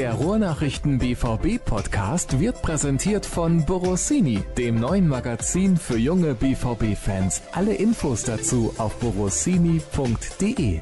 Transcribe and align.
Der 0.00 0.14
Ruhrnachrichten 0.14 0.98
BVB 0.98 1.62
Podcast 1.62 2.40
wird 2.40 2.62
präsentiert 2.62 3.26
von 3.26 3.66
Borossini, 3.66 4.42
dem 4.56 4.76
neuen 4.76 5.06
Magazin 5.06 5.76
für 5.76 5.98
junge 5.98 6.34
BVB 6.34 6.96
Fans. 6.96 7.42
Alle 7.52 7.74
Infos 7.74 8.22
dazu 8.22 8.72
auf 8.78 8.96
borossini.de. 8.96 10.80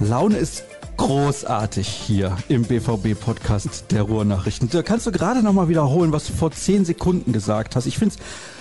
Laune 0.00 0.36
ist 0.36 0.64
großartig 0.98 1.88
hier 1.88 2.36
im 2.50 2.64
BVB 2.64 3.18
Podcast 3.18 3.90
der 3.90 4.02
Ruhrnachrichten. 4.02 4.68
Da 4.68 4.82
kannst 4.82 5.06
du 5.06 5.12
gerade 5.12 5.42
noch 5.42 5.54
mal 5.54 5.70
wiederholen, 5.70 6.12
was 6.12 6.26
du 6.26 6.34
vor 6.34 6.50
zehn 6.50 6.84
Sekunden 6.84 7.32
gesagt 7.32 7.74
hast. 7.74 7.86
Ich 7.86 7.96
find's 7.96 8.18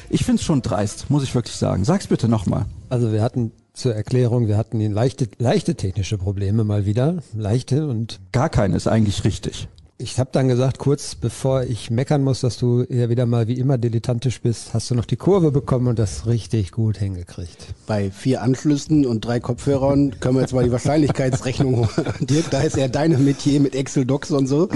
ich 0.10 0.24
find's 0.24 0.44
schon 0.44 0.62
dreist, 0.62 1.10
muss 1.10 1.24
ich 1.24 1.36
wirklich 1.36 1.58
sagen. 1.58 1.84
Sag's 1.84 2.08
bitte 2.08 2.30
noch 2.30 2.46
mal. 2.46 2.66
Also 2.88 3.12
wir 3.12 3.22
hatten 3.22 3.52
zur 3.74 3.96
Erklärung, 3.96 4.48
wir 4.48 4.58
hatten 4.58 4.80
leichte, 4.92 5.28
leichte 5.38 5.76
technische 5.76 6.18
Probleme 6.18 6.64
mal 6.64 6.86
wieder. 6.86 7.18
Leichte 7.34 7.88
und. 7.88 8.20
Gar 8.32 8.50
keine 8.50 8.76
ist 8.76 8.88
eigentlich 8.88 9.24
richtig. 9.24 9.68
Ich 9.98 10.18
habe 10.18 10.32
dann 10.34 10.48
gesagt, 10.48 10.80
kurz 10.80 11.14
bevor 11.14 11.62
ich 11.62 11.92
meckern 11.92 12.24
muss, 12.24 12.42
dass 12.42 12.58
du 12.58 12.84
ja 12.90 13.10
wieder 13.10 13.28
mal 13.28 13.48
wie 13.48 13.60
immer 13.60 13.78
dilettantisch 13.78 14.42
bist, 14.42 14.74
hast 14.74 14.90
du 14.90 14.96
noch 14.96 15.06
die 15.06 15.16
Kurve 15.16 15.52
bekommen 15.52 15.88
und 15.88 16.00
das 16.00 16.26
richtig 16.26 16.72
gut 16.72 16.98
hingekriegt. 16.98 17.68
Bei 17.86 18.10
vier 18.10 18.42
Anschlüssen 18.42 19.06
und 19.06 19.24
drei 19.24 19.40
Kopfhörern 19.40 20.20
können 20.20 20.38
wir 20.38 20.42
jetzt 20.42 20.56
mal 20.56 20.64
die 20.64 20.72
Wahrscheinlichkeitsrechnung 20.72 21.88
Dirk, 22.20 22.50
da 22.50 22.62
ist 22.62 22.78
er 22.78 22.90
deine 22.90 23.20
Metier 23.20 23.60
mit 23.60 23.76
Excel 23.76 24.06
Docs 24.06 24.32
und 24.32 24.48
so. 24.48 24.70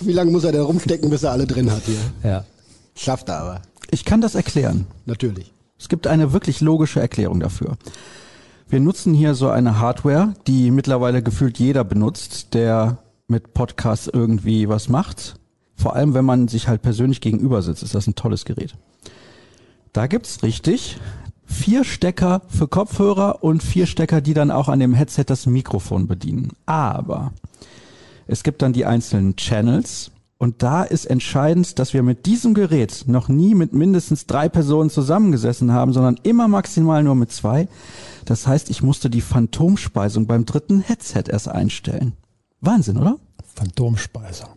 Wie 0.00 0.12
lange 0.12 0.32
muss 0.32 0.42
er 0.42 0.50
da 0.50 0.64
rumstecken, 0.64 1.08
bis 1.08 1.22
er 1.22 1.30
alle 1.30 1.46
drin 1.46 1.70
hat 1.70 1.82
hier? 1.84 2.28
Ja. 2.28 2.44
Schafft 2.96 3.28
er 3.28 3.38
aber. 3.38 3.62
Ich 3.92 4.04
kann 4.04 4.20
das 4.20 4.34
erklären. 4.34 4.88
Natürlich. 5.06 5.52
Es 5.78 5.88
gibt 5.88 6.08
eine 6.08 6.32
wirklich 6.32 6.60
logische 6.60 6.98
Erklärung 6.98 7.38
dafür. 7.38 7.76
Wir 8.68 8.80
nutzen 8.80 9.14
hier 9.14 9.34
so 9.34 9.50
eine 9.50 9.78
Hardware, 9.78 10.34
die 10.46 10.70
mittlerweile 10.70 11.22
gefühlt 11.22 11.58
jeder 11.58 11.84
benutzt, 11.84 12.54
der 12.54 12.98
mit 13.28 13.54
Podcasts 13.54 14.08
irgendwie 14.12 14.68
was 14.68 14.88
macht. 14.88 15.36
Vor 15.76 15.94
allem, 15.94 16.14
wenn 16.14 16.24
man 16.24 16.48
sich 16.48 16.68
halt 16.68 16.82
persönlich 16.82 17.20
gegenüber 17.20 17.62
sitzt, 17.62 17.82
ist 17.82 17.94
das 17.94 18.06
ein 18.06 18.14
tolles 18.14 18.44
Gerät. 18.44 18.74
Da 19.92 20.06
gibt's 20.06 20.42
richtig 20.42 20.98
vier 21.46 21.84
Stecker 21.84 22.42
für 22.48 22.68
Kopfhörer 22.68 23.44
und 23.44 23.62
vier 23.62 23.86
Stecker, 23.86 24.20
die 24.20 24.34
dann 24.34 24.50
auch 24.50 24.68
an 24.68 24.80
dem 24.80 24.94
Headset 24.94 25.24
das 25.26 25.46
Mikrofon 25.46 26.06
bedienen. 26.06 26.52
Aber 26.66 27.32
es 28.26 28.42
gibt 28.42 28.62
dann 28.62 28.72
die 28.72 28.86
einzelnen 28.86 29.36
Channels 29.36 30.10
und 30.38 30.62
da 30.62 30.82
ist 30.82 31.06
entscheidend, 31.06 31.78
dass 31.78 31.94
wir 31.94 32.02
mit 32.02 32.26
diesem 32.26 32.54
Gerät 32.54 33.04
noch 33.06 33.28
nie 33.28 33.54
mit 33.54 33.72
mindestens 33.72 34.26
drei 34.26 34.48
Personen 34.48 34.90
zusammengesessen 34.90 35.72
haben, 35.72 35.92
sondern 35.92 36.18
immer 36.22 36.48
maximal 36.48 37.02
nur 37.02 37.14
mit 37.14 37.30
zwei. 37.30 37.68
Das 38.24 38.46
heißt, 38.46 38.70
ich 38.70 38.82
musste 38.82 39.10
die 39.10 39.20
Phantomspeisung 39.20 40.26
beim 40.26 40.44
dritten 40.46 40.80
Headset 40.80 41.24
erst 41.28 41.48
einstellen. 41.48 42.14
Wahnsinn, 42.60 42.96
oder? 42.96 43.16
Phantomspeisung. 43.54 44.48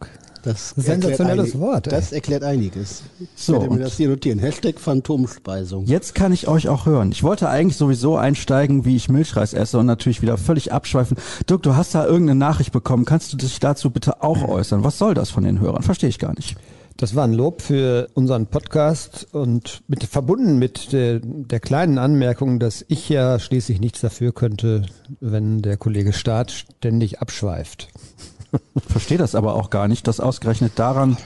Das 0.44 0.70
Sensationelles 0.78 1.48
erklärt 1.48 1.60
Wort, 1.60 1.88
ey. 1.88 1.92
Das 1.92 2.12
erklärt 2.14 2.44
einiges. 2.44 3.02
Ich 3.20 3.28
So, 3.36 3.54
werde 3.54 3.66
mir 3.66 3.72
und- 3.72 3.80
das 3.82 3.98
hier 3.98 4.08
notieren. 4.08 4.40
Hashtag 4.40 4.80
Phantomspeisung. 4.80 5.86
Jetzt 5.86 6.16
kann 6.16 6.32
ich 6.32 6.48
euch 6.48 6.70
auch 6.70 6.86
hören. 6.86 7.12
Ich 7.12 7.22
wollte 7.24 7.50
eigentlich 7.50 7.76
sowieso 7.76 8.16
einsteigen, 8.16 8.86
wie 8.86 8.96
ich 8.96 9.10
Milchreis 9.10 9.54
esse 9.54 9.78
und 9.80 9.88
natürlich 9.88 10.22
wieder 10.22 10.38
völlig 10.38 10.72
abschweifen. 10.72 11.18
Dirk, 11.50 11.64
du 11.64 11.76
hast 11.76 11.96
da 11.96 12.06
irgendeine 12.06 12.40
Nachricht 12.40 12.72
bekommen. 12.72 13.04
Kannst 13.04 13.34
du 13.34 13.38
dich 13.38 13.60
dazu 13.60 13.90
bitte 13.90 14.24
auch 14.24 14.48
äußern? 14.48 14.86
Was 14.86 14.98
soll 14.98 15.14
das 15.16 15.30
von 15.32 15.44
den 15.44 15.60
Hörern? 15.60 15.84
Verstehe 15.84 16.10
ich 16.10 16.20
gar 16.20 16.34
nicht. 16.36 16.56
Das 16.98 17.14
war 17.14 17.26
ein 17.26 17.34
Lob 17.34 17.62
für 17.62 18.08
unseren 18.16 18.48
Podcast 18.48 19.28
und 19.32 19.84
mit, 19.88 20.04
verbunden 20.04 20.58
mit 20.58 20.94
der, 20.94 21.20
der 21.22 21.60
kleinen 21.60 22.00
Anmerkung, 22.00 22.60
dass 22.60 22.84
ich 22.88 23.08
ja 23.08 23.38
schließlich 23.38 23.80
nichts 23.80 24.02
dafür 24.02 24.32
könnte, 24.34 24.84
wenn 25.20 25.62
der 25.62 25.78
Kollege 25.78 26.12
Staat 26.12 26.50
ständig 26.52 27.22
abschweift. 27.22 27.90
Ich 28.76 28.84
verstehe 28.92 29.20
das 29.20 29.36
aber 29.36 29.54
auch 29.54 29.70
gar 29.70 29.88
nicht, 29.88 30.08
dass 30.08 30.20
ausgerechnet 30.20 30.74
daran 30.80 31.18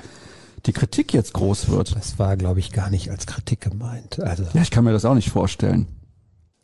die 0.66 0.74
Kritik 0.74 1.14
jetzt 1.14 1.34
groß 1.34 1.70
wird. 1.70 1.96
Das 1.96 2.20
war, 2.20 2.36
glaube 2.36 2.60
ich, 2.60 2.74
gar 2.74 2.90
nicht 2.90 3.10
als 3.10 3.26
Kritik 3.26 3.62
gemeint. 3.62 4.20
Also, 4.20 4.44
Ja, 4.54 4.62
ich 4.62 4.72
kann 4.72 4.84
mir 4.84 4.92
das 4.92 5.06
auch 5.06 5.16
nicht 5.16 5.30
vorstellen. 5.30 5.88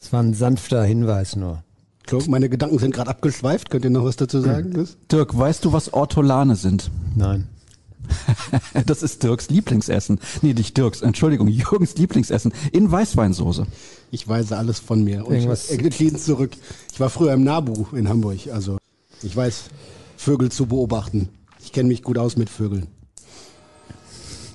es 0.02 0.12
war 0.12 0.22
ein 0.22 0.34
sanfter 0.34 0.84
Hinweis 0.84 1.38
nur. 1.38 1.64
Entschuldigung, 2.00 2.32
meine 2.32 2.50
Gedanken 2.50 2.80
sind 2.80 2.94
gerade 2.94 3.10
abgeschweift. 3.10 3.70
Könnt 3.70 3.86
ihr 3.86 3.92
noch 3.92 4.04
was 4.04 4.18
dazu 4.18 4.42
sagen? 4.42 4.88
Dirk, 5.12 5.38
weißt 5.38 5.64
du, 5.64 5.72
was 5.72 5.94
Ortolane 5.94 6.56
sind? 6.58 6.92
Nein. 7.16 7.48
Das 8.86 9.04
ist 9.04 9.24
Dirks 9.24 9.50
Lieblingsessen. 9.50 10.20
Nee, 10.42 10.54
nicht 10.54 10.78
Dirks, 10.78 11.02
Entschuldigung, 11.02 11.48
Jürgens 11.50 11.96
Lieblingsessen 11.98 12.54
in 12.72 12.92
Weißweinsoße. 12.92 13.66
Ich 14.12 14.28
weise 14.28 14.58
alles 14.58 14.80
von 14.80 15.04
mir. 15.04 15.26
Und 15.26 15.36
Irgendwas- 15.36 15.70
entschieden 15.70 16.18
zurück. 16.20 16.52
Ich 16.94 17.00
war 17.00 17.10
früher 17.10 17.34
im 17.34 17.44
Nabu 17.44 17.86
in 17.96 18.08
Hamburg. 18.10 18.40
Also 18.54 18.78
ich 19.24 19.36
weiß, 19.36 19.66
Vögel 20.18 20.52
zu 20.52 20.66
beobachten. 20.68 21.30
Ich 21.64 21.72
kenne 21.72 21.90
mich 21.90 22.04
gut 22.04 22.18
aus 22.18 22.38
mit 22.38 22.50
Vögeln. 22.50 22.88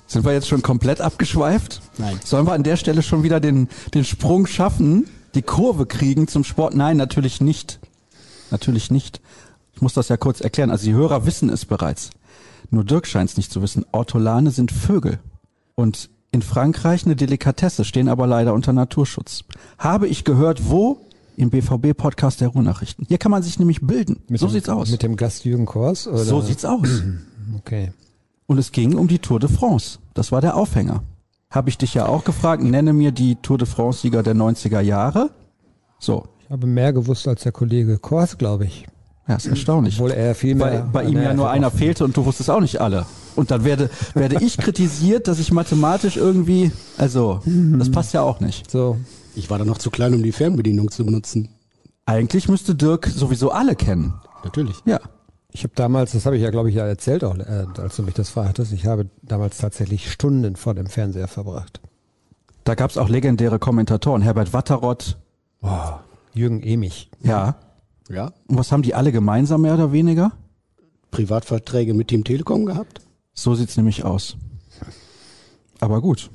Sind 0.07 0.25
wir 0.25 0.33
jetzt 0.33 0.49
schon 0.49 0.63
komplett 0.63 1.01
abgeschweift? 1.01 1.81
Nein. 1.99 2.21
Sollen 2.25 2.47
wir 2.47 2.53
an 2.53 2.63
der 2.63 2.77
Stelle 2.77 3.03
schon 3.03 3.23
wieder 3.23 3.41
den, 3.41 3.69
den 3.95 4.05
Sprung 4.05 4.47
schaffen, 4.47 5.09
die 5.35 5.43
Kurve 5.43 5.87
kriegen 5.87 6.29
zum 6.29 6.45
Sport? 6.45 6.75
Nein, 6.75 6.99
natürlich 6.99 7.41
nicht. 7.41 7.79
Natürlich 8.51 8.91
nicht. 8.91 9.21
Ich 9.75 9.81
muss 9.81 9.95
das 9.95 10.09
ja 10.09 10.19
kurz 10.19 10.41
erklären. 10.43 10.71
Also 10.71 10.85
die 10.85 10.93
Hörer 10.93 11.25
wissen 11.25 11.49
es 11.49 11.65
bereits. 11.65 12.11
Nur 12.73 12.85
Dirk 12.85 13.07
scheint 13.07 13.29
es 13.29 13.37
nicht 13.37 13.53
zu 13.53 13.61
wissen. 13.61 13.85
Ortolane 13.93 14.51
sind 14.51 14.73
Vögel. 14.73 15.19
Und 15.75 16.09
in 16.31 16.41
Frankreich 16.41 17.05
eine 17.05 17.15
Delikatesse, 17.15 17.85
stehen 17.85 18.09
aber 18.09 18.27
leider 18.27 18.55
unter 18.55 18.73
Naturschutz. 18.73 19.45
Habe 19.77 20.09
ich 20.09 20.25
gehört, 20.25 20.71
wo? 20.71 20.99
Im 21.37 21.51
BVB-Podcast 21.51 22.41
der 22.41 22.49
Ruhrnachrichten. 22.49 23.05
Hier 23.07 23.19
kann 23.19 23.31
man 23.31 23.43
sich 23.43 23.59
nämlich 23.59 23.83
bilden. 23.83 24.23
so 24.31 24.47
dem, 24.47 24.53
sieht's 24.53 24.71
aus. 24.71 24.91
Mit 24.91 25.03
dem 25.03 25.17
Gast 25.17 25.45
Jürgen 25.45 25.67
Kors? 25.67 26.07
Oder? 26.09 26.25
So 26.25 26.41
sieht's 26.41 26.65
aus. 26.65 26.89
Okay. 27.59 27.93
Und 28.47 28.57
es 28.59 28.73
ging 28.73 28.95
um 28.95 29.09
die 29.09 29.19
Tour 29.19 29.39
de 29.39 29.51
France. 29.51 29.99
Das 30.15 30.33
war 30.33 30.41
der 30.41 30.57
Aufhänger. 30.57 31.03
Habe 31.51 31.69
ich 31.69 31.77
dich 31.77 31.93
ja 31.93 32.07
auch 32.07 32.25
gefragt, 32.25 32.63
nenne 32.63 32.93
mir 32.95 33.13
die 33.13 33.37
Tour 33.37 33.59
de 33.59 33.67
France-Sieger 33.67 34.23
der 34.23 34.35
90er 34.35 34.81
Jahre. 34.81 35.31
So, 35.99 36.29
Ich 36.45 36.51
habe 36.51 36.67
mehr 36.67 36.93
gewusst 36.95 37.29
als 37.29 37.43
der 37.43 37.53
Kollege 37.53 37.99
Kors, 37.99 38.39
glaube 38.39 38.65
ich. 38.65 38.87
Ja, 39.29 39.37
ist 39.37 39.47
erstaunlich. 39.47 39.97
Obwohl 39.97 40.11
er 40.11 40.35
viel 40.35 40.55
mehr. 40.55 40.89
bei 40.93 41.05
ihm 41.05 41.21
ja 41.23 41.33
nur 41.33 41.51
einer 41.51 41.71
fehlte 41.71 42.05
und 42.05 42.17
du 42.17 42.25
wusstest 42.25 42.51
auch 42.51 42.61
nicht 42.61 42.81
alle. 42.81 43.07
Und 43.37 43.51
dann 43.51 43.65
werde, 43.65 43.89
werde 44.15 44.45
ich 44.45 44.59
kritisiert, 44.59 45.29
dass 45.29 45.39
ich 45.39 45.53
mathematisch 45.53 46.17
irgendwie, 46.17 46.71
also, 46.99 47.41
das 47.47 47.91
passt 47.91 48.13
ja 48.15 48.23
auch 48.23 48.41
nicht. 48.41 48.71
So. 48.71 48.99
Ich 49.35 49.49
war 49.49 49.59
da 49.59 49.65
noch 49.65 49.79
zu 49.79 49.91
klein, 49.91 50.15
um 50.15 50.23
die 50.23 50.33
Fernbedienung 50.33 50.91
zu 50.91 51.05
benutzen. 51.07 51.49
Eigentlich 52.05 52.49
müsste 52.49 52.75
Dirk 52.75 53.07
sowieso 53.07 53.51
alle 53.51 53.77
kennen. 53.77 54.15
Natürlich. 54.45 54.77
Ja. 54.85 55.01
Ich 55.55 55.65
habe 55.65 55.73
damals, 55.75 56.13
das 56.13 56.27
habe 56.27 56.37
ich 56.37 56.43
ja, 56.43 56.51
glaube 56.51 56.71
ich, 56.71 56.75
ja 56.75 56.87
erzählt 56.87 57.25
auch, 57.25 57.37
äh, 57.37 57.67
als 57.79 57.97
du 57.97 58.03
mich 58.03 58.15
das 58.15 58.31
fragtest, 58.31 58.73
ich 58.73 58.87
habe 58.87 59.09
damals 59.21 59.59
tatsächlich 59.59 60.11
Stunden 60.11 60.57
vor 60.57 60.75
dem 60.75 60.87
Fernseher 60.87 61.29
verbracht. 61.29 61.81
Da 62.65 62.75
gab's 62.75 62.97
auch 62.97 63.09
legendäre 63.09 63.59
Kommentatoren. 63.59 64.23
Herbert 64.23 64.53
Watterott. 64.53 65.19
Jürgen 66.33 66.63
Emich. 66.63 67.11
Ja. 67.23 67.57
Ja. 68.13 68.33
Und 68.47 68.59
was 68.59 68.71
haben 68.71 68.83
die 68.83 68.95
alle 68.95 69.11
gemeinsam, 69.11 69.63
mehr 69.63 69.75
oder 69.75 69.93
weniger? 69.93 70.33
Privatverträge 71.11 71.95
mit 71.95 72.09
Team 72.09 72.25
Telekom 72.25 72.67
gehabt. 72.67 73.01
So 73.35 73.55
sieht's 73.55 73.77
nämlich 73.77 74.05
aus. 74.05 74.37
Aber 75.81 76.01
gut. 76.01 76.31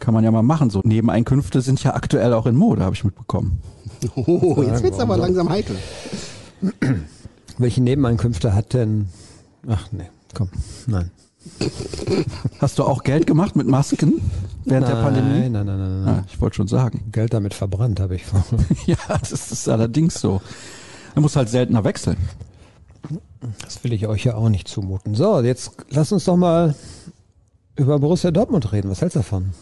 Kann 0.00 0.12
man 0.12 0.24
ja 0.24 0.30
mal 0.30 0.42
machen. 0.42 0.68
So 0.68 0.80
Nebeneinkünfte 0.84 1.60
sind 1.62 1.82
ja 1.82 1.94
aktuell 1.94 2.34
auch 2.34 2.46
in 2.46 2.56
Mode, 2.56 2.84
habe 2.84 2.94
ich 2.94 3.04
mitbekommen. 3.04 3.60
Oh, 4.14 4.62
jetzt 4.62 4.82
wird's 4.82 4.98
aber 5.00 5.16
langsam 5.16 5.48
heikel. 5.48 5.76
Welche 7.58 7.82
Nebeneinkünfte 7.82 8.54
hat 8.54 8.74
denn. 8.74 9.08
Ach 9.66 9.88
nee, 9.90 10.10
komm, 10.34 10.50
nein. 10.86 11.10
Hast 12.60 12.78
du 12.78 12.84
auch 12.84 13.04
Geld 13.04 13.26
gemacht 13.26 13.56
mit 13.56 13.66
Masken 13.66 14.20
während 14.64 14.86
der 14.86 14.96
Pandemie? 14.96 15.48
Nein, 15.48 15.52
nein, 15.52 15.66
nein, 15.66 15.78
nein, 15.78 16.04
nein. 16.04 16.14
Ja, 16.16 16.24
ich 16.28 16.40
wollte 16.40 16.56
schon 16.56 16.68
sagen. 16.68 17.04
Geld 17.10 17.32
damit 17.32 17.54
verbrannt 17.54 18.00
habe 18.00 18.16
ich. 18.16 18.24
Ja, 18.86 18.96
das 19.08 19.32
ist 19.32 19.68
allerdings 19.68 20.20
so. 20.20 20.42
Man 21.16 21.22
muss 21.22 21.34
halt 21.34 21.48
seltener 21.48 21.82
wechseln. 21.82 22.18
Das 23.62 23.82
will 23.82 23.94
ich 23.94 24.06
euch 24.06 24.24
ja 24.24 24.34
auch 24.34 24.50
nicht 24.50 24.68
zumuten. 24.68 25.14
So, 25.14 25.40
jetzt 25.40 25.72
lass 25.88 26.12
uns 26.12 26.26
doch 26.26 26.36
mal 26.36 26.74
über 27.74 27.98
Borussia 27.98 28.30
Dortmund 28.30 28.70
reden. 28.70 28.90
Was 28.90 29.00
hältst 29.00 29.16
du 29.16 29.20
davon? 29.20 29.54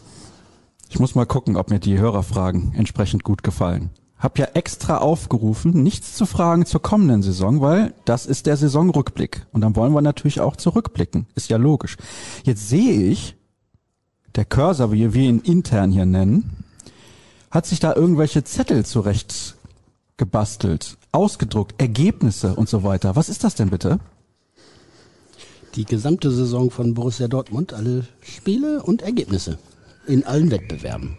Ich 0.88 0.98
muss 0.98 1.14
mal 1.14 1.26
gucken, 1.26 1.56
ob 1.56 1.70
mir 1.70 1.78
die 1.78 1.96
Hörerfragen 1.96 2.74
entsprechend 2.74 3.22
gut 3.22 3.44
gefallen. 3.44 3.90
Hab 4.18 4.36
ja 4.36 4.46
extra 4.54 4.98
aufgerufen, 4.98 5.80
nichts 5.84 6.14
zu 6.14 6.26
fragen 6.26 6.66
zur 6.66 6.82
kommenden 6.82 7.22
Saison, 7.22 7.60
weil 7.60 7.94
das 8.04 8.26
ist 8.26 8.46
der 8.46 8.56
Saisonrückblick. 8.56 9.46
Und 9.52 9.60
dann 9.60 9.76
wollen 9.76 9.92
wir 9.92 10.02
natürlich 10.02 10.40
auch 10.40 10.56
zurückblicken. 10.56 11.28
Ist 11.36 11.50
ja 11.50 11.56
logisch. 11.56 11.96
Jetzt 12.42 12.68
sehe 12.68 13.00
ich, 13.04 13.36
der 14.34 14.44
Cursor, 14.44 14.90
wie 14.90 15.14
wir 15.14 15.28
ihn 15.28 15.38
intern 15.38 15.92
hier 15.92 16.06
nennen, 16.06 16.64
hat 17.52 17.66
sich 17.66 17.78
da 17.78 17.94
irgendwelche 17.94 18.42
Zettel 18.42 18.84
zurecht 18.84 19.54
gebastelt, 20.16 20.96
ausgedruckt, 21.14 21.80
Ergebnisse 21.80 22.54
und 22.54 22.68
so 22.68 22.82
weiter. 22.82 23.16
Was 23.16 23.28
ist 23.28 23.44
das 23.44 23.54
denn 23.54 23.70
bitte? 23.70 24.00
Die 25.76 25.84
gesamte 25.84 26.30
Saison 26.30 26.70
von 26.70 26.94
Borussia 26.94 27.28
Dortmund, 27.28 27.72
alle 27.72 28.06
Spiele 28.20 28.82
und 28.82 29.02
Ergebnisse. 29.02 29.58
In 30.06 30.24
allen 30.24 30.50
Wettbewerben. 30.50 31.16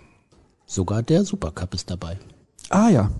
Sogar 0.65 1.03
der 1.03 1.25
Supercup 1.25 1.73
ist 1.73 1.89
dabei. 1.89 2.17
Ah 2.69 2.89
ja, 2.89 3.11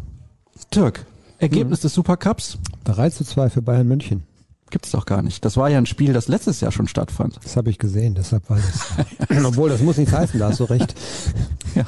Dirk, 0.73 1.05
Ergebnis 1.39 1.81
des 1.81 1.93
Supercups 1.93 2.57
3 2.85 3.09
zu 3.09 3.23
2 3.23 3.49
für 3.49 3.61
Bayern 3.61 3.87
München. 3.87 4.23
gibt's 4.69 4.91
doch 4.91 5.05
gar 5.05 5.21
nicht. 5.21 5.45
Das 5.45 5.57
war 5.57 5.69
ja 5.69 5.77
ein 5.77 5.85
Spiel, 5.85 6.13
das 6.13 6.27
letztes 6.27 6.61
Jahr 6.61 6.71
schon 6.71 6.87
stattfand. 6.87 7.39
Das 7.43 7.55
habe 7.55 7.69
ich 7.69 7.77
gesehen, 7.77 8.15
deshalb 8.15 8.49
weiß 8.49 8.63
ich 9.29 9.45
Obwohl, 9.45 9.69
das 9.69 9.81
muss 9.81 9.97
nicht 9.97 10.11
heißen, 10.11 10.39
da 10.39 10.49
hast 10.49 10.59
du 10.59 10.65
recht. 10.65 10.95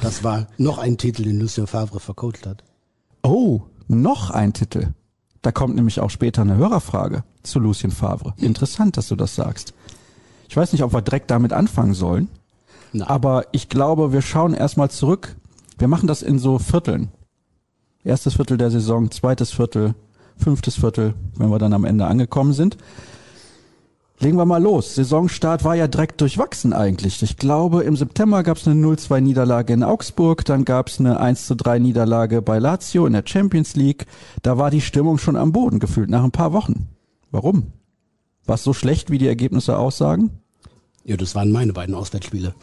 Das 0.02 0.22
war 0.22 0.46
noch 0.58 0.78
ein 0.78 0.98
Titel, 0.98 1.22
den 1.22 1.40
Lucien 1.40 1.66
Favre 1.66 2.00
vercoacht 2.00 2.46
hat. 2.46 2.62
Oh, 3.22 3.62
noch 3.88 4.30
ein 4.30 4.52
Titel. 4.52 4.88
Da 5.42 5.52
kommt 5.52 5.74
nämlich 5.74 6.00
auch 6.00 6.10
später 6.10 6.42
eine 6.42 6.56
Hörerfrage 6.56 7.24
zu 7.42 7.58
Lucien 7.58 7.90
Favre. 7.90 8.34
Interessant, 8.36 8.96
dass 8.96 9.08
du 9.08 9.16
das 9.16 9.34
sagst. 9.34 9.74
Ich 10.48 10.56
weiß 10.56 10.72
nicht, 10.72 10.82
ob 10.82 10.92
wir 10.92 11.02
direkt 11.02 11.30
damit 11.30 11.52
anfangen 11.52 11.94
sollen, 11.94 12.28
Na, 12.92 13.08
aber 13.08 13.46
ich 13.52 13.68
glaube, 13.68 14.12
wir 14.12 14.22
schauen 14.22 14.54
erstmal 14.54 14.90
zurück. 14.90 15.36
Wir 15.78 15.88
machen 15.88 16.06
das 16.06 16.22
in 16.22 16.38
so 16.38 16.58
Vierteln. 16.58 17.10
Erstes 18.02 18.34
Viertel 18.34 18.56
der 18.56 18.70
Saison, 18.70 19.10
zweites 19.10 19.52
Viertel, 19.52 19.94
fünftes 20.36 20.76
Viertel, 20.76 21.14
wenn 21.36 21.50
wir 21.50 21.58
dann 21.58 21.72
am 21.72 21.84
Ende 21.84 22.06
angekommen 22.06 22.52
sind. 22.52 22.78
Legen 24.20 24.36
wir 24.36 24.44
mal 24.44 24.62
los. 24.62 24.96
Saisonstart 24.96 25.62
war 25.62 25.76
ja 25.76 25.86
direkt 25.86 26.20
durchwachsen 26.20 26.72
eigentlich. 26.72 27.22
Ich 27.22 27.36
glaube, 27.36 27.84
im 27.84 27.96
September 27.96 28.42
gab 28.42 28.56
es 28.56 28.66
eine 28.66 28.84
0-2-Niederlage 28.84 29.72
in 29.72 29.84
Augsburg, 29.84 30.44
dann 30.44 30.64
gab 30.64 30.88
es 30.88 30.98
eine 30.98 31.22
1-3-Niederlage 31.22 32.42
bei 32.42 32.58
Lazio 32.58 33.06
in 33.06 33.12
der 33.12 33.22
Champions 33.24 33.76
League. 33.76 34.06
Da 34.42 34.58
war 34.58 34.70
die 34.70 34.80
Stimmung 34.80 35.18
schon 35.18 35.36
am 35.36 35.52
Boden 35.52 35.78
gefühlt 35.78 36.10
nach 36.10 36.24
ein 36.24 36.32
paar 36.32 36.52
Wochen. 36.52 36.88
Warum? 37.30 37.72
War 38.44 38.56
es 38.56 38.64
so 38.64 38.72
schlecht, 38.72 39.10
wie 39.10 39.18
die 39.18 39.28
Ergebnisse 39.28 39.78
aussagen? 39.78 40.30
ja, 41.08 41.16
das 41.16 41.34
waren 41.34 41.50
meine 41.50 41.72
beiden 41.72 41.94
Auswärtsspiele. 41.94 42.54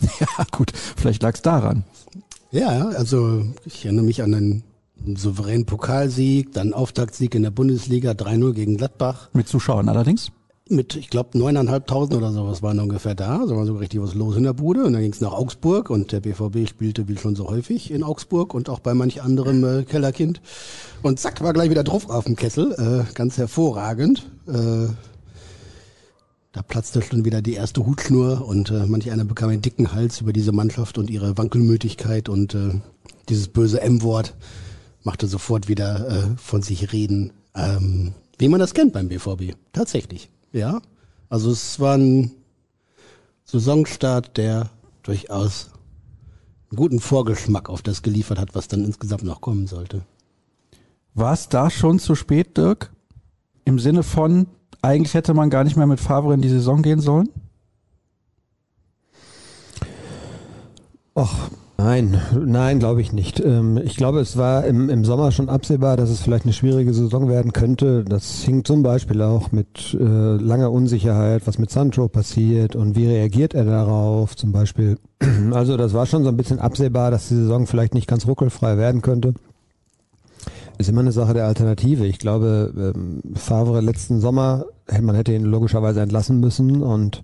Ja, 0.18 0.44
gut, 0.50 0.72
vielleicht 0.74 1.22
lag 1.22 1.36
es 1.36 1.42
daran. 1.42 1.84
Ja, 2.50 2.88
also 2.88 3.44
ich 3.64 3.84
erinnere 3.84 4.04
mich 4.04 4.20
an 4.20 4.34
einen 4.34 4.64
souveränen 5.14 5.64
Pokalsieg, 5.64 6.52
dann 6.52 6.72
Auftaktsieg 6.72 7.36
in 7.36 7.44
der 7.44 7.52
Bundesliga 7.52 8.10
3-0 8.10 8.52
gegen 8.52 8.76
Gladbach. 8.76 9.28
Mit 9.32 9.46
Zuschauern 9.46 9.88
allerdings. 9.88 10.32
Mit, 10.72 10.96
ich 10.96 11.10
glaube, 11.10 11.38
neuneinhalbtausend 11.38 12.16
oder 12.16 12.32
sowas 12.32 12.62
waren 12.62 12.80
ungefähr 12.80 13.14
da. 13.14 13.40
Also 13.40 13.56
war 13.56 13.66
so 13.66 13.74
richtig 13.74 14.00
was 14.00 14.14
los 14.14 14.36
in 14.36 14.42
der 14.42 14.52
Bude. 14.52 14.84
Und 14.84 14.94
dann 14.94 15.02
ging 15.02 15.12
es 15.12 15.20
nach 15.20 15.32
Augsburg 15.32 15.90
und 15.90 16.12
der 16.12 16.20
BVB 16.20 16.68
spielte 16.68 17.08
wie 17.08 17.16
schon 17.16 17.36
so 17.36 17.48
häufig 17.48 17.90
in 17.90 18.02
Augsburg 18.02 18.54
und 18.54 18.68
auch 18.68 18.80
bei 18.80 18.94
manch 18.94 19.22
anderem 19.22 19.62
äh, 19.64 19.82
Kellerkind. 19.84 20.40
Und 21.02 21.20
zack, 21.20 21.42
war 21.42 21.52
gleich 21.52 21.70
wieder 21.70 21.84
drauf 21.84 22.08
auf 22.08 22.24
dem 22.24 22.36
Kessel. 22.36 22.72
Äh, 22.72 23.12
ganz 23.14 23.38
hervorragend. 23.38 24.26
Äh, 24.48 24.88
da 26.52 26.60
platzte 26.62 27.00
schon 27.00 27.24
wieder 27.24 27.40
die 27.40 27.54
erste 27.54 27.86
Hutschnur 27.86 28.46
und 28.46 28.70
äh, 28.70 28.86
manch 28.86 29.10
einer 29.10 29.24
bekam 29.24 29.48
einen 29.48 29.62
dicken 29.62 29.92
Hals 29.92 30.20
über 30.20 30.32
diese 30.32 30.52
Mannschaft 30.52 30.98
und 30.98 31.08
ihre 31.08 31.38
Wankelmütigkeit 31.38 32.28
und 32.28 32.54
äh, 32.54 32.80
dieses 33.28 33.48
böse 33.48 33.80
M-Wort 33.80 34.34
machte 35.02 35.26
sofort 35.26 35.68
wieder 35.68 36.08
äh, 36.08 36.36
von 36.36 36.62
sich 36.62 36.92
reden, 36.92 37.32
ähm, 37.54 38.12
wie 38.38 38.48
man 38.48 38.60
das 38.60 38.74
kennt 38.74 38.92
beim 38.92 39.08
BVB. 39.08 39.54
Tatsächlich, 39.72 40.28
ja. 40.52 40.80
Also 41.28 41.50
es 41.50 41.80
war 41.80 41.96
ein 41.96 42.30
Saisonstart, 43.44 44.36
der 44.36 44.70
durchaus 45.02 45.70
einen 46.70 46.76
guten 46.76 47.00
Vorgeschmack 47.00 47.68
auf 47.68 47.82
das 47.82 48.02
geliefert 48.02 48.38
hat, 48.38 48.54
was 48.54 48.68
dann 48.68 48.84
insgesamt 48.84 49.24
noch 49.24 49.40
kommen 49.40 49.66
sollte. 49.66 50.02
War 51.14 51.34
es 51.34 51.48
da 51.48 51.70
schon 51.70 51.98
zu 51.98 52.14
spät, 52.14 52.56
Dirk? 52.56 52.90
Im 53.64 53.78
Sinne 53.78 54.02
von, 54.02 54.46
eigentlich 54.80 55.14
hätte 55.14 55.34
man 55.34 55.50
gar 55.50 55.64
nicht 55.64 55.76
mehr 55.76 55.86
mit 55.86 56.00
Favre 56.00 56.34
in 56.34 56.40
die 56.40 56.48
Saison 56.48 56.82
gehen 56.82 57.00
sollen? 57.00 57.28
Och, 61.14 61.50
nein, 61.82 62.20
nein, 62.44 62.78
glaube 62.78 63.00
ich 63.00 63.12
nicht. 63.12 63.40
Ähm, 63.40 63.76
ich 63.76 63.96
glaube, 63.96 64.20
es 64.20 64.36
war 64.36 64.64
im, 64.64 64.88
im 64.88 65.04
Sommer 65.04 65.32
schon 65.32 65.48
absehbar, 65.48 65.96
dass 65.96 66.10
es 66.10 66.20
vielleicht 66.20 66.44
eine 66.44 66.52
schwierige 66.52 66.94
Saison 66.94 67.28
werden 67.28 67.52
könnte. 67.52 68.04
Das 68.04 68.42
hing 68.42 68.64
zum 68.64 68.82
Beispiel 68.82 69.20
auch 69.22 69.52
mit 69.52 69.96
äh, 69.98 70.36
langer 70.36 70.70
Unsicherheit, 70.70 71.46
was 71.46 71.58
mit 71.58 71.70
Sancho 71.70 72.08
passiert 72.08 72.76
und 72.76 72.96
wie 72.96 73.06
reagiert 73.06 73.54
er 73.54 73.64
darauf 73.64 74.36
zum 74.36 74.52
Beispiel. 74.52 74.98
Also 75.52 75.76
das 75.76 75.92
war 75.92 76.06
schon 76.06 76.24
so 76.24 76.30
ein 76.30 76.36
bisschen 76.36 76.58
absehbar, 76.58 77.10
dass 77.10 77.28
die 77.28 77.34
Saison 77.34 77.66
vielleicht 77.66 77.94
nicht 77.94 78.08
ganz 78.08 78.26
ruckelfrei 78.26 78.76
werden 78.78 79.02
könnte. 79.02 79.34
Ist 80.78 80.88
immer 80.88 81.00
eine 81.00 81.12
Sache 81.12 81.34
der 81.34 81.46
Alternative. 81.46 82.06
Ich 82.06 82.18
glaube, 82.18 82.92
ähm, 82.96 83.22
Favre 83.34 83.80
letzten 83.80 84.20
Sommer, 84.20 84.66
man 85.00 85.14
hätte 85.14 85.32
ihn 85.32 85.44
logischerweise 85.44 86.00
entlassen 86.00 86.40
müssen 86.40 86.82
und 86.82 87.22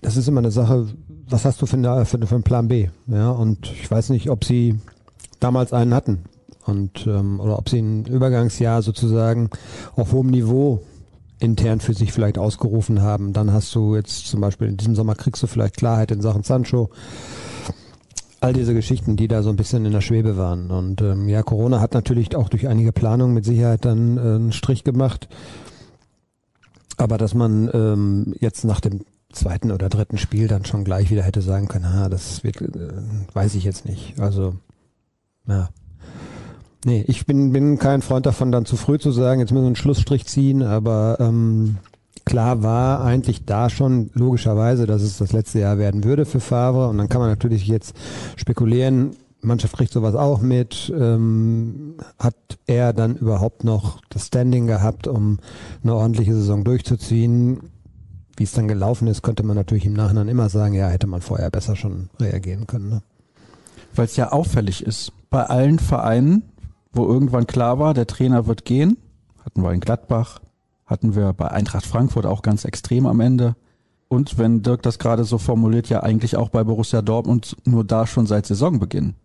das 0.00 0.16
ist 0.16 0.28
immer 0.28 0.40
eine 0.40 0.50
Sache, 0.50 0.86
was 1.30 1.44
hast 1.44 1.60
du 1.62 1.66
für, 1.66 1.76
eine, 1.76 2.04
für, 2.04 2.18
für 2.26 2.34
einen 2.34 2.44
Plan 2.44 2.68
B? 2.68 2.88
Ja, 3.06 3.30
und 3.30 3.70
ich 3.72 3.90
weiß 3.90 4.10
nicht, 4.10 4.30
ob 4.30 4.44
sie 4.44 4.78
damals 5.40 5.72
einen 5.72 5.94
hatten 5.94 6.24
und 6.64 7.06
ähm, 7.06 7.40
oder 7.40 7.58
ob 7.58 7.68
sie 7.68 7.78
ein 7.78 8.04
Übergangsjahr 8.04 8.82
sozusagen 8.82 9.50
auf 9.96 10.12
hohem 10.12 10.28
Niveau 10.28 10.82
intern 11.40 11.80
für 11.80 11.94
sich 11.94 12.12
vielleicht 12.12 12.38
ausgerufen 12.38 13.02
haben. 13.02 13.32
Dann 13.32 13.52
hast 13.52 13.74
du 13.74 13.94
jetzt 13.94 14.26
zum 14.26 14.40
Beispiel 14.40 14.68
in 14.68 14.76
diesem 14.76 14.94
Sommer 14.94 15.14
kriegst 15.14 15.42
du 15.42 15.46
vielleicht 15.46 15.76
Klarheit 15.76 16.10
in 16.10 16.20
Sachen 16.20 16.42
Sancho. 16.42 16.90
All 18.40 18.52
diese 18.52 18.74
Geschichten, 18.74 19.16
die 19.16 19.26
da 19.28 19.42
so 19.42 19.50
ein 19.50 19.56
bisschen 19.56 19.84
in 19.84 19.92
der 19.92 20.00
Schwebe 20.00 20.36
waren. 20.36 20.70
Und 20.70 21.00
ähm, 21.00 21.28
ja, 21.28 21.42
Corona 21.42 21.80
hat 21.80 21.94
natürlich 21.94 22.36
auch 22.36 22.48
durch 22.48 22.68
einige 22.68 22.92
Planungen 22.92 23.34
mit 23.34 23.44
Sicherheit 23.44 23.84
dann 23.84 24.16
äh, 24.16 24.20
einen 24.20 24.52
Strich 24.52 24.84
gemacht. 24.84 25.28
Aber 26.96 27.18
dass 27.18 27.34
man 27.34 27.70
ähm, 27.72 28.34
jetzt 28.38 28.64
nach 28.64 28.80
dem 28.80 29.00
zweiten 29.32 29.70
oder 29.72 29.88
dritten 29.88 30.18
Spiel 30.18 30.48
dann 30.48 30.64
schon 30.64 30.84
gleich 30.84 31.10
wieder 31.10 31.22
hätte 31.22 31.42
sagen 31.42 31.68
können, 31.68 31.92
ha, 31.92 32.08
das 32.08 32.44
wird, 32.44 32.60
äh, 32.60 32.92
weiß 33.34 33.54
ich 33.54 33.64
jetzt 33.64 33.84
nicht. 33.84 34.18
Also, 34.18 34.54
ja. 35.46 35.68
Nee, 36.84 37.04
ich 37.08 37.26
bin, 37.26 37.52
bin 37.52 37.78
kein 37.78 38.02
Freund 38.02 38.24
davon, 38.24 38.52
dann 38.52 38.64
zu 38.64 38.76
früh 38.76 38.98
zu 38.98 39.10
sagen, 39.10 39.40
jetzt 39.40 39.50
müssen 39.50 39.64
wir 39.64 39.68
einen 39.68 39.76
Schlussstrich 39.76 40.26
ziehen, 40.26 40.62
aber 40.62 41.18
ähm, 41.20 41.78
klar 42.24 42.62
war 42.62 43.04
eigentlich 43.04 43.44
da 43.44 43.68
schon 43.68 44.10
logischerweise, 44.14 44.86
dass 44.86 45.02
es 45.02 45.18
das 45.18 45.32
letzte 45.32 45.58
Jahr 45.58 45.78
werden 45.78 46.04
würde 46.04 46.24
für 46.24 46.40
Favre 46.40 46.88
und 46.88 46.98
dann 46.98 47.08
kann 47.08 47.20
man 47.20 47.30
natürlich 47.30 47.66
jetzt 47.66 47.96
spekulieren, 48.36 49.16
Mannschaft 49.40 49.76
kriegt 49.76 49.92
sowas 49.92 50.14
auch 50.14 50.40
mit, 50.40 50.92
ähm, 50.96 51.94
hat 52.18 52.36
er 52.66 52.92
dann 52.92 53.16
überhaupt 53.16 53.64
noch 53.64 54.00
das 54.08 54.26
Standing 54.26 54.66
gehabt, 54.66 55.06
um 55.06 55.38
eine 55.82 55.94
ordentliche 55.94 56.34
Saison 56.34 56.64
durchzuziehen? 56.64 57.60
Wie 58.38 58.44
es 58.44 58.52
dann 58.52 58.68
gelaufen 58.68 59.08
ist, 59.08 59.22
könnte 59.22 59.42
man 59.42 59.56
natürlich 59.56 59.84
im 59.84 59.94
Nachhinein 59.94 60.28
immer 60.28 60.48
sagen, 60.48 60.72
ja, 60.72 60.86
hätte 60.86 61.08
man 61.08 61.22
vorher 61.22 61.50
besser 61.50 61.74
schon 61.74 62.08
reagieren 62.20 62.68
können. 62.68 62.88
Ne? 62.88 63.02
Weil 63.96 64.04
es 64.04 64.14
ja 64.14 64.30
auffällig 64.30 64.86
ist. 64.86 65.12
Bei 65.28 65.46
allen 65.46 65.80
Vereinen, 65.80 66.44
wo 66.92 67.04
irgendwann 67.04 67.48
klar 67.48 67.80
war, 67.80 67.94
der 67.94 68.06
Trainer 68.06 68.46
wird 68.46 68.64
gehen, 68.64 68.96
hatten 69.44 69.64
wir 69.64 69.72
in 69.72 69.80
Gladbach, 69.80 70.38
hatten 70.86 71.16
wir 71.16 71.32
bei 71.32 71.50
Eintracht 71.50 71.84
Frankfurt 71.84 72.26
auch 72.26 72.42
ganz 72.42 72.64
extrem 72.64 73.06
am 73.06 73.18
Ende. 73.18 73.56
Und 74.06 74.38
wenn 74.38 74.62
Dirk 74.62 74.82
das 74.82 75.00
gerade 75.00 75.24
so 75.24 75.38
formuliert, 75.38 75.88
ja 75.88 76.04
eigentlich 76.04 76.36
auch 76.36 76.48
bei 76.48 76.62
Borussia 76.62 77.02
Dortmund 77.02 77.56
nur 77.64 77.82
da 77.82 78.06
schon 78.06 78.26
seit 78.26 78.46
Saisonbeginn. 78.46 79.16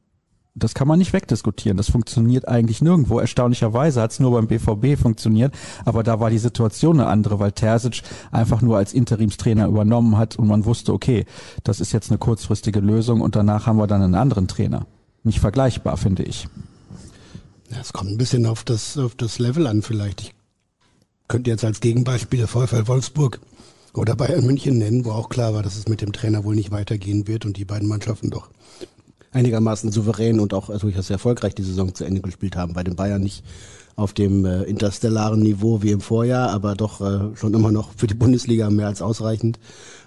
Das 0.56 0.76
kann 0.76 0.88
man 0.88 1.00
nicht 1.00 1.14
wegdiskutieren. 1.14 1.78
Das 1.78 1.90
funktioniert 1.90 2.48
eigentlich 2.48 2.82
nirgendwo. 2.82 3.20
Erstaunlicherweise 3.20 4.02
hat 4.02 4.12
es 4.12 4.20
nur 4.20 4.32
beim 4.32 4.48
BVB 4.48 5.02
funktioniert, 5.02 5.54
aber 5.84 6.04
da 6.04 6.20
war 6.20 6.30
die 6.30 6.38
Situation 6.38 7.00
eine 7.00 7.10
andere, 7.10 7.40
weil 7.40 7.52
Terzic 7.52 8.04
einfach 8.32 8.62
nur 8.62 8.78
als 8.78 8.94
Interimstrainer 8.94 9.68
übernommen 9.68 10.18
hat 10.18 10.36
und 10.36 10.48
man 10.48 10.66
wusste, 10.66 10.94
okay, 10.94 11.26
das 11.64 11.80
ist 11.80 11.92
jetzt 11.92 12.12
eine 12.12 12.20
kurzfristige 12.20 12.82
Lösung 12.82 13.22
und 13.22 13.36
danach 13.36 13.66
haben 13.66 13.78
wir 13.78 13.88
dann 13.88 14.04
einen 14.04 14.16
anderen 14.16 14.48
Trainer. 14.48 14.86
Nicht 15.24 15.40
vergleichbar, 15.40 15.98
finde 15.98 16.24
ich. 16.24 16.48
Es 17.82 17.92
kommt 17.92 18.12
ein 18.12 18.18
bisschen 18.18 18.46
auf 18.46 18.64
das, 18.64 18.98
auf 19.00 19.16
das 19.16 19.40
Level 19.40 19.66
an 19.66 19.82
vielleicht. 19.82 20.22
Ich 20.22 20.34
könnte 21.28 21.50
jetzt 21.50 21.66
als 21.66 21.80
Gegenbeispiel 21.80 22.46
VfL 22.46 22.88
Wolfsburg 22.88 23.40
oder 23.96 24.16
Bayern 24.16 24.46
München 24.46 24.78
nennen, 24.78 25.04
wo 25.04 25.12
auch 25.12 25.30
klar 25.30 25.56
war, 25.56 25.64
dass 25.64 25.78
es 25.78 25.88
mit 25.88 26.02
dem 26.02 26.14
Trainer 26.14 26.44
wohl 26.44 26.56
nicht 26.56 26.70
weitergehen 26.70 27.28
wird 27.28 27.46
und 27.46 27.58
die 27.58 27.66
beiden 27.66 27.88
Mannschaften 27.88 28.30
doch 28.30 28.50
einigermaßen 29.34 29.92
souverän 29.92 30.40
und 30.40 30.54
auch 30.54 30.70
durchaus 30.78 31.10
erfolgreich 31.10 31.56
die 31.56 31.64
Saison 31.64 31.94
zu 31.94 32.04
Ende 32.04 32.22
gespielt 32.22 32.56
haben. 32.56 32.74
Bei 32.74 32.84
den 32.84 32.96
Bayern 32.96 33.22
nicht 33.22 33.44
auf 33.96 34.14
dem 34.14 34.46
äh, 34.46 34.64
interstellaren 34.64 35.42
Niveau 35.42 35.82
wie 35.82 35.92
im 35.92 36.02
Vorjahr, 36.02 36.50
aber 36.50 36.76
doch 36.76 37.02
äh, 37.02 37.36
schon 37.36 37.54
immer 37.54 37.72
noch 37.72 37.92
für 37.96 38.08
die 38.08 38.14
Bundesliga 38.14 38.70
mehr 38.70 38.88
als 38.88 39.02
ausreichend. 39.02 39.60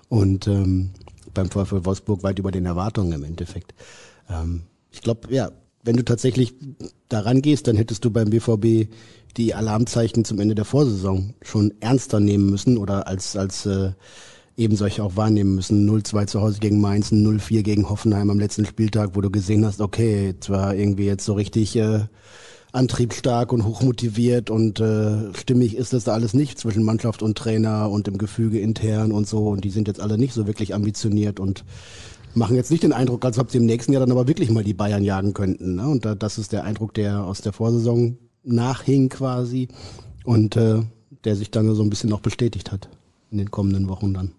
Und 0.09 0.47
ähm, 0.47 0.90
beim 1.35 1.50
VfL 1.50 1.85
Wolfsburg 1.85 2.23
weit 2.23 2.38
über 2.38 2.50
den 2.50 2.66
Erwartungen 2.66 3.12
im 3.12 3.25
Endeffekt. 3.25 3.75
Ähm, 4.28 4.62
ich 4.90 5.02
glaube, 5.02 5.33
ja, 5.33 5.50
wenn 5.83 5.97
du 5.97 6.04
tatsächlich 6.04 6.54
daran 7.09 7.42
gehst, 7.42 7.68
dann 7.68 7.76
hättest 7.76 8.04
du 8.04 8.11
beim 8.11 8.30
BVB 8.30 8.90
die 9.37 9.54
Alarmzeichen 9.54 10.25
zum 10.25 10.40
Ende 10.40 10.54
der 10.54 10.64
Vorsaison 10.64 11.35
schon 11.42 11.75
ernster 11.80 12.21
nehmen 12.21 12.50
müssen 12.50 12.78
oder 12.78 13.06
als, 13.06 13.37
als 13.37 13.66
äh, 13.66 13.92
eben 14.56 14.76
solche 14.76 15.02
auch 15.02 15.16
wahrnehmen 15.16 15.54
müssen. 15.54 15.88
0-2 15.88 16.26
zu 16.26 16.40
Hause 16.40 16.60
gegen 16.60 16.80
Mainz, 16.80 17.12
0-4 17.12 17.62
gegen 17.62 17.88
Hoffenheim 17.88 18.30
am 18.30 18.38
letzten 18.38 18.64
Spieltag, 18.64 19.10
wo 19.14 19.20
du 19.20 19.30
gesehen 19.30 19.64
hast, 19.66 19.80
okay, 19.80 20.34
zwar 20.40 20.75
irgendwie 20.75 21.06
jetzt 21.06 21.25
so 21.25 21.34
richtig 21.34 21.76
äh, 21.76 22.00
antriebsstark 22.72 23.52
und 23.52 23.64
hochmotiviert 23.64 24.50
und 24.50 24.80
äh, 24.80 25.32
stimmig 25.34 25.76
ist 25.76 25.92
das 25.92 26.04
da 26.04 26.12
alles 26.12 26.34
nicht 26.34 26.58
zwischen 26.58 26.82
Mannschaft 26.82 27.22
und 27.22 27.36
Trainer 27.36 27.90
und 27.90 28.06
im 28.08 28.18
Gefüge 28.18 28.60
intern 28.60 29.12
und 29.12 29.26
so 29.26 29.48
und 29.48 29.64
die 29.64 29.70
sind 29.70 29.88
jetzt 29.88 30.00
alle 30.00 30.18
nicht 30.18 30.34
so 30.34 30.46
wirklich 30.46 30.75
ambitioniert 30.75 31.40
und 31.40 31.64
machen 32.34 32.54
jetzt 32.54 32.70
nicht 32.70 32.82
den 32.82 32.92
Eindruck, 32.92 33.25
als 33.25 33.38
ob 33.38 33.50
sie 33.50 33.58
im 33.58 33.66
nächsten 33.66 33.92
Jahr 33.92 34.00
dann 34.00 34.12
aber 34.12 34.28
wirklich 34.28 34.50
mal 34.50 34.62
die 34.62 34.75
Bayern 34.75 35.02
jagen 35.02 35.32
könnten. 35.32 35.76
Ne? 35.76 35.88
Und 35.88 36.04
da, 36.04 36.14
das 36.14 36.36
ist 36.36 36.52
der 36.52 36.64
Eindruck, 36.64 36.92
der 36.92 37.25
aus 37.25 37.40
der 37.40 37.54
Vorsaison 37.54 38.18
nachhing 38.44 39.08
quasi 39.08 39.68
und 40.25 40.56
äh, 40.56 40.82
der 41.25 41.34
sich 41.34 41.50
dann 41.50 41.75
so 41.75 41.82
ein 41.82 41.90
bisschen 41.90 42.10
noch 42.10 42.20
bestätigt 42.20 42.72
hat 42.72 42.90
in 43.30 43.38
den 43.38 43.50
kommenden 43.50 43.88
Wochen 43.88 44.12
dann. 44.12 44.32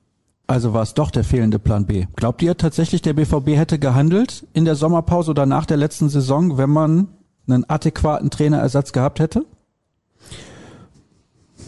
Also 0.48 0.74
war 0.74 0.82
es 0.82 0.94
doch 0.94 1.12
der 1.12 1.26
fehlende 1.26 1.60
Plan 1.60 1.86
B. 1.86 2.06
Glaubt 2.16 2.42
ihr 2.42 2.56
tatsächlich, 2.56 3.02
der 3.02 3.14
BVB 3.14 3.50
hätte 3.50 3.80
gehandelt 3.80 4.48
in 4.54 4.64
der 4.64 4.76
Sommerpause 4.76 5.32
oder 5.32 5.46
nach 5.46 5.66
der 5.66 5.76
letzten 5.76 6.08
Saison, 6.08 6.58
wenn 6.58 6.70
man 6.70 7.10
einen 7.48 7.70
adäquaten 7.70 8.30
Trainerersatz 8.30 8.94
gehabt 8.94 9.20
hätte? 9.20 9.46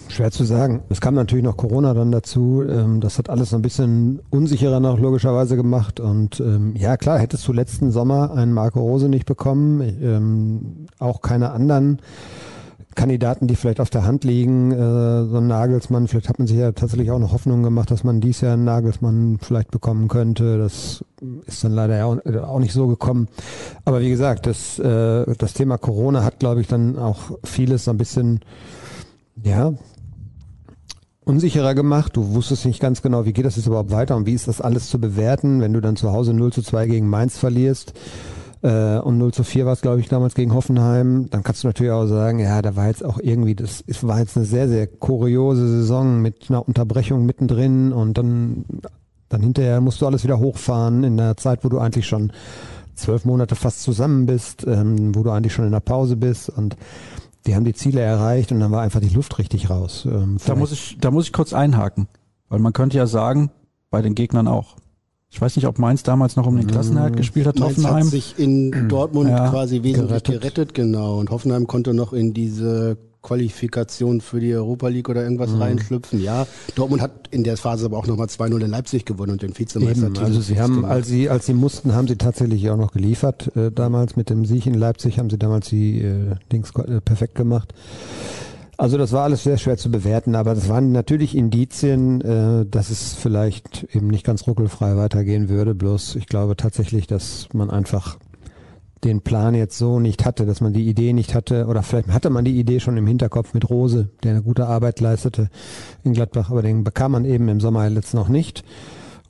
Schwer 0.08 0.32
zu 0.32 0.44
sagen. 0.46 0.82
Es 0.90 1.02
kam 1.02 1.14
natürlich 1.14 1.44
noch 1.44 1.58
Corona 1.58 1.94
dann 1.94 2.12
dazu. 2.12 2.64
Ähm, 2.68 3.00
das 3.02 3.18
hat 3.18 3.30
alles 3.30 3.54
ein 3.54 3.62
bisschen 3.62 4.22
unsicherer 4.30 4.80
noch 4.80 4.98
logischerweise 4.98 5.56
gemacht. 5.56 6.00
Und 6.00 6.40
ähm, 6.40 6.74
ja, 6.76 6.98
klar, 6.98 7.20
hättest 7.20 7.48
du 7.48 7.54
letzten 7.54 7.92
Sommer 7.92 8.32
einen 8.34 8.54
Marco 8.54 8.80
Rose 8.80 9.10
nicht 9.10 9.26
bekommen, 9.26 9.82
ähm, 9.82 10.88
auch 11.00 11.22
keine 11.22 11.52
anderen 11.52 12.02
Kandidaten, 13.00 13.48
die 13.48 13.56
vielleicht 13.56 13.80
auf 13.80 13.90
der 13.90 14.04
Hand 14.04 14.26
liegen, 14.26 14.74
äh, 14.74 15.26
so 15.26 15.38
ein 15.38 15.48
Nagelsmann, 15.48 16.10
vielleicht 16.10 16.28
hat 16.28 16.38
man 16.38 16.50
sich 16.50 16.58
ja 16.58 16.74
tatsächlich 16.74 17.12
auch 17.12 17.20
noch 17.20 17.32
Hoffnung 17.32 17.64
gemacht, 17.64 17.90
dass 17.92 18.04
man 18.04 18.20
dies 18.20 18.42
Jahr 18.42 18.56
einen 18.56 18.66
Nagelsmann 18.66 19.38
vielleicht 19.42 19.72
bekommen 19.72 20.10
könnte. 20.10 20.58
Das 20.58 21.06
ist 21.46 21.64
dann 21.64 21.72
leider 21.72 22.06
auch, 22.06 22.18
auch 22.44 22.60
nicht 22.60 22.74
so 22.74 22.88
gekommen. 22.88 23.30
Aber 23.86 24.02
wie 24.02 24.10
gesagt, 24.10 24.48
das, 24.48 24.80
äh, 24.80 25.34
das 25.38 25.54
Thema 25.54 25.78
Corona 25.78 26.26
hat, 26.26 26.40
glaube 26.40 26.60
ich, 26.60 26.68
dann 26.68 26.98
auch 26.98 27.40
vieles 27.46 27.86
so 27.86 27.92
ein 27.92 27.98
bisschen, 27.98 28.42
ja, 29.44 29.72
unsicherer 31.24 31.76
gemacht. 31.76 32.18
Du 32.18 32.34
wusstest 32.34 32.66
nicht 32.66 32.82
ganz 32.82 33.02
genau, 33.02 33.24
wie 33.24 33.32
geht 33.32 33.46
das 33.46 33.56
jetzt 33.56 33.68
überhaupt 33.68 33.92
weiter 33.92 34.18
und 34.18 34.26
wie 34.26 34.34
ist 34.34 34.50
das 34.50 34.60
alles 34.60 34.90
zu 34.90 35.00
bewerten, 35.00 35.62
wenn 35.62 35.72
du 35.72 35.80
dann 35.80 35.96
zu 35.96 36.12
Hause 36.12 36.34
0 36.34 36.52
zu 36.52 36.62
2 36.62 36.88
gegen 36.88 37.08
Mainz 37.08 37.38
verlierst. 37.38 37.94
Äh, 38.62 39.00
und 39.00 39.18
0 39.18 39.34
zu 39.34 39.44
4 39.44 39.66
war 39.66 39.74
es, 39.74 39.82
glaube 39.82 40.02
ich, 40.02 40.10
damals 40.10 40.36
gegen 40.36 40.54
Hoffenheim. 40.54 41.30
Dann 41.30 41.44
kannst 41.44 41.64
du 41.64 41.68
natürlich 41.68 41.92
auch 41.92 42.08
sagen, 42.08 42.40
ja, 42.40 42.62
da 42.62 42.76
war 42.76 42.88
jetzt 42.88 43.06
auch 43.06 43.20
irgendwie, 43.22 43.56
das 43.56 43.82
ist, 43.82 44.06
war 44.06 44.20
jetzt 44.20 44.36
eine 44.36 44.46
sehr, 44.46 44.68
sehr 44.68 44.88
kuriose 44.88 45.68
Saison 45.68 46.22
mit 46.22 46.50
einer 46.50 46.68
Unterbrechung 46.68 47.26
mittendrin 47.26 47.94
und 47.94 48.18
dann, 48.18 48.66
dann 49.30 49.42
hinterher 49.42 49.80
musst 49.80 50.02
du 50.02 50.08
alles 50.08 50.24
wieder 50.24 50.40
hochfahren 50.40 51.04
in 51.04 51.16
der 51.16 51.38
Zeit, 51.38 51.64
wo 51.64 51.70
du 51.70 51.80
eigentlich 51.80 52.08
schon 52.08 52.34
zwölf 52.96 53.24
Monate 53.24 53.56
fast 53.56 53.82
zusammen 53.82 54.26
bist, 54.26 54.68
ähm, 54.68 55.16
wo 55.16 55.24
du 55.24 55.32
eigentlich 55.32 55.54
schon 55.54 55.66
in 55.66 55.72
der 55.72 55.80
Pause 55.80 56.18
bist 56.18 56.50
und 56.50 56.76
die 57.46 57.56
haben 57.56 57.64
die 57.64 57.74
Ziele 57.74 58.02
erreicht 58.02 58.52
und 58.52 58.60
dann 58.60 58.72
war 58.72 58.82
einfach 58.82 59.00
die 59.00 59.10
Luft 59.10 59.40
richtig 59.40 59.70
raus. 59.70 60.06
Ähm, 60.06 60.38
da 60.46 60.56
muss 60.56 60.74
ich, 60.74 60.98
da 61.00 61.10
muss 61.10 61.26
ich 61.26 61.34
kurz 61.34 61.54
einhaken, 61.54 62.10
weil 62.50 62.60
man 62.60 62.74
könnte 62.74 62.98
ja 62.98 63.08
sagen, 63.08 63.52
bei 63.90 64.02
den 64.02 64.16
Gegnern 64.16 64.48
auch. 64.48 64.76
Ich 65.32 65.40
weiß 65.40 65.56
nicht, 65.56 65.68
ob 65.68 65.78
Mainz 65.78 66.02
damals 66.04 66.36
noch 66.36 66.48
um 66.48 66.58
den 66.58 66.66
Klassenerhalt 66.66 67.16
gespielt 67.16 67.46
hat. 67.46 67.60
Mainz 67.60 67.78
Hoffenheim 67.78 68.06
hat 68.06 68.12
sich 68.12 68.40
in 68.40 68.90
Dortmund 68.90 69.30
ja, 69.30 69.50
quasi 69.50 69.84
wesentlich 69.84 70.24
gerettet. 70.24 70.42
gerettet, 70.42 70.74
genau. 70.74 71.20
Und 71.20 71.30
Hoffenheim 71.30 71.68
konnte 71.68 71.94
noch 71.94 72.14
in 72.14 72.34
diese 72.34 72.98
Qualifikation 73.22 74.22
für 74.22 74.40
die 74.40 74.54
Europa 74.54 74.88
League 74.88 75.10
oder 75.10 75.24
irgendwas 75.24 75.52
mhm. 75.52 75.62
reinschlüpfen. 75.62 76.22
Ja, 76.22 76.48
Dortmund 76.76 77.02
hat 77.02 77.28
in 77.32 77.44
der 77.44 77.58
Phase 77.58 77.86
aber 77.86 77.98
auch 77.98 78.08
nochmal 78.08 78.28
2-0 78.28 78.64
in 78.64 78.72
Leipzig 78.72 79.06
gewonnen 79.06 79.34
und 79.34 79.42
den 79.42 79.58
Vizemeister. 79.58 80.08
Eben, 80.08 80.18
also 80.18 80.40
sie 80.40 80.60
haben, 80.60 80.86
als 80.86 81.08
sie, 81.08 81.30
als 81.30 81.46
sie 81.46 81.54
mussten, 81.54 81.94
haben 81.94 82.08
sie 82.08 82.16
tatsächlich 82.16 82.70
auch 82.70 82.78
noch 82.78 82.92
geliefert. 82.92 83.56
Äh, 83.56 83.72
damals 83.72 84.16
mit 84.16 84.30
dem 84.30 84.46
Sieg 84.46 84.66
in 84.66 84.74
Leipzig 84.74 85.20
haben 85.20 85.30
sie 85.30 85.38
damals 85.38 85.68
die 85.70 86.00
äh, 86.00 86.36
Dings 86.52 86.72
äh, 86.76 87.02
perfekt 87.02 87.36
gemacht. 87.36 87.74
Also 88.80 88.98
das 88.98 89.12
war 89.12 89.26
alles 89.26 89.44
sehr 89.44 89.58
schwer 89.58 89.76
zu 89.76 89.92
bewerten, 89.92 90.36
aber 90.36 90.56
das 90.56 90.70
waren 90.70 90.94
natürlich 90.94 91.36
Indizien, 91.36 92.22
äh, 92.22 92.66
dass 92.66 92.90
es 92.90 93.14
vielleicht 93.14 93.86
eben 93.94 94.08
nicht 94.08 94.26
ganz 94.26 94.48
ruckelfrei 94.48 94.96
weitergehen 94.96 95.50
würde. 95.50 95.76
Bloß 95.76 96.16
ich 96.16 96.28
glaube 96.28 96.56
tatsächlich, 96.56 97.06
dass 97.06 97.50
man 97.52 97.70
einfach 97.70 98.18
den 99.04 99.20
Plan 99.20 99.54
jetzt 99.54 99.78
so 99.78 100.00
nicht 100.00 100.24
hatte, 100.24 100.46
dass 100.46 100.62
man 100.62 100.72
die 100.72 100.88
Idee 100.88 101.12
nicht 101.12 101.36
hatte, 101.36 101.66
oder 101.66 101.84
vielleicht 101.84 102.08
hatte 102.08 102.30
man 102.30 102.46
die 102.46 102.58
Idee 102.58 102.80
schon 102.80 102.96
im 102.96 103.06
Hinterkopf 103.06 103.54
mit 103.54 103.70
Rose, 103.70 104.12
der 104.24 104.32
eine 104.32 104.44
gute 104.44 104.66
Arbeit 104.66 105.02
leistete 105.02 105.50
in 106.06 106.14
Gladbach, 106.14 106.50
aber 106.50 106.62
den 106.62 106.86
bekam 106.86 107.12
man 107.12 107.26
eben 107.26 107.50
im 107.50 107.60
Sommer 107.60 107.86
jetzt 107.90 108.14
noch 108.14 108.30
nicht. 108.30 108.64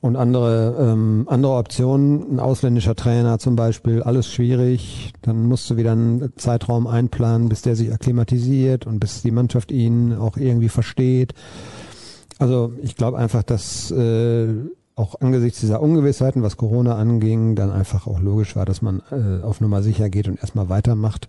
Und 0.00 0.16
andere, 0.16 0.76
ähm, 0.78 1.26
andere 1.28 1.56
Optionen, 1.56 2.32
ein 2.32 2.40
ausländischer 2.40 2.94
Trainer 2.94 3.38
zum 3.38 3.54
Beispiel, 3.54 4.02
alles 4.02 4.32
schwierig. 4.32 5.12
Dann 5.20 5.46
musst 5.46 5.68
du 5.68 5.76
wieder 5.76 5.92
einen 5.92 6.32
Zeitraum 6.36 6.86
einplanen, 6.86 7.50
bis 7.50 7.60
der 7.60 7.76
sich 7.76 7.92
akklimatisiert 7.92 8.86
und 8.86 8.98
bis 8.98 9.20
die 9.20 9.30
Mannschaft 9.30 9.70
ihn 9.70 10.14
auch 10.14 10.38
irgendwie 10.38 10.70
versteht. 10.70 11.34
Also 12.38 12.72
ich 12.82 12.96
glaube 12.96 13.18
einfach, 13.18 13.42
dass 13.42 13.90
äh, 13.90 14.48
auch 14.96 15.20
angesichts 15.20 15.60
dieser 15.60 15.82
Ungewissheiten, 15.82 16.42
was 16.42 16.56
Corona 16.56 16.96
anging, 16.96 17.54
dann 17.54 17.70
einfach 17.70 18.06
auch 18.06 18.20
logisch 18.20 18.56
war, 18.56 18.64
dass 18.64 18.80
man 18.80 19.02
äh, 19.10 19.42
auf 19.44 19.60
Nummer 19.60 19.82
sicher 19.82 20.08
geht 20.08 20.28
und 20.28 20.38
erstmal 20.38 20.70
weitermacht. 20.70 21.28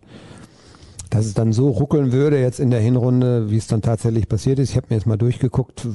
Dass 1.10 1.26
es 1.26 1.34
dann 1.34 1.52
so 1.52 1.70
ruckeln 1.70 2.14
würde 2.14 2.40
jetzt 2.40 2.62
in 2.62 2.70
der 2.70 2.80
Hinrunde, 2.80 3.50
wie 3.50 3.58
es 3.58 3.68
dann 3.68 3.82
tatsächlich 3.82 4.30
passiert 4.30 4.60
ist. 4.60 4.70
Ich 4.70 4.78
habe 4.78 4.88
mir 4.90 4.96
jetzt 4.96 5.08
mal 5.08 5.18
durchgeguckt, 5.18 5.88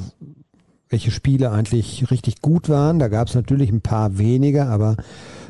welche 0.88 1.10
Spiele 1.10 1.50
eigentlich 1.50 2.10
richtig 2.10 2.42
gut 2.42 2.68
waren. 2.68 2.98
Da 2.98 3.08
gab 3.08 3.28
es 3.28 3.34
natürlich 3.34 3.70
ein 3.70 3.80
paar 3.80 4.18
weniger, 4.18 4.68
aber 4.68 4.96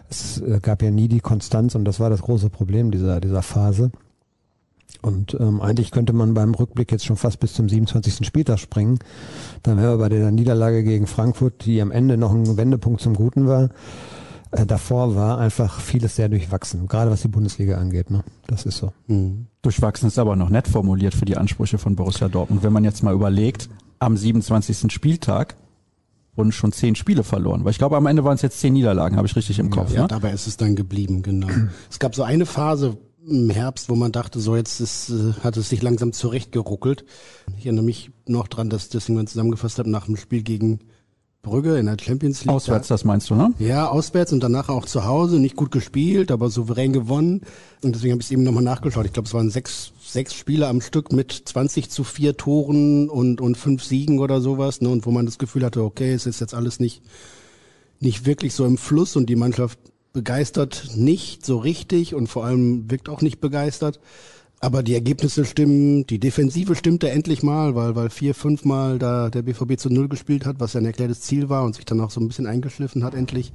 es 0.09 0.41
äh, 0.41 0.61
gab 0.61 0.83
ja 0.83 0.91
nie 0.91 1.09
die 1.09 1.21
Konstanz 1.21 1.75
und 1.75 1.85
das 1.85 2.01
war 2.01 2.11
das 2.11 2.23
große 2.23 2.51
Problem 2.51 2.91
dieser, 2.91 3.21
dieser 3.21 3.43
Phase. 3.43 3.91
Und 5.03 5.37
ähm, 5.39 5.61
eigentlich 5.61 5.91
könnte 5.91 6.13
man 6.13 6.35
beim 6.35 6.55
Rückblick 6.55 6.91
jetzt 6.91 7.05
schon 7.05 7.17
fast 7.17 7.39
bis 7.39 7.53
zum 7.55 7.69
27. 7.69 8.27
Spieltag 8.27 8.59
springen. 8.59 8.99
Dann 9.63 9.77
wären 9.77 9.99
wir 9.99 9.99
bei 9.99 10.09
der 10.09 10.31
Niederlage 10.31 10.83
gegen 10.85 11.07
Frankfurt, 11.07 11.67
die 11.67 11.81
am 11.83 11.91
Ende 11.91 12.17
noch 12.17 12.33
ein 12.33 12.57
Wendepunkt 12.57 13.01
zum 13.01 13.15
Guten 13.15 13.47
war. 13.47 13.71
Äh, 14.53 14.65
davor 14.65 15.15
war 15.15 15.39
einfach 15.39 15.81
vieles 15.81 16.17
sehr 16.17 16.29
durchwachsen, 16.29 16.87
gerade 16.89 17.11
was 17.11 17.23
die 17.23 17.29
Bundesliga 17.29 17.79
angeht. 17.79 18.11
Ne? 18.11 18.25
Das 18.47 18.65
ist 18.65 18.79
so. 18.79 18.93
Mhm. 19.07 19.47
Durchwachsen 19.63 20.09
ist 20.09 20.19
aber 20.19 20.37
noch 20.37 20.51
nett 20.51 20.69
formuliert 20.69 21.15
für 21.15 21.25
die 21.25 21.37
Ansprüche 21.37 21.79
von 21.79 21.97
Borussia 21.97 22.29
Dortmund. 22.29 22.63
Wenn 22.63 22.73
man 22.73 22.85
jetzt 22.85 23.03
mal 23.03 23.15
überlegt, 23.15 23.69
am 23.99 24.17
27. 24.17 24.93
Spieltag 24.93 25.57
wurden 26.35 26.53
schon 26.53 26.73
zehn 26.73 26.95
Spiele 26.95 27.25
verloren. 27.25 27.65
Weil 27.65 27.71
ich 27.71 27.79
glaube, 27.79 27.97
am 27.97 28.07
Ende 28.07 28.25
waren 28.25 28.35
es 28.35 28.43
jetzt 28.43 28.61
zehn 28.61 28.75
Niederlagen, 28.75 29.17
habe 29.17 29.27
ich 29.27 29.37
richtig 29.37 29.59
im 29.59 29.71
Kopf. 29.71 29.93
Ja, 29.93 30.03
ne? 30.03 30.09
dabei 30.09 30.33
ist 30.33 30.47
es 30.47 30.57
dann 30.57 30.77
geblieben, 30.77 31.23
genau. 31.23 31.49
es 31.91 31.99
gab 31.99 32.15
so 32.15 32.23
eine 32.23 32.47
Phase, 32.47 32.99
im 33.29 33.51
Herbst, 33.51 33.89
wo 33.89 33.97
man 33.97 34.13
dachte, 34.13 34.39
so 34.41 34.57
jetzt 34.57 34.81
ist, 34.81 35.11
äh, 35.11 35.33
hat 35.43 35.57
es 35.57 35.69
sich 35.69 35.83
langsam 35.83 36.13
zurechtgeruckelt. 36.13 37.05
Ich 37.59 37.67
erinnere 37.67 37.85
mich 37.85 38.11
noch 38.27 38.49
dran, 38.49 38.71
dass 38.71 38.89
das 38.89 39.09
irgendwann 39.09 39.27
zusammengefasst 39.27 39.79
habe 39.79 39.91
nach 39.91 40.07
dem 40.07 40.17
Spiel 40.17 40.43
gegen 40.43 40.81
Brügge 41.43 41.79
in 41.79 41.87
der 41.87 41.97
Champions 42.01 42.45
League. 42.45 42.55
Auswärts, 42.55 42.89
da, 42.89 42.95
das 42.95 43.05
meinst 43.05 43.31
du, 43.31 43.35
ne? 43.35 43.53
Ja, 43.59 43.89
auswärts 43.89 44.33
und 44.33 44.43
danach 44.43 44.69
auch 44.69 44.85
zu 44.85 45.05
Hause. 45.05 45.39
Nicht 45.39 45.57
gut 45.57 45.71
gespielt, 45.71 46.31
aber 46.31 46.51
souverän 46.51 46.93
gewonnen. 46.93 47.43
Und 47.83 47.95
deswegen 47.95 48.13
habe 48.13 48.21
ich 48.21 48.27
es 48.27 48.33
eben 48.33 48.43
nochmal 48.43 48.65
nachgeschaut. 48.65 49.07
Ich 49.07 49.13
glaube, 49.13 49.27
es 49.27 49.35
waren 49.35 49.51
sechs, 49.51 49.93
sechs 50.17 50.33
Spiele 50.33 50.67
am 50.67 50.81
Stück 50.81 51.13
mit 51.13 51.31
20 51.45 51.91
zu 51.91 52.03
vier 52.03 52.39
Toren 52.39 53.11
und, 53.11 53.43
und 53.43 53.59
fünf 53.59 53.85
Siegen 53.85 54.19
oder 54.19 54.41
sowas. 54.41 54.81
Ne? 54.81 54.89
Und 54.89 55.05
wo 55.05 55.11
man 55.11 55.27
das 55.27 55.37
Gefühl 55.37 55.63
hatte, 55.63 55.83
okay, 55.83 56.11
es 56.11 56.25
ist 56.25 56.41
jetzt 56.41 56.55
alles 56.55 56.81
nicht, 56.81 57.03
nicht 58.01 58.25
wirklich 58.25 58.55
so 58.55 58.65
im 58.65 58.79
Fluss 58.79 59.15
und 59.17 59.27
die 59.27 59.37
Mannschaft 59.37 59.79
begeistert 60.15 60.93
nicht 60.97 61.45
so 61.45 61.59
richtig 61.59 62.15
und 62.15 62.29
vor 62.29 62.47
allem 62.47 62.91
wirkt 62.91 63.11
auch 63.11 63.21
nicht 63.21 63.43
begeistert. 63.43 64.01
Aber 64.59 64.83
die 64.83 64.95
Ergebnisse 64.95 65.45
stimmen, 65.45 66.07
die 66.07 66.19
Defensive 66.19 66.77
stimmte 66.77 67.11
endlich 67.11 67.43
mal, 67.43 67.75
weil, 67.75 67.95
weil 67.95 68.09
vier, 68.09 68.35
fünf 68.35 68.65
Mal 68.65 68.99
da 68.99 69.29
der 69.29 69.43
BVB 69.43 69.79
zu 69.79 69.91
Null 69.91 70.09
gespielt 70.09 70.47
hat, 70.47 70.61
was 70.61 70.73
ja 70.73 70.81
ein 70.81 70.87
erklärtes 70.87 71.21
Ziel 71.21 71.51
war 71.51 71.63
und 71.63 71.75
sich 71.75 71.85
dann 71.85 72.01
auch 72.01 72.11
so 72.11 72.23
ein 72.23 72.27
bisschen 72.29 72.47
eingeschliffen 72.47 73.05
hat 73.05 73.13
endlich. 73.13 73.53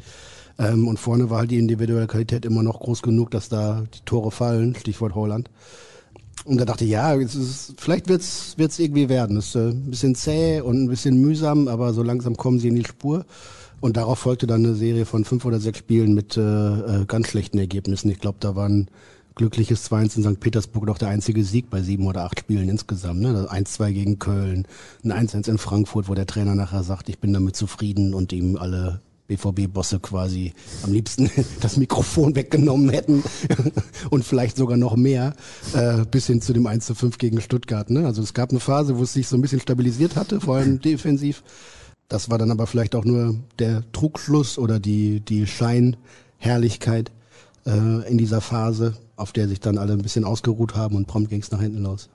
Ähm, 0.60 0.88
und 0.88 1.00
vorne 1.00 1.32
war 1.32 1.40
halt 1.40 1.50
die 1.50 1.58
individuelle 1.58 2.06
Qualität 2.06 2.46
immer 2.46 2.62
noch 2.62 2.80
groß 2.80 3.02
genug, 3.02 3.32
dass 3.32 3.50
da 3.50 3.84
die 3.92 4.06
Tore 4.06 4.30
fallen, 4.30 4.76
Stichwort 4.76 5.16
Holland. 5.16 5.50
Und 6.46 6.60
da 6.60 6.66
dachte 6.66 6.86
ich, 6.86 6.92
ja, 6.92 7.16
es 7.16 7.36
ist, 7.36 7.74
vielleicht 7.78 8.10
wird's 8.10 8.54
wird's 8.58 8.80
irgendwie 8.80 9.10
werden. 9.10 9.38
Es 9.38 9.50
ist 9.50 9.56
äh, 9.56 9.70
ein 9.70 9.90
bisschen 9.90 10.16
zäh 10.16 10.62
und 10.62 10.84
ein 10.84 10.88
bisschen 10.88 11.22
mühsam, 11.22 11.68
aber 11.68 11.94
so 11.94 12.04
langsam 12.04 12.36
kommen 12.36 12.60
sie 12.60 12.70
in 12.70 12.76
die 12.76 12.86
Spur. 12.86 13.26
Und 13.80 13.98
darauf 13.98 14.20
folgte 14.20 14.48
dann 14.48 14.64
eine 14.64 14.76
Serie 14.76 15.06
von 15.06 15.26
fünf 15.26 15.44
oder 15.46 15.60
sechs 15.60 15.80
Spielen 15.80 16.14
mit 16.14 16.38
äh, 16.38 16.42
äh 16.42 17.06
ganz 17.06 17.28
schlechten 17.28 17.58
Ergebnissen. 17.58 18.12
Ich 18.12 18.20
glaube, 18.20 18.38
da 18.40 18.56
waren 18.56 18.90
glückliches 19.36 19.90
2-1 19.90 20.18
in 20.18 20.24
St. 20.24 20.40
Petersburg 20.40 20.86
doch 20.86 20.98
der 20.98 21.10
einzige 21.10 21.44
Sieg 21.44 21.70
bei 21.70 21.82
sieben 21.82 22.06
oder 22.06 22.24
acht 22.24 22.40
Spielen 22.40 22.70
insgesamt. 22.70 23.22
Ne? 23.22 23.48
1-2 23.50 23.92
gegen 23.92 24.20
Köln, 24.20 24.68
ein 25.04 25.12
1-1 25.12 25.50
in 25.50 25.58
Frankfurt, 25.58 26.10
wo 26.10 26.14
der 26.14 26.28
Trainer 26.28 26.54
nachher 26.56 26.84
sagt, 26.84 27.10
ich 27.10 27.20
bin 27.20 27.34
damit 27.34 27.56
zufrieden 27.56 28.14
und 28.14 28.34
ihm 28.34 28.58
alle 28.58 29.02
BVB-Bosse 29.36 30.00
quasi 30.00 30.54
am 30.84 30.92
liebsten 30.92 31.30
das 31.62 31.78
Mikrofon 31.78 32.36
weggenommen 32.36 32.90
hätten 32.90 33.24
und 34.10 34.26
vielleicht 34.26 34.58
sogar 34.58 34.78
noch 34.78 34.96
mehr, 34.96 35.34
äh, 35.74 36.06
bis 36.10 36.28
hin 36.28 36.42
zu 36.42 36.54
dem 36.54 36.68
1 36.68 36.86
zu 36.86 36.96
5 36.96 37.18
gegen 37.18 37.42
Stuttgart. 37.42 37.90
Ne? 37.90 38.06
Also 38.06 38.22
es 38.22 38.34
gab 38.34 38.50
eine 38.50 38.60
Phase, 38.60 38.98
wo 38.98 39.04
es 39.04 39.14
sich 39.14 39.28
so 39.28 39.38
ein 39.38 39.42
bisschen 39.42 39.60
stabilisiert 39.60 40.16
hatte, 40.16 40.42
vor 40.42 40.58
allem 40.58 40.82
defensiv. 40.82 41.44
Das 42.08 42.30
war 42.30 42.38
dann 42.38 42.52
aber 42.52 42.68
vielleicht 42.68 42.96
auch 42.96 43.06
nur 43.06 43.36
der 43.60 43.84
Trugschluss 43.94 44.58
oder 44.58 44.80
die, 44.80 45.22
die 45.22 45.48
Scheinherrlichkeit 45.48 47.12
äh, 47.66 48.10
in 48.10 48.18
dieser 48.18 48.42
Phase, 48.42 48.96
auf 49.16 49.32
der 49.32 49.48
sich 49.48 49.62
dann 49.62 49.78
alle 49.78 49.94
ein 49.94 50.02
bisschen 50.02 50.26
ausgeruht 50.26 50.76
haben 50.76 50.96
und 50.96 51.08
prompt 51.08 51.30
ging 51.30 51.42
es 51.42 51.52
nach 51.52 51.62
hinten 51.62 51.84
los. 51.84 52.10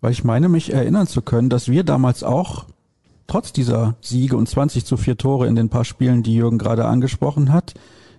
Weil 0.00 0.12
ich 0.12 0.22
meine, 0.22 0.48
mich 0.48 0.72
erinnern 0.72 1.08
zu 1.08 1.22
können, 1.22 1.50
dass 1.50 1.68
wir 1.68 1.82
damals 1.82 2.22
auch 2.22 2.66
trotz 3.26 3.52
dieser 3.52 3.96
Siege 4.00 4.36
und 4.36 4.48
20 4.48 4.84
zu 4.84 4.96
4 4.96 5.16
Tore 5.16 5.46
in 5.46 5.54
den 5.54 5.68
paar 5.68 5.84
Spielen, 5.84 6.22
die 6.22 6.34
Jürgen 6.34 6.58
gerade 6.58 6.84
angesprochen 6.84 7.52
hat, 7.52 7.74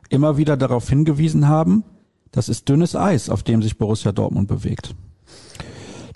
immer 0.10 0.38
wieder 0.38 0.58
darauf 0.58 0.90
hingewiesen 0.90 1.48
haben, 1.48 1.84
das 2.32 2.50
ist 2.50 2.70
dünnes 2.70 2.96
Eis, 2.96 3.30
auf 3.30 3.44
dem 3.44 3.62
sich 3.62 3.78
Borussia 3.78 4.12
Dortmund 4.12 4.48
bewegt. 4.48 4.96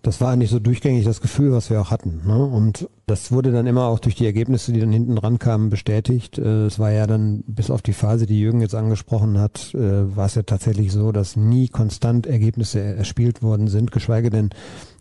Das 0.03 0.19
war 0.19 0.31
eigentlich 0.31 0.49
so 0.49 0.57
durchgängig 0.57 1.05
das 1.05 1.21
Gefühl, 1.21 1.51
was 1.51 1.69
wir 1.69 1.79
auch 1.79 1.91
hatten. 1.91 2.21
Ne? 2.25 2.43
Und 2.43 2.89
das 3.05 3.31
wurde 3.31 3.51
dann 3.51 3.67
immer 3.67 3.85
auch 3.85 3.99
durch 3.99 4.15
die 4.15 4.25
Ergebnisse, 4.25 4.73
die 4.73 4.79
dann 4.79 4.91
hinten 4.91 5.15
dran 5.15 5.37
kamen, 5.37 5.69
bestätigt. 5.69 6.39
Äh, 6.39 6.65
es 6.65 6.79
war 6.79 6.91
ja 6.91 7.05
dann 7.05 7.43
bis 7.45 7.69
auf 7.69 7.83
die 7.83 7.93
Phase, 7.93 8.25
die 8.25 8.39
Jürgen 8.39 8.61
jetzt 8.61 8.73
angesprochen 8.73 9.37
hat, 9.37 9.75
äh, 9.75 10.15
war 10.15 10.25
es 10.25 10.33
ja 10.33 10.41
tatsächlich 10.41 10.91
so, 10.91 11.11
dass 11.11 11.35
nie 11.35 11.67
konstant 11.67 12.25
Ergebnisse 12.25 12.79
erspielt 12.81 13.43
worden 13.43 13.67
sind, 13.67 13.91
geschweige 13.91 14.31
denn, 14.31 14.49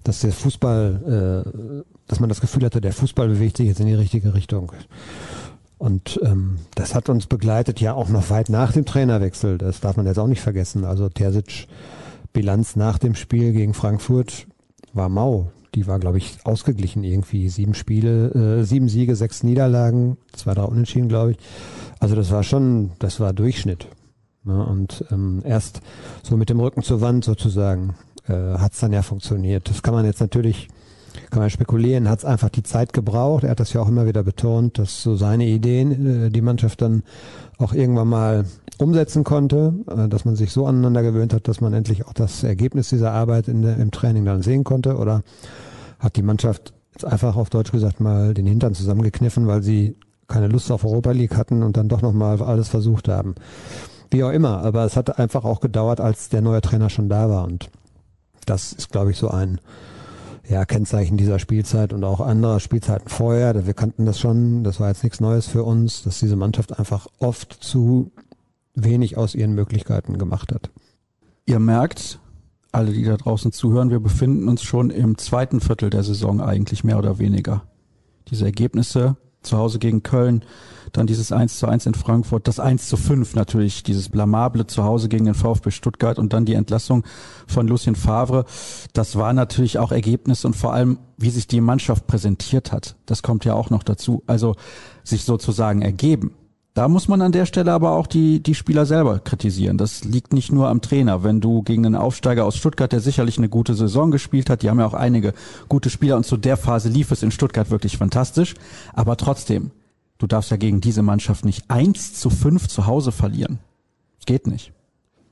dass 0.04 0.20
der 0.20 0.32
Fußball, 0.32 1.44
äh, 1.46 1.99
dass 2.10 2.18
man 2.18 2.28
das 2.28 2.40
Gefühl 2.40 2.64
hatte, 2.64 2.80
der 2.80 2.92
Fußball 2.92 3.28
bewegt 3.28 3.56
sich 3.56 3.68
jetzt 3.68 3.78
in 3.78 3.86
die 3.86 3.94
richtige 3.94 4.34
Richtung. 4.34 4.72
Und 5.78 6.18
ähm, 6.24 6.56
das 6.74 6.96
hat 6.96 7.08
uns 7.08 7.26
begleitet 7.26 7.80
ja 7.80 7.94
auch 7.94 8.08
noch 8.08 8.30
weit 8.30 8.48
nach 8.48 8.72
dem 8.72 8.84
Trainerwechsel. 8.84 9.58
Das 9.58 9.78
darf 9.78 9.96
man 9.96 10.06
jetzt 10.06 10.18
auch 10.18 10.26
nicht 10.26 10.40
vergessen. 10.40 10.84
Also 10.84 11.08
Terzic 11.08 11.68
Bilanz 12.32 12.74
nach 12.74 12.98
dem 12.98 13.14
Spiel 13.14 13.52
gegen 13.52 13.74
Frankfurt 13.74 14.48
war 14.92 15.08
mau. 15.08 15.52
Die 15.76 15.86
war, 15.86 16.00
glaube 16.00 16.18
ich, 16.18 16.38
ausgeglichen 16.42 17.04
irgendwie. 17.04 17.48
Sieben 17.48 17.74
Spiele, 17.74 18.58
äh, 18.60 18.64
sieben 18.64 18.88
Siege, 18.88 19.14
sechs 19.14 19.44
Niederlagen, 19.44 20.16
zwei, 20.32 20.54
drei 20.54 20.64
Unentschieden, 20.64 21.08
glaube 21.08 21.32
ich. 21.32 21.38
Also 22.00 22.16
das 22.16 22.32
war 22.32 22.42
schon, 22.42 22.90
das 22.98 23.20
war 23.20 23.32
Durchschnitt. 23.32 23.86
Ne? 24.42 24.66
Und 24.66 25.04
ähm, 25.12 25.42
erst 25.44 25.80
so 26.24 26.36
mit 26.36 26.50
dem 26.50 26.58
Rücken 26.58 26.82
zur 26.82 27.00
Wand 27.02 27.24
sozusagen 27.24 27.94
äh, 28.26 28.32
hat 28.32 28.72
es 28.72 28.80
dann 28.80 28.92
ja 28.92 29.02
funktioniert. 29.02 29.70
Das 29.70 29.84
kann 29.84 29.94
man 29.94 30.04
jetzt 30.04 30.20
natürlich 30.20 30.66
kann 31.30 31.40
man 31.40 31.50
spekulieren, 31.50 32.08
hat 32.08 32.20
es 32.20 32.24
einfach 32.24 32.50
die 32.50 32.62
Zeit 32.62 32.92
gebraucht. 32.92 33.44
Er 33.44 33.50
hat 33.50 33.60
das 33.60 33.72
ja 33.72 33.80
auch 33.80 33.88
immer 33.88 34.06
wieder 34.06 34.22
betont, 34.22 34.78
dass 34.78 35.02
so 35.02 35.16
seine 35.16 35.46
Ideen 35.46 36.26
äh, 36.26 36.30
die 36.30 36.40
Mannschaft 36.40 36.82
dann 36.82 37.02
auch 37.58 37.72
irgendwann 37.72 38.08
mal 38.08 38.44
umsetzen 38.78 39.24
konnte, 39.24 39.74
äh, 39.88 40.08
dass 40.08 40.24
man 40.24 40.36
sich 40.36 40.52
so 40.52 40.66
aneinander 40.66 41.02
gewöhnt 41.02 41.32
hat, 41.32 41.48
dass 41.48 41.60
man 41.60 41.72
endlich 41.72 42.06
auch 42.06 42.12
das 42.12 42.42
Ergebnis 42.42 42.88
dieser 42.88 43.12
Arbeit 43.12 43.48
in 43.48 43.62
der, 43.62 43.76
im 43.76 43.90
Training 43.90 44.24
dann 44.24 44.42
sehen 44.42 44.64
konnte? 44.64 44.96
Oder 44.96 45.22
hat 45.98 46.16
die 46.16 46.22
Mannschaft 46.22 46.72
jetzt 46.92 47.04
einfach 47.04 47.36
auf 47.36 47.50
Deutsch 47.50 47.72
gesagt 47.72 48.00
mal 48.00 48.34
den 48.34 48.46
Hintern 48.46 48.74
zusammengekniffen, 48.74 49.46
weil 49.46 49.62
sie 49.62 49.96
keine 50.28 50.48
Lust 50.48 50.70
auf 50.70 50.84
Europa 50.84 51.10
League 51.10 51.36
hatten 51.36 51.62
und 51.62 51.76
dann 51.76 51.88
doch 51.88 52.02
nochmal 52.02 52.40
alles 52.42 52.68
versucht 52.68 53.08
haben? 53.08 53.34
Wie 54.10 54.24
auch 54.24 54.30
immer, 54.30 54.64
aber 54.64 54.84
es 54.84 54.96
hat 54.96 55.18
einfach 55.18 55.44
auch 55.44 55.60
gedauert, 55.60 56.00
als 56.00 56.30
der 56.30 56.40
neue 56.40 56.60
Trainer 56.60 56.90
schon 56.90 57.08
da 57.08 57.30
war 57.30 57.44
und 57.44 57.70
das 58.46 58.72
ist, 58.72 58.90
glaube 58.90 59.12
ich, 59.12 59.16
so 59.16 59.28
ein 59.28 59.60
ja, 60.50 60.64
Kennzeichen 60.64 61.16
dieser 61.16 61.38
Spielzeit 61.38 61.92
und 61.92 62.02
auch 62.02 62.20
anderer 62.20 62.58
Spielzeiten 62.58 63.08
vorher. 63.08 63.66
Wir 63.66 63.74
kannten 63.74 64.04
das 64.04 64.18
schon, 64.18 64.64
das 64.64 64.80
war 64.80 64.88
jetzt 64.88 65.04
nichts 65.04 65.20
Neues 65.20 65.46
für 65.46 65.62
uns, 65.62 66.02
dass 66.02 66.18
diese 66.18 66.34
Mannschaft 66.34 66.76
einfach 66.76 67.06
oft 67.20 67.52
zu 67.52 68.10
wenig 68.74 69.16
aus 69.16 69.36
ihren 69.36 69.54
Möglichkeiten 69.54 70.18
gemacht 70.18 70.52
hat. 70.52 70.70
Ihr 71.46 71.60
merkt, 71.60 72.18
alle, 72.72 72.92
die 72.92 73.04
da 73.04 73.16
draußen 73.16 73.52
zuhören, 73.52 73.90
wir 73.90 74.00
befinden 74.00 74.48
uns 74.48 74.64
schon 74.64 74.90
im 74.90 75.16
zweiten 75.18 75.60
Viertel 75.60 75.88
der 75.88 76.02
Saison 76.02 76.40
eigentlich 76.40 76.82
mehr 76.82 76.98
oder 76.98 77.20
weniger. 77.20 77.62
Diese 78.28 78.44
Ergebnisse 78.44 79.16
zu 79.42 79.56
Hause 79.58 79.78
gegen 79.78 80.02
Köln, 80.02 80.44
dann 80.92 81.06
dieses 81.06 81.32
1 81.32 81.58
zu 81.58 81.66
1 81.66 81.86
in 81.86 81.94
Frankfurt, 81.94 82.48
das 82.48 82.58
1 82.58 82.88
zu 82.88 82.96
5 82.96 83.34
natürlich, 83.34 83.82
dieses 83.82 84.08
blamable 84.08 84.66
zu 84.66 84.84
Hause 84.84 85.08
gegen 85.08 85.24
den 85.24 85.34
VfB 85.34 85.70
Stuttgart 85.70 86.18
und 86.18 86.32
dann 86.32 86.44
die 86.44 86.54
Entlassung 86.54 87.04
von 87.46 87.68
Lucien 87.68 87.94
Favre. 87.94 88.44
Das 88.92 89.16
war 89.16 89.32
natürlich 89.32 89.78
auch 89.78 89.92
Ergebnis 89.92 90.44
und 90.44 90.56
vor 90.56 90.72
allem, 90.72 90.98
wie 91.16 91.30
sich 91.30 91.46
die 91.46 91.60
Mannschaft 91.60 92.06
präsentiert 92.06 92.72
hat. 92.72 92.96
Das 93.06 93.22
kommt 93.22 93.44
ja 93.44 93.54
auch 93.54 93.70
noch 93.70 93.82
dazu. 93.82 94.22
Also 94.26 94.56
sich 95.04 95.24
sozusagen 95.24 95.82
ergeben. 95.82 96.34
Da 96.74 96.86
muss 96.86 97.08
man 97.08 97.20
an 97.20 97.32
der 97.32 97.46
Stelle 97.46 97.72
aber 97.72 97.92
auch 97.92 98.06
die, 98.06 98.40
die 98.40 98.54
Spieler 98.54 98.86
selber 98.86 99.18
kritisieren. 99.18 99.76
Das 99.76 100.04
liegt 100.04 100.32
nicht 100.32 100.52
nur 100.52 100.68
am 100.68 100.80
Trainer. 100.80 101.24
Wenn 101.24 101.40
du 101.40 101.62
gegen 101.62 101.84
einen 101.84 101.96
Aufsteiger 101.96 102.44
aus 102.44 102.56
Stuttgart, 102.56 102.92
der 102.92 103.00
sicherlich 103.00 103.38
eine 103.38 103.48
gute 103.48 103.74
Saison 103.74 104.12
gespielt 104.12 104.48
hat, 104.48 104.62
die 104.62 104.70
haben 104.70 104.78
ja 104.78 104.86
auch 104.86 104.94
einige 104.94 105.34
gute 105.68 105.90
Spieler 105.90 106.16
und 106.16 106.24
zu 106.24 106.36
der 106.36 106.56
Phase 106.56 106.88
lief 106.88 107.10
es 107.10 107.24
in 107.24 107.32
Stuttgart 107.32 107.70
wirklich 107.70 107.96
fantastisch. 107.96 108.54
Aber 108.92 109.16
trotzdem, 109.16 109.72
du 110.18 110.28
darfst 110.28 110.52
ja 110.52 110.56
gegen 110.56 110.80
diese 110.80 111.02
Mannschaft 111.02 111.44
nicht 111.44 111.64
eins 111.68 112.14
zu 112.14 112.30
fünf 112.30 112.68
zu 112.68 112.86
Hause 112.86 113.10
verlieren. 113.10 113.58
Geht 114.24 114.46
nicht. 114.46 114.72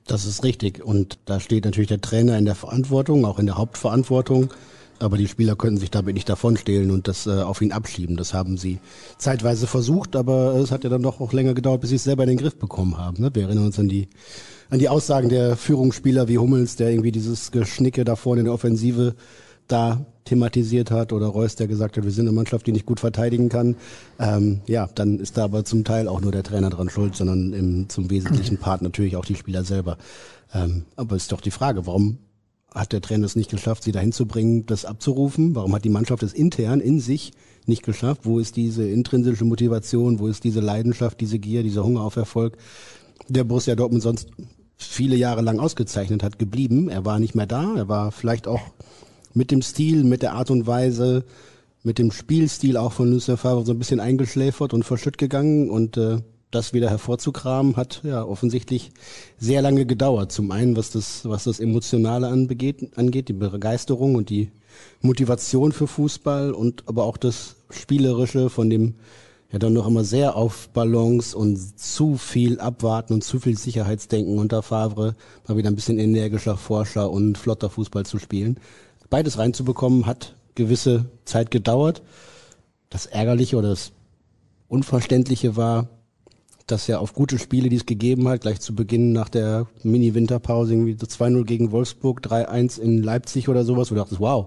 Das 0.09 0.25
ist 0.25 0.43
richtig. 0.43 0.83
Und 0.83 1.19
da 1.27 1.39
steht 1.39 1.67
natürlich 1.67 1.89
der 1.89 2.01
Trainer 2.01 2.37
in 2.37 2.47
der 2.47 2.57
Verantwortung, 2.57 3.25
auch 3.25 3.39
in 3.39 3.47
der 3.47 3.59
Hauptverantwortung. 3.59 4.51
Aber 5.01 5.17
die 5.17 5.29
Spieler 5.29 5.57
könnten 5.57 5.79
sich 5.79 5.91
damit 5.91 6.15
nicht 6.15 6.29
davonstehlen 6.29 6.91
und 6.91 7.09
das 7.09 7.27
äh, 7.27 7.43
auf 7.43 7.63
ihn 7.63 7.73
abschieben. 7.73 8.17
Das 8.17 8.35
haben 8.35 8.57
sie 8.57 8.81
zeitweise 9.17 9.67
versucht, 9.67 10.17
aber 10.17 10.57
es 10.57 10.73
hat 10.73 10.85
ja 10.85 10.91
dann 10.91 11.03
doch 11.03 11.21
auch 11.21 11.33
länger 11.33 11.55
gedauert, 11.55 11.81
bis 11.81 11.91
sie 11.91 11.97
es 11.97 12.05
selber 12.05 12.25
in 12.25 12.31
den 12.31 12.39
Griff 12.39 12.57
bekommen 12.57 12.99
haben. 12.99 13.23
Ne? 13.23 13.31
Wir 13.33 13.45
erinnern 13.45 13.67
uns 13.67 13.79
an 13.79 13.89
die, 13.89 14.09
an 14.71 14.79
die 14.79 14.89
Aussagen 14.89 15.29
der 15.29 15.57
Führungsspieler 15.57 16.29
wie 16.29 16.39
Hummels, 16.39 16.77
der 16.77 16.91
irgendwie 16.91 17.13
dieses 17.13 17.53
Geschnicke 17.53 18.05
da 18.05 18.17
vorne 18.17 18.41
in 18.41 18.45
der 18.47 18.55
Offensive 18.55 19.15
da 19.69 20.05
thematisiert 20.25 20.91
hat 20.91 21.13
oder 21.13 21.27
Reus, 21.27 21.57
der 21.57 21.69
gesagt 21.69 21.97
hat, 21.97 22.05
wir 22.05 22.11
sind 22.11 22.27
eine 22.27 22.35
Mannschaft, 22.35 22.67
die 22.67 22.73
nicht 22.73 22.87
gut 22.87 23.01
verteidigen 23.01 23.49
kann. 23.49 23.77
Ähm, 24.19 24.61
ja, 24.67 24.89
dann 24.95 25.21
ist 25.21 25.39
da 25.39 25.45
aber 25.45 25.65
zum 25.65 25.85
Teil 25.85 26.09
auch 26.09 26.21
nur 26.21 26.33
der 26.33 26.43
Trainer 26.43 26.71
dran 26.71 26.91
schuld, 26.91 27.17
sondern 27.17 27.53
im, 27.53 27.89
zum 27.89 28.11
wesentlichen 28.11 28.59
Part 28.59 28.83
natürlich 28.83 29.17
auch 29.17 29.25
die 29.25 29.37
Spieler 29.37 29.65
selber. 29.65 29.97
Ähm, 30.53 30.85
aber 30.97 31.17
ist 31.17 31.33
doch 31.33 31.41
die 31.41 31.51
Frage, 31.51 31.87
warum 31.87 32.19
hat 32.75 32.93
der 32.93 33.01
Trainer 33.01 33.27
es 33.27 33.37
nicht 33.37 33.51
geschafft, 33.51 33.83
sie 33.83 33.93
dahin 33.93 34.13
zu 34.13 34.27
bringen, 34.27 34.67
das 34.67 34.85
abzurufen? 34.85 35.55
Warum 35.55 35.75
hat 35.75 35.85
die 35.85 35.91
Mannschaft 35.91 36.23
es 36.23 36.33
intern 36.33 36.81
in 36.81 37.01
sich 37.01 37.33
nicht 37.67 37.83
geschafft? 37.83 38.23
Wo 38.25 38.39
ist 38.39 38.57
diese 38.57 38.89
intrinsische 38.89 39.45
Motivation? 39.45 40.19
Wo 40.19 40.27
ist 40.29 40.45
diese 40.45 40.61
Leidenschaft, 40.61 41.21
diese 41.21 41.39
Gier, 41.39 41.63
dieser 41.63 41.85
Hunger 41.85 42.03
auf 42.03 42.17
Erfolg, 42.17 42.57
der 43.29 43.45
Borussia 43.45 43.75
Dortmund 43.75 44.03
sonst 44.03 44.29
viele 44.77 45.17
Jahre 45.17 45.43
lang 45.43 45.59
ausgezeichnet 45.59 46.23
hat, 46.23 46.39
geblieben? 46.39 46.89
Er 46.89 47.05
war 47.05 47.19
nicht 47.19 47.35
mehr 47.35 47.47
da. 47.47 47.75
Er 47.77 47.89
war 47.89 48.13
vielleicht 48.13 48.47
auch 48.47 48.61
mit 49.35 49.51
dem 49.51 49.63
Stil, 49.63 50.05
mit 50.05 50.23
der 50.23 50.35
Art 50.35 50.51
und 50.51 50.67
Weise, 50.67 51.25
mit 51.83 51.99
dem 51.99 52.11
Spielstil 52.11 52.77
auch 52.77 52.93
von 52.93 53.11
Lucien 53.11 53.37
Favre 53.37 53.65
so 53.65 53.73
ein 53.73 53.79
bisschen 53.79 54.01
eingeschläfert 54.01 54.75
und 54.75 54.85
verschütt 54.85 55.17
gegangen 55.17 55.71
und 55.71 55.97
äh, 55.97 56.19
das 56.51 56.73
wieder 56.73 56.89
hervorzukramen, 56.89 57.77
hat 57.77 58.01
ja 58.05 58.25
offensichtlich 58.25 58.91
sehr 59.39 59.63
lange 59.63 59.87
gedauert. 59.87 60.33
Zum 60.33 60.51
einen, 60.51 60.77
was 60.77 60.91
das, 60.91 61.29
was 61.29 61.45
das 61.45 61.61
Emotionale 61.61 62.29
angeht, 62.29 62.97
angeht, 62.97 63.29
die 63.29 63.35
Begeisterung 63.35 64.15
und 64.15 64.31
die 64.31 64.51
Motivation 65.01 65.73
für 65.73 65.87
Fußball 65.87 66.53
und 66.53 66.85
aber 66.87 67.05
auch 67.05 67.17
das 67.17 67.57
Spielerische 67.71 68.49
von 68.49 68.71
dem 68.71 68.95
ja 69.51 69.59
dann 69.59 69.73
noch 69.73 69.87
immer 69.87 70.05
sehr 70.05 70.37
auf 70.37 70.69
Ballons 70.71 71.35
und 71.35 71.79
zu 71.79 72.17
viel 72.17 72.61
abwarten 72.61 73.15
und 73.15 73.25
zu 73.25 73.41
viel 73.41 73.57
Sicherheitsdenken 73.57 74.39
unter 74.39 74.63
Favre, 74.63 75.15
mal 75.47 75.57
wieder 75.57 75.71
ein 75.71 75.75
bisschen 75.75 75.99
energischer, 75.99 76.57
forscher 76.57 77.11
und 77.11 77.39
flotter 77.39 77.71
Fußball 77.71 78.05
zu 78.05 78.19
spielen. 78.19 78.61
Beides 79.11 79.39
reinzubekommen 79.39 80.05
hat 80.05 80.35
gewisse 80.55 81.07
Zeit 81.25 81.51
gedauert. 81.51 82.03
Das 82.91 83.07
Ärgerliche 83.07 83.57
oder 83.57 83.71
das 83.71 83.93
Unverständliche 84.69 85.57
war, 85.57 85.89
dass 86.71 86.87
ja 86.87 86.99
auf 86.99 87.15
gute 87.15 87.39
Spiele, 87.39 87.69
die 87.69 87.77
es 87.77 87.87
gegeben 87.87 88.29
hat, 88.29 88.43
gleich 88.43 88.61
zu 88.61 88.75
Beginn 88.75 89.13
nach 89.13 89.29
der 89.29 89.67
Mini-Winterpause, 89.83 90.75
irgendwie 90.75 90.97
so 90.99 91.07
2-0 91.07 91.45
gegen 91.45 91.73
Wolfsburg, 91.73 92.21
3-1 92.21 92.79
in 92.81 93.03
Leipzig 93.03 93.49
oder 93.49 93.65
sowas, 93.65 93.91
wo 93.91 93.95
du 93.95 94.01
dachtest, 94.01 94.21
wow, 94.21 94.47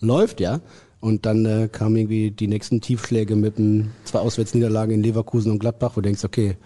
läuft 0.00 0.40
ja. 0.40 0.60
Und 1.00 1.24
dann 1.24 1.46
äh, 1.46 1.68
kamen 1.70 1.96
irgendwie 1.96 2.30
die 2.30 2.46
nächsten 2.46 2.80
Tiefschläge 2.80 3.34
mit 3.34 3.58
ein, 3.58 3.92
zwei 4.04 4.18
Auswärtsniederlagen 4.18 4.94
in 4.94 5.02
Leverkusen 5.02 5.50
und 5.50 5.58
Gladbach, 5.58 5.92
wo 5.92 6.00
du 6.00 6.02
denkst, 6.02 6.24
okay, 6.24 6.56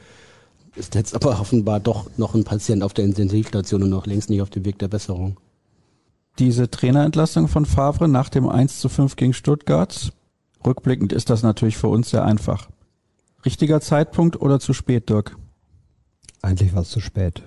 ist 0.75 0.94
jetzt 0.97 1.14
aber 1.14 1.40
offenbar 1.40 1.79
doch 1.79 2.11
noch 2.16 2.35
ein 2.35 2.44
Patient 2.44 2.83
auf 2.83 2.94
der 2.94 3.05
Intensivstation 3.05 3.85
und 3.85 3.90
noch 3.90 4.07
längst 4.07 4.31
nicht 4.31 4.42
auf 4.42 4.51
dem 4.51 4.64
Weg 4.64 4.79
der 4.79 4.88
Besserung. 4.88 5.38
Diese 6.40 6.68
Trainerentlassung 6.68 7.47
von 7.47 7.64
Favre 7.64 8.09
nach 8.09 8.29
dem 8.29 8.49
1 8.49 8.81
zu 8.81 8.88
5 8.88 9.14
gegen 9.14 9.35
Stuttgart, 9.35 10.12
rückblickend 10.66 11.12
ist 11.12 11.31
das 11.31 11.44
natürlich 11.44 11.77
für 11.77 11.87
uns 11.87 12.11
sehr 12.11 12.25
einfach. 12.25 12.68
Richtiger 13.44 13.80
Zeitpunkt 13.80 14.40
oder 14.40 14.59
zu 14.59 14.72
spät, 14.72 15.11
Dirk? 15.11 15.37
Eigentlich 16.42 16.74
war 16.74 16.83
es 16.83 16.90
zu 16.90 17.00
spät, 17.00 17.42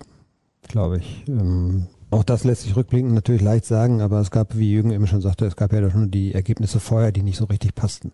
glaube 0.68 0.98
ich. 0.98 1.24
Ähm, 1.28 1.88
auch 2.10 2.24
das 2.24 2.44
lässt 2.44 2.64
sich 2.64 2.76
rückblickend 2.76 3.14
natürlich 3.14 3.42
leicht 3.42 3.66
sagen, 3.66 4.02
aber 4.02 4.20
es 4.22 4.32
gab, 4.32 4.58
wie 4.58 4.72
Jürgen 4.72 4.92
eben 4.92 5.08
schon 5.08 5.22
sagte, 5.22 5.46
es 5.46 5.56
gab 5.56 5.74
ja 5.74 5.90
schon 5.90 6.10
die 6.10 6.34
Ergebnisse 6.34 6.80
vorher, 6.80 7.12
die 7.12 7.24
nicht 7.24 7.38
so 7.38 7.46
richtig 7.46 7.76
passten. 7.76 8.12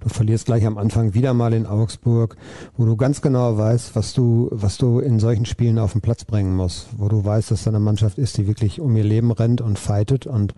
Du 0.00 0.08
verlierst 0.08 0.46
gleich 0.46 0.66
am 0.66 0.76
Anfang 0.76 1.14
wieder 1.14 1.34
mal 1.34 1.52
in 1.54 1.66
Augsburg, 1.66 2.36
wo 2.76 2.84
du 2.84 2.96
ganz 2.96 3.22
genau 3.22 3.56
weißt, 3.56 3.96
was 3.96 4.12
du, 4.12 4.48
was 4.52 4.76
du 4.76 5.00
in 5.00 5.18
solchen 5.18 5.46
Spielen 5.46 5.78
auf 5.78 5.92
den 5.92 6.02
Platz 6.02 6.24
bringen 6.24 6.54
musst, 6.54 6.88
wo 6.96 7.08
du 7.08 7.24
weißt, 7.24 7.50
dass 7.50 7.64
da 7.64 7.70
eine 7.70 7.80
Mannschaft 7.80 8.18
ist, 8.18 8.36
die 8.36 8.46
wirklich 8.46 8.80
um 8.80 8.94
ihr 8.96 9.04
Leben 9.04 9.32
rennt 9.32 9.60
und 9.60 9.78
fightet 9.78 10.26
und 10.26 10.54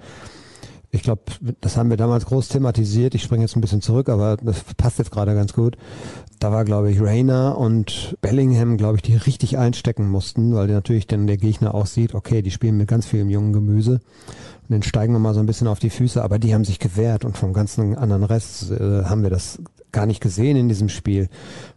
ich 0.93 1.03
glaube, 1.03 1.23
das 1.61 1.77
haben 1.77 1.91
wir 1.91 1.97
damals 1.97 2.27
groß 2.27 2.49
thematisiert. 2.49 3.15
Ich 3.15 3.23
springe 3.23 3.43
jetzt 3.43 3.57
ein 3.57 3.61
bisschen 3.61 3.81
zurück, 3.81 4.09
aber 4.09 4.37
das 4.39 4.65
passt 4.77 4.99
jetzt 4.99 5.13
gerade 5.13 5.35
ganz 5.35 5.53
gut. 5.53 5.77
Da 6.41 6.51
war, 6.51 6.65
glaube 6.65 6.91
ich, 6.91 7.01
Rainer 7.01 7.57
und 7.59 8.17
Bellingham, 8.21 8.77
glaube 8.77 8.97
ich, 8.97 9.03
die 9.03 9.15
richtig 9.15 9.57
einstecken 9.57 10.09
mussten, 10.09 10.55
weil 10.55 10.67
natürlich 10.67 11.07
dann 11.07 11.29
der 11.29 11.37
Gegner 11.37 11.75
auch 11.75 11.87
sieht, 11.87 12.15
okay, 12.15 12.43
die 12.43 12.51
spielen 12.51 12.77
mit 12.77 12.89
ganz 12.89 13.07
vielem 13.07 13.31
jungen 13.31 13.53
Gemüse. 13.53 14.01
Und 14.63 14.71
den 14.71 14.83
steigen 14.83 15.13
wir 15.13 15.21
mal 15.21 15.35
so 15.35 15.41
ein 15.41 15.47
bisschen 15.47 15.69
auf 15.69 15.79
die 15.79 15.91
Füße, 15.91 16.23
aber 16.23 16.39
die 16.39 16.55
haben 16.55 16.65
sich 16.65 16.81
gewehrt 16.81 17.25
und 17.25 17.39
vom 17.39 17.53
ganzen 17.53 17.97
anderen 17.97 18.25
Rest 18.25 18.71
äh, 18.73 19.05
haben 19.05 19.23
wir 19.23 19.31
das 19.31 19.61
gar 19.93 20.07
nicht 20.07 20.21
gesehen 20.21 20.57
in 20.57 20.69
diesem 20.69 20.89
Spiel. 20.89 21.29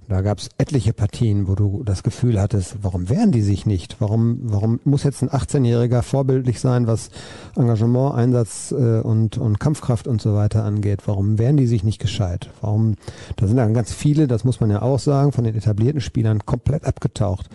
Da 0.10 0.22
gab 0.22 0.40
es 0.40 0.50
etliche 0.58 0.94
Partien, 0.94 1.48
wo 1.48 1.56
du 1.56 1.84
das 1.84 2.04
Gefühl 2.04 2.40
hattest, 2.40 2.78
warum 2.82 3.10
wehren 3.10 3.32
die 3.32 3.42
sich 3.42 3.66
nicht? 3.66 3.98
Warum, 4.00 4.40
warum 4.44 4.80
muss 4.84 5.04
jetzt 5.04 5.22
ein 5.22 5.30
18-Jähriger 5.30 6.02
vorbildlich 6.02 6.60
sein, 6.60 6.88
was 6.88 7.10
Engagement, 7.56 8.16
Einsatz 8.16 8.72
äh, 8.72 9.00
und, 9.00 9.38
und 9.38 9.60
Kampfkraft 9.60 10.08
und 10.08 10.22
so 10.22 10.36
weiter 10.36 10.66
angeht? 10.66 11.02
Warum 11.06 11.40
wehren 11.40 11.58
die 11.58 11.68
sich 11.68 11.84
nicht 11.84 12.00
gescheit? 12.00 12.50
Warum, 12.62 12.96
da 13.38 13.48
sind 13.48 13.58
dann 13.58 13.74
ganz 13.74 13.94
viele, 13.94 14.28
das 14.28 14.44
muss 14.44 14.60
man 14.60 14.70
ja 14.70 14.82
auch 14.82 15.00
sagen, 15.00 15.32
von 15.32 15.46
den 15.46 15.56
etablierten 15.56 16.02
Spielern 16.02 16.46
komplett 16.46 16.86
abgetaucht. 16.86 17.50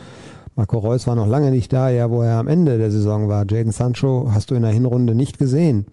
Marco 0.57 0.79
Reus 0.79 1.07
war 1.07 1.15
noch 1.15 1.29
lange 1.29 1.53
nicht 1.53 1.73
da, 1.73 1.89
ja, 1.89 2.11
wo 2.11 2.23
er 2.23 2.39
am 2.39 2.49
Ende 2.49 2.79
der 2.79 2.91
Saison 2.91 3.29
war. 3.29 3.45
Jaden 3.49 3.71
Sancho 3.71 4.31
hast 4.33 4.51
du 4.51 4.57
in 4.57 4.63
der 4.63 4.73
Hinrunde 4.73 5.15
nicht 5.15 5.39
gesehen. 5.39 5.87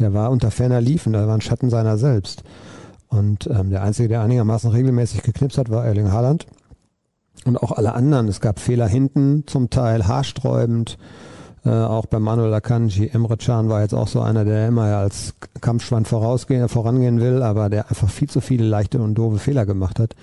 Der 0.00 0.14
war 0.14 0.32
unter 0.32 0.50
ferner 0.50 0.80
Liefen, 0.80 1.12
da 1.12 1.28
war 1.28 1.34
ein 1.34 1.40
Schatten 1.40 1.70
seiner 1.70 1.96
selbst. 1.96 2.42
Und 3.10 3.48
ähm, 3.52 3.70
der 3.70 3.82
Einzige, 3.82 4.08
der 4.08 4.22
einigermaßen 4.22 4.70
regelmäßig 4.70 5.22
geknipst 5.22 5.58
hat, 5.58 5.68
war 5.68 5.84
Erling 5.84 6.12
Haaland. 6.12 6.46
Und 7.44 7.56
auch 7.62 7.72
alle 7.72 7.94
anderen. 7.94 8.28
Es 8.28 8.40
gab 8.40 8.58
Fehler 8.58 8.86
hinten, 8.86 9.44
zum 9.46 9.68
Teil 9.68 10.06
haarsträubend. 10.06 10.96
Äh, 11.64 11.70
auch 11.70 12.06
bei 12.06 12.18
Manuel 12.18 12.54
Akanji, 12.54 13.08
Emre 13.08 13.36
Can 13.36 13.68
war 13.68 13.82
jetzt 13.82 13.94
auch 13.94 14.08
so 14.08 14.20
einer, 14.20 14.44
der 14.44 14.68
immer 14.68 14.96
als 14.96 15.34
Kampfschwein 15.60 16.04
vorausgehen, 16.04 16.68
vorangehen 16.68 17.20
will, 17.20 17.42
aber 17.42 17.68
der 17.68 17.90
einfach 17.90 18.08
viel 18.08 18.30
zu 18.30 18.40
viele 18.40 18.64
leichte 18.64 19.00
und 19.00 19.14
doofe 19.14 19.38
Fehler 19.38 19.66
gemacht 19.66 19.98
hat. 19.98 20.14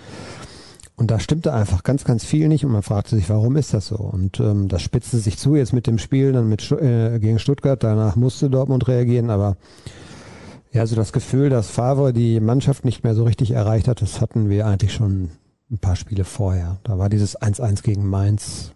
Und 0.95 1.11
da 1.11 1.19
stimmte 1.19 1.53
einfach 1.53 1.83
ganz, 1.83 2.05
ganz 2.05 2.25
viel 2.25 2.47
nicht 2.47 2.65
und 2.65 2.71
man 2.71 2.81
fragte 2.81 3.15
sich, 3.15 3.29
warum 3.29 3.55
ist 3.55 3.73
das 3.73 3.87
so? 3.87 3.97
Und 3.97 4.39
ähm, 4.39 4.67
das 4.67 4.81
spitzte 4.81 5.17
sich 5.17 5.37
zu 5.37 5.55
jetzt 5.55 5.73
mit 5.73 5.85
dem 5.85 5.99
Spiel 5.99 6.31
dann 6.31 6.49
mit 6.49 6.71
äh, 6.71 7.19
gegen 7.19 7.37
Stuttgart. 7.37 7.83
Danach 7.83 8.15
musste 8.15 8.49
Dortmund 8.49 8.87
reagieren, 8.87 9.29
aber 9.29 9.57
ja, 10.71 10.81
also 10.81 10.95
das 10.95 11.13
Gefühl, 11.13 11.49
dass 11.49 11.69
Favre 11.69 12.13
die 12.13 12.39
Mannschaft 12.39 12.85
nicht 12.85 13.03
mehr 13.03 13.15
so 13.15 13.23
richtig 13.23 13.51
erreicht 13.51 13.87
hat, 13.87 14.01
das 14.01 14.21
hatten 14.21 14.49
wir 14.49 14.65
eigentlich 14.65 14.93
schon 14.93 15.31
ein 15.71 15.79
paar 15.79 15.95
Spiele 15.95 16.23
vorher. 16.23 16.79
Da 16.83 16.97
war 16.97 17.09
dieses 17.09 17.39
1-1 17.39 17.83
gegen 17.83 18.07
Mainz, 18.07 18.71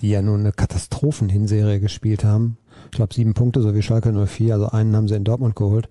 die 0.00 0.10
ja 0.10 0.22
nur 0.22 0.38
eine 0.38 0.52
Katastrophenhinserie 0.52 1.80
gespielt 1.80 2.24
haben. 2.24 2.56
Ich 2.86 2.92
glaube 2.92 3.14
sieben 3.14 3.34
Punkte, 3.34 3.62
so 3.62 3.74
wie 3.74 3.82
Schalke 3.82 4.12
04, 4.12 4.54
also 4.54 4.68
einen 4.68 4.96
haben 4.96 5.08
sie 5.08 5.16
in 5.16 5.24
Dortmund 5.24 5.56
geholt. 5.56 5.88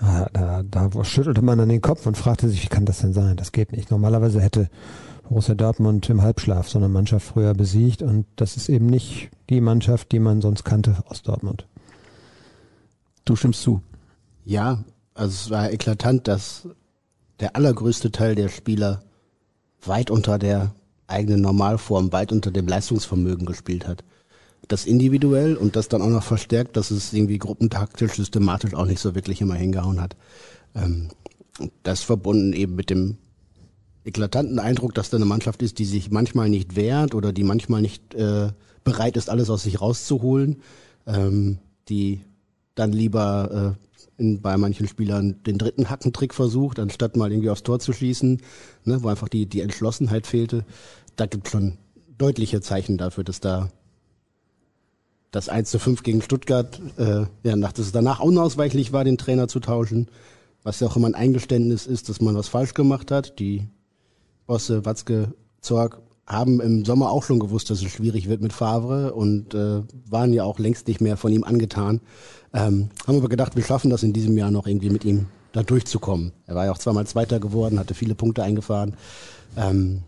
Da, 0.00 0.28
da, 0.32 0.62
da 0.62 1.04
schüttelte 1.04 1.42
man 1.42 1.58
dann 1.58 1.68
den 1.68 1.82
Kopf 1.82 2.06
und 2.06 2.16
fragte 2.16 2.48
sich, 2.48 2.62
wie 2.62 2.68
kann 2.68 2.86
das 2.86 3.00
denn 3.00 3.12
sein? 3.12 3.36
Das 3.36 3.52
geht 3.52 3.72
nicht. 3.72 3.90
Normalerweise 3.90 4.40
hätte 4.40 4.70
Borussia 5.28 5.54
Dortmund 5.54 6.08
im 6.10 6.22
Halbschlaf 6.22 6.68
so 6.68 6.78
eine 6.78 6.88
Mannschaft 6.88 7.26
früher 7.26 7.54
besiegt 7.54 8.02
und 8.02 8.26
das 8.36 8.56
ist 8.56 8.68
eben 8.68 8.86
nicht 8.86 9.30
die 9.48 9.60
Mannschaft, 9.60 10.10
die 10.10 10.18
man 10.18 10.40
sonst 10.40 10.64
kannte 10.64 10.96
aus 11.06 11.22
Dortmund. 11.22 11.66
Du 13.30 13.36
stimmst 13.36 13.62
zu. 13.62 13.80
Ja, 14.44 14.82
also 15.14 15.30
es 15.30 15.50
war 15.50 15.70
eklatant, 15.70 16.26
dass 16.26 16.66
der 17.38 17.54
allergrößte 17.54 18.10
Teil 18.10 18.34
der 18.34 18.48
Spieler 18.48 19.04
weit 19.84 20.10
unter 20.10 20.36
der 20.36 20.74
eigenen 21.06 21.40
Normalform, 21.40 22.10
weit 22.10 22.32
unter 22.32 22.50
dem 22.50 22.66
Leistungsvermögen 22.66 23.46
gespielt 23.46 23.86
hat. 23.86 24.02
Das 24.66 24.84
individuell 24.84 25.54
und 25.56 25.76
das 25.76 25.86
dann 25.86 26.02
auch 26.02 26.08
noch 26.08 26.24
verstärkt, 26.24 26.76
dass 26.76 26.90
es 26.90 27.12
irgendwie 27.12 27.38
gruppentaktisch, 27.38 28.14
systematisch 28.14 28.74
auch 28.74 28.86
nicht 28.86 28.98
so 28.98 29.14
wirklich 29.14 29.40
immer 29.40 29.54
hingehauen 29.54 30.00
hat. 30.00 30.16
Ähm, 30.74 31.10
das 31.84 32.02
verbunden 32.02 32.52
eben 32.52 32.74
mit 32.74 32.90
dem 32.90 33.16
eklatanten 34.04 34.58
Eindruck, 34.58 34.92
dass 34.94 35.10
da 35.10 35.18
eine 35.18 35.24
Mannschaft 35.24 35.62
ist, 35.62 35.78
die 35.78 35.84
sich 35.84 36.10
manchmal 36.10 36.48
nicht 36.48 36.74
wehrt 36.74 37.14
oder 37.14 37.32
die 37.32 37.44
manchmal 37.44 37.80
nicht 37.80 38.12
äh, 38.12 38.48
bereit 38.82 39.16
ist, 39.16 39.30
alles 39.30 39.50
aus 39.50 39.62
sich 39.62 39.80
rauszuholen, 39.80 40.56
ähm, 41.06 41.58
die 41.88 42.22
dann 42.80 42.92
lieber 42.92 43.76
äh, 43.76 44.20
in, 44.20 44.40
bei 44.40 44.56
manchen 44.56 44.88
Spielern 44.88 45.42
den 45.44 45.58
dritten 45.58 45.90
Hackentrick 45.90 46.34
versucht, 46.34 46.78
anstatt 46.78 47.16
mal 47.16 47.30
irgendwie 47.30 47.50
aufs 47.50 47.62
Tor 47.62 47.78
zu 47.78 47.92
schießen, 47.92 48.40
ne, 48.84 49.02
wo 49.02 49.08
einfach 49.08 49.28
die, 49.28 49.46
die 49.46 49.60
Entschlossenheit 49.60 50.26
fehlte. 50.26 50.64
Da 51.16 51.26
gibt 51.26 51.46
es 51.46 51.52
schon 51.52 51.78
deutliche 52.18 52.60
Zeichen 52.60 52.98
dafür, 52.98 53.24
dass 53.24 53.40
da 53.40 53.70
das 55.30 55.48
1 55.48 55.70
zu 55.70 55.78
5 55.78 56.02
gegen 56.02 56.22
Stuttgart, 56.22 56.80
äh, 56.96 57.26
ja, 57.44 57.56
dass 57.56 57.78
es 57.78 57.92
danach 57.92 58.20
unausweichlich 58.20 58.92
war, 58.92 59.04
den 59.04 59.18
Trainer 59.18 59.46
zu 59.46 59.60
tauschen, 59.60 60.08
was 60.62 60.80
ja 60.80 60.88
auch 60.88 60.96
immer 60.96 61.06
ein 61.06 61.14
Eingeständnis 61.14 61.86
ist, 61.86 62.08
dass 62.08 62.20
man 62.20 62.34
was 62.34 62.48
falsch 62.48 62.74
gemacht 62.74 63.10
hat. 63.10 63.38
Die 63.38 63.68
Bosse, 64.46 64.84
Watzke, 64.84 65.34
Zorg 65.60 66.02
haben 66.30 66.60
im 66.60 66.84
Sommer 66.84 67.10
auch 67.10 67.24
schon 67.24 67.40
gewusst, 67.40 67.70
dass 67.70 67.82
es 67.82 67.90
schwierig 67.90 68.28
wird 68.28 68.40
mit 68.40 68.52
Favre 68.52 69.12
und 69.12 69.52
äh, 69.52 69.82
waren 70.08 70.32
ja 70.32 70.44
auch 70.44 70.58
längst 70.58 70.86
nicht 70.86 71.00
mehr 71.00 71.16
von 71.16 71.32
ihm 71.32 71.42
angetan. 71.42 72.00
Ähm, 72.54 72.90
haben 73.06 73.18
aber 73.18 73.28
gedacht, 73.28 73.56
wir 73.56 73.64
schaffen 73.64 73.90
das 73.90 74.04
in 74.04 74.12
diesem 74.12 74.38
Jahr 74.38 74.50
noch 74.50 74.66
irgendwie 74.66 74.90
mit 74.90 75.04
ihm 75.04 75.26
da 75.52 75.64
durchzukommen. 75.64 76.32
Er 76.46 76.54
war 76.54 76.66
ja 76.66 76.72
auch 76.72 76.78
zweimal 76.78 77.06
Zweiter 77.06 77.40
geworden, 77.40 77.80
hatte 77.80 77.94
viele 77.94 78.14
Punkte 78.14 78.44
eingefahren. 78.44 78.94
Ähm, 79.56 80.04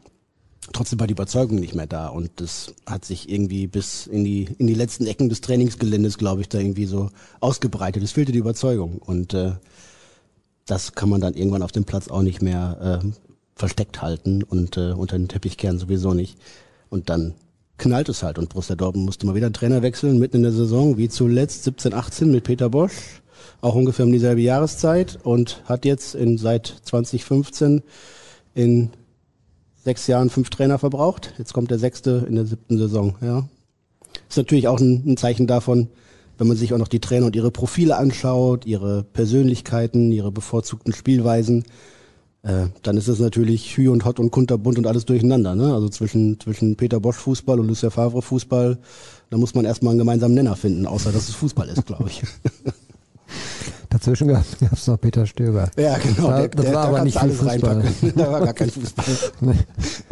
trotzdem 0.72 1.00
war 1.00 1.08
die 1.08 1.14
Überzeugung 1.14 1.58
nicht 1.58 1.74
mehr 1.74 1.88
da 1.88 2.06
und 2.06 2.30
das 2.36 2.72
hat 2.86 3.04
sich 3.04 3.28
irgendwie 3.28 3.66
bis 3.66 4.06
in 4.06 4.22
die 4.22 4.48
in 4.58 4.68
die 4.68 4.74
letzten 4.74 5.06
Ecken 5.06 5.28
des 5.28 5.40
Trainingsgeländes, 5.40 6.18
glaube 6.18 6.42
ich, 6.42 6.48
da 6.48 6.58
irgendwie 6.58 6.86
so 6.86 7.10
ausgebreitet. 7.40 8.00
Es 8.02 8.12
fehlte 8.12 8.30
die 8.30 8.38
Überzeugung 8.38 8.98
und 8.98 9.34
äh, 9.34 9.54
das 10.66 10.92
kann 10.92 11.08
man 11.08 11.20
dann 11.20 11.34
irgendwann 11.34 11.62
auf 11.62 11.72
dem 11.72 11.84
Platz 11.84 12.06
auch 12.06 12.22
nicht 12.22 12.42
mehr 12.42 13.02
äh, 13.02 13.31
versteckt 13.54 14.02
halten 14.02 14.42
und 14.42 14.76
äh, 14.76 14.92
unter 14.92 15.16
den 15.18 15.28
Teppich 15.28 15.56
kehren 15.56 15.78
sowieso 15.78 16.14
nicht. 16.14 16.38
Und 16.88 17.10
dann 17.10 17.34
knallt 17.78 18.08
es 18.08 18.22
halt 18.22 18.38
und 18.38 18.50
Borussia 18.50 18.76
Dortmund 18.76 19.06
musste 19.06 19.26
mal 19.26 19.34
wieder 19.34 19.46
einen 19.46 19.54
Trainer 19.54 19.82
wechseln 19.82 20.18
mitten 20.18 20.36
in 20.36 20.42
der 20.42 20.52
Saison, 20.52 20.96
wie 20.98 21.08
zuletzt 21.08 21.64
17, 21.64 21.94
18 21.94 22.30
mit 22.30 22.44
Peter 22.44 22.70
Bosch, 22.70 23.22
auch 23.60 23.74
ungefähr 23.74 24.04
um 24.04 24.12
dieselbe 24.12 24.40
Jahreszeit 24.40 25.18
und 25.22 25.62
hat 25.64 25.84
jetzt 25.84 26.14
in 26.14 26.38
seit 26.38 26.74
2015 26.84 27.82
in 28.54 28.90
sechs 29.84 30.06
Jahren 30.06 30.30
fünf 30.30 30.50
Trainer 30.50 30.78
verbraucht. 30.78 31.34
Jetzt 31.38 31.52
kommt 31.52 31.70
der 31.70 31.78
sechste 31.78 32.24
in 32.28 32.36
der 32.36 32.46
siebten 32.46 32.78
Saison. 32.78 33.16
Ja, 33.20 33.48
ist 34.28 34.36
natürlich 34.36 34.68
auch 34.68 34.80
ein, 34.80 35.02
ein 35.06 35.16
Zeichen 35.16 35.46
davon, 35.46 35.88
wenn 36.38 36.46
man 36.46 36.56
sich 36.56 36.72
auch 36.72 36.78
noch 36.78 36.88
die 36.88 37.00
Trainer 37.00 37.26
und 37.26 37.36
ihre 37.36 37.50
Profile 37.50 37.96
anschaut, 37.96 38.64
ihre 38.66 39.02
Persönlichkeiten, 39.02 40.12
ihre 40.12 40.32
bevorzugten 40.32 40.92
Spielweisen, 40.92 41.64
äh, 42.42 42.66
dann 42.82 42.96
ist 42.96 43.08
es 43.08 43.20
natürlich 43.20 43.76
Hü 43.76 43.88
und 43.88 44.04
Hot 44.04 44.18
und 44.18 44.30
kunterbunt 44.30 44.78
und 44.78 44.86
alles 44.86 45.04
durcheinander. 45.04 45.54
Ne? 45.54 45.72
Also 45.72 45.88
zwischen, 45.88 46.40
zwischen 46.40 46.76
Peter 46.76 46.98
Bosch 46.98 47.16
Fußball 47.16 47.60
und 47.60 47.68
Lucien 47.68 47.90
Favre 47.90 48.20
Fußball, 48.20 48.78
da 49.30 49.36
muss 49.36 49.54
man 49.54 49.64
erstmal 49.64 49.92
einen 49.92 50.00
gemeinsamen 50.00 50.34
Nenner 50.34 50.56
finden, 50.56 50.86
außer 50.86 51.12
dass 51.12 51.28
es 51.28 51.34
Fußball 51.36 51.68
ist, 51.68 51.86
glaube 51.86 52.08
ich. 52.08 52.22
Dazwischen 53.88 54.28
gab 54.28 54.42
es 54.72 54.86
noch 54.86 54.98
Peter 54.98 55.26
Stöger. 55.26 55.70
Ja, 55.76 55.98
genau. 55.98 56.14
Das 56.14 56.24
war, 56.24 56.48
das 56.48 56.64
der, 56.64 56.74
war 56.74 56.84
aber 56.88 57.04
nicht 57.04 57.16
alles 57.18 57.36
Fußball. 57.36 57.84
da 58.16 58.32
war 58.32 58.40
gar 58.40 58.54
kein 58.54 58.70
Fußball. 58.70 59.04
Nee. 59.40 59.58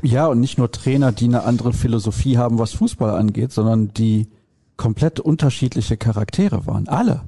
Ja, 0.02 0.26
und 0.26 0.40
nicht 0.40 0.58
nur 0.58 0.70
Trainer, 0.70 1.12
die 1.12 1.24
eine 1.24 1.44
andere 1.44 1.72
Philosophie 1.72 2.36
haben, 2.36 2.58
was 2.58 2.72
Fußball 2.74 3.10
angeht, 3.18 3.52
sondern 3.52 3.92
die 3.94 4.28
komplett 4.76 5.18
unterschiedliche 5.18 5.96
Charaktere 5.96 6.66
waren. 6.66 6.88
Alle. 6.88 7.22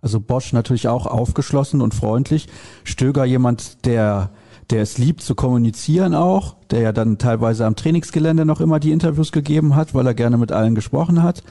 Also 0.00 0.20
Bosch 0.20 0.52
natürlich 0.52 0.88
auch 0.88 1.06
aufgeschlossen 1.06 1.80
und 1.80 1.94
freundlich. 1.94 2.48
Stöger 2.84 3.24
jemand, 3.24 3.84
der 3.84 4.30
der 4.70 4.82
es 4.82 4.98
liebt 4.98 5.22
zu 5.22 5.34
kommunizieren 5.34 6.14
auch, 6.14 6.56
der 6.70 6.80
ja 6.80 6.92
dann 6.92 7.18
teilweise 7.18 7.64
am 7.64 7.76
Trainingsgelände 7.76 8.44
noch 8.44 8.60
immer 8.60 8.80
die 8.80 8.92
Interviews 8.92 9.32
gegeben 9.32 9.74
hat, 9.76 9.94
weil 9.94 10.06
er 10.06 10.14
gerne 10.14 10.36
mit 10.36 10.52
allen 10.52 10.74
gesprochen 10.74 11.22
hat. 11.22 11.42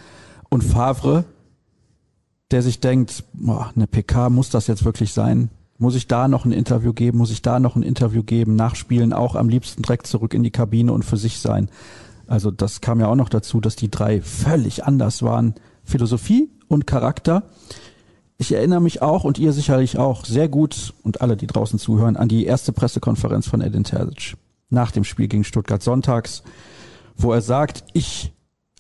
Und 0.50 0.64
Favre, 0.64 1.26
der 2.52 2.62
sich 2.62 2.80
denkt, 2.80 3.24
boah, 3.34 3.72
eine 3.76 3.88
PK 3.88 4.30
muss 4.30 4.50
das 4.50 4.68
jetzt 4.68 4.86
wirklich 4.86 5.14
sein? 5.14 5.50
Muss 5.80 5.96
ich 5.96 6.08
da 6.08 6.28
noch 6.28 6.46
ein 6.46 6.52
Interview 6.52 6.94
geben? 6.94 7.18
Muss 7.18 7.32
ich 7.32 7.42
da 7.42 7.60
noch 7.60 7.76
ein 7.76 7.84
Interview 7.84 8.24
geben? 8.24 8.56
Nachspielen 8.56 9.14
auch 9.14 9.36
am 9.36 9.50
liebsten 9.50 9.84
direkt 9.84 10.08
zurück 10.08 10.34
in 10.34 10.44
die 10.44 10.52
Kabine 10.52 10.94
und 10.94 11.04
für 11.04 11.18
sich 11.18 11.40
sein. 11.40 11.70
Also 12.28 12.52
das 12.52 12.82
kam 12.82 13.00
ja 13.00 13.08
auch 13.08 13.16
noch 13.16 13.30
dazu, 13.30 13.62
dass 13.62 13.76
die 13.76 13.92
drei 13.92 14.22
völlig 14.22 14.86
anders 14.86 15.24
waren. 15.24 15.56
Philosophie 15.84 16.50
und 16.68 16.88
Charakter. 16.88 17.44
Ich 18.38 18.52
erinnere 18.52 18.82
mich 18.82 19.02
auch 19.02 19.24
und 19.24 19.40
ihr 19.40 19.52
sicherlich 19.52 19.98
auch 19.98 20.24
sehr 20.24 20.48
gut 20.48 20.94
und 21.04 21.22
alle, 21.22 21.38
die 21.38 21.48
draußen 21.48 21.80
zuhören, 21.80 22.18
an 22.18 22.28
die 22.28 22.46
erste 22.46 22.72
Pressekonferenz 22.72 23.48
von 23.48 23.62
Edin 23.62 23.84
Terzic 23.84 24.38
nach 24.70 24.92
dem 24.92 25.04
Spiel 25.04 25.28
gegen 25.28 25.44
Stuttgart 25.44 25.82
sonntags, 25.82 26.44
wo 27.16 27.32
er 27.32 27.42
sagt, 27.42 27.84
ich 27.94 28.34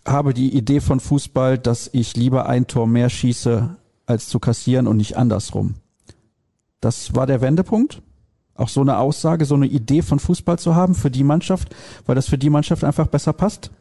habe 0.06 0.34
die 0.34 0.56
Idee 0.56 0.80
von 0.80 1.00
Fußball, 1.00 1.58
dass 1.58 1.90
ich 1.92 2.16
lieber 2.16 2.48
ein 2.48 2.68
Tor 2.68 2.88
mehr 2.88 3.10
schieße, 3.10 3.76
als 4.06 4.30
zu 4.30 4.40
kassieren 4.40 4.88
und 4.88 4.98
nicht 4.98 5.18
andersrum. 5.18 5.76
Das 6.80 7.16
war 7.16 7.26
der 7.26 7.42
Wendepunkt. 7.42 8.02
Auch 8.54 8.70
so 8.70 8.82
eine 8.82 8.98
Aussage, 8.98 9.46
so 9.46 9.56
eine 9.56 9.68
Idee 9.68 10.02
von 10.02 10.20
Fußball 10.20 10.58
zu 10.58 10.76
haben 10.76 10.96
für 10.96 11.12
die 11.12 11.24
Mannschaft, 11.24 11.76
weil 12.06 12.16
das 12.16 12.28
für 12.28 12.38
die 12.38 12.50
Mannschaft 12.50 12.84
einfach 12.84 13.08
besser 13.08 13.34
passt. 13.34 13.72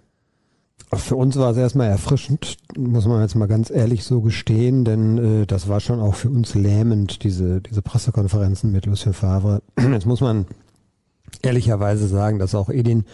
Für 0.95 1.17
uns 1.17 1.37
war 1.37 1.51
es 1.51 1.57
erstmal 1.57 1.89
erfrischend, 1.89 2.59
muss 2.77 3.07
man 3.07 3.21
jetzt 3.21 3.35
mal 3.35 3.49
ganz 3.49 3.71
ehrlich 3.71 4.05
so 4.05 4.21
gestehen, 4.21 4.85
denn 4.85 5.43
äh, 5.43 5.47
das 5.47 5.69
war 5.69 5.81
schon 5.81 6.01
auch 6.01 6.15
für 6.15 6.31
uns 6.31 6.55
lähmend, 6.55 7.25
diese, 7.25 7.61
diese 7.61 7.83
Pressekonferenzen 7.83 8.71
mit 8.71 8.87
Lucien 8.87 9.13
Favre. 9.13 9.63
Jetzt 9.79 10.07
muss 10.07 10.21
man 10.21 10.47
ehrlicherweise 11.43 12.07
sagen, 12.07 12.39
dass 12.39 12.55
auch 12.55 12.71
Edin 12.71 13.05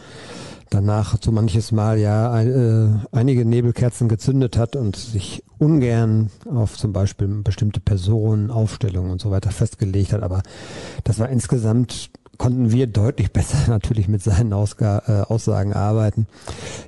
danach 0.69 1.17
so 1.21 1.33
manches 1.33 1.73
Mal 1.73 1.99
ja 1.99 2.41
äh, 2.43 2.89
einige 3.11 3.45
Nebelkerzen 3.45 4.09
gezündet 4.09 4.57
hat 4.57 4.77
und 4.77 4.97
sich 4.97 5.43
ungern 5.59 6.31
auf 6.51 6.77
zum 6.77 6.93
Beispiel 6.93 7.29
bestimmte 7.29 7.81
Personen, 7.81 8.51
Aufstellungen 8.51 9.11
und 9.11 9.21
so 9.21 9.31
weiter 9.31 9.51
festgelegt 9.51 10.13
hat. 10.13 10.23
Aber 10.23 10.43
das 11.05 11.19
war 11.19 11.29
insgesamt 11.29 12.11
konnten 12.39 12.73
wir 12.73 12.87
deutlich 12.87 13.33
besser 13.33 13.71
natürlich 13.71 14.09
mit 14.09 14.23
seinen 14.23 14.53
Ausga 14.53 15.03
äh, 15.07 15.33
Aussagen 15.33 15.73
arbeiten. 15.73 16.27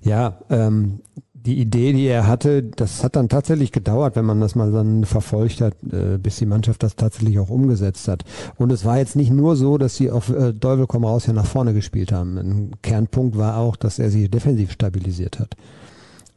Ja, 0.02 0.38
ähm, 0.50 1.00
die 1.46 1.60
Idee, 1.60 1.92
die 1.92 2.06
er 2.06 2.26
hatte, 2.26 2.62
das 2.62 3.04
hat 3.04 3.16
dann 3.16 3.28
tatsächlich 3.28 3.70
gedauert, 3.70 4.16
wenn 4.16 4.24
man 4.24 4.40
das 4.40 4.54
mal 4.54 4.72
dann 4.72 5.04
verfolgt 5.04 5.60
hat, 5.60 5.74
äh, 5.92 6.16
bis 6.16 6.36
die 6.36 6.46
Mannschaft 6.46 6.82
das 6.82 6.96
tatsächlich 6.96 7.38
auch 7.38 7.50
umgesetzt 7.50 8.08
hat. 8.08 8.24
Und 8.56 8.72
es 8.72 8.84
war 8.84 8.96
jetzt 8.96 9.14
nicht 9.14 9.30
nur 9.30 9.54
so, 9.54 9.76
dass 9.76 9.96
sie 9.96 10.10
auf 10.10 10.30
äh, 10.30 10.54
Teufel 10.54 10.86
komm 10.86 11.04
raus 11.04 11.26
ja 11.26 11.34
nach 11.34 11.44
vorne 11.44 11.74
gespielt 11.74 12.12
haben. 12.12 12.38
Ein 12.38 12.70
Kernpunkt 12.80 13.36
war 13.36 13.58
auch, 13.58 13.76
dass 13.76 13.98
er 13.98 14.10
sie 14.10 14.30
defensiv 14.30 14.72
stabilisiert 14.72 15.38
hat. 15.38 15.54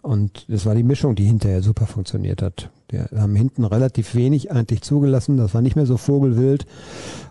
Und 0.07 0.45
das 0.47 0.65
war 0.65 0.73
die 0.73 0.83
Mischung, 0.83 1.15
die 1.15 1.25
hinterher 1.25 1.61
super 1.61 1.85
funktioniert 1.85 2.41
hat. 2.41 2.69
Wir 2.87 3.09
haben 3.17 3.35
hinten 3.35 3.65
relativ 3.65 4.15
wenig 4.15 4.51
eigentlich 4.53 4.81
zugelassen. 4.81 5.35
Das 5.35 5.53
war 5.53 5.61
nicht 5.61 5.75
mehr 5.75 5.85
so 5.85 5.97
vogelwild. 5.97 6.65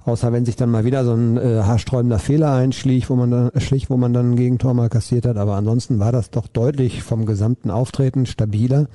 Außer 0.05 0.31
wenn 0.31 0.45
sich 0.45 0.57
dann 0.57 0.71
mal 0.71 0.85
wieder 0.85 1.03
so 1.07 1.15
ein 1.15 1.39
äh, 1.39 1.63
haarsträubender 1.63 2.19
Fehler 2.19 2.53
einschlich, 2.53 3.09
wo 3.09 3.17
man 3.17 3.31
dann 3.31 3.51
schlich, 3.63 3.89
wo 3.89 3.97
man 3.97 4.13
dann 4.13 4.33
ein 4.33 4.37
Gegentor 4.37 4.75
mal 4.75 4.91
kassiert 4.91 5.25
hat. 5.25 5.39
Aber 5.39 5.55
ansonsten 5.55 5.99
war 6.01 6.13
das 6.13 6.29
doch 6.29 6.49
deutlich 6.49 7.03
vom 7.03 7.25
gesamten 7.25 7.71
Auftreten 7.71 8.27
stabiler. 8.27 8.89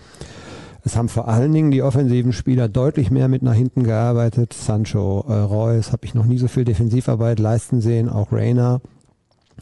Es 0.84 0.96
haben 0.96 1.10
vor 1.10 1.28
allen 1.28 1.52
Dingen 1.52 1.72
die 1.72 1.82
offensiven 1.82 2.34
Spieler 2.34 2.70
deutlich 2.70 3.10
mehr 3.10 3.30
mit 3.30 3.42
nach 3.42 3.56
hinten 3.56 3.84
gearbeitet. 3.84 4.54
Sancho, 4.54 5.26
äh, 5.28 5.34
Reus 5.34 5.92
habe 5.92 6.06
ich 6.06 6.14
noch 6.14 6.28
nie 6.28 6.38
so 6.38 6.48
viel 6.48 6.66
Defensivarbeit 6.66 7.40
leisten 7.40 7.82
sehen, 7.82 8.10
auch 8.10 8.32
Reina. 8.32 8.80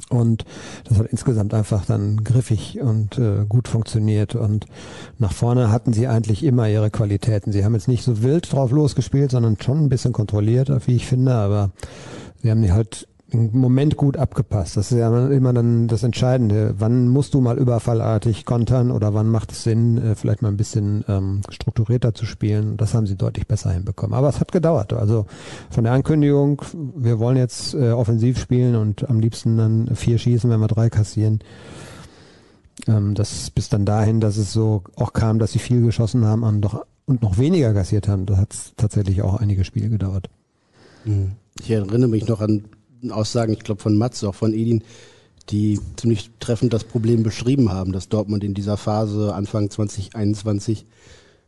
Und 0.10 0.46
das 0.86 0.98
hat 0.98 1.08
insgesamt 1.08 1.54
einfach 1.54 1.86
dann 1.86 2.24
griffig 2.24 2.80
und 2.82 3.18
äh, 3.18 3.46
gut 3.48 3.68
funktioniert. 3.68 4.36
Und 4.36 4.66
nach 5.18 5.34
vorne 5.34 5.72
hatten 5.72 5.94
sie 5.94 6.08
eigentlich 6.08 6.44
immer 6.44 6.70
ihre 6.70 6.90
Qualitäten. 6.90 7.52
Sie 7.52 7.66
haben 7.66 7.74
jetzt 7.74 7.88
nicht 7.88 8.04
so 8.04 8.24
wild 8.24 8.52
drauf 8.52 8.72
losgespielt, 8.72 9.32
sondern 9.32 9.58
schon 9.62 9.84
ein 9.84 9.90
bisschen 9.90 10.14
kontrolliert, 10.14 10.72
wie 10.88 10.96
ich 10.96 11.06
finde. 11.06 11.34
Aber 11.34 11.72
sie 12.42 12.50
haben 12.50 12.62
die 12.62 12.72
halt 12.72 13.09
im 13.32 13.52
Moment 13.58 13.96
gut 13.96 14.18
abgepasst. 14.18 14.76
Das 14.78 14.92
ist 14.92 14.98
ja 14.98 15.28
immer 15.28 15.54
dann 15.54 15.88
das 15.88 16.04
Entscheidende. 16.04 16.74
Wann 16.80 17.08
musst 17.08 17.34
du 17.34 17.42
mal 17.42 17.58
überfallartig 17.58 18.46
kontern 18.46 18.92
oder 18.92 19.14
wann 19.14 19.28
macht 19.30 19.52
es 19.52 19.64
Sinn, 19.64 19.98
äh, 19.98 20.16
vielleicht 20.16 20.42
mal 20.42 20.50
ein 20.50 20.58
bisschen 20.58 21.04
ähm, 21.08 21.42
strukturierter 21.50 22.14
zu 22.14 22.26
spielen? 22.26 22.78
Das 22.78 22.94
haben 22.94 23.06
sie 23.06 23.16
deutlich 23.16 23.48
besser 23.48 23.72
hinbekommen. 23.72 24.16
Aber 24.16 24.30
es 24.30 24.40
hat 24.40 24.52
gedauert. 24.52 24.94
Also 24.94 25.26
von 25.70 25.84
der 25.84 25.94
Ankündigung, 25.94 26.62
wir 26.96 27.20
wollen 27.20 27.38
jetzt 27.38 27.76
äh, 27.76 27.92
offensiv 27.92 28.40
spielen 28.40 28.76
und 28.76 29.10
am 29.10 29.20
liebsten 29.20 29.58
dann 29.58 29.96
vier 29.96 30.18
schießen, 30.18 30.50
wenn 30.50 30.60
wir 30.60 30.68
drei 30.68 30.90
kassieren. 30.90 31.40
Ähm, 32.88 33.14
das 33.14 33.52
bis 33.52 33.70
dann 33.70 33.86
dahin, 33.86 34.22
dass 34.22 34.38
es 34.38 34.52
so 34.54 34.84
auch 34.96 35.14
kam, 35.14 35.38
dass 35.38 35.52
sie 35.52 35.60
viel 35.60 35.82
geschossen 35.82 36.26
haben 36.26 36.44
und, 36.44 36.62
doch, 36.62 36.84
und 37.06 37.22
noch 37.22 37.38
weniger 37.38 37.74
kassiert 37.74 38.08
haben. 38.08 38.26
Da 38.26 38.38
hat 38.38 38.54
es 38.54 38.74
tatsächlich 38.76 39.22
auch 39.22 39.36
einige 39.36 39.64
Spiele 39.64 39.90
gedauert. 39.90 40.30
Mhm. 41.06 41.34
Ich 41.62 41.70
erinnere 41.70 42.08
mich 42.08 42.28
noch 42.28 42.42
an 42.42 42.64
Aussagen, 43.10 43.54
ich 43.54 43.60
glaube 43.60 43.82
von 43.82 43.98
Mats, 43.98 44.24
auch 44.24 44.36
von 44.36 44.54
Edin, 44.54 44.84
die 45.50 45.80
ziemlich 45.98 46.30
treffend 46.40 46.74
das 46.74 46.84
Problem 46.84 47.24
beschrieben 47.24 47.72
haben, 47.72 47.92
dass 47.92 48.10
Dortmund 48.10 48.44
in 48.44 48.54
dieser 48.54 48.78
Phase 48.78 49.34
Anfang 49.34 49.70
2021 49.70 50.86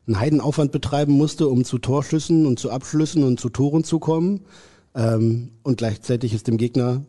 einen 0.08 0.20
Heidenaufwand 0.20 0.72
betreiben 0.72 1.14
musste, 1.14 1.48
um 1.48 1.64
zu 1.64 1.78
Torschüssen 1.78 2.46
und 2.46 2.60
zu 2.60 2.72
Abschlüssen 2.72 3.24
und 3.24 3.40
zu 3.40 3.50
Toren 3.50 3.84
zu 3.84 4.00
kommen. 4.00 4.42
Ähm, 4.96 5.52
und 5.64 5.78
gleichzeitig 5.78 6.34
ist 6.34 6.48
dem 6.48 6.58
Gegner 6.58 7.06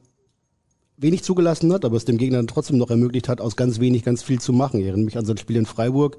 wenig 0.98 1.24
zugelassen 1.24 1.72
hat, 1.72 1.84
aber 1.84 1.96
es 1.96 2.04
dem 2.04 2.18
Gegner 2.18 2.46
trotzdem 2.46 2.76
noch 2.76 2.90
ermöglicht 2.90 3.28
hat, 3.28 3.40
aus 3.40 3.56
ganz 3.56 3.80
wenig 3.80 4.04
ganz 4.04 4.22
viel 4.22 4.40
zu 4.40 4.52
machen. 4.52 4.80
Ich 4.80 4.86
erinnere 4.86 5.06
mich 5.06 5.18
an 5.18 5.24
so 5.24 5.32
ein 5.32 5.38
Spiel 5.38 5.56
in 5.56 5.66
Freiburg, 5.66 6.18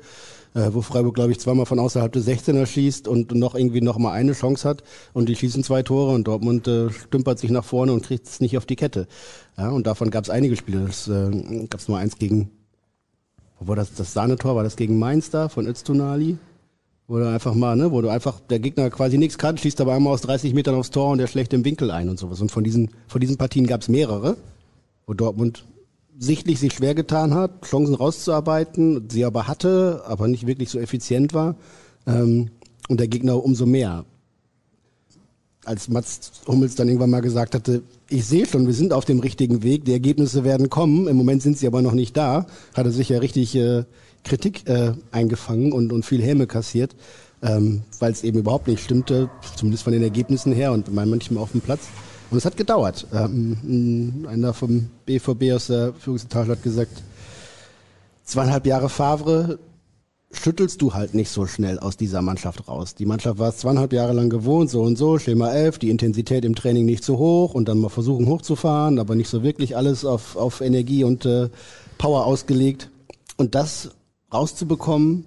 äh, 0.54 0.70
wo 0.72 0.82
Freiburg, 0.82 1.16
glaube 1.16 1.32
ich, 1.32 1.40
zweimal 1.40 1.66
von 1.66 1.80
außerhalb 1.80 2.12
des 2.12 2.28
16er 2.28 2.66
schießt 2.66 3.08
und 3.08 3.34
noch 3.34 3.56
irgendwie 3.56 3.82
noch 3.82 3.98
mal 3.98 4.12
eine 4.12 4.34
Chance 4.34 4.68
hat 4.68 4.84
und 5.14 5.30
die 5.30 5.36
schießen 5.36 5.64
zwei 5.64 5.84
Tore 5.84 6.14
und 6.14 6.28
Dortmund 6.28 6.68
äh, 6.68 6.90
stümpert 6.92 7.40
sich 7.40 7.52
nach 7.52 7.64
vorne 7.64 7.94
und 7.94 8.06
kriegt 8.06 8.28
es 8.28 8.40
nicht 8.40 8.58
auf 8.58 8.66
die 8.66 8.76
Kette. 8.76 9.08
Ja, 9.58 9.70
und 9.70 9.88
davon 9.88 10.12
gab 10.12 10.24
es 10.24 10.30
einige 10.30 10.56
Spiele. 10.56 10.86
Es 10.88 11.08
äh, 11.08 11.68
gab 11.70 11.88
nur 11.88 11.98
eins 11.98 12.18
gegen, 12.18 12.52
wo 13.60 13.68
war 13.68 13.76
das, 13.76 13.94
das 13.94 14.14
Sahnetor, 14.14 14.56
war 14.56 14.64
das 14.64 14.76
gegen 14.76 15.00
Mainz 15.00 15.30
da 15.30 15.50
von 15.50 15.68
Öztunali? 15.68 16.38
Wo 17.06 17.18
du 17.18 17.30
einfach 17.30 17.54
mal, 17.54 17.76
ne, 17.76 17.92
wo 17.92 18.02
du 18.02 18.08
einfach 18.08 18.40
der 18.40 18.60
Gegner 18.60 18.90
quasi 18.90 19.18
nichts 19.18 19.38
kann, 19.38 19.58
schießt 19.58 19.82
aber 19.82 19.94
einmal 19.94 20.14
aus 20.14 20.22
30 20.22 20.54
Metern 20.54 20.76
aufs 20.76 20.90
Tor 20.90 21.12
und 21.12 21.18
der 21.18 21.28
schlägt 21.28 21.52
im 21.54 21.66
Winkel 21.66 21.92
ein 21.92 22.08
und 22.08 22.18
sowas. 22.18 22.40
Und 22.40 22.50
von 22.50 22.64
diesen, 22.64 22.92
von 23.08 23.20
diesen 23.20 23.38
Partien 23.38 23.68
gab 23.68 23.82
es 23.82 23.90
mehrere, 23.90 24.38
wo 25.06 25.14
Dortmund 25.14 25.66
sichtlich 26.18 26.60
sich 26.60 26.74
schwer 26.74 26.96
getan 26.96 27.34
hat, 27.34 27.66
Chancen 27.66 27.96
rauszuarbeiten, 27.96 29.10
sie 29.10 29.26
aber 29.26 29.48
hatte, 29.48 30.04
aber 30.06 30.28
nicht 30.28 30.48
wirklich 30.48 30.70
so 30.70 30.80
effizient 30.80 31.34
war. 31.34 31.56
Ähm, 32.06 32.50
und 32.90 33.00
der 33.00 33.08
Gegner 33.08 33.44
umso 33.44 33.66
mehr. 33.66 34.06
Als 35.66 35.88
Mats 35.88 36.32
Hummels 36.46 36.76
dann 36.76 36.90
irgendwann 36.90 37.10
mal 37.10 37.22
gesagt 37.22 37.56
hatte, 37.56 37.84
ich 38.10 38.26
sehe 38.26 38.46
schon, 38.46 38.68
wir 38.68 38.74
sind 38.74 38.92
auf 38.92 39.06
dem 39.06 39.20
richtigen 39.20 39.64
Weg, 39.64 39.86
die 39.86 39.94
Ergebnisse 39.94 40.44
werden 40.44 40.70
kommen, 40.70 41.08
im 41.08 41.16
Moment 41.16 41.42
sind 41.42 41.58
sie 41.58 41.68
aber 41.68 41.82
noch 41.82 41.94
nicht 41.94 42.18
da, 42.18 42.46
hat 42.74 42.86
er 42.86 42.92
sich 42.92 43.08
ja 43.10 43.20
richtig 43.20 43.56
äh, 43.56 43.86
Kritik 44.26 44.68
äh, 44.68 44.94
eingefangen 45.12 45.72
und, 45.72 45.94
und 45.94 46.06
viel 46.06 46.22
Häme 46.22 46.48
kassiert, 46.48 46.96
ähm, 47.42 47.84
weil 48.00 48.12
es 48.12 48.24
eben 48.24 48.40
überhaupt 48.40 48.68
nicht 48.68 48.84
stimmte, 48.84 49.30
zumindest 49.56 49.86
von 49.86 49.94
den 49.94 50.04
Ergebnissen 50.04 50.52
her 50.52 50.74
und 50.74 50.94
manchmal 50.94 51.42
auf 51.42 51.52
dem 51.52 51.62
Platz. 51.62 51.88
Und 52.34 52.38
es 52.38 52.46
hat 52.46 52.58
gedauert. 52.58 53.06
Ähm, 53.14 54.26
einer 54.28 54.56
vom 54.56 54.90
BVB 55.06 55.54
aus 55.54 55.68
der 55.68 55.94
Führungsetage 55.94 56.54
hat 56.54 56.64
gesagt, 56.64 57.04
zweieinhalb 58.24 58.66
Jahre 58.66 58.90
Favre 58.90 59.60
schüttelst 60.32 60.82
du 60.82 60.96
halt 60.96 61.14
nicht 61.14 61.30
so 61.30 61.46
schnell 61.46 61.78
aus 61.78 61.96
dieser 61.96 62.24
Mannschaft 62.24 62.68
raus. 62.68 62.96
Die 62.96 63.06
Mannschaft 63.06 63.38
war 63.38 63.50
es 63.50 63.58
zweieinhalb 63.58 63.94
Jahre 63.94 64.14
lang 64.14 64.32
gewohnt, 64.32 64.72
so 64.72 64.82
und 64.82 64.98
so, 64.98 65.20
Schema 65.20 65.52
11, 65.52 65.78
die 65.78 65.92
Intensität 65.92 66.44
im 66.44 66.56
Training 66.56 66.86
nicht 66.86 67.04
zu 67.04 67.20
hoch 67.20 67.54
und 67.54 67.68
dann 67.68 67.78
mal 67.78 67.90
versuchen 67.90 68.26
hochzufahren, 68.26 68.98
aber 68.98 69.14
nicht 69.14 69.30
so 69.30 69.44
wirklich 69.44 69.78
alles 69.78 70.04
auf, 70.04 70.36
auf 70.36 70.62
Energie 70.62 71.04
und 71.04 71.28
äh, 71.28 71.50
Power 72.00 72.26
ausgelegt. 72.26 72.90
Und 73.38 73.54
das 73.54 73.92
rauszubekommen, 74.34 75.26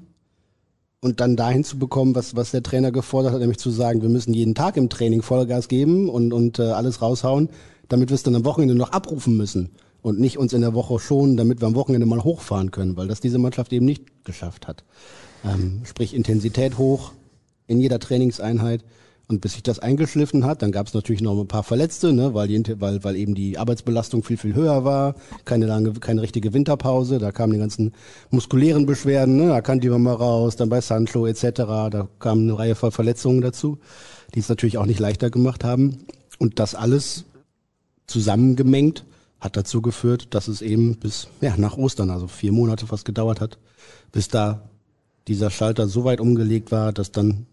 und 1.07 1.21
dann 1.21 1.37
dahin 1.37 1.63
zu 1.63 1.79
bekommen, 1.79 2.17
was, 2.17 2.35
was 2.35 2.51
der 2.51 2.65
Trainer 2.65 2.91
gefordert 2.91 3.33
hat, 3.33 3.39
nämlich 3.39 3.59
zu 3.59 3.71
sagen, 3.71 4.03
wir 4.03 4.09
müssen 4.09 4.35
jeden 4.35 4.57
Tag 4.57 4.77
im 4.77 4.89
Training 4.89 5.23
Vollgas 5.23 5.69
geben 5.69 6.09
und, 6.09 6.33
und 6.33 6.59
äh, 6.59 6.65
alles 6.65 7.01
raushauen, 7.01 7.49
damit 7.89 8.11
wir 8.11 8.17
es 8.17 8.25
dann 8.25 8.35
am 8.35 8.45
Wochenende 8.45 8.75
noch 8.75 8.91
abrufen 8.91 9.37
müssen 9.37 9.71
und 10.03 10.19
nicht 10.19 10.37
uns 10.37 10.53
in 10.53 10.63
der 10.63 10.75
Woche 10.75 10.99
schonen, 10.99 11.37
damit 11.37 11.61
wir 11.61 11.69
am 11.69 11.77
Wochenende 11.77 12.07
mal 12.07 12.25
hochfahren 12.25 12.73
können, 12.73 12.97
weil 12.97 13.07
das 13.07 13.21
diese 13.21 13.39
Mannschaft 13.39 13.73
eben 13.73 13.87
nicht 13.87 14.25
geschafft 14.25 14.67
hat. 14.67 14.83
Ähm, 15.45 15.83
sprich 15.85 16.13
Intensität 16.13 16.77
hoch 16.77 17.13
in 17.69 17.81
jeder 17.81 18.01
Trainingseinheit 18.01 18.83
und 19.29 19.41
bis 19.41 19.55
sich 19.55 19.63
das 19.63 19.81
eingeschliffen 19.81 20.45
hat, 20.45 20.63
dann 20.63 20.71
gab 20.71 20.87
es 20.87 20.95
natürlich 20.95 21.21
noch 21.21 21.39
ein 21.39 21.49
paar 21.49 21.65
Verletzte, 21.65 22.13
ne, 22.13 22.33
weil, 22.35 22.47
die, 22.47 22.81
weil, 22.81 23.03
weil 23.03 23.17
eben 23.17 23.35
die 23.35 23.59
Arbeitsbelastung 23.59 24.23
viel, 24.23 24.37
viel 24.37 24.55
höher 24.55 24.85
war, 24.85 25.17
keine 25.45 25.67
lange, 25.67 25.93
keine 25.95 26.23
richtige 26.23 26.53
Winterpause, 26.53 27.19
da 27.19 27.33
kamen 27.33 27.55
die 27.55 27.59
ganzen 27.59 27.93
muskulären 28.31 28.87
Beschwerden, 28.87 29.37
ne, 29.37 29.49
da 29.49 29.61
kann 29.63 29.81
die 29.81 29.89
mal 29.89 30.15
raus, 30.15 30.57
dann 30.57 30.69
bei 30.69 30.81
Sancho 30.81 31.27
etc., 31.27 31.43
da 31.91 32.09
kamen 32.21 32.49
eine 32.49 32.59
Reihe 32.59 32.75
von 32.77 32.93
Verletzungen 32.93 33.41
dazu, 33.41 33.79
die 34.35 34.41
es 34.41 34.49
natürlich 34.49 34.79
auch 34.79 34.87
nicht 34.87 35.01
leichter 35.01 35.31
gemacht 35.31 35.65
haben. 35.65 36.07
Und 36.39 36.61
das 36.61 36.75
alles 36.75 37.25
zusammengemengt 38.07 39.05
hat 39.41 39.57
dazu 39.57 39.83
geführt, 39.83 40.35
dass 40.35 40.47
es 40.49 40.63
eben 40.63 40.97
bis 40.97 41.29
ja, 41.41 41.55
nach 41.57 41.77
Ostern, 41.77 42.11
also 42.11 42.29
vier 42.29 42.53
Monate 42.53 42.87
fast 42.87 43.05
gedauert 43.05 43.41
hat, 43.41 43.59
bis 44.13 44.29
da 44.29 44.69
dieser 45.27 45.51
Schalter 45.51 45.89
so 45.89 46.05
weit 46.05 46.21
umgelegt 46.21 46.71
war, 46.71 46.93
dass 46.93 47.11
dann 47.11 47.47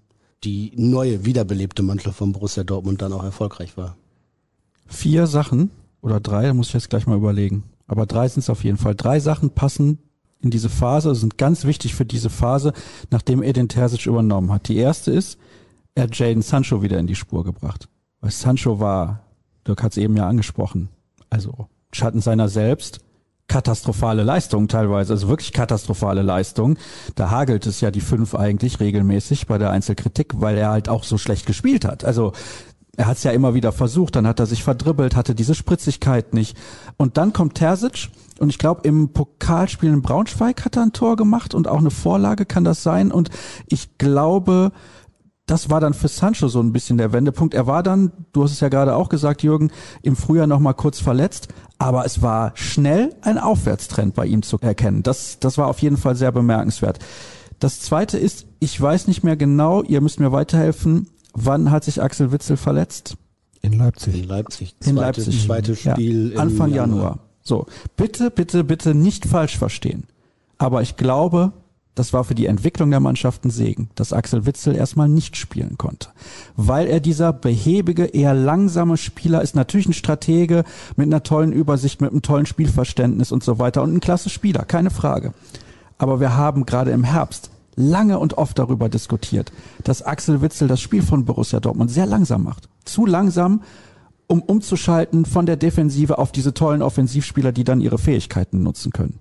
die 0.44 0.72
neue, 0.76 1.26
wiederbelebte 1.26 1.84
Mannschaft 1.84 2.18
von 2.18 2.34
Borussia 2.34 2.64
Dortmund 2.64 3.02
dann 3.02 3.14
auch 3.14 3.24
erfolgreich 3.24 3.78
war. 3.78 3.96
Vier 4.88 5.28
Sachen 5.28 5.72
oder 6.02 6.20
drei, 6.20 6.48
da 6.48 6.54
muss 6.54 6.68
ich 6.68 6.74
jetzt 6.74 6.90
gleich 6.90 7.08
mal 7.08 7.18
überlegen. 7.18 7.64
Aber 7.88 8.06
drei 8.06 8.28
sind 8.28 8.42
es 8.42 8.50
auf 8.50 8.64
jeden 8.64 8.78
Fall. 8.78 8.96
Drei 8.96 9.20
Sachen 9.20 9.52
passen 9.52 10.00
in 10.42 10.50
diese 10.50 10.70
Phase, 10.70 11.16
sind 11.16 11.38
ganz 11.38 11.64
wichtig 11.64 11.96
für 11.96 12.06
diese 12.06 12.30
Phase, 12.30 12.74
nachdem 13.10 13.42
Edin 13.42 13.70
Terzic 13.70 14.06
übernommen 14.06 14.52
hat. 14.52 14.68
Die 14.68 14.76
erste 14.76 15.12
ist, 15.12 15.38
er 15.96 16.04
hat 16.04 16.18
Jaden 16.18 16.42
Sancho 16.42 16.82
wieder 16.82 17.00
in 17.00 17.08
die 17.08 17.16
Spur 17.16 17.44
gebracht. 17.44 17.88
Weil 18.20 18.32
Sancho 18.32 18.80
war, 18.80 19.22
Dirk 19.66 19.84
hat 19.84 19.94
es 19.94 19.98
eben 19.98 20.18
ja 20.18 20.28
angesprochen, 20.28 20.90
also 21.30 21.68
Schatten 21.94 22.20
seiner 22.20 22.50
selbst, 22.50 23.00
katastrophale 23.48 24.24
Leistungen 24.24 24.68
teilweise, 24.68 25.14
also 25.14 25.28
wirklich 25.28 25.54
katastrophale 25.54 26.22
Leistungen. 26.22 26.78
Da 27.16 27.30
hagelt 27.30 27.66
es 27.66 27.82
ja 27.82 27.92
die 27.92 28.02
fünf 28.02 28.36
eigentlich 28.36 28.80
regelmäßig 28.80 29.48
bei 29.48 29.58
der 29.58 29.72
Einzelkritik, 29.72 30.34
weil 30.42 30.58
er 30.58 30.70
halt 30.70 30.90
auch 30.90 31.04
so 31.04 31.18
schlecht 31.18 31.46
gespielt 31.46 31.86
hat. 31.86 32.04
Also 32.06 32.34
er 32.96 33.08
hat 33.08 33.18
es 33.18 33.24
ja 33.24 33.32
immer 33.32 33.54
wieder 33.54 33.72
versucht, 33.72 34.16
dann 34.16 34.28
hat 34.28 34.40
er 34.40 34.46
sich 34.46 34.64
verdribbelt, 34.64 35.16
hatte 35.16 35.34
diese 35.34 35.56
Spritzigkeit 35.56 36.34
nicht. 36.34 36.56
Und 36.98 37.18
dann 37.18 37.34
kommt 37.34 37.56
Terzic 37.56 38.10
und 38.40 38.50
ich 38.50 38.60
glaube 38.60 38.88
im 38.88 39.10
Pokalspiel 39.14 39.92
in 39.92 40.02
Braunschweig 40.04 40.64
hat 40.64 40.76
er 40.76 40.84
ein 40.84 40.94
Tor 40.94 41.16
gemacht 41.16 41.56
und 41.56 41.68
auch 41.68 41.80
eine 41.80 41.92
Vorlage 41.92 42.46
kann 42.46 42.64
das 42.64 42.84
sein. 42.84 43.12
Und 43.12 43.30
ich 43.68 43.98
glaube, 43.98 44.72
das 45.46 45.70
war 45.70 45.82
dann 45.82 45.94
für 45.94 46.08
Sancho 46.08 46.48
so 46.48 46.62
ein 46.62 46.72
bisschen 46.72 46.98
der 46.98 47.12
Wendepunkt. 47.12 47.54
Er 47.54 47.68
war 47.68 47.84
dann, 47.84 48.12
du 48.32 48.44
hast 48.44 48.52
es 48.52 48.60
ja 48.60 48.70
gerade 48.70 48.96
auch 48.96 49.10
gesagt, 49.10 49.44
Jürgen, 49.44 49.72
im 50.02 50.16
Frühjahr 50.16 50.48
noch 50.48 50.60
mal 50.60 50.74
kurz 50.74 51.00
verletzt, 51.00 51.50
Aber 51.84 52.06
es 52.06 52.22
war 52.22 52.54
schnell 52.56 53.14
ein 53.22 53.38
Aufwärtstrend 53.38 54.16
bei 54.16 54.26
ihm 54.26 54.42
zu 54.42 54.58
erkennen. 54.60 55.04
Das, 55.04 55.40
das 55.40 55.58
war 55.58 55.68
auf 55.68 55.80
jeden 55.80 55.98
Fall 55.98 56.16
sehr 56.16 56.32
bemerkenswert. 56.32 57.00
Das 57.60 57.82
zweite 57.82 58.18
ist, 58.18 58.46
ich 58.60 58.80
weiß 58.80 59.08
nicht 59.08 59.24
mehr 59.24 59.36
genau, 59.36 59.84
ihr 59.84 60.00
müsst 60.00 60.22
mir 60.22 60.32
weiterhelfen, 60.32 61.08
wann 61.34 61.72
hat 61.72 61.84
sich 61.84 62.02
Axel 62.02 62.32
Witzel 62.32 62.56
verletzt? 62.56 63.18
In 63.62 63.74
Leipzig. 63.74 64.16
In 64.16 64.28
Leipzig. 64.30 64.76
In 64.86 64.96
Leipzig. 64.96 65.46
Zweites 65.46 65.80
Spiel 65.80 66.32
ja, 66.34 66.40
Anfang 66.40 66.74
Januar. 66.74 67.20
So, 67.42 67.66
bitte, 67.98 68.32
bitte, 68.32 68.64
bitte 68.64 68.96
nicht 68.96 69.26
falsch 69.26 69.58
verstehen. 69.58 70.06
Aber 70.58 70.82
ich 70.82 70.96
glaube, 70.96 71.52
das 71.96 72.12
war 72.12 72.24
für 72.24 72.36
die 72.36 72.48
Entwicklung 72.48 72.90
der 72.90 73.00
Mannschaft 73.00 73.46
ein 73.46 73.52
Segen, 73.52 73.90
dass 73.96 74.14
Axel 74.14 74.46
Witzel 74.46 74.76
erstmal 74.76 75.08
nicht 75.08 75.38
spielen 75.38 75.78
konnte. 75.78 76.10
Weil 76.56 76.88
er 76.88 77.00
dieser 77.00 77.34
behäbige, 77.34 78.06
eher 78.06 78.34
langsame 78.34 78.98
Spieler 78.98 79.42
ist, 79.42 79.56
natürlich 79.56 79.88
ein 79.88 79.94
Stratege 79.94 80.64
mit 80.96 81.08
einer 81.08 81.24
tollen 81.24 81.54
Übersicht, 81.54 82.02
mit 82.02 82.12
einem 82.12 82.24
tollen 82.24 82.48
Spielverständnis 82.48 83.32
und 83.32 83.44
so 83.44 83.60
weiter 83.60 83.84
und 83.84 83.94
ein 83.94 84.00
klasse 84.00 84.30
Spieler, 84.30 84.66
keine 84.66 84.90
Frage. 84.90 85.34
Aber 86.00 86.20
wir 86.20 86.36
haben 86.36 86.66
gerade 86.66 86.92
im 86.92 87.04
Herbst 87.04 87.52
lange 87.76 88.20
und 88.20 88.38
oft 88.38 88.58
darüber 88.58 88.90
diskutiert, 88.90 89.52
dass 89.84 90.02
Axel 90.02 90.42
Witzel 90.42 90.68
das 90.68 90.82
Spiel 90.82 91.04
von 91.04 91.26
Borussia 91.26 91.60
Dortmund 91.60 91.92
sehr 91.92 92.06
langsam 92.06 92.44
macht. 92.44 92.70
Zu 92.86 93.06
langsam, 93.06 93.62
um 94.28 94.42
umzuschalten 94.42 95.26
von 95.26 95.46
der 95.46 95.58
Defensive 95.58 96.18
auf 96.18 96.32
diese 96.32 96.54
tollen 96.54 96.82
Offensivspieler, 96.82 97.52
die 97.52 97.64
dann 97.64 97.82
ihre 97.82 97.98
Fähigkeiten 97.98 98.64
nutzen 98.64 98.92
können. 98.92 99.20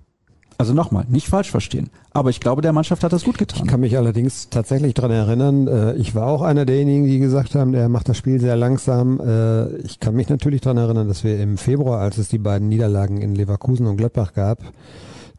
Also 0.63 0.73
nochmal, 0.73 1.03
nicht 1.09 1.27
falsch 1.27 1.51
verstehen. 1.51 1.89
Aber 2.13 2.29
ich 2.29 2.39
glaube, 2.39 2.61
der 2.61 2.71
Mannschaft 2.71 3.03
hat 3.03 3.11
das 3.11 3.25
gut 3.25 3.37
getan. 3.37 3.63
Ich 3.65 3.69
kann 3.69 3.81
mich 3.81 3.97
allerdings 3.97 4.47
tatsächlich 4.49 4.93
dran 4.93 5.11
erinnern, 5.11 5.67
äh, 5.67 5.93
ich 5.95 6.15
war 6.15 6.27
auch 6.27 6.41
einer 6.41 6.63
derjenigen, 6.63 7.05
die 7.05 7.19
gesagt 7.19 7.53
haben, 7.53 7.73
der 7.73 7.89
macht 7.89 8.07
das 8.07 8.15
Spiel 8.15 8.39
sehr 8.39 8.55
langsam. 8.55 9.19
Äh, 9.19 9.75
ich 9.79 9.99
kann 9.99 10.15
mich 10.15 10.29
natürlich 10.29 10.61
dran 10.61 10.77
erinnern, 10.77 11.09
dass 11.09 11.25
wir 11.25 11.37
im 11.37 11.57
Februar, 11.57 11.99
als 11.99 12.17
es 12.17 12.29
die 12.29 12.37
beiden 12.37 12.69
Niederlagen 12.69 13.21
in 13.21 13.35
Leverkusen 13.35 13.87
und 13.87 13.97
Gladbach 13.97 14.31
gab, 14.31 14.59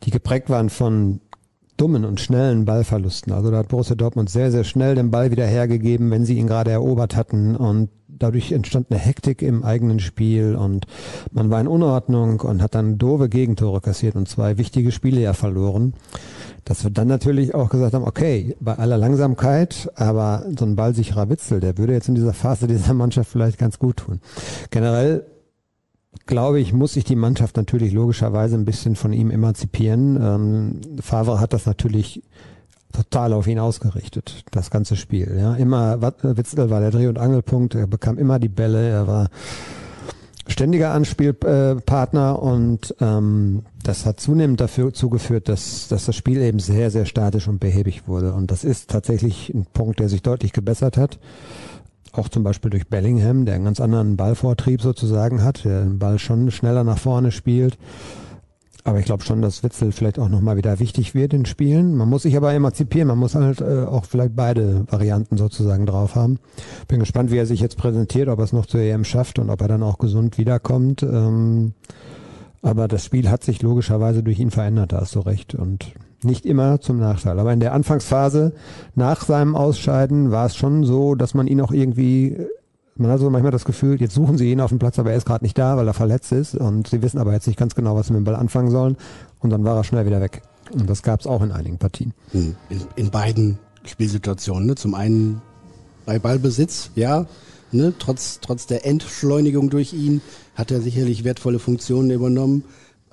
die 0.03 0.11
geprägt 0.11 0.51
waren 0.51 0.69
von 0.69 1.21
dummen 1.79 2.05
und 2.05 2.21
schnellen 2.21 2.67
Ballverlusten. 2.67 3.33
Also 3.33 3.51
da 3.51 3.57
hat 3.57 3.69
Borussia 3.69 3.97
Dortmund 3.97 4.29
sehr, 4.29 4.53
sehr 4.53 4.65
schnell 4.65 4.95
den 4.95 5.11
Ball 5.11 5.31
wieder 5.31 5.47
hergegeben, 5.47 6.11
wenn 6.11 6.27
sie 6.27 6.37
ihn 6.37 6.49
gerade 6.49 6.71
erobert 6.71 7.17
hatten 7.17 7.57
und 7.57 7.89
dadurch 8.19 8.53
entstand 8.53 8.91
eine 8.91 8.99
Hektik 8.99 9.43
im 9.43 9.65
eigenen 9.65 10.01
Spiel 10.01 10.55
und 10.55 10.87
man 11.33 11.51
war 11.51 11.61
in 11.61 11.69
Unordnung 11.69 12.41
und 12.41 12.63
hat 12.63 12.75
dann 12.75 12.99
doofe 12.99 13.29
Gegentore 13.29 13.81
kassiert 13.81 14.17
und 14.17 14.29
zwei 14.29 14.59
wichtige 14.59 14.93
Spiele 14.93 15.21
ja 15.21 15.33
verloren. 15.33 15.95
Dass 16.65 16.83
wir 16.83 16.91
dann 16.91 17.09
natürlich 17.09 17.55
auch 17.55 17.69
gesagt 17.69 17.95
haben, 17.95 18.05
okay, 18.05 18.57
bei 18.61 18.75
aller 18.75 18.97
Langsamkeit, 18.97 19.91
aber 19.97 20.47
so 20.59 20.65
ein 20.65 20.77
ballsicherer 20.77 21.29
Witzel, 21.29 21.61
der 21.61 21.77
würde 21.77 21.93
jetzt 21.93 22.09
in 22.09 22.15
dieser 22.15 22.33
Phase 22.33 22.67
dieser 22.67 22.95
Mannschaft 22.95 23.31
vielleicht 23.31 23.59
ganz 23.59 23.79
gut 23.79 23.99
tun. 23.99 24.21
Generell 24.71 25.27
glaube 26.27 26.61
ich, 26.61 26.73
muss 26.73 26.95
sich 26.95 27.05
die 27.05 27.17
Mannschaft 27.17 27.57
natürlich 27.57 27.93
logischerweise 27.93 28.57
ein 28.57 28.65
bisschen 28.65 28.97
von 28.97 29.13
ihm 29.13 29.31
emanzipieren. 29.31 30.19
Ähm, 30.21 30.81
Favre 31.01 31.41
hat 31.41 31.53
das 31.53 31.67
natürlich 31.67 32.23
total 32.95 33.33
auf 33.33 33.47
ihn 33.47 33.59
ausgerichtet, 33.59 34.45
das 34.51 34.71
ganze 34.71 34.97
Spiel. 34.97 35.37
Ja, 35.39 35.55
immer 35.55 36.01
Witzel 36.23 36.71
war 36.71 36.81
der 36.81 36.91
Dreh- 36.91 37.09
und 37.09 37.19
Angelpunkt. 37.19 37.75
Er 37.75 37.87
bekam 37.87 38.19
immer 38.19 38.39
die 38.39 38.49
Bälle. 38.49 38.89
Er 38.89 39.07
war 39.07 39.29
ständiger 40.47 40.93
Anspielpartner 40.93 42.41
und 42.41 42.95
ähm, 43.01 43.63
das 43.83 44.07
hat 44.07 44.21
zunehmend 44.21 44.61
dafür 44.61 44.93
zugeführt, 44.93 45.49
dass, 45.49 45.89
dass 45.89 46.07
das 46.07 46.17
Spiel 46.17 46.41
eben 46.41 46.59
sehr, 46.59 46.91
sehr 46.91 47.07
statisch 47.07 47.49
und 47.49 47.61
behäbig 47.61 48.07
wurde. 48.07 48.33
Und 48.35 48.51
das 48.51 48.65
ist 48.65 48.91
tatsächlich 48.91 49.53
ein 49.53 49.67
Punkt, 49.73 50.01
der 50.01 50.09
sich 50.09 50.23
deutlich 50.23 50.53
gebessert 50.53 50.97
hat 50.97 51.19
auch 52.17 52.29
zum 52.29 52.45
Beispiel 52.45 52.71
durch 52.71 52.87
Bellingham, 52.87 53.45
der 53.45 53.57
einen 53.57 53.65
ganz 53.65 53.81
anderen 53.81 54.17
Ballvortrieb 54.17 54.81
sozusagen 54.81 55.43
hat, 55.43 55.65
der 55.65 55.83
den 55.83 55.99
Ball 55.99 56.19
schon 56.19 56.51
schneller 56.51 56.85
nach 56.85 56.99
vorne 56.99 57.33
spielt. 57.33 57.77
Aber 58.87 58.99
ich 58.99 59.07
glaube 59.07 59.25
schon, 59.25 59.41
dass 59.41 59.63
Witzel 59.63 59.93
vielleicht 59.93 60.19
auch 60.19 60.29
nochmal 60.29 60.59
wieder 60.59 60.79
wichtig 60.79 61.15
wird 61.15 61.33
in 61.33 61.47
Spielen. 61.47 61.97
Man 61.97 62.09
muss 62.09 62.23
sich 62.23 62.37
aber 62.37 62.53
emanzipieren, 62.53 63.09
man 63.09 63.19
muss 63.19 63.35
halt 63.35 63.63
äh, 63.63 63.85
auch 63.85 64.05
vielleicht 64.05 64.37
beide 64.37 64.85
Varianten 64.91 65.39
sozusagen 65.39 65.87
drauf 65.87 66.15
haben. 66.15 66.39
Bin 66.87 67.01
gespannt, 67.01 67.31
wie 67.31 67.39
er 67.39 67.47
sich 67.47 67.61
jetzt 67.61 67.79
präsentiert, 67.79 68.29
ob 68.29 68.39
er 68.39 68.45
es 68.45 68.53
noch 68.53 68.67
zur 68.67 68.81
EM 68.81 69.05
schafft 69.05 69.39
und 69.39 69.49
ob 69.49 69.63
er 69.63 69.69
dann 69.69 69.83
auch 69.83 69.97
gesund 69.97 70.37
wiederkommt. 70.37 71.03
Ähm, 71.03 71.73
aber 72.61 72.87
das 72.87 73.05
Spiel 73.05 73.31
hat 73.31 73.43
sich 73.43 73.63
logischerweise 73.63 74.23
durch 74.23 74.39
ihn 74.39 74.51
verändert, 74.51 74.93
da 74.93 75.01
hast 75.01 75.15
du 75.15 75.21
recht. 75.21 75.55
Und 75.55 75.93
nicht 76.23 76.47
immer 76.47 76.81
zum 76.81 76.99
Nachteil. 76.99 77.39
Aber 77.39 77.53
in 77.53 77.61
der 77.61 77.73
Anfangsphase 77.73 78.53
nach 78.95 79.23
seinem 79.23 79.57
Ausscheiden 79.57 80.31
war 80.31 80.47
es 80.47 80.57
schon 80.57 80.85
so, 80.85 81.15
dass 81.15 81.35
man 81.35 81.47
ihn 81.47 81.61
auch 81.61 81.73
irgendwie, 81.73 82.39
man 82.97 83.11
hat 83.11 83.21
so 83.21 83.29
manchmal 83.31 83.53
das 83.53 83.65
Gefühl, 83.65 84.01
jetzt 84.01 84.15
suchen 84.15 84.39
sie 84.39 84.51
ihn 84.51 84.61
auf 84.61 84.71
dem 84.71 84.79
Platz, 84.79 84.99
aber 84.99 85.11
er 85.11 85.17
ist 85.17 85.27
gerade 85.27 85.45
nicht 85.45 85.59
da, 85.59 85.77
weil 85.77 85.87
er 85.87 85.95
verletzt 85.95 86.33
ist. 86.33 86.55
Und 86.55 86.89
sie 86.89 87.03
wissen 87.03 87.19
aber 87.19 87.33
jetzt 87.33 87.47
nicht 87.47 87.59
ganz 87.59 87.75
genau, 87.75 87.97
was 87.97 88.07
sie 88.07 88.13
mit 88.13 88.21
dem 88.21 88.25
Ball 88.25 88.37
anfangen 88.37 88.71
sollen. 88.71 88.97
Und 89.41 89.51
dann 89.51 89.65
war 89.65 89.77
er 89.77 89.85
schnell 89.85 90.07
wieder 90.07 90.21
weg. 90.21 90.43
Und 90.73 90.89
das 90.89 91.03
gab 91.03 91.21
es 91.21 91.27
auch 91.27 91.43
in 91.43 91.53
einigen 91.53 91.79
Partien. 91.79 92.15
Hm. 92.33 92.55
In, 92.71 92.81
in 92.97 93.11
beiden 93.11 93.59
Spielsituationen. 93.85 94.67
Ne? 94.67 94.75
Zum 94.77 94.95
einen 94.95 95.43
bei 96.07 96.19
Ballbesitz, 96.19 96.91
ja, 96.95 97.27
ne? 97.73 97.95
trotz, 97.99 98.41
trotz 98.41 98.67
der 98.67 98.87
Entschleunigung 98.87 99.71
durch 99.71 99.93
ihn 99.93 100.21
hat 100.55 100.71
er 100.71 100.81
sicherlich 100.81 101.25
wertvolle 101.25 101.59
Funktionen 101.59 102.11
übernommen 102.11 102.65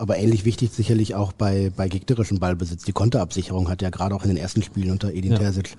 aber 0.02 0.18
ähnlich 0.18 0.46
wichtig 0.46 0.72
sicherlich 0.72 1.14
auch 1.14 1.32
bei, 1.32 1.72
bei 1.76 1.88
gegnerischem 1.88 2.40
Ballbesitz. 2.40 2.86
Die 2.86 2.92
Konterabsicherung 2.92 3.70
hat 3.70 3.84
ja 3.84 3.92
gerade 3.92 4.16
auch 4.16 4.24
in 4.24 4.30
den 4.30 4.38
ersten 4.38 4.64
Spielen 4.64 4.90
unter 4.90 5.14
Edin 5.14 5.34
ja. 5.34 5.38
Terzic 5.38 5.78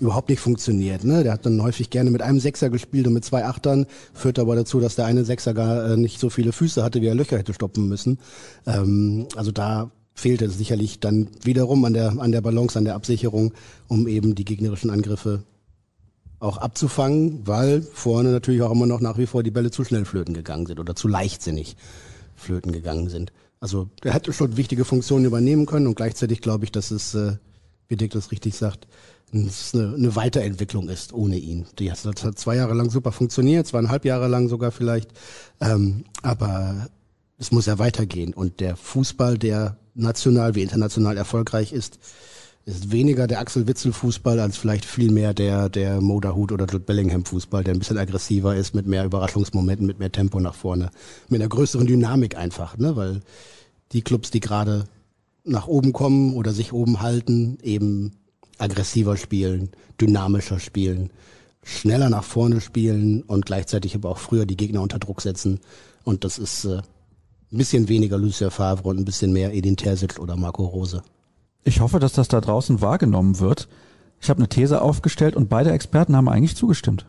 überhaupt 0.00 0.28
nicht 0.28 0.40
funktioniert. 0.40 1.04
Ne? 1.04 1.22
Der 1.22 1.32
hat 1.32 1.46
dann 1.46 1.62
häufig 1.62 1.90
gerne 1.90 2.10
mit 2.10 2.22
einem 2.22 2.40
Sechser 2.40 2.70
gespielt 2.70 3.06
und 3.06 3.12
mit 3.12 3.24
zwei 3.24 3.44
Achtern, 3.44 3.86
führt 4.12 4.38
aber 4.38 4.56
dazu, 4.56 4.80
dass 4.80 4.96
der 4.96 5.06
eine 5.06 5.24
Sechser 5.24 5.54
gar 5.54 5.90
äh, 5.90 5.96
nicht 5.96 6.20
so 6.20 6.30
viele 6.30 6.52
Füße 6.52 6.82
hatte, 6.82 7.00
wie 7.02 7.06
er 7.06 7.14
Löcher 7.14 7.38
hätte 7.38 7.54
stoppen 7.54 7.88
müssen. 7.88 8.18
Ähm, 8.66 9.26
also 9.36 9.52
da 9.52 9.90
fehlte 10.14 10.44
es 10.44 10.58
sicherlich 10.58 11.00
dann 11.00 11.28
wiederum 11.42 11.84
an 11.84 11.94
der, 11.94 12.18
an 12.18 12.32
der 12.32 12.40
Balance, 12.40 12.78
an 12.78 12.84
der 12.84 12.94
Absicherung, 12.94 13.52
um 13.88 14.06
eben 14.06 14.34
die 14.34 14.44
gegnerischen 14.44 14.90
Angriffe 14.90 15.44
auch 16.40 16.56
abzufangen, 16.56 17.46
weil 17.46 17.82
vorne 17.82 18.30
natürlich 18.30 18.62
auch 18.62 18.72
immer 18.72 18.86
noch 18.86 19.00
nach 19.00 19.18
wie 19.18 19.26
vor 19.26 19.42
die 19.42 19.50
Bälle 19.50 19.70
zu 19.70 19.84
schnell 19.84 20.04
flöten 20.04 20.34
gegangen 20.34 20.66
sind 20.66 20.80
oder 20.80 20.96
zu 20.96 21.06
leichtsinnig 21.06 21.76
flöten 22.34 22.72
gegangen 22.72 23.08
sind. 23.08 23.32
Also 23.60 23.90
der 24.02 24.14
hätte 24.14 24.32
schon 24.32 24.56
wichtige 24.56 24.86
Funktionen 24.86 25.26
übernehmen 25.26 25.66
können 25.66 25.86
und 25.86 25.96
gleichzeitig 25.96 26.40
glaube 26.40 26.64
ich, 26.64 26.72
dass 26.72 26.90
es, 26.90 27.14
äh, 27.14 27.36
wie 27.88 27.96
Dick 27.96 28.12
das 28.12 28.32
richtig 28.32 28.56
sagt, 28.56 28.88
eine, 29.32 30.16
Weiterentwicklung 30.16 30.88
ist 30.88 31.12
ohne 31.12 31.36
ihn. 31.36 31.66
Die 31.78 31.90
hat, 31.90 32.04
hat 32.04 32.38
zwei 32.38 32.56
Jahre 32.56 32.74
lang 32.74 32.90
super 32.90 33.12
funktioniert, 33.12 33.66
zweieinhalb 33.66 34.04
Jahre 34.04 34.28
lang 34.28 34.48
sogar 34.48 34.70
vielleicht, 34.72 35.10
ähm, 35.60 36.04
aber 36.22 36.88
es 37.38 37.52
muss 37.52 37.66
ja 37.66 37.78
weitergehen. 37.78 38.34
Und 38.34 38.60
der 38.60 38.76
Fußball, 38.76 39.38
der 39.38 39.76
national 39.94 40.54
wie 40.54 40.62
international 40.62 41.16
erfolgreich 41.16 41.72
ist, 41.72 41.98
ist 42.66 42.92
weniger 42.92 43.26
der 43.26 43.40
Axel 43.40 43.66
Witzel 43.66 43.92
Fußball 43.92 44.38
als 44.38 44.56
vielleicht 44.56 44.84
viel 44.84 45.10
mehr 45.10 45.32
der 45.32 45.68
der 45.68 46.00
Moderhut 46.00 46.52
oder 46.52 46.66
Jude 46.66 46.84
Bellingham 46.84 47.24
Fußball, 47.24 47.64
der 47.64 47.74
ein 47.74 47.78
bisschen 47.78 47.98
aggressiver 47.98 48.54
ist, 48.54 48.74
mit 48.74 48.86
mehr 48.86 49.04
Überraschungsmomenten, 49.04 49.86
mit 49.86 49.98
mehr 49.98 50.12
Tempo 50.12 50.40
nach 50.40 50.54
vorne, 50.54 50.90
mit 51.28 51.40
einer 51.40 51.48
größeren 51.48 51.86
Dynamik 51.86 52.36
einfach, 52.36 52.76
ne, 52.76 52.96
weil 52.96 53.20
die 53.92 54.02
Clubs, 54.02 54.30
die 54.30 54.40
gerade 54.40 54.84
nach 55.44 55.66
oben 55.66 55.92
kommen 55.92 56.34
oder 56.34 56.52
sich 56.52 56.72
oben 56.72 57.00
halten, 57.00 57.58
eben 57.62 58.12
aggressiver 58.60 59.16
spielen, 59.16 59.70
dynamischer 60.00 60.60
spielen, 60.60 61.10
schneller 61.62 62.10
nach 62.10 62.24
vorne 62.24 62.60
spielen 62.60 63.22
und 63.22 63.46
gleichzeitig 63.46 63.94
aber 63.94 64.10
auch 64.10 64.18
früher 64.18 64.46
die 64.46 64.56
Gegner 64.56 64.82
unter 64.82 64.98
Druck 64.98 65.20
setzen 65.20 65.60
und 66.04 66.24
das 66.24 66.38
ist 66.38 66.64
äh, 66.64 66.78
ein 67.52 67.58
bisschen 67.58 67.88
weniger 67.88 68.18
Lucia 68.18 68.50
Favre 68.50 68.88
und 68.88 68.98
ein 68.98 69.04
bisschen 69.04 69.32
mehr 69.32 69.54
Edin 69.54 69.76
Terzic 69.76 70.18
oder 70.18 70.36
Marco 70.36 70.64
Rose. 70.64 71.02
Ich 71.64 71.80
hoffe, 71.80 71.98
dass 71.98 72.12
das 72.12 72.28
da 72.28 72.40
draußen 72.40 72.80
wahrgenommen 72.80 73.38
wird. 73.40 73.68
Ich 74.20 74.30
habe 74.30 74.38
eine 74.38 74.48
These 74.48 74.80
aufgestellt 74.82 75.36
und 75.36 75.48
beide 75.48 75.72
Experten 75.72 76.16
haben 76.16 76.28
eigentlich 76.28 76.56
zugestimmt. 76.56 77.06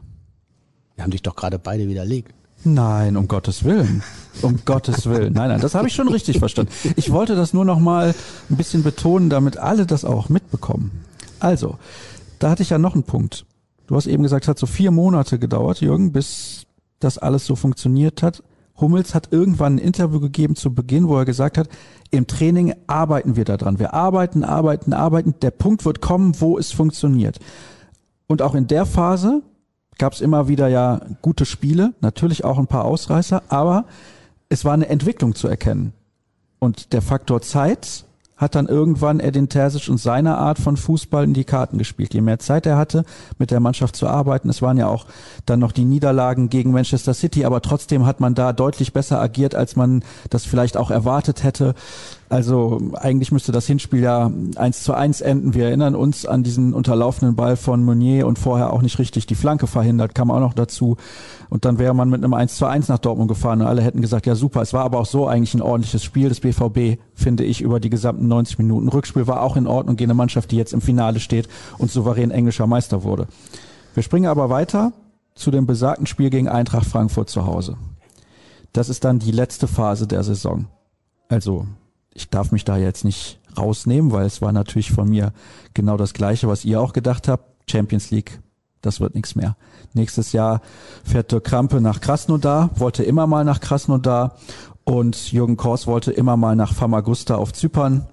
Wir 0.95 1.03
haben 1.03 1.11
dich 1.11 1.21
doch 1.21 1.35
gerade 1.35 1.59
beide 1.59 1.87
widerlegt. 1.87 2.33
Nein, 2.63 3.17
um 3.17 3.27
Gottes 3.27 3.63
Willen. 3.63 4.03
Um 4.41 4.59
Gottes 4.65 5.07
Willen. 5.07 5.33
Nein, 5.33 5.49
nein, 5.49 5.61
das 5.61 5.73
habe 5.73 5.87
ich 5.87 5.95
schon 5.95 6.09
richtig 6.09 6.39
verstanden. 6.39 6.71
Ich 6.95 7.11
wollte 7.11 7.35
das 7.35 7.53
nur 7.53 7.65
noch 7.65 7.79
mal 7.79 8.13
ein 8.49 8.57
bisschen 8.57 8.83
betonen, 8.83 9.29
damit 9.29 9.57
alle 9.57 9.85
das 9.85 10.05
auch 10.05 10.29
mitbekommen. 10.29 10.91
Also, 11.41 11.77
da 12.39 12.49
hatte 12.49 12.63
ich 12.63 12.69
ja 12.69 12.77
noch 12.77 12.93
einen 12.93 13.04
Punkt. 13.04 13.45
Du 13.88 13.95
hast 13.95 14.08
eben 14.08 14.23
gesagt, 14.23 14.45
es 14.45 14.49
hat 14.49 14.60
so 14.60 14.67
vier 14.67 14.91
Monate 14.91 15.39
gedauert, 15.39 15.82
Jürgen, 15.82 16.12
bis 16.12 16.65
das 17.00 17.17
alles 17.17 17.46
so 17.46 17.56
funktioniert 17.56 18.23
hat. 18.23 18.44
Hummels 18.79 19.13
hat 19.13 19.29
irgendwann 19.31 19.75
ein 19.75 19.79
Interview 19.79 20.19
gegeben 20.19 20.56
zu 20.56 20.73
Beginn, 20.73 21.08
wo 21.08 21.17
er 21.17 21.25
gesagt 21.25 21.58
hat, 21.58 21.67
im 22.10 22.27
Training 22.27 22.73
arbeiten 22.87 23.35
wir 23.35 23.46
daran. 23.46 23.79
Wir 23.79 23.94
arbeiten, 23.94 24.44
arbeiten, 24.44 24.94
arbeiten. 24.94 25.35
Der 25.42 25.52
Punkt 25.52 25.85
wird 25.85 26.02
kommen, 26.02 26.39
wo 26.39 26.58
es 26.58 26.71
funktioniert. 26.71 27.39
Und 28.27 28.42
auch 28.42 28.56
in 28.56 28.67
der 28.67 28.85
Phase 28.85 29.42
gab 29.98 30.13
es 30.13 30.21
immer 30.21 30.48
wieder 30.48 30.67
ja 30.67 31.02
gute 31.21 31.46
Spiele, 31.46 31.94
natürlich 32.02 32.44
auch 32.44 32.58
ein 32.58 32.67
paar 32.67 32.85
Ausreißer, 32.85 33.44
aber 33.50 33.85
es 34.50 34.65
war 34.65 34.73
eine 34.73 34.89
Entwicklung 34.89 35.35
zu 35.35 35.48
erkennen. 35.48 35.94
Und 36.60 36.94
der 36.94 37.02
Faktor 37.02 37.42
Zeit 37.42 38.06
hat 38.42 38.56
dann 38.56 38.67
irgendwann 38.67 39.19
Edin 39.19 39.50
Terzic 39.50 39.87
und 39.87 40.00
seine 40.00 40.37
Art 40.39 40.58
von 40.58 40.75
Fußball 40.75 41.23
in 41.23 41.35
die 41.35 41.44
Karten 41.44 41.77
gespielt. 41.77 42.15
Je 42.15 42.21
mehr 42.21 42.39
Zeit 42.39 42.65
er 42.65 42.75
hatte, 42.75 43.06
mit 43.37 43.52
der 43.52 43.60
Mannschaft 43.60 43.96
zu 43.96 44.08
arbeiten, 44.08 44.50
es 44.50 44.63
waren 44.63 44.77
ja 44.77 44.87
auch 44.87 45.06
dann 45.46 45.60
noch 45.60 45.71
die 45.71 45.85
Niederlagen 45.85 46.50
gegen 46.50 46.71
Manchester 46.71 47.13
City, 47.13 47.46
aber 47.46 47.62
trotzdem 47.62 48.08
hat 48.08 48.19
man 48.19 48.33
da 48.33 48.52
deutlich 48.52 48.94
besser 48.94 49.21
agiert, 49.21 49.54
als 49.54 49.75
man 49.75 50.04
das 50.31 50.44
vielleicht 50.44 50.75
auch 50.75 50.89
erwartet 50.89 51.44
hätte. 51.44 51.75
Also 52.32 52.79
eigentlich 52.94 53.34
müsste 53.34 53.52
das 53.52 53.67
Hinspiel 53.67 54.04
ja 54.04 54.32
eins 54.56 54.84
zu 54.84 54.94
eins 54.94 55.19
enden. 55.19 55.54
Wir 55.54 55.65
erinnern 55.65 55.96
uns 55.96 56.25
an 56.25 56.44
diesen 56.44 56.73
unterlaufenden 56.73 57.36
Ball 57.36 57.58
von 57.58 57.84
Meunier 57.84 58.25
und 58.25 58.40
vorher 58.40 58.71
auch 58.71 58.82
nicht 58.82 59.00
richtig 59.00 59.25
die 59.25 59.36
Flanke 59.36 59.67
verhindert, 59.67 60.15
kam 60.15 60.32
auch 60.32 60.40
noch 60.40 60.54
dazu. 60.54 60.96
Und 61.50 61.65
dann 61.65 61.77
wäre 61.77 61.94
man 61.94 62.10
mit 62.10 62.23
einem 62.23 62.34
1 62.34 62.56
zu 62.56 62.65
1 62.65 62.88
nach 62.88 63.00
Dortmund 63.00 63.27
gefahren 63.27 63.60
und 63.60 63.67
alle 63.67 63.82
hätten 63.82 64.00
gesagt, 64.00 64.27
ja 64.27 64.36
super, 64.36 64.62
es 64.62 64.71
war 64.71 64.86
aber 64.86 65.02
auch 65.02 65.06
so 65.06 65.27
eigentlich 65.27 65.56
ein 65.56 65.62
ordentliches 65.62 66.06
Spiel 66.06 66.29
des 66.29 66.40
BVB, 66.40 67.02
finde 67.15 67.44
ich, 67.44 67.60
über 67.60 67.82
die 67.82 67.90
gesamten 67.90 68.29
90 68.29 68.60
Minuten. 68.60 68.88
Rückspiel 68.88 69.27
war 69.27 69.42
auch 69.42 69.58
in 69.58 69.67
Ordnung 69.67 69.98
gegen 69.98 70.12
eine 70.12 70.17
Mannschaft, 70.17 70.52
die 70.52 70.56
jetzt 70.56 70.71
im 70.71 70.79
Finale 70.79 71.19
steht 71.19 71.50
und 71.79 71.92
souverän 71.92 72.32
englischer 72.32 72.65
Meister 72.65 73.04
wurde. 73.04 73.27
Wir 73.94 74.04
springen 74.04 74.27
aber 74.27 74.50
weiter 74.50 74.94
zu 75.36 75.52
dem 75.52 75.65
besagten 75.65 76.06
Spiel 76.06 76.29
gegen 76.29 76.48
Eintracht 76.48 76.86
Frankfurt 76.86 77.29
zu 77.29 77.46
Hause. 77.46 77.75
Das 78.71 78.88
ist 78.88 79.04
dann 79.04 79.19
die 79.19 79.32
letzte 79.32 79.67
Phase 79.67 80.08
der 80.08 80.23
Saison. 80.23 80.67
Also 81.27 81.65
ich 82.13 82.29
darf 82.29 82.51
mich 82.51 82.65
da 82.65 82.77
jetzt 82.77 83.05
nicht 83.05 83.39
rausnehmen, 83.57 84.12
weil 84.12 84.25
es 84.25 84.41
war 84.41 84.51
natürlich 84.51 84.91
von 84.91 85.09
mir 85.09 85.33
genau 85.73 85.97
das 85.97 86.13
Gleiche, 86.13 86.47
was 86.47 86.65
ihr 86.65 86.81
auch 86.81 86.93
gedacht 86.93 87.27
habt. 87.27 87.69
Champions 87.69 88.12
League, 88.12 88.39
das 88.81 88.99
wird 88.99 89.15
nichts 89.15 89.35
mehr. 89.35 89.55
Nächstes 89.93 90.31
Jahr 90.31 90.62
fährt 91.03 91.31
Dirk 91.31 91.45
Krampe 91.45 91.81
nach 91.81 92.01
Krasnodar, 92.01 92.71
wollte 92.75 93.03
immer 93.03 93.27
mal 93.27 93.45
nach 93.45 93.59
Krasnodar 93.59 94.37
und 94.83 95.31
Jürgen 95.31 95.57
Kors 95.57 95.87
wollte 95.87 96.12
immer 96.12 96.37
mal 96.37 96.55
nach 96.55 96.73
Famagusta 96.73 97.35
auf 97.35 97.53
Zypern. 97.53 98.07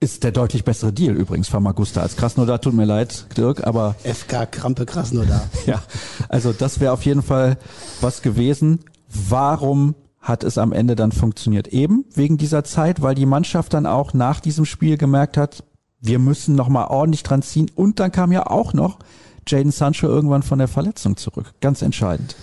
Ist 0.00 0.22
der 0.22 0.30
deutlich 0.30 0.64
bessere 0.64 0.92
Deal 0.92 1.16
übrigens, 1.16 1.48
Famagusta 1.48 2.02
als 2.02 2.16
Krasnodar. 2.16 2.60
Tut 2.60 2.74
mir 2.74 2.84
leid, 2.84 3.26
Dirk, 3.36 3.66
aber... 3.66 3.96
FK 4.04 4.46
Krampe 4.46 4.86
Krasnodar. 4.86 5.48
ja, 5.66 5.82
also 6.28 6.52
das 6.52 6.78
wäre 6.80 6.92
auf 6.92 7.04
jeden 7.04 7.22
Fall 7.22 7.58
was 8.00 8.22
gewesen. 8.22 8.80
Warum 9.08 9.94
hat 10.28 10.44
es 10.44 10.58
am 10.58 10.72
Ende 10.72 10.94
dann 10.94 11.12
funktioniert. 11.12 11.68
Eben 11.68 12.04
wegen 12.14 12.36
dieser 12.36 12.62
Zeit, 12.62 13.02
weil 13.02 13.14
die 13.14 13.26
Mannschaft 13.26 13.74
dann 13.74 13.86
auch 13.86 14.12
nach 14.12 14.40
diesem 14.40 14.66
Spiel 14.66 14.98
gemerkt 14.98 15.36
hat, 15.36 15.64
wir 16.00 16.18
müssen 16.18 16.54
nochmal 16.54 16.86
ordentlich 16.88 17.22
dran 17.22 17.42
ziehen. 17.42 17.70
Und 17.74 17.98
dann 17.98 18.12
kam 18.12 18.30
ja 18.30 18.46
auch 18.46 18.72
noch 18.72 18.98
Jaden 19.46 19.72
Sancho 19.72 20.06
irgendwann 20.06 20.42
von 20.42 20.58
der 20.58 20.68
Verletzung 20.68 21.16
zurück. 21.16 21.52
Ganz 21.60 21.82
entscheidend. 21.82 22.36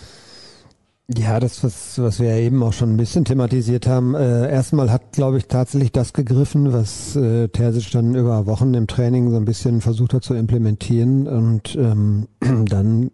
Ja, 1.07 1.39
das, 1.39 1.63
was, 1.63 1.99
was 2.01 2.19
wir 2.19 2.31
eben 2.31 2.63
auch 2.63 2.73
schon 2.73 2.93
ein 2.93 2.97
bisschen 2.97 3.25
thematisiert 3.25 3.85
haben. 3.85 4.15
Äh, 4.15 4.49
erstmal 4.51 4.91
hat, 4.91 5.11
glaube 5.11 5.37
ich, 5.37 5.47
tatsächlich 5.47 5.91
das 5.91 6.13
gegriffen, 6.13 6.73
was 6.73 7.15
äh, 7.15 7.47
Terzic 7.47 7.91
dann 7.91 8.15
über 8.15 8.47
Wochen 8.47 8.73
im 8.73 8.87
Training 8.87 9.29
so 9.29 9.37
ein 9.37 9.45
bisschen 9.45 9.81
versucht 9.81 10.15
hat 10.15 10.23
zu 10.23 10.33
implementieren. 10.33 11.27
Und 11.27 11.75
ähm, 11.75 12.27
dann 12.65 13.11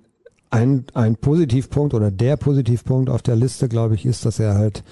ein, 0.51 0.85
ein 0.93 1.15
Positivpunkt 1.15 1.93
oder 1.93 2.11
der 2.11 2.37
Positivpunkt 2.37 3.09
auf 3.09 3.21
der 3.21 3.35
Liste, 3.35 3.69
glaube 3.69 3.95
ich, 3.95 4.05
ist, 4.05 4.25
dass 4.25 4.39
er 4.39 4.55
halt 4.55 4.83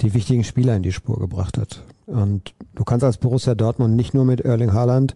die 0.00 0.14
wichtigen 0.14 0.44
Spieler 0.44 0.76
in 0.76 0.82
die 0.82 0.92
Spur 0.92 1.18
gebracht 1.18 1.58
hat. 1.58 1.82
Und 2.06 2.54
du 2.74 2.84
kannst 2.84 3.04
als 3.04 3.18
Borussia 3.18 3.54
Dortmund 3.54 3.96
nicht 3.96 4.14
nur 4.14 4.24
mit 4.24 4.40
Erling 4.40 4.72
Haaland 4.72 5.14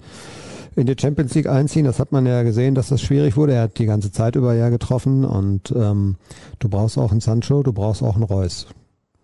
in 0.74 0.86
die 0.86 0.96
Champions 0.98 1.34
League 1.34 1.48
einziehen. 1.48 1.84
Das 1.84 2.00
hat 2.00 2.12
man 2.12 2.26
ja 2.26 2.42
gesehen, 2.42 2.74
dass 2.74 2.88
das 2.88 3.00
schwierig 3.00 3.36
wurde. 3.36 3.54
Er 3.54 3.62
hat 3.62 3.78
die 3.78 3.86
ganze 3.86 4.10
Zeit 4.10 4.36
über 4.36 4.54
ja 4.54 4.68
getroffen 4.68 5.24
und 5.24 5.72
ähm, 5.74 6.16
du 6.58 6.68
brauchst 6.68 6.98
auch 6.98 7.12
einen 7.12 7.20
Sancho, 7.20 7.62
du 7.62 7.72
brauchst 7.72 8.02
auch 8.02 8.16
einen 8.16 8.24
Reus. 8.24 8.66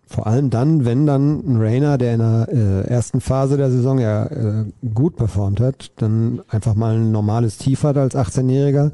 Vor 0.07 0.25
allem 0.25 0.49
dann, 0.49 0.85
wenn 0.85 1.05
dann 1.05 1.39
ein 1.45 1.57
Rainer, 1.61 1.99
der 1.99 2.13
in 2.13 2.19
der 2.19 2.47
äh, 2.51 2.87
ersten 2.87 3.21
Phase 3.21 3.57
der 3.57 3.69
Saison 3.69 3.99
ja 3.99 4.25
äh, 4.25 4.65
gut 4.93 5.17
performt 5.17 5.59
hat, 5.59 5.91
dann 5.97 6.41
einfach 6.47 6.73
mal 6.73 6.95
ein 6.95 7.11
normales 7.11 7.57
Tief 7.57 7.83
hat 7.83 7.97
als 7.97 8.15
18-Jähriger 8.15 8.91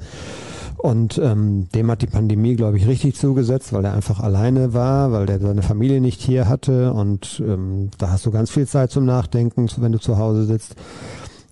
und 0.85 1.17
ähm, 1.17 1.67
dem 1.73 1.89
hat 1.89 2.03
die 2.03 2.07
Pandemie, 2.07 2.55
glaube 2.55 2.77
ich, 2.77 2.87
richtig 2.87 3.15
zugesetzt, 3.15 3.73
weil 3.73 3.85
er 3.85 3.93
einfach 3.93 4.19
alleine 4.19 4.75
war, 4.75 5.11
weil 5.11 5.25
der 5.25 5.39
seine 5.39 5.63
Familie 5.63 5.99
nicht 5.99 6.21
hier 6.21 6.47
hatte. 6.47 6.93
Und 6.93 7.41
ähm, 7.43 7.89
da 7.97 8.11
hast 8.11 8.25
du 8.27 8.31
ganz 8.31 8.51
viel 8.51 8.67
Zeit 8.67 8.91
zum 8.91 9.03
Nachdenken, 9.03 9.67
wenn 9.77 9.91
du 9.91 9.99
zu 9.99 10.19
Hause 10.19 10.45
sitzt. 10.45 10.75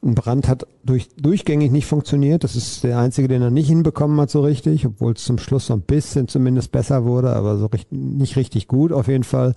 Ein 0.04 0.14
Brand 0.14 0.48
hat 0.48 0.68
durch, 0.86 1.10
durchgängig 1.18 1.72
nicht 1.72 1.88
funktioniert. 1.88 2.44
Das 2.44 2.56
ist 2.56 2.84
der 2.84 3.00
einzige, 3.00 3.28
den 3.28 3.42
er 3.42 3.50
nicht 3.50 3.68
hinbekommen 3.68 4.22
hat 4.22 4.30
so 4.30 4.42
richtig, 4.42 4.86
obwohl 4.86 5.14
es 5.14 5.24
zum 5.24 5.40
Schluss 5.40 5.66
so 5.66 5.74
ein 5.74 5.82
bisschen 5.82 6.28
zumindest 6.28 6.72
besser 6.72 7.04
wurde, 7.04 7.36
aber 7.36 7.58
so 7.58 7.66
richtig, 7.66 7.92
nicht 7.92 8.36
richtig 8.36 8.68
gut 8.68 8.92
auf 8.92 9.08
jeden 9.08 9.24
Fall. 9.24 9.56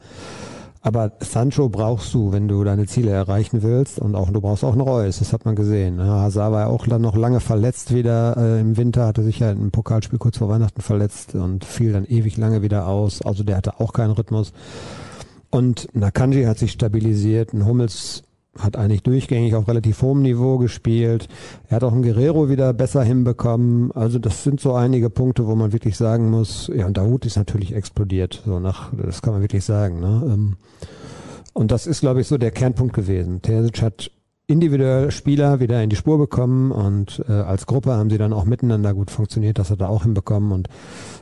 Aber 0.87 1.11
Sancho 1.19 1.69
brauchst 1.69 2.15
du, 2.15 2.31
wenn 2.31 2.47
du 2.47 2.63
deine 2.63 2.87
Ziele 2.87 3.11
erreichen 3.11 3.65
willst. 3.65 3.99
Und 3.99 4.15
auch 4.15 4.31
du 4.31 4.41
brauchst 4.41 4.63
auch 4.63 4.71
einen 4.71 4.83
Reus, 4.83 5.19
das 5.19 5.33
hat 5.33 5.45
man 5.45 5.57
gesehen. 5.57 5.99
Ja, 5.99 6.21
Hazard 6.21 6.53
war 6.53 6.61
ja 6.61 6.67
auch 6.69 6.87
dann 6.87 7.03
noch 7.03 7.17
lange 7.17 7.41
verletzt 7.41 7.93
wieder 7.93 8.37
äh, 8.37 8.61
im 8.61 8.77
Winter, 8.77 9.05
hatte 9.05 9.25
sich 9.25 9.41
ja 9.41 9.51
im 9.51 9.73
Pokalspiel 9.73 10.21
kurz 10.21 10.39
vor 10.39 10.49
Weihnachten 10.49 10.83
verletzt 10.83 11.35
und 11.35 11.65
fiel 11.65 11.93
dann 11.93 12.05
ewig 12.05 12.37
lange 12.37 12.63
wieder 12.63 12.87
aus. 12.87 13.21
Also 13.21 13.43
der 13.43 13.57
hatte 13.57 13.81
auch 13.81 13.93
keinen 13.93 14.13
Rhythmus. 14.13 14.53
Und 15.51 15.89
Nakanji 15.93 16.45
hat 16.45 16.59
sich 16.59 16.71
stabilisiert, 16.71 17.53
ein 17.53 17.67
Hummels 17.67 18.23
hat 18.59 18.77
eigentlich 18.77 19.03
durchgängig 19.03 19.55
auf 19.55 19.69
relativ 19.69 20.03
hohem 20.03 20.23
Niveau 20.23 20.59
gespielt. 20.59 21.29
Er 21.69 21.77
hat 21.77 21.85
auch 21.85 21.93
einen 21.93 22.03
Guerrero 22.03 22.49
wieder 22.49 22.73
besser 22.73 23.03
hinbekommen. 23.03 23.93
Also 23.93 24.19
das 24.19 24.45
sind 24.45 24.61
so 24.61 24.75
einige 24.75 25.11
Punkte, 25.11 25.47
wo 25.47 25.55
man 25.55 25.73
wirklich 25.73 25.97
sagen 25.97 26.31
muss, 26.31 26.71
ja, 26.75 26.87
und 26.87 26.97
Dahut 26.97 27.27
ist 27.27 27.37
natürlich 27.37 27.75
explodiert. 27.75 28.43
So 28.45 28.59
nach, 28.59 28.93
das 28.95 29.23
kann 29.23 29.33
man 29.33 29.43
wirklich 29.43 29.65
sagen. 29.65 30.01
Ne? 30.01 30.23
Ähm, 30.27 30.57
und 31.53 31.71
das 31.71 31.87
ist, 31.87 32.01
glaube 32.01 32.21
ich, 32.21 32.27
so 32.27 32.39
der 32.39 32.51
Kernpunkt 32.51 32.95
gewesen. 32.95 33.43
Terzic 33.43 33.83
hat 33.83 34.11
individuell 34.47 35.11
Spieler 35.11 35.59
wieder 35.61 35.83
in 35.83 35.91
die 35.91 35.97
Spur 35.97 36.19
bekommen 36.19 36.71
und 36.71 37.25
äh, 37.29 37.33
als 37.33 37.67
Gruppe 37.67 37.93
haben 37.93 38.11
sie 38.11 38.19
dann 38.19 38.33
auch 38.33 38.45
miteinander 38.45 38.95
gut 38.95 39.11
funktioniert. 39.11 39.59
Das 39.59 39.71
hat 39.71 39.81
er 39.81 39.91
auch 39.91 40.05
hinbekommen. 40.05 40.53
Und 40.53 40.69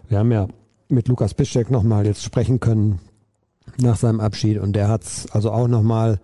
wir 0.09 0.19
haben 0.19 0.33
ja 0.33 0.49
mit 0.89 1.09
Lukas 1.09 1.35
Piszczek 1.35 1.71
nochmal 1.71 2.07
jetzt 2.07 2.23
sprechen 2.23 2.61
können 2.61 2.99
nach 3.79 3.97
seinem 3.97 4.21
Abschied 4.21 4.59
und 4.59 4.75
der 4.75 4.89
hat's 4.89 5.27
also 5.33 5.51
auch 5.51 5.69
nochmal 5.69 6.11
mal 6.11 6.21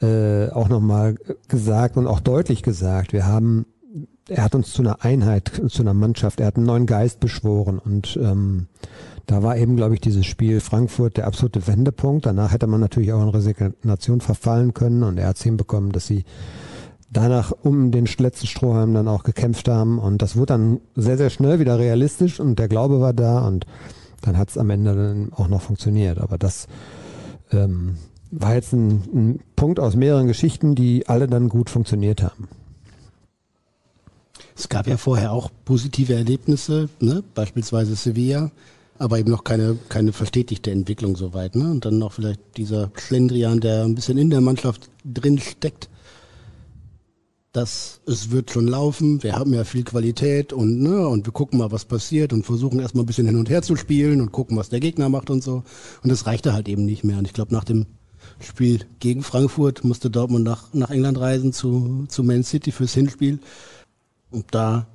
äh, 0.00 0.48
auch 0.50 0.68
nochmal 0.68 1.16
gesagt 1.48 1.96
und 1.96 2.06
auch 2.06 2.20
deutlich 2.20 2.62
gesagt, 2.62 3.12
wir 3.12 3.26
haben, 3.26 3.66
er 4.28 4.44
hat 4.44 4.54
uns 4.54 4.72
zu 4.72 4.82
einer 4.82 5.04
Einheit, 5.04 5.50
zu 5.68 5.82
einer 5.82 5.94
Mannschaft, 5.94 6.40
er 6.40 6.46
hat 6.46 6.56
einen 6.56 6.66
neuen 6.66 6.86
Geist 6.86 7.20
beschworen 7.20 7.78
und 7.78 8.18
ähm, 8.22 8.66
da 9.26 9.42
war 9.42 9.56
eben, 9.56 9.76
glaube 9.76 9.94
ich, 9.94 10.00
dieses 10.00 10.26
Spiel 10.26 10.60
Frankfurt 10.60 11.16
der 11.16 11.26
absolute 11.26 11.66
Wendepunkt. 11.68 12.26
Danach 12.26 12.52
hätte 12.52 12.66
man 12.66 12.80
natürlich 12.80 13.12
auch 13.12 13.22
in 13.22 13.28
Resignation 13.28 14.20
verfallen 14.20 14.74
können 14.74 15.04
und 15.04 15.18
er 15.18 15.28
hat 15.28 15.36
es 15.36 15.42
hinbekommen, 15.42 15.92
dass 15.92 16.06
sie 16.06 16.24
danach 17.12 17.52
um 17.62 17.92
den 17.92 18.06
letzten 18.18 18.46
Strohhalm 18.46 18.94
dann 18.94 19.08
auch 19.08 19.22
gekämpft 19.22 19.68
haben 19.68 19.98
und 19.98 20.22
das 20.22 20.36
wurde 20.36 20.46
dann 20.46 20.80
sehr, 20.96 21.16
sehr 21.16 21.30
schnell 21.30 21.60
wieder 21.60 21.78
realistisch 21.78 22.40
und 22.40 22.58
der 22.58 22.68
Glaube 22.68 23.00
war 23.00 23.12
da 23.12 23.46
und 23.46 23.66
dann 24.22 24.36
hat 24.36 24.50
es 24.50 24.58
am 24.58 24.70
Ende 24.70 24.94
dann 24.94 25.32
auch 25.32 25.48
noch 25.48 25.62
funktioniert. 25.62 26.18
Aber 26.18 26.38
das 26.38 26.66
ähm, 27.52 27.96
war 28.30 28.54
jetzt 28.54 28.72
ein, 28.72 29.02
ein 29.12 29.40
Punkt 29.56 29.80
aus 29.80 29.96
mehreren 29.96 30.26
Geschichten, 30.26 30.74
die 30.74 31.08
alle 31.08 31.26
dann 31.26 31.48
gut 31.48 31.70
funktioniert 31.70 32.22
haben. 32.22 32.48
Es 34.56 34.68
gab 34.68 34.86
ja 34.86 34.96
vorher 34.96 35.32
auch 35.32 35.50
positive 35.64 36.14
Erlebnisse, 36.14 36.88
ne? 37.00 37.24
beispielsweise 37.34 37.94
Sevilla, 37.94 38.50
aber 38.98 39.18
eben 39.18 39.30
noch 39.30 39.44
keine, 39.44 39.78
keine 39.88 40.12
verstetigte 40.12 40.70
Entwicklung 40.70 41.16
soweit. 41.16 41.56
Ne? 41.56 41.70
Und 41.70 41.84
dann 41.86 41.98
noch 41.98 42.12
vielleicht 42.12 42.40
dieser 42.56 42.90
Schlendrian, 42.94 43.60
der 43.60 43.84
ein 43.84 43.94
bisschen 43.94 44.18
in 44.18 44.30
der 44.30 44.42
Mannschaft 44.42 44.90
drin 45.04 45.38
steckt, 45.38 45.88
dass 47.52 48.00
es 48.06 48.30
wird 48.30 48.50
schon 48.50 48.68
laufen, 48.68 49.22
wir 49.22 49.34
haben 49.34 49.52
ja 49.54 49.64
viel 49.64 49.82
Qualität 49.82 50.52
und, 50.52 50.80
ne, 50.80 51.08
und 51.08 51.26
wir 51.26 51.32
gucken 51.32 51.58
mal, 51.58 51.72
was 51.72 51.84
passiert 51.84 52.32
und 52.32 52.46
versuchen 52.46 52.78
erstmal 52.78 53.02
ein 53.02 53.06
bisschen 53.06 53.26
hin 53.26 53.36
und 53.36 53.50
her 53.50 53.62
zu 53.62 53.74
spielen 53.74 54.20
und 54.20 54.30
gucken, 54.30 54.56
was 54.56 54.68
der 54.68 54.78
Gegner 54.78 55.08
macht 55.08 55.30
und 55.30 55.42
so. 55.42 55.64
Und 56.02 56.10
das 56.10 56.26
reichte 56.26 56.52
halt 56.52 56.68
eben 56.68 56.84
nicht 56.84 57.02
mehr. 57.02 57.18
Und 57.18 57.26
ich 57.26 57.32
glaube, 57.32 57.52
nach 57.52 57.64
dem 57.64 57.86
Spiel 58.40 58.80
gegen 58.98 59.22
Frankfurt 59.22 59.84
musste 59.84 60.10
Dortmund 60.10 60.44
nach, 60.44 60.72
nach 60.72 60.90
England 60.90 61.18
reisen 61.18 61.52
zu, 61.52 62.06
zu 62.08 62.22
Man 62.22 62.42
City 62.42 62.72
fürs 62.72 62.94
Hinspiel. 62.94 63.38
Und 64.30 64.46
da 64.52 64.86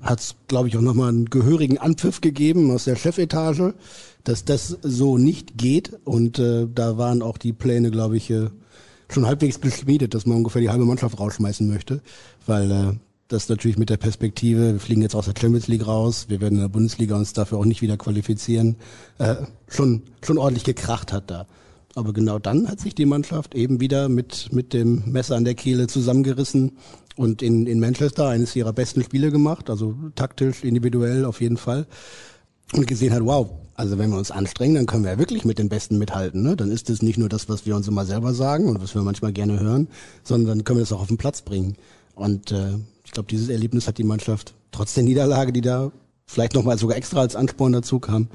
hat 0.00 0.20
es, 0.20 0.34
glaube 0.48 0.68
ich, 0.68 0.76
auch 0.76 0.82
nochmal 0.82 1.08
einen 1.08 1.30
gehörigen 1.30 1.78
Anpfiff 1.78 2.20
gegeben 2.20 2.70
aus 2.70 2.84
der 2.84 2.96
Chefetage, 2.96 3.74
dass 4.22 4.44
das 4.44 4.78
so 4.82 5.18
nicht 5.18 5.58
geht. 5.58 5.98
Und 6.04 6.38
äh, 6.38 6.66
da 6.72 6.98
waren 6.98 7.22
auch 7.22 7.38
die 7.38 7.52
Pläne, 7.52 7.90
glaube 7.90 8.16
ich, 8.16 8.30
äh, 8.30 8.48
schon 9.08 9.26
halbwegs 9.26 9.60
geschmiedet, 9.60 10.14
dass 10.14 10.26
man 10.26 10.38
ungefähr 10.38 10.62
die 10.62 10.70
halbe 10.70 10.84
Mannschaft 10.84 11.18
rausschmeißen 11.18 11.68
möchte, 11.68 12.00
weil 12.46 12.70
äh, 12.70 12.92
das 13.28 13.48
natürlich 13.48 13.78
mit 13.78 13.90
der 13.90 13.96
Perspektive, 13.96 14.74
wir 14.74 14.80
fliegen 14.80 15.02
jetzt 15.02 15.14
aus 15.14 15.26
der 15.26 15.34
Champions 15.38 15.68
League 15.68 15.86
raus, 15.86 16.26
wir 16.28 16.40
werden 16.40 16.56
in 16.56 16.60
der 16.60 16.68
Bundesliga 16.68 17.16
uns 17.16 17.32
dafür 17.32 17.58
auch 17.58 17.64
nicht 17.64 17.82
wieder 17.82 17.96
qualifizieren, 17.96 18.76
äh, 19.18 19.36
schon, 19.68 20.02
schon 20.22 20.38
ordentlich 20.38 20.64
gekracht 20.64 21.12
hat 21.12 21.30
da. 21.30 21.46
Aber 21.94 22.12
genau 22.12 22.38
dann 22.38 22.68
hat 22.68 22.80
sich 22.80 22.94
die 22.94 23.06
Mannschaft 23.06 23.54
eben 23.54 23.80
wieder 23.80 24.08
mit, 24.08 24.52
mit 24.52 24.72
dem 24.72 25.04
Messer 25.06 25.36
an 25.36 25.44
der 25.44 25.54
Kehle 25.54 25.86
zusammengerissen 25.86 26.72
und 27.16 27.40
in, 27.42 27.66
in 27.66 27.78
Manchester 27.78 28.28
eines 28.28 28.56
ihrer 28.56 28.72
besten 28.72 29.02
Spiele 29.02 29.30
gemacht, 29.30 29.70
also 29.70 29.94
taktisch, 30.16 30.64
individuell 30.64 31.24
auf 31.24 31.40
jeden 31.40 31.56
Fall. 31.56 31.86
und 32.72 32.86
gesehen 32.86 33.12
hat, 33.12 33.24
wow, 33.24 33.50
also 33.76 33.98
wenn 33.98 34.10
wir 34.10 34.18
uns 34.18 34.30
anstrengen, 34.30 34.74
dann 34.74 34.86
können 34.86 35.04
wir 35.04 35.12
ja 35.12 35.18
wirklich 35.18 35.44
mit 35.44 35.58
den 35.58 35.68
Besten 35.68 35.98
mithalten. 35.98 36.42
Ne? 36.42 36.56
Dann 36.56 36.70
ist 36.70 36.90
es 36.90 37.02
nicht 37.02 37.18
nur 37.18 37.28
das, 37.28 37.48
was 37.48 37.66
wir 37.66 37.76
uns 37.76 37.86
immer 37.86 38.04
selber 38.04 38.34
sagen 38.34 38.68
und 38.68 38.82
was 38.82 38.94
wir 38.94 39.02
manchmal 39.02 39.32
gerne 39.32 39.60
hören, 39.60 39.88
sondern 40.22 40.58
dann 40.58 40.64
können 40.64 40.78
wir 40.78 40.82
das 40.82 40.92
auch 40.92 41.00
auf 41.00 41.08
den 41.08 41.18
Platz 41.18 41.42
bringen. 41.42 41.76
Und 42.14 42.52
äh, 42.52 42.74
ich 43.04 43.12
glaube, 43.12 43.28
dieses 43.28 43.48
Erlebnis 43.48 43.86
hat 43.86 43.98
die 43.98 44.04
Mannschaft 44.04 44.54
trotz 44.72 44.94
der 44.94 45.04
Niederlage, 45.04 45.52
die 45.52 45.60
da 45.60 45.92
vielleicht 46.26 46.54
nochmal 46.54 46.78
sogar 46.78 46.96
extra 46.96 47.20
als 47.20 47.36
Ansporn 47.36 47.72
dazu 47.72 48.00
kam, 48.00 48.28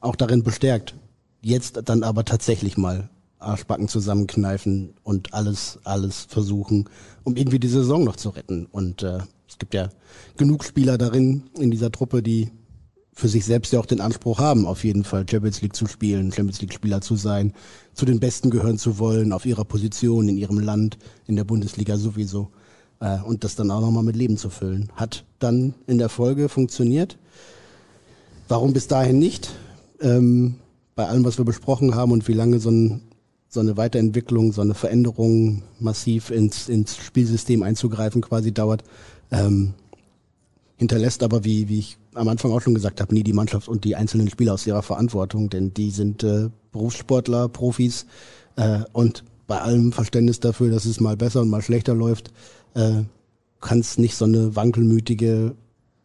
auch 0.00 0.16
darin 0.16 0.42
bestärkt. 0.42 0.94
Jetzt 1.42 1.80
dann 1.84 2.02
aber 2.02 2.24
tatsächlich 2.24 2.76
mal 2.76 3.08
Arschbacken 3.38 3.88
zusammenkneifen 3.88 4.94
und 5.02 5.34
alles, 5.34 5.78
alles 5.84 6.26
versuchen, 6.28 6.88
um 7.24 7.36
irgendwie 7.36 7.58
die 7.58 7.68
Saison 7.68 8.04
noch 8.04 8.16
zu 8.16 8.30
retten. 8.30 8.66
Und 8.66 9.02
äh, 9.02 9.18
es 9.48 9.58
gibt 9.58 9.74
ja 9.74 9.90
genug 10.36 10.64
Spieler 10.64 10.98
darin 10.98 11.44
in 11.58 11.70
dieser 11.70 11.92
Truppe, 11.92 12.22
die 12.22 12.50
für 13.12 13.28
sich 13.28 13.46
selbst 13.46 13.72
ja 13.72 13.80
auch 13.80 13.86
den 13.86 14.02
Anspruch 14.02 14.38
haben, 14.38 14.66
auf 14.66 14.84
jeden 14.84 15.02
Fall 15.02 15.24
Champions 15.28 15.62
League 15.62 15.74
zu 15.74 15.86
spielen, 15.86 16.32
Champions 16.32 16.60
League 16.60 16.74
Spieler 16.74 17.00
zu 17.00 17.16
sein, 17.16 17.54
zu 17.94 18.04
den 18.04 18.20
Besten 18.20 18.50
gehören 18.50 18.76
zu 18.76 18.98
wollen, 18.98 19.32
auf 19.32 19.46
ihrer 19.46 19.64
Position, 19.64 20.28
in 20.28 20.36
ihrem 20.36 20.58
Land, 20.58 20.98
in 21.26 21.36
der 21.36 21.44
Bundesliga 21.44 21.96
sowieso. 21.96 22.50
Äh, 23.00 23.20
und 23.22 23.44
das 23.44 23.56
dann 23.56 23.70
auch 23.70 23.80
nochmal 23.80 24.02
mit 24.02 24.16
Leben 24.16 24.36
zu 24.36 24.50
füllen. 24.50 24.90
Hat 24.96 25.24
dann 25.38 25.74
in 25.86 25.96
der 25.96 26.10
Folge 26.10 26.50
funktioniert. 26.50 27.18
Warum 28.48 28.74
bis 28.74 28.86
dahin 28.86 29.18
nicht? 29.18 29.50
Ähm, 30.00 30.56
bei 30.96 31.06
allem, 31.06 31.24
was 31.24 31.38
wir 31.38 31.44
besprochen 31.44 31.94
haben 31.94 32.10
und 32.10 32.26
wie 32.26 32.32
lange 32.32 32.58
so, 32.58 32.70
ein, 32.70 33.02
so 33.48 33.60
eine 33.60 33.76
Weiterentwicklung, 33.76 34.52
so 34.52 34.62
eine 34.62 34.74
Veränderung 34.74 35.62
massiv 35.78 36.30
ins, 36.30 36.68
ins 36.68 36.96
Spielsystem 36.96 37.62
einzugreifen 37.62 38.22
quasi 38.22 38.52
dauert, 38.52 38.82
ähm, 39.30 39.74
hinterlässt 40.76 41.22
aber, 41.22 41.44
wie, 41.44 41.68
wie 41.68 41.78
ich 41.78 41.98
am 42.14 42.28
Anfang 42.28 42.50
auch 42.50 42.60
schon 42.60 42.74
gesagt 42.74 43.00
habe, 43.00 43.14
nie 43.14 43.22
die 43.22 43.34
Mannschaft 43.34 43.68
und 43.68 43.84
die 43.84 43.94
einzelnen 43.94 44.30
Spieler 44.30 44.54
aus 44.54 44.66
ihrer 44.66 44.82
Verantwortung, 44.82 45.50
denn 45.50 45.72
die 45.74 45.90
sind 45.90 46.24
äh, 46.24 46.48
Berufssportler, 46.72 47.48
Profis 47.48 48.06
äh, 48.56 48.80
und 48.92 49.22
bei 49.46 49.60
allem 49.60 49.92
Verständnis 49.92 50.40
dafür, 50.40 50.70
dass 50.70 50.86
es 50.86 50.98
mal 50.98 51.16
besser 51.16 51.42
und 51.42 51.50
mal 51.50 51.62
schlechter 51.62 51.94
läuft, 51.94 52.32
äh, 52.74 53.02
kann 53.60 53.80
es 53.80 53.98
nicht 53.98 54.16
so 54.16 54.24
eine 54.24 54.56
wankelmütige, 54.56 55.54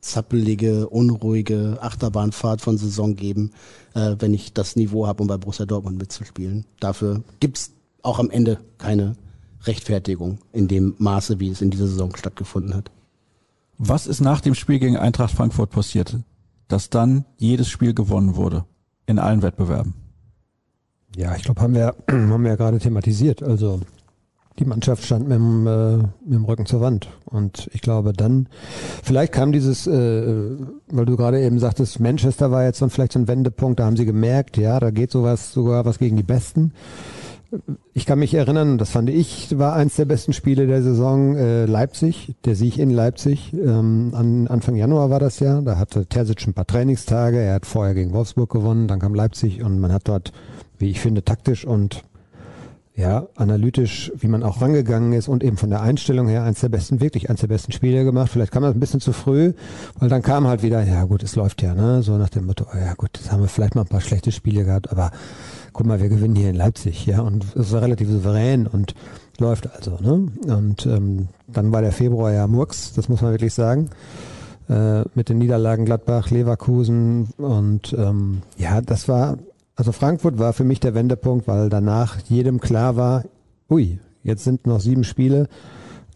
zappelige, 0.02 0.90
unruhige 0.90 1.78
Achterbahnfahrt 1.80 2.62
von 2.62 2.78
Saison 2.78 3.16
geben, 3.16 3.52
äh, 3.94 4.16
wenn 4.20 4.34
ich 4.34 4.54
das 4.54 4.76
Niveau 4.76 5.08
habe, 5.08 5.22
um 5.22 5.28
bei 5.28 5.38
Borussia 5.38 5.66
Dortmund 5.66 5.98
mitzuspielen. 5.98 6.66
Dafür 6.80 7.24
gibt's 7.40 7.72
auch 8.02 8.20
am 8.20 8.30
Ende 8.32 8.60
keine 8.80 9.16
Rechtfertigung 9.64 10.40
in 10.52 10.68
dem 10.68 10.96
Maße, 10.98 11.40
wie 11.40 11.50
es 11.50 11.62
in 11.62 11.70
dieser 11.70 11.88
Saison 11.88 12.16
stattgefunden 12.16 12.74
hat. 12.74 12.92
Was 13.78 14.08
ist 14.08 14.22
nach 14.22 14.42
dem 14.42 14.56
Spiel 14.56 14.80
gegen 14.80 14.98
Eintracht 14.98 15.34
Frankfurt 15.34 15.70
passiert? 15.70 16.18
Dass 16.68 16.90
dann 16.90 17.26
jedes 17.38 17.70
Spiel 17.70 17.94
gewonnen 17.94 18.36
wurde. 18.36 18.66
In 19.06 19.20
allen 19.20 19.42
Wettbewerben. 19.42 19.94
Ja, 21.16 21.36
ich 21.36 21.44
glaube, 21.44 21.62
haben 21.62 21.74
wir, 21.74 21.96
haben 22.10 22.44
wir 22.44 22.52
ja 22.52 22.56
gerade 22.56 22.80
thematisiert. 22.80 23.44
Also 23.44 23.82
die 24.60 24.66
Mannschaft 24.66 25.04
stand 25.04 25.28
mit 25.28 25.38
dem, 25.38 25.68
äh, 25.68 25.98
mit 25.98 26.34
dem 26.34 26.46
Rücken 26.46 26.66
zur 26.66 26.82
Wand. 26.82 27.10
Und 27.26 27.70
ich 27.74 27.82
glaube 27.82 28.14
dann, 28.14 28.48
vielleicht 29.04 29.34
kam 29.34 29.52
dieses, 29.52 29.88
äh, 29.88 30.58
weil 30.90 31.06
du 31.06 31.16
gerade 31.16 31.42
eben 31.42 31.60
sagtest, 31.60 32.00
Manchester 32.00 32.52
war 32.52 32.64
jetzt 32.64 32.80
so 32.80 32.90
vielleicht 32.90 33.14
so 33.14 33.20
ein 33.20 33.28
Wendepunkt, 33.28 33.80
da 33.80 33.86
haben 33.86 33.98
sie 33.98 34.06
gemerkt, 34.06 34.58
ja, 34.58 34.80
da 34.80 34.92
geht 34.92 35.12
sowas 35.12 35.54
sogar 35.54 35.86
was 35.86 36.00
gegen 36.00 36.18
die 36.18 36.24
Besten 36.24 36.74
ich 37.94 38.06
kann 38.06 38.20
mich 38.20 38.34
erinnern, 38.34 38.78
das 38.78 38.92
fand 38.92 39.10
ich, 39.10 39.58
war 39.58 39.74
eins 39.74 39.98
der 39.98 40.06
besten 40.06 40.32
Spiele 40.32 40.68
der 40.68 40.82
Saison, 40.82 41.36
äh, 41.36 41.66
Leipzig, 41.66 42.36
der 42.46 42.56
Sieg 42.56 42.78
in 42.78 42.90
Leipzig. 42.90 43.54
Ähm, 43.54 44.12
an, 44.16 44.48
Anfang 44.48 44.76
Januar 44.76 45.10
war 45.10 45.20
das 45.20 45.40
ja, 45.40 45.60
da 45.62 45.78
hatte 45.78 46.06
Terzic 46.06 46.48
ein 46.48 46.54
paar 46.54 46.68
Trainingstage, 46.68 47.40
er 47.40 47.56
hat 47.56 47.66
vorher 47.66 47.94
gegen 47.94 48.14
Wolfsburg 48.14 48.50
gewonnen, 48.50 48.88
dann 48.88 49.00
kam 49.00 49.14
Leipzig 49.14 49.64
und 49.64 49.80
man 49.80 49.92
hat 49.92 50.08
dort, 50.08 50.32
wie 50.78 50.90
ich 50.90 51.02
finde, 51.02 51.26
taktisch 51.26 51.66
und 51.66 52.04
ja, 53.02 53.28
analytisch, 53.36 54.12
wie 54.16 54.28
man 54.28 54.44
auch 54.44 54.62
rangegangen 54.62 55.14
ist 55.14 55.28
und 55.28 55.44
eben 55.44 55.58
von 55.58 55.70
der 55.70 55.82
Einstellung 55.82 56.28
her 56.28 56.44
eins 56.44 56.62
der 56.62 56.70
besten, 56.70 57.02
wirklich 57.02 57.30
eins 57.30 57.42
der 57.42 57.48
besten 57.48 57.72
Spiele 57.72 58.04
gemacht. 58.04 58.32
Vielleicht 58.32 58.52
kam 58.52 58.64
das 58.64 58.76
ein 58.76 58.80
bisschen 58.80 59.02
zu 59.02 59.12
früh, 59.12 59.54
weil 60.00 60.08
dann 60.08 60.22
kam 60.22 60.48
halt 60.48 60.64
wieder, 60.64 60.84
ja 60.84 61.04
gut, 61.06 61.24
es 61.24 61.36
läuft 61.36 61.62
ja, 61.62 61.74
ne, 61.74 62.04
so 62.04 62.18
nach 62.18 62.30
dem 62.30 62.46
Motto, 62.46 62.66
ja 62.74 62.94
gut, 62.94 63.10
jetzt 63.16 63.32
haben 63.32 63.42
wir 63.42 63.50
vielleicht 63.50 63.76
mal 63.76 63.82
ein 63.82 63.88
paar 63.88 64.02
schlechte 64.02 64.32
Spiele 64.32 64.64
gehabt, 64.64 64.92
aber 64.92 65.12
guck 65.74 65.88
mal, 65.88 66.00
wir 66.00 66.10
gewinnen 66.10 66.36
hier 66.36 66.50
in 66.50 66.56
Leipzig, 66.56 67.06
ja, 67.06 67.22
und 67.22 67.46
es 67.56 67.72
war 67.72 67.82
relativ 67.82 68.10
souverän 68.10 68.68
und 68.68 68.94
läuft 69.40 69.74
also, 69.76 69.98
ne? 70.00 70.28
Und 70.54 70.86
ähm, 70.86 71.28
dann 71.48 71.72
war 71.72 71.82
der 71.82 71.92
Februar 71.92 72.32
ja 72.32 72.48
Murks, 72.48 72.94
das 72.94 73.10
muss 73.10 73.22
man 73.22 73.32
wirklich 73.32 73.54
sagen, 73.54 73.90
äh, 74.70 75.02
mit 75.16 75.30
den 75.30 75.40
Niederlagen 75.40 75.86
Gladbach, 75.86 76.30
Leverkusen 76.30 77.30
und 77.38 77.94
ähm, 77.98 78.44
ja, 78.58 78.82
das 78.82 79.08
war, 79.08 79.38
also 79.76 79.92
Frankfurt 79.92 80.38
war 80.38 80.54
für 80.54 80.64
mich 80.64 80.80
der 80.80 80.94
Wendepunkt, 80.94 81.48
weil 81.48 81.70
danach 81.70 82.20
jedem 82.30 82.60
klar 82.60 82.96
war, 82.96 83.24
ui, 83.70 84.00
jetzt 84.24 84.44
sind 84.44 84.68
noch 84.68 84.80
sieben 84.80 85.04
Spiele. 85.04 85.48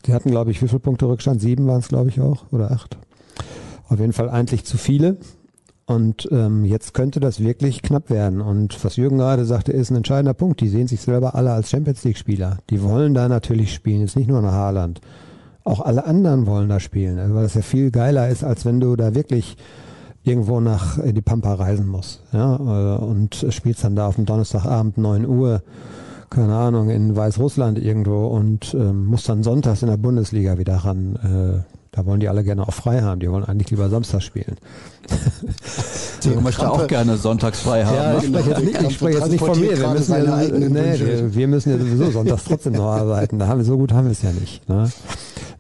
Die 0.05 0.13
hatten, 0.13 0.29
glaube 0.29 0.51
ich, 0.51 0.61
wie 0.61 0.67
viele 0.67 0.79
Punkte 0.79 1.07
Rückstand? 1.07 1.41
Sieben 1.41 1.67
waren 1.67 1.79
es, 1.79 1.87
glaube 1.87 2.09
ich, 2.09 2.21
auch, 2.21 2.51
oder 2.51 2.71
acht. 2.71 2.97
Auf 3.87 3.99
jeden 3.99 4.13
Fall 4.13 4.29
eigentlich 4.29 4.65
zu 4.65 4.77
viele. 4.77 5.17
Und 5.87 6.27
ähm, 6.31 6.65
jetzt 6.65 6.95
könnte 6.95 7.19
das 7.19 7.39
wirklich 7.39 7.83
knapp 7.83 8.09
werden. 8.09 8.41
Und 8.41 8.83
was 8.83 8.95
Jürgen 8.95 9.19
gerade 9.19 9.45
sagte, 9.45 9.71
ist 9.71 9.91
ein 9.91 9.97
entscheidender 9.97 10.33
Punkt. 10.33 10.59
Die 10.61 10.67
sehen 10.67 10.87
sich 10.87 11.01
selber 11.01 11.35
alle 11.35 11.51
als 11.51 11.69
Champions 11.69 12.03
League-Spieler. 12.03 12.57
Die 12.71 12.81
wollen 12.81 13.13
da 13.13 13.27
natürlich 13.29 13.73
spielen, 13.73 14.01
jetzt 14.01 14.15
nicht 14.15 14.27
nur 14.27 14.41
nach 14.41 14.51
Haaland. 14.51 15.01
Auch 15.63 15.79
alle 15.81 16.05
anderen 16.05 16.47
wollen 16.47 16.69
da 16.69 16.79
spielen, 16.79 17.33
weil 17.33 17.43
das 17.43 17.53
ja 17.53 17.61
viel 17.61 17.91
geiler 17.91 18.29
ist, 18.29 18.43
als 18.43 18.65
wenn 18.65 18.79
du 18.79 18.95
da 18.95 19.15
wirklich 19.15 19.57
irgendwo 20.26 20.59
nach 20.59 20.99
die 21.03 21.21
Pampa 21.21 21.53
reisen 21.53 21.88
musst. 21.88 22.21
Ja, 22.34 22.55
äh, 22.55 22.97
und 22.97 23.45
spielst 23.49 23.84
dann 23.84 23.95
da 23.95 24.07
auf 24.07 24.15
dem 24.15 24.26
Donnerstagabend 24.26 24.97
9 24.97 25.26
Uhr, 25.26 25.61
keine 26.30 26.55
Ahnung, 26.55 26.89
in 26.89 27.15
Weißrussland 27.15 27.80
irgendwo 27.80 28.28
und 28.28 28.73
ähm, 28.73 29.05
musst 29.05 29.30
dann 29.30 29.43
sonntags 29.43 29.84
in 29.84 29.89
der 29.89 29.97
Bundesliga 29.97 30.57
wieder 30.57 30.76
ran. 30.78 31.63
Äh, 31.63 31.76
da 31.91 32.05
wollen 32.05 32.19
die 32.19 32.28
alle 32.28 32.43
gerne 32.43 32.67
auch 32.67 32.73
frei 32.73 33.01
haben. 33.01 33.21
Die 33.21 33.32
wollen 33.32 33.45
eigentlich 33.45 33.71
lieber 33.71 33.88
Samstag 33.88 34.21
spielen. 34.21 34.57
ich 36.26 36.41
möchte 36.41 36.69
auch 36.69 36.88
gerne 36.88 37.15
sonntags 37.15 37.61
frei 37.61 37.86
haben. 37.86 37.95
Ja, 37.95 38.17
ich 38.17 38.26
spreche 38.26 38.49
jetzt 38.49 38.63
nicht, 38.65 38.82
ich 38.82 38.93
spreche 38.95 39.19
jetzt 39.19 39.32
nicht 39.32 39.45
von 39.45 39.57
mir. 39.57 39.80
Wir 39.80 39.88
müssen, 39.88 40.26
ja, 40.26 40.41
nee, 40.41 41.23
wir 41.34 41.47
müssen 41.47 41.69
ja 41.69 41.78
sowieso 41.78 42.11
sonntags 42.11 42.43
trotzdem 42.43 42.73
noch 42.73 42.91
arbeiten. 42.91 43.39
Da 43.39 43.47
haben 43.47 43.59
wir, 43.59 43.65
so 43.65 43.78
gut 43.78 43.93
haben 43.93 44.05
wir 44.05 44.11
es 44.11 44.23
ja 44.23 44.32
nicht. 44.34 44.67
Ne? 44.67 44.91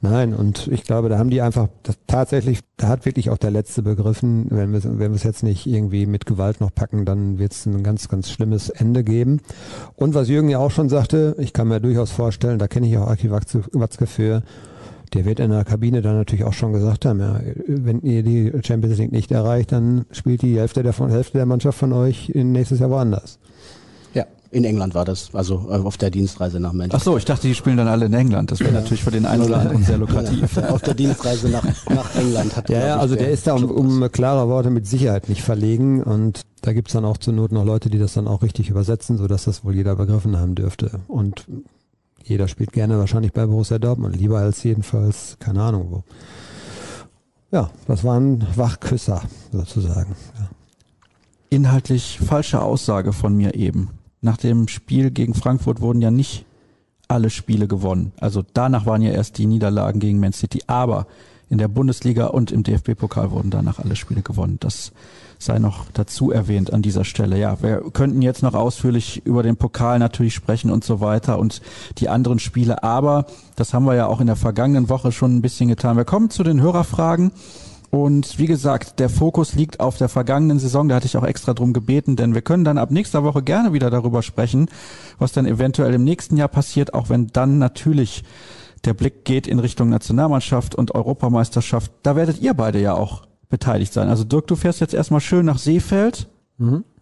Nein, 0.01 0.33
und 0.33 0.67
ich 0.67 0.83
glaube, 0.83 1.09
da 1.09 1.17
haben 1.17 1.29
die 1.29 1.41
einfach 1.41 1.67
tatsächlich, 2.07 2.59
da 2.77 2.89
hat 2.89 3.05
wirklich 3.05 3.29
auch 3.29 3.37
der 3.37 3.51
Letzte 3.51 3.81
begriffen, 3.81 4.47
wenn 4.49 4.71
wir, 4.73 4.81
wenn 4.99 5.13
es 5.13 5.23
jetzt 5.23 5.43
nicht 5.43 5.65
irgendwie 5.65 6.05
mit 6.05 6.25
Gewalt 6.25 6.61
noch 6.61 6.73
packen, 6.73 7.05
dann 7.05 7.39
wird 7.39 7.53
es 7.53 7.65
ein 7.65 7.83
ganz, 7.83 8.07
ganz 8.09 8.29
schlimmes 8.29 8.69
Ende 8.69 9.03
geben. 9.03 9.41
Und 9.95 10.13
was 10.13 10.29
Jürgen 10.29 10.49
ja 10.49 10.59
auch 10.59 10.71
schon 10.71 10.89
sagte, 10.89 11.35
ich 11.39 11.53
kann 11.53 11.67
mir 11.67 11.79
durchaus 11.79 12.11
vorstellen, 12.11 12.59
da 12.59 12.67
kenne 12.67 12.87
ich 12.87 12.97
auch 12.97 13.07
Aki 13.07 13.31
Watzke 13.31 14.07
für, 14.07 14.43
der 15.13 15.25
wird 15.25 15.39
in 15.39 15.51
der 15.51 15.63
Kabine 15.63 16.01
dann 16.01 16.17
natürlich 16.17 16.45
auch 16.45 16.53
schon 16.53 16.73
gesagt 16.73 17.05
haben, 17.05 17.19
ja, 17.19 17.39
wenn 17.67 18.01
ihr 18.01 18.21
die 18.23 18.51
Champions 18.63 18.97
League 18.97 19.11
nicht 19.11 19.31
erreicht, 19.31 19.71
dann 19.71 20.05
spielt 20.11 20.41
die 20.41 20.59
Hälfte 20.59 20.83
der, 20.83 20.93
Hälfte 20.93 21.37
der 21.37 21.45
Mannschaft 21.45 21.77
von 21.77 21.93
euch 21.93 22.31
nächstes 22.33 22.79
Jahr 22.79 22.89
woanders. 22.89 23.39
In 24.55 24.63
England 24.63 24.95
war 24.95 25.03
das, 25.03 25.31
also 25.33 25.67
äh, 25.69 25.73
auf 25.73 25.97
der 25.97 26.09
Dienstreise 26.09 26.61
nach 26.61 26.71
Manchester. 26.71 26.95
Ach 26.95 27.03
so, 27.03 27.17
ich 27.17 27.25
dachte, 27.25 27.45
die 27.49 27.55
spielen 27.55 27.75
dann 27.75 27.89
alle 27.89 28.05
in 28.05 28.13
England. 28.13 28.51
Das 28.51 28.61
wäre 28.61 28.71
ja. 28.71 28.79
natürlich 28.79 29.03
für 29.03 29.11
den 29.11 29.25
einen 29.25 29.43
oder 29.43 29.57
anderen 29.57 29.83
sehr 29.83 29.97
lukrativ. 29.97 30.55
Ja, 30.55 30.69
auf 30.69 30.81
der 30.81 30.93
Dienstreise 30.93 31.49
nach, 31.49 31.65
nach 31.89 32.15
England 32.15 32.55
hat 32.55 32.69
Ja, 32.69 32.79
ja 32.79 32.97
also 32.97 33.17
der 33.17 33.31
ist 33.31 33.47
da 33.47 33.53
um, 33.53 33.69
um 33.69 34.09
klare 34.13 34.47
Worte 34.47 34.69
mit 34.69 34.87
Sicherheit 34.87 35.27
nicht 35.27 35.43
verlegen 35.43 36.01
und 36.01 36.39
da 36.61 36.71
gibt's 36.71 36.93
dann 36.93 37.03
auch 37.03 37.17
zur 37.17 37.33
Not 37.33 37.51
noch 37.51 37.65
Leute, 37.65 37.89
die 37.89 37.99
das 37.99 38.13
dann 38.13 38.29
auch 38.29 38.43
richtig 38.43 38.69
übersetzen, 38.69 39.17
sodass 39.17 39.43
das 39.43 39.65
wohl 39.65 39.75
jeder 39.75 39.97
begriffen 39.97 40.37
haben 40.37 40.55
dürfte. 40.55 41.01
Und 41.09 41.45
jeder 42.23 42.47
spielt 42.47 42.71
gerne 42.71 42.97
wahrscheinlich 42.97 43.33
bei 43.33 43.45
Borussia 43.45 43.77
Dortmund, 43.77 44.15
lieber 44.15 44.39
als 44.39 44.63
jedenfalls, 44.63 45.35
keine 45.41 45.63
Ahnung 45.63 45.87
wo. 45.89 46.03
Ja, 47.51 47.71
das 47.89 48.05
waren 48.05 48.47
Wachküsser 48.55 49.21
sozusagen. 49.51 50.15
Ja. 50.39 50.47
Inhaltlich 51.49 52.21
falsche 52.25 52.61
Aussage 52.61 53.11
von 53.11 53.35
mir 53.35 53.53
eben. 53.55 53.89
Nach 54.21 54.37
dem 54.37 54.67
Spiel 54.67 55.11
gegen 55.11 55.33
Frankfurt 55.33 55.81
wurden 55.81 56.01
ja 56.01 56.11
nicht 56.11 56.45
alle 57.07 57.29
Spiele 57.29 57.67
gewonnen. 57.67 58.11
Also 58.19 58.43
danach 58.53 58.85
waren 58.85 59.01
ja 59.01 59.11
erst 59.11 59.37
die 59.37 59.45
Niederlagen 59.45 59.99
gegen 59.99 60.19
Man 60.19 60.33
City. 60.33 60.63
Aber 60.67 61.07
in 61.49 61.57
der 61.59 61.67
Bundesliga 61.67 62.27
und 62.27 62.51
im 62.51 62.63
DFB-Pokal 62.63 63.31
wurden 63.31 63.51
danach 63.51 63.79
alle 63.79 63.95
Spiele 63.95 64.21
gewonnen. 64.21 64.57
Das 64.59 64.91
sei 65.37 65.59
noch 65.59 65.85
dazu 65.93 66.31
erwähnt 66.31 66.73
an 66.73 66.81
dieser 66.81 67.03
Stelle. 67.03 67.37
Ja, 67.37 67.61
wir 67.61 67.83
könnten 67.93 68.21
jetzt 68.21 68.41
noch 68.41 68.55
ausführlich 68.55 69.25
über 69.25 69.43
den 69.43 69.57
Pokal 69.57 69.99
natürlich 69.99 70.33
sprechen 70.33 70.71
und 70.71 70.83
so 70.83 71.01
weiter 71.01 71.37
und 71.37 71.61
die 71.97 72.09
anderen 72.09 72.39
Spiele, 72.39 72.83
aber 72.83 73.25
das 73.55 73.73
haben 73.73 73.85
wir 73.85 73.95
ja 73.95 74.07
auch 74.07 74.21
in 74.21 74.27
der 74.27 74.35
vergangenen 74.35 74.89
Woche 74.89 75.11
schon 75.11 75.35
ein 75.35 75.41
bisschen 75.41 75.69
getan. 75.69 75.97
Wir 75.97 76.05
kommen 76.05 76.29
zu 76.29 76.43
den 76.43 76.61
Hörerfragen. 76.61 77.31
Und 77.95 78.37
wie 78.39 78.45
gesagt, 78.45 78.99
der 78.99 79.07
Fokus 79.07 79.53
liegt 79.53 79.79
auf 79.79 79.97
der 79.97 80.09
vergangenen 80.09 80.59
Saison. 80.59 80.89
Da 80.89 80.95
hatte 80.95 81.05
ich 81.05 81.15
auch 81.15 81.23
extra 81.23 81.53
drum 81.53 81.71
gebeten, 81.71 82.17
denn 82.17 82.33
wir 82.33 82.41
können 82.41 82.65
dann 82.65 82.77
ab 82.77 82.91
nächster 82.91 83.23
Woche 83.23 83.41
gerne 83.41 83.71
wieder 83.71 83.89
darüber 83.89 84.21
sprechen, 84.21 84.67
was 85.17 85.31
dann 85.31 85.45
eventuell 85.45 85.93
im 85.93 86.03
nächsten 86.03 86.35
Jahr 86.35 86.49
passiert, 86.49 86.93
auch 86.93 87.07
wenn 87.07 87.27
dann 87.27 87.57
natürlich 87.57 88.25
der 88.83 88.95
Blick 88.95 89.23
geht 89.23 89.47
in 89.47 89.59
Richtung 89.59 89.87
Nationalmannschaft 89.87 90.75
und 90.75 90.93
Europameisterschaft. 90.93 91.89
Da 92.03 92.17
werdet 92.17 92.41
ihr 92.41 92.53
beide 92.53 92.81
ja 92.81 92.95
auch 92.95 93.27
beteiligt 93.47 93.93
sein. 93.93 94.09
Also 94.09 94.25
Dirk, 94.25 94.47
du 94.47 94.57
fährst 94.57 94.81
jetzt 94.81 94.93
erstmal 94.93 95.21
schön 95.21 95.45
nach 95.45 95.57
Seefeld 95.57 96.27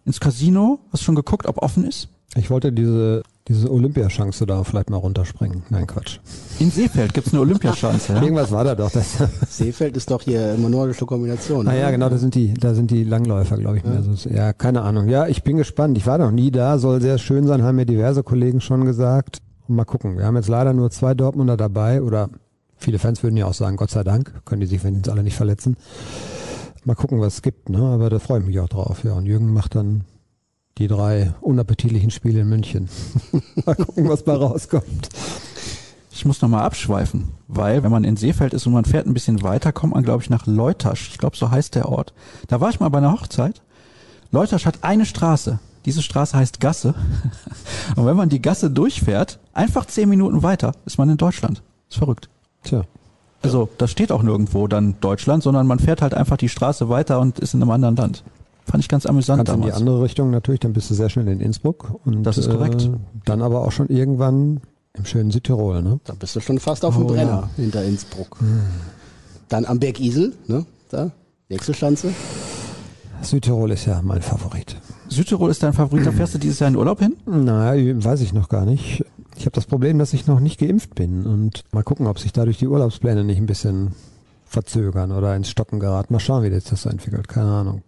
ins 0.04 0.20
Casino. 0.20 0.78
Hast 0.92 1.02
du 1.02 1.06
schon 1.06 1.16
geguckt, 1.16 1.46
ob 1.46 1.58
offen 1.58 1.84
ist? 1.84 2.08
Ich 2.36 2.50
wollte 2.50 2.72
diese, 2.72 3.24
diese 3.48 3.70
Olympiaschance 3.70 4.46
da 4.46 4.64
vielleicht 4.64 4.88
mal 4.88 4.96
runterspringen. 4.96 5.64
Nein, 5.68 5.86
Quatsch. 5.86 6.18
In 6.60 6.70
Seefeld 6.70 7.12
gibt's 7.12 7.32
eine 7.32 7.42
Olympiaschanze. 7.42 8.14
Ja? 8.14 8.22
Irgendwas 8.22 8.50
war 8.50 8.64
da 8.64 8.74
doch. 8.74 8.90
Das, 8.90 9.18
Seefeld 9.50 9.96
ist 9.98 10.10
doch 10.10 10.22
hier 10.22 10.54
immer 10.54 10.70
nordische 10.70 11.04
Kombination. 11.04 11.68
ah 11.68 11.74
ja, 11.74 11.90
genau, 11.90 12.08
da 12.08 12.16
sind 12.16 12.34
die, 12.34 12.54
da 12.54 12.74
sind 12.74 12.90
die 12.90 13.04
Langläufer, 13.04 13.58
glaube 13.58 13.78
ich. 13.78 13.84
Mehr. 13.84 13.96
Also, 13.96 14.30
ja, 14.30 14.54
keine 14.54 14.80
Ahnung. 14.80 15.08
Ja, 15.08 15.26
ich 15.26 15.42
bin 15.42 15.58
gespannt. 15.58 15.98
Ich 15.98 16.06
war 16.06 16.16
noch 16.16 16.30
nie 16.30 16.50
da, 16.50 16.78
soll 16.78 17.02
sehr 17.02 17.18
schön 17.18 17.46
sein, 17.46 17.62
haben 17.62 17.76
mir 17.76 17.86
diverse 17.86 18.22
Kollegen 18.22 18.62
schon 18.62 18.86
gesagt. 18.86 19.40
Und 19.68 19.76
mal 19.76 19.84
gucken. 19.84 20.16
Wir 20.16 20.24
haben 20.24 20.36
jetzt 20.36 20.48
leider 20.48 20.72
nur 20.72 20.90
zwei 20.90 21.12
Dortmunder 21.12 21.58
dabei 21.58 22.00
oder 22.00 22.30
viele 22.78 22.98
Fans 22.98 23.22
würden 23.22 23.36
ja 23.36 23.44
auch 23.44 23.54
sagen, 23.54 23.76
Gott 23.76 23.90
sei 23.90 24.04
Dank, 24.04 24.42
können 24.46 24.62
die 24.62 24.66
sich 24.66 24.82
wenigstens 24.84 25.12
alle 25.12 25.22
nicht 25.22 25.36
verletzen. 25.36 25.76
Mal 26.84 26.94
gucken, 26.94 27.20
was 27.20 27.34
es 27.34 27.42
gibt, 27.42 27.68
ne? 27.68 27.78
Aber 27.78 28.08
da 28.08 28.18
freue 28.18 28.40
ich 28.40 28.46
mich 28.46 28.60
auch 28.60 28.68
drauf. 28.68 29.04
Ja, 29.04 29.12
und 29.14 29.26
Jürgen 29.26 29.52
macht 29.52 29.74
dann 29.74 30.04
die 30.78 30.88
drei 30.88 31.34
unappetitlichen 31.40 32.10
Spiele 32.10 32.40
in 32.40 32.48
München. 32.48 32.88
mal 33.66 33.76
gucken, 33.76 34.08
was 34.08 34.26
mal 34.26 34.36
rauskommt. 34.36 35.08
Ich 36.10 36.24
muss 36.24 36.42
nochmal 36.42 36.62
abschweifen, 36.62 37.32
weil 37.48 37.82
wenn 37.82 37.90
man 37.90 38.04
in 38.04 38.16
Seefeld 38.16 38.54
ist 38.54 38.66
und 38.66 38.72
man 38.72 38.84
fährt 38.84 39.06
ein 39.06 39.14
bisschen 39.14 39.42
weiter, 39.42 39.72
kommt 39.72 39.94
man, 39.94 40.04
glaube 40.04 40.22
ich, 40.22 40.30
nach 40.30 40.46
Leutasch. 40.46 41.10
Ich 41.10 41.18
glaube, 41.18 41.36
so 41.36 41.50
heißt 41.50 41.74
der 41.74 41.88
Ort. 41.88 42.14
Da 42.46 42.60
war 42.60 42.70
ich 42.70 42.80
mal 42.80 42.88
bei 42.88 42.98
einer 42.98 43.12
Hochzeit. 43.12 43.62
Leutasch 44.30 44.66
hat 44.66 44.82
eine 44.82 45.06
Straße. 45.06 45.58
Diese 45.84 46.02
Straße 46.02 46.36
heißt 46.36 46.60
Gasse. 46.60 46.94
Und 47.96 48.06
wenn 48.06 48.16
man 48.16 48.28
die 48.28 48.40
Gasse 48.40 48.70
durchfährt, 48.70 49.38
einfach 49.52 49.86
zehn 49.86 50.08
Minuten 50.08 50.42
weiter, 50.42 50.72
ist 50.86 50.98
man 50.98 51.10
in 51.10 51.16
Deutschland. 51.16 51.62
Ist 51.90 51.98
verrückt. 51.98 52.28
Tja. 52.62 52.82
Also, 53.42 53.68
das 53.76 53.90
steht 53.90 54.10
auch 54.10 54.22
nirgendwo 54.22 54.68
dann 54.68 54.94
Deutschland, 55.00 55.42
sondern 55.42 55.66
man 55.66 55.78
fährt 55.78 56.00
halt 56.00 56.14
einfach 56.14 56.38
die 56.38 56.48
Straße 56.48 56.88
weiter 56.88 57.20
und 57.20 57.38
ist 57.40 57.52
in 57.52 57.60
einem 57.60 57.72
anderen 57.72 57.96
Land. 57.96 58.24
Fand 58.66 58.82
ich 58.82 58.88
ganz 58.88 59.04
amüsant 59.06 59.38
Ganz 59.44 59.50
in 59.50 59.56
die 59.62 59.68
damals. 59.68 59.76
andere 59.80 60.02
Richtung 60.02 60.30
natürlich, 60.30 60.60
dann 60.60 60.72
bist 60.72 60.90
du 60.90 60.94
sehr 60.94 61.10
schnell 61.10 61.28
in 61.28 61.40
Innsbruck. 61.40 62.00
Und, 62.04 62.22
Das 62.24 62.38
ist 62.38 62.50
korrekt. 62.50 62.82
Äh, 62.82 62.90
dann 63.24 63.42
aber 63.42 63.62
auch 63.62 63.72
schon 63.72 63.88
irgendwann 63.88 64.60
im 64.96 65.04
schönen 65.04 65.30
Südtirol, 65.30 65.82
ne? 65.82 66.00
Da 66.04 66.14
bist 66.14 66.34
du 66.36 66.40
schon 66.40 66.58
fast 66.58 66.84
auf 66.84 66.94
dem 66.94 67.04
Oh, 67.04 67.08
Brenner 67.08 67.30
ja. 67.30 67.50
hinter 67.56 67.84
Innsbruck. 67.84 68.38
Dann 69.48 69.64
am 69.66 69.78
Berg 69.80 70.00
Isel, 70.00 70.32
ne? 70.46 70.64
Da, 70.90 71.10
Wechselschanze. 71.48 72.10
Südtirol 73.22 73.70
ist 73.72 73.86
ja 73.86 74.00
mein 74.02 74.22
Favorit. 74.22 74.76
Südtirol 75.08 75.50
ist 75.50 75.62
dein 75.62 75.72
Favorit, 75.72 76.06
da 76.06 76.12
fährst 76.12 76.34
du 76.34 76.38
dieses 76.38 76.58
Jahr 76.58 76.68
in 76.68 76.76
Urlaub 76.76 77.00
hin? 77.00 77.16
Na, 77.26 77.72
weiß 77.74 78.20
ich 78.20 78.32
noch 78.32 78.48
gar 78.48 78.64
nicht. 78.64 79.04
Ich 79.36 79.46
habe 79.46 79.54
das 79.54 79.66
Problem, 79.66 79.98
dass 79.98 80.12
ich 80.12 80.26
noch 80.26 80.40
nicht 80.40 80.58
geimpft 80.60 80.94
bin 80.94 81.24
und 81.26 81.64
mal 81.72 81.82
gucken, 81.82 82.06
ob 82.06 82.18
sich 82.18 82.32
dadurch 82.32 82.58
die 82.58 82.68
Urlaubspläne 82.68 83.24
nicht 83.24 83.38
ein 83.38 83.46
bisschen 83.46 83.92
verzögern 84.54 85.12
oder 85.12 85.36
ins 85.36 85.50
Stocken 85.50 85.80
geraten. 85.80 86.14
Mal 86.14 86.20
schauen, 86.20 86.42
wie 86.42 86.50
das 86.50 86.64
das 86.64 86.82
so 86.82 86.88
entwickelt. 86.88 87.28
Keine 87.28 87.50
Ahnung. 87.50 87.82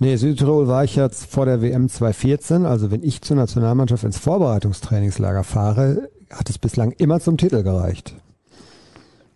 Nee, 0.00 0.16
Südtirol 0.16 0.68
war 0.68 0.84
ich 0.84 0.96
jetzt 0.96 1.26
vor 1.26 1.46
der 1.46 1.62
WM 1.62 1.88
2014. 1.88 2.66
Also 2.66 2.90
wenn 2.90 3.02
ich 3.02 3.22
zur 3.22 3.36
Nationalmannschaft 3.36 4.04
ins 4.04 4.18
Vorbereitungstrainingslager 4.18 5.44
fahre, 5.44 6.10
hat 6.30 6.50
es 6.50 6.58
bislang 6.58 6.92
immer 6.92 7.20
zum 7.20 7.38
Titel 7.38 7.62
gereicht. 7.62 8.14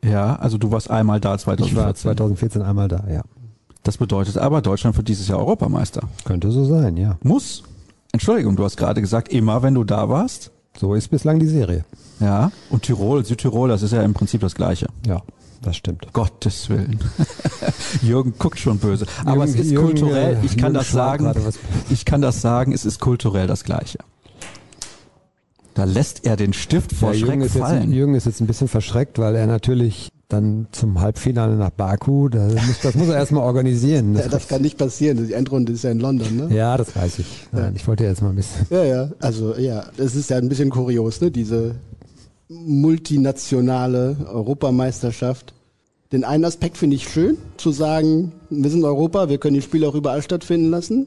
Ja, 0.04 0.36
also 0.36 0.58
du 0.58 0.70
warst 0.70 0.90
einmal 0.90 1.20
da 1.20 1.34
Ich 1.34 1.46
war 1.46 1.56
2014. 1.56 2.02
2014 2.02 2.62
einmal 2.62 2.88
da, 2.88 3.04
ja. 3.10 3.22
Das 3.82 3.96
bedeutet 3.98 4.38
aber, 4.38 4.60
Deutschland 4.62 4.96
wird 4.96 5.08
dieses 5.08 5.28
Jahr 5.28 5.38
Europameister. 5.38 6.08
Könnte 6.24 6.50
so 6.50 6.64
sein, 6.64 6.96
ja. 6.96 7.16
Muss. 7.22 7.62
Entschuldigung, 8.12 8.56
du 8.56 8.64
hast 8.64 8.76
gerade 8.76 9.00
gesagt, 9.00 9.28
immer 9.28 9.62
wenn 9.62 9.74
du 9.74 9.84
da 9.84 10.08
warst. 10.08 10.50
So 10.76 10.94
ist 10.94 11.08
bislang 11.08 11.38
die 11.38 11.46
Serie. 11.46 11.84
Ja. 12.20 12.50
Und 12.70 12.82
Tirol, 12.82 13.24
Südtirol, 13.24 13.68
das 13.68 13.82
ist 13.82 13.92
ja 13.92 14.02
im 14.02 14.14
Prinzip 14.14 14.40
das 14.40 14.54
Gleiche. 14.54 14.88
Ja, 15.06 15.22
das 15.64 15.76
stimmt. 15.76 16.12
Gottes 16.12 16.68
Willen. 16.68 16.98
Jürgen 18.02 18.34
guckt 18.38 18.58
schon 18.58 18.78
böse. 18.78 19.06
Aber 19.24 19.44
es 19.44 19.54
ist 19.54 19.70
Jürgen, 19.70 19.88
kulturell, 19.88 20.38
ich 20.42 20.56
kann 20.56 20.72
Jürgen 20.72 20.74
das 20.74 20.90
sagen, 20.90 21.32
ich 21.90 22.04
kann 22.04 22.20
das 22.22 22.40
sagen, 22.40 22.72
es 22.72 22.84
ist 22.84 23.00
kulturell 23.00 23.46
das 23.46 23.64
Gleiche. 23.64 23.98
Da 25.74 25.84
lässt 25.84 26.24
er 26.24 26.36
den 26.36 26.52
Stift 26.52 26.92
vor 26.92 27.12
Ja, 27.12 27.18
Jürgen, 27.18 27.32
Schreck 27.32 27.46
ist 27.46 27.54
jetzt, 27.54 27.62
fallen. 27.64 27.92
Jürgen 27.92 28.14
ist 28.14 28.26
jetzt 28.26 28.40
ein 28.40 28.46
bisschen 28.46 28.68
verschreckt, 28.68 29.18
weil 29.18 29.34
er 29.34 29.46
natürlich 29.46 30.10
dann 30.28 30.68
zum 30.72 31.00
Halbfinale 31.00 31.56
nach 31.56 31.70
Baku, 31.70 32.28
da 32.28 32.46
muss, 32.46 32.80
das 32.82 32.94
muss 32.94 33.08
er 33.08 33.16
erstmal 33.16 33.42
organisieren. 33.42 34.14
Ja, 34.16 34.28
das 34.28 34.48
kann 34.48 34.62
nicht 34.62 34.78
passieren. 34.78 35.26
Die 35.26 35.32
Endrunde 35.32 35.72
ist 35.72 35.84
ja 35.84 35.90
in 35.90 36.00
London, 36.00 36.36
ne? 36.36 36.54
Ja, 36.54 36.76
das 36.76 36.94
weiß 36.94 37.18
ich. 37.18 37.46
Nein, 37.52 37.74
ich 37.76 37.86
wollte 37.86 38.04
jetzt 38.04 38.22
mal 38.22 38.30
ein 38.30 38.36
bisschen. 38.36 38.66
Ja, 38.70 38.84
ja. 38.84 39.10
Also 39.20 39.56
ja, 39.56 39.84
es 39.96 40.14
ist 40.14 40.30
ja 40.30 40.38
ein 40.38 40.48
bisschen 40.48 40.70
kurios, 40.70 41.20
ne? 41.20 41.30
Diese 41.30 41.74
multinationale 42.54 44.16
Europameisterschaft. 44.32 45.54
Den 46.12 46.24
einen 46.24 46.44
Aspekt 46.44 46.76
finde 46.76 46.96
ich 46.96 47.08
schön, 47.08 47.38
zu 47.56 47.72
sagen, 47.72 48.32
wir 48.50 48.70
sind 48.70 48.84
Europa, 48.84 49.28
wir 49.28 49.38
können 49.38 49.54
die 49.54 49.62
Spiele 49.62 49.88
auch 49.88 49.94
überall 49.94 50.22
stattfinden 50.22 50.70
lassen. 50.70 51.06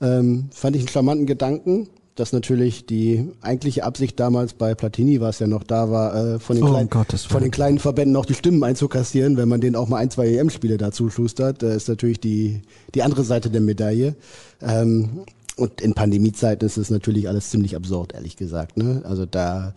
Ähm, 0.00 0.48
fand 0.50 0.76
ich 0.76 0.82
einen 0.82 0.88
charmanten 0.88 1.26
Gedanken, 1.26 1.88
dass 2.16 2.32
natürlich 2.32 2.86
die 2.86 3.30
eigentliche 3.42 3.84
Absicht 3.84 4.18
damals 4.18 4.54
bei 4.54 4.74
Platini 4.74 5.20
war 5.20 5.28
es 5.28 5.38
ja 5.38 5.46
noch 5.46 5.62
da 5.62 5.90
war, 5.90 6.34
äh, 6.34 6.38
von, 6.38 6.56
den 6.56 6.64
Oh, 6.64 6.70
kleinen, 6.70 6.90
von 6.90 7.42
den 7.42 7.50
kleinen 7.50 7.78
Verbänden 7.78 8.16
auch 8.16 8.26
die 8.26 8.34
Stimmen 8.34 8.64
einzukassieren, 8.64 9.36
wenn 9.36 9.48
man 9.48 9.60
denen 9.60 9.76
auch 9.76 9.88
mal 9.88 9.98
ein, 9.98 10.10
zwei 10.10 10.28
EM-Spiele 10.28 10.78
dazu 10.78 11.10
schustert, 11.10 11.62
äh, 11.62 11.76
ist 11.76 11.88
natürlich 11.88 12.18
die, 12.18 12.62
die 12.94 13.02
andere 13.02 13.22
Seite 13.22 13.50
der 13.50 13.60
Medaille. 13.60 14.16
Ähm, 14.60 15.24
und 15.56 15.80
in 15.80 15.94
Pandemiezeiten 15.94 16.66
ist 16.66 16.76
es 16.76 16.90
natürlich 16.90 17.28
alles 17.28 17.50
ziemlich 17.50 17.76
absurd, 17.76 18.14
ehrlich 18.14 18.36
gesagt. 18.36 18.76
Ne? 18.76 19.02
Also 19.04 19.24
da 19.24 19.74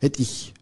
hätte 0.00 0.22
ich 0.22 0.54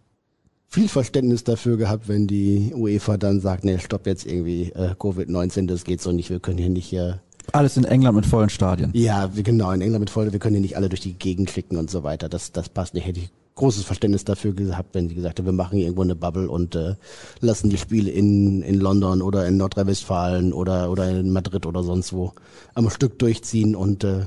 viel 0.69 0.89
Verständnis 0.89 1.45
dafür 1.45 1.77
gehabt, 1.77 2.09
wenn 2.09 2.27
die 2.27 2.73
UEFA 2.75 3.17
dann 3.17 3.41
sagt, 3.41 3.65
nee, 3.65 3.79
stopp 3.79 4.07
jetzt 4.07 4.27
irgendwie 4.27 4.73
äh, 4.73 4.95
Covid-19, 4.99 5.67
das 5.67 5.85
geht 5.85 6.01
so 6.01 6.13
nicht, 6.13 6.31
wir 6.31 6.41
können 6.41 6.59
hier 6.59 6.69
nicht 6.69 6.87
hier 6.87 7.21
Alles 7.53 7.77
in 7.77 7.85
England 7.85 8.17
mit 8.17 8.27
vollen 8.27 8.51
Stadien. 8.51 8.91
ja, 8.93 9.35
wir, 9.35 9.43
genau, 9.43 9.71
in 9.71 9.81
England 9.81 10.01
mit 10.01 10.11
voll, 10.11 10.33
wir 10.33 10.39
können 10.39 10.55
hier 10.55 10.63
nicht 10.63 10.77
alle 10.77 10.89
durch 10.89 11.01
die 11.01 11.15
Gegend 11.15 11.49
klicken 11.49 11.79
und 11.79 11.91
so 11.91 12.03
weiter. 12.03 12.29
Das, 12.29 12.53
das 12.53 12.69
passt 12.69 12.95
nicht. 12.95 13.07
Hätte 13.07 13.21
ich 13.21 13.31
großes 13.55 13.85
Verständnis 13.85 14.25
dafür 14.25 14.53
gehabt, 14.53 14.95
wenn 14.95 15.09
sie 15.09 15.15
gesagt 15.15 15.39
hätten, 15.39 15.47
wir 15.47 15.53
machen 15.53 15.79
hier 15.79 15.87
irgendwo 15.87 16.03
eine 16.03 16.15
Bubble 16.15 16.49
und 16.49 16.75
äh, 16.75 16.95
lassen 17.41 17.71
die 17.71 17.79
Spiele 17.79 18.11
in, 18.11 18.63
in 18.63 18.79
London 18.79 19.23
oder 19.23 19.47
in 19.47 19.57
Nordrhein-Westfalen 19.57 20.53
oder, 20.53 20.91
oder 20.91 21.09
in 21.09 21.31
Madrid 21.31 21.65
oder 21.65 21.83
sonst 21.83 22.13
wo 22.13 22.33
am 22.75 22.91
Stück 22.91 23.19
durchziehen 23.19 23.75
und 23.75 24.05
äh, 24.05 24.27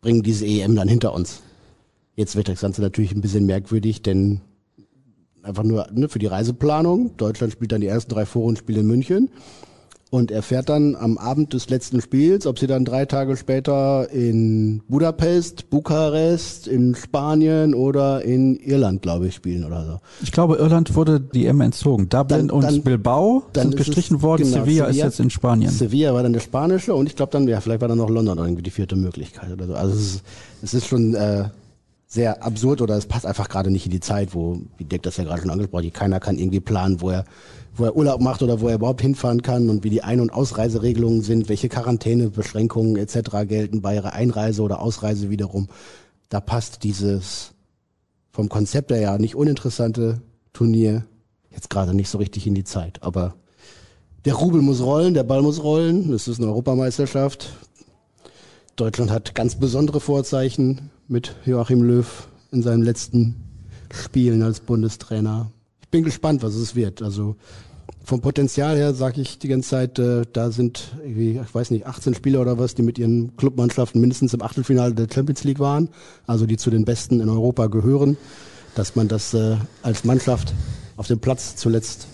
bringen 0.00 0.22
diese 0.22 0.44
EM 0.46 0.74
dann 0.74 0.88
hinter 0.88 1.14
uns. 1.14 1.42
Jetzt 2.22 2.36
wird 2.36 2.48
das 2.48 2.60
Ganze 2.60 2.82
natürlich 2.82 3.10
ein 3.16 3.20
bisschen 3.20 3.46
merkwürdig, 3.46 4.00
denn 4.00 4.42
einfach 5.42 5.64
nur 5.64 5.88
ne, 5.92 6.08
für 6.08 6.20
die 6.20 6.26
Reiseplanung. 6.28 7.16
Deutschland 7.16 7.52
spielt 7.52 7.72
dann 7.72 7.80
die 7.80 7.88
ersten 7.88 8.12
drei 8.14 8.26
Vorrundenspiele 8.26 8.78
in 8.78 8.86
München. 8.86 9.28
Und 10.10 10.30
er 10.30 10.42
fährt 10.42 10.68
dann 10.68 10.94
am 10.94 11.18
Abend 11.18 11.52
des 11.52 11.68
letzten 11.68 12.00
Spiels, 12.00 12.46
ob 12.46 12.60
sie 12.60 12.68
dann 12.68 12.84
drei 12.84 13.06
Tage 13.06 13.36
später 13.36 14.08
in 14.12 14.82
Budapest, 14.86 15.68
Bukarest, 15.68 16.68
in 16.68 16.94
Spanien 16.94 17.74
oder 17.74 18.22
in 18.22 18.54
Irland, 18.54 19.02
glaube 19.02 19.26
ich, 19.26 19.34
spielen 19.34 19.64
oder 19.64 19.84
so. 19.84 19.98
Ich 20.22 20.30
glaube, 20.30 20.58
Irland 20.58 20.94
wurde 20.94 21.18
die 21.18 21.46
EM 21.46 21.60
entzogen. 21.62 22.08
Dublin 22.08 22.46
Dann- 22.46 22.50
und 22.50 22.62
dann- 22.62 22.82
Bilbao 22.82 23.42
dann 23.52 23.70
sind 23.70 23.74
ist 23.74 23.80
es- 23.80 23.86
gestrichen 23.86 24.22
worden. 24.22 24.44
genau, 24.44 24.58
Sevilla, 24.64 24.84
ist 24.84 24.90
Sevilla- 24.94 25.04
jetzt 25.06 25.18
in 25.18 25.30
Spanien. 25.30 25.70
Sevilla 25.72 26.14
war 26.14 26.22
dann 26.22 26.34
der 26.34 26.40
spanische 26.40 26.94
und 26.94 27.08
ich 27.08 27.16
glaube 27.16 27.32
dann, 27.32 27.48
ja, 27.48 27.60
vielleicht 27.60 27.80
war 27.80 27.88
dann 27.88 27.98
noch 27.98 28.10
London 28.10 28.38
irgendwie 28.38 28.62
die 28.62 28.70
vierte 28.70 28.94
Möglichkeit 28.94 29.50
oder 29.50 29.66
so. 29.66 29.74
Also 29.74 29.94
es 29.94 30.00
ist, 30.16 30.22
es 30.62 30.74
ist 30.74 30.86
schon 30.86 31.14
äh, 31.14 31.44
sehr 32.12 32.42
absurd 32.42 32.82
oder 32.82 32.94
es 32.98 33.06
passt 33.06 33.24
einfach 33.24 33.48
gerade 33.48 33.70
nicht 33.70 33.86
in 33.86 33.90
die 33.90 34.00
Zeit, 34.00 34.34
wo, 34.34 34.60
wie 34.76 34.84
Dirk 34.84 35.02
das 35.02 35.16
ja 35.16 35.24
gerade 35.24 35.40
schon 35.40 35.50
angesprochen 35.50 35.86
hat, 35.86 35.94
keiner 35.94 36.20
kann 36.20 36.36
irgendwie 36.36 36.60
planen, 36.60 37.00
wo 37.00 37.08
er, 37.08 37.24
wo 37.74 37.86
er 37.86 37.96
Urlaub 37.96 38.20
macht 38.20 38.42
oder 38.42 38.60
wo 38.60 38.68
er 38.68 38.74
überhaupt 38.74 39.00
hinfahren 39.00 39.40
kann 39.40 39.70
und 39.70 39.82
wie 39.82 39.88
die 39.88 40.02
Ein- 40.02 40.20
und 40.20 40.30
Ausreiseregelungen 40.30 41.22
sind, 41.22 41.48
welche 41.48 41.70
Quarantänebeschränkungen 41.70 42.96
etc. 42.96 43.48
gelten 43.48 43.80
bei 43.80 43.94
ihrer 43.94 44.12
Einreise 44.12 44.60
oder 44.60 44.82
Ausreise 44.82 45.30
wiederum. 45.30 45.68
Da 46.28 46.40
passt 46.40 46.84
dieses 46.84 47.52
vom 48.30 48.50
Konzept 48.50 48.90
her 48.90 49.00
ja 49.00 49.16
nicht 49.16 49.34
uninteressante 49.34 50.20
Turnier 50.52 51.06
jetzt 51.50 51.70
gerade 51.70 51.94
nicht 51.94 52.10
so 52.10 52.18
richtig 52.18 52.46
in 52.46 52.54
die 52.54 52.64
Zeit. 52.64 53.02
Aber 53.02 53.36
der 54.26 54.34
Rubel 54.34 54.60
muss 54.60 54.82
rollen, 54.82 55.14
der 55.14 55.24
Ball 55.24 55.40
muss 55.40 55.62
rollen. 55.62 56.12
Es 56.12 56.28
ist 56.28 56.40
eine 56.40 56.48
Europameisterschaft. 56.48 57.54
Deutschland 58.76 59.10
hat 59.10 59.34
ganz 59.34 59.54
besondere 59.54 60.00
Vorzeichen 60.00 60.90
mit 61.12 61.36
Joachim 61.44 61.82
Löw 61.82 62.28
in 62.50 62.62
seinen 62.62 62.82
letzten 62.82 63.36
Spielen 63.92 64.42
als 64.42 64.60
Bundestrainer. 64.60 65.52
Ich 65.82 65.88
bin 65.88 66.02
gespannt, 66.02 66.42
was 66.42 66.54
es 66.54 66.74
wird. 66.74 67.02
Also 67.02 67.36
vom 68.02 68.22
Potenzial 68.22 68.76
her 68.76 68.94
sage 68.94 69.20
ich 69.20 69.38
die 69.38 69.48
ganze 69.48 69.68
Zeit, 69.68 69.98
äh, 69.98 70.22
da 70.32 70.50
sind 70.50 70.96
irgendwie, 71.02 71.38
ich 71.38 71.54
weiß 71.54 71.70
nicht, 71.70 71.86
18 71.86 72.14
Spieler 72.14 72.40
oder 72.40 72.58
was, 72.58 72.74
die 72.74 72.82
mit 72.82 72.98
ihren 72.98 73.36
Clubmannschaften 73.36 74.00
mindestens 74.00 74.32
im 74.32 74.42
Achtelfinale 74.42 74.94
der 74.94 75.06
Champions 75.12 75.44
League 75.44 75.60
waren, 75.60 75.90
also 76.26 76.46
die 76.46 76.56
zu 76.56 76.70
den 76.70 76.86
Besten 76.86 77.20
in 77.20 77.28
Europa 77.28 77.66
gehören. 77.66 78.16
Dass 78.74 78.96
man 78.96 79.06
das 79.06 79.34
äh, 79.34 79.56
als 79.82 80.04
Mannschaft 80.04 80.54
auf 80.96 81.06
dem 81.06 81.20
Platz 81.20 81.56
zuletzt 81.56 82.08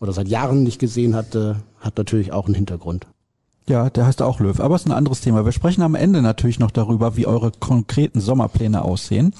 oder 0.00 0.14
seit 0.14 0.28
Jahren 0.28 0.62
nicht 0.62 0.78
gesehen 0.78 1.14
hat, 1.14 1.34
äh, 1.34 1.56
hat 1.78 1.98
natürlich 1.98 2.32
auch 2.32 2.46
einen 2.46 2.54
Hintergrund. 2.54 3.06
Ja, 3.68 3.88
der 3.88 4.06
heißt 4.06 4.22
auch 4.22 4.40
Löw, 4.40 4.58
aber 4.58 4.74
ist 4.74 4.86
ein 4.86 4.92
anderes 4.92 5.20
Thema. 5.20 5.44
Wir 5.44 5.52
sprechen 5.52 5.82
am 5.82 5.94
Ende 5.94 6.22
natürlich 6.22 6.58
noch 6.58 6.70
darüber, 6.70 7.16
wie 7.16 7.26
eure 7.26 7.52
konkreten 7.52 8.20
Sommerpläne 8.20 8.82
aussehen. 8.82 9.32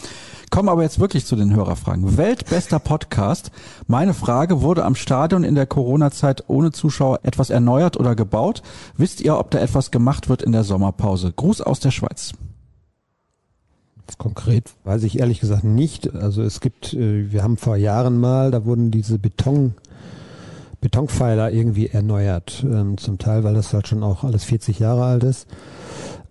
Kommen 0.50 0.68
aber 0.68 0.82
jetzt 0.82 1.00
wirklich 1.00 1.26
zu 1.26 1.36
den 1.36 1.54
Hörerfragen. 1.54 2.16
Weltbester 2.16 2.78
Podcast. 2.78 3.50
Meine 3.86 4.14
Frage, 4.14 4.62
wurde 4.62 4.84
am 4.84 4.94
Stadion 4.94 5.42
in 5.44 5.54
der 5.54 5.66
Corona-Zeit 5.66 6.44
ohne 6.48 6.70
Zuschauer 6.70 7.20
etwas 7.22 7.50
erneuert 7.50 7.96
oder 7.96 8.14
gebaut? 8.14 8.62
Wisst 8.96 9.20
ihr, 9.20 9.38
ob 9.38 9.50
da 9.50 9.58
etwas 9.58 9.90
gemacht 9.90 10.28
wird 10.28 10.42
in 10.42 10.52
der 10.52 10.64
Sommerpause? 10.64 11.32
Gruß 11.34 11.60
aus 11.60 11.80
der 11.80 11.90
Schweiz. 11.90 12.32
Konkret 14.18 14.74
weiß 14.84 15.04
ich 15.04 15.18
ehrlich 15.18 15.40
gesagt 15.40 15.64
nicht. 15.64 16.14
Also 16.14 16.42
es 16.42 16.60
gibt, 16.60 16.92
äh, 16.94 17.32
wir 17.32 17.42
haben 17.42 17.56
vor 17.56 17.76
Jahren 17.76 18.18
mal, 18.18 18.50
da 18.50 18.64
wurden 18.64 18.90
diese 18.90 19.18
Beton 19.18 19.74
Betonpfeiler 20.80 21.52
irgendwie 21.52 21.88
erneuert, 21.88 22.64
ähm, 22.64 22.96
zum 22.96 23.18
Teil, 23.18 23.44
weil 23.44 23.54
das 23.54 23.72
halt 23.72 23.88
schon 23.88 24.02
auch 24.02 24.24
alles 24.24 24.44
40 24.44 24.78
Jahre 24.78 25.04
alt 25.04 25.24
ist. 25.24 25.46